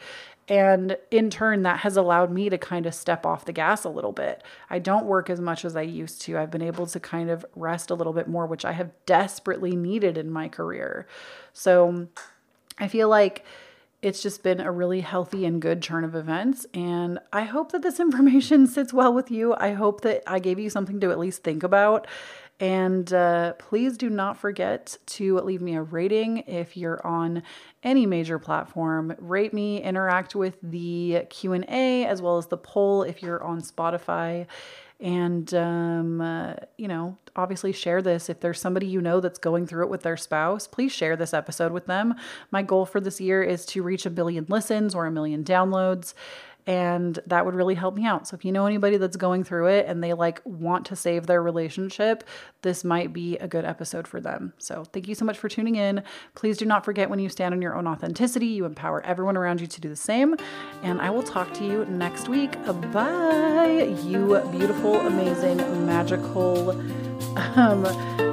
And 0.48 0.96
in 1.10 1.28
turn, 1.28 1.62
that 1.62 1.80
has 1.80 1.96
allowed 1.96 2.32
me 2.32 2.48
to 2.48 2.56
kind 2.56 2.86
of 2.86 2.94
step 2.94 3.26
off 3.26 3.44
the 3.44 3.52
gas 3.52 3.84
a 3.84 3.90
little 3.90 4.12
bit. 4.12 4.42
I 4.70 4.78
don't 4.78 5.04
work 5.04 5.28
as 5.28 5.40
much 5.40 5.64
as 5.64 5.76
I 5.76 5.82
used 5.82 6.22
to. 6.22 6.38
I've 6.38 6.50
been 6.50 6.62
able 6.62 6.86
to 6.86 6.98
kind 6.98 7.28
of 7.28 7.44
rest 7.54 7.90
a 7.90 7.94
little 7.94 8.14
bit 8.14 8.28
more, 8.28 8.46
which 8.46 8.64
I 8.64 8.72
have 8.72 8.90
desperately 9.04 9.76
needed 9.76 10.16
in 10.16 10.30
my 10.30 10.48
career. 10.48 11.06
So 11.52 12.08
I 12.78 12.88
feel 12.88 13.10
like 13.10 13.44
it's 14.00 14.22
just 14.22 14.42
been 14.42 14.60
a 14.60 14.70
really 14.70 15.00
healthy 15.00 15.44
and 15.44 15.60
good 15.60 15.82
turn 15.82 16.04
of 16.04 16.14
events. 16.14 16.66
And 16.72 17.18
I 17.32 17.42
hope 17.42 17.72
that 17.72 17.82
this 17.82 18.00
information 18.00 18.66
sits 18.66 18.92
well 18.92 19.12
with 19.12 19.30
you. 19.30 19.54
I 19.58 19.72
hope 19.72 20.00
that 20.02 20.22
I 20.26 20.38
gave 20.38 20.58
you 20.58 20.70
something 20.70 20.98
to 21.00 21.10
at 21.10 21.18
least 21.18 21.42
think 21.42 21.62
about. 21.62 22.06
And 22.60 23.12
uh, 23.12 23.52
please 23.54 23.96
do 23.96 24.10
not 24.10 24.36
forget 24.36 24.98
to 25.06 25.38
leave 25.40 25.62
me 25.62 25.76
a 25.76 25.82
rating 25.82 26.38
if 26.38 26.76
you're 26.76 27.04
on 27.06 27.44
any 27.84 28.04
major 28.04 28.38
platform. 28.38 29.14
Rate 29.18 29.54
me, 29.54 29.80
interact 29.80 30.34
with 30.34 30.56
the 30.62 31.22
Q&A 31.30 32.04
as 32.04 32.20
well 32.20 32.36
as 32.36 32.48
the 32.48 32.56
poll 32.56 33.04
if 33.04 33.22
you're 33.22 33.42
on 33.44 33.60
Spotify. 33.60 34.46
And, 35.00 35.54
um, 35.54 36.20
uh, 36.20 36.54
you 36.76 36.88
know, 36.88 37.16
obviously 37.36 37.72
share 37.72 38.02
this. 38.02 38.28
If 38.28 38.40
there's 38.40 38.60
somebody 38.60 38.86
you 38.86 39.00
know 39.00 39.20
that's 39.20 39.38
going 39.38 39.68
through 39.68 39.84
it 39.84 39.90
with 39.90 40.02
their 40.02 40.16
spouse, 40.16 40.66
please 40.66 40.90
share 40.90 41.14
this 41.14 41.32
episode 41.32 41.70
with 41.70 41.86
them. 41.86 42.14
My 42.50 42.62
goal 42.62 42.84
for 42.84 43.00
this 43.00 43.20
year 43.20 43.40
is 43.44 43.64
to 43.66 43.82
reach 43.84 44.06
a 44.06 44.10
billion 44.10 44.46
listens 44.48 44.96
or 44.96 45.06
a 45.06 45.10
million 45.12 45.44
downloads 45.44 46.14
and 46.68 47.18
that 47.26 47.46
would 47.46 47.54
really 47.54 47.74
help 47.74 47.96
me 47.96 48.04
out. 48.04 48.28
So 48.28 48.36
if 48.36 48.44
you 48.44 48.52
know 48.52 48.66
anybody 48.66 48.98
that's 48.98 49.16
going 49.16 49.42
through 49.42 49.68
it 49.68 49.86
and 49.88 50.04
they 50.04 50.12
like 50.12 50.42
want 50.44 50.84
to 50.86 50.96
save 50.96 51.26
their 51.26 51.42
relationship, 51.42 52.24
this 52.60 52.84
might 52.84 53.14
be 53.14 53.38
a 53.38 53.48
good 53.48 53.64
episode 53.64 54.06
for 54.06 54.20
them. 54.20 54.52
So 54.58 54.84
thank 54.84 55.08
you 55.08 55.14
so 55.14 55.24
much 55.24 55.38
for 55.38 55.48
tuning 55.48 55.76
in. 55.76 56.02
Please 56.34 56.58
do 56.58 56.66
not 56.66 56.84
forget 56.84 57.08
when 57.08 57.20
you 57.20 57.30
stand 57.30 57.54
on 57.54 57.62
your 57.62 57.74
own 57.74 57.86
authenticity, 57.86 58.48
you 58.48 58.66
empower 58.66 59.02
everyone 59.02 59.38
around 59.38 59.62
you 59.62 59.66
to 59.66 59.80
do 59.80 59.88
the 59.88 59.96
same. 59.96 60.36
And 60.82 61.00
I 61.00 61.08
will 61.08 61.22
talk 61.22 61.54
to 61.54 61.64
you 61.64 61.86
next 61.86 62.28
week. 62.28 62.52
Bye, 62.92 63.96
you 64.04 64.38
beautiful, 64.52 65.00
amazing, 65.06 65.56
magical, 65.86 66.70
um, 67.56 67.82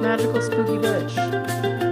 magical 0.02 0.42
spooky 0.42 0.76
bitch. 0.76 1.85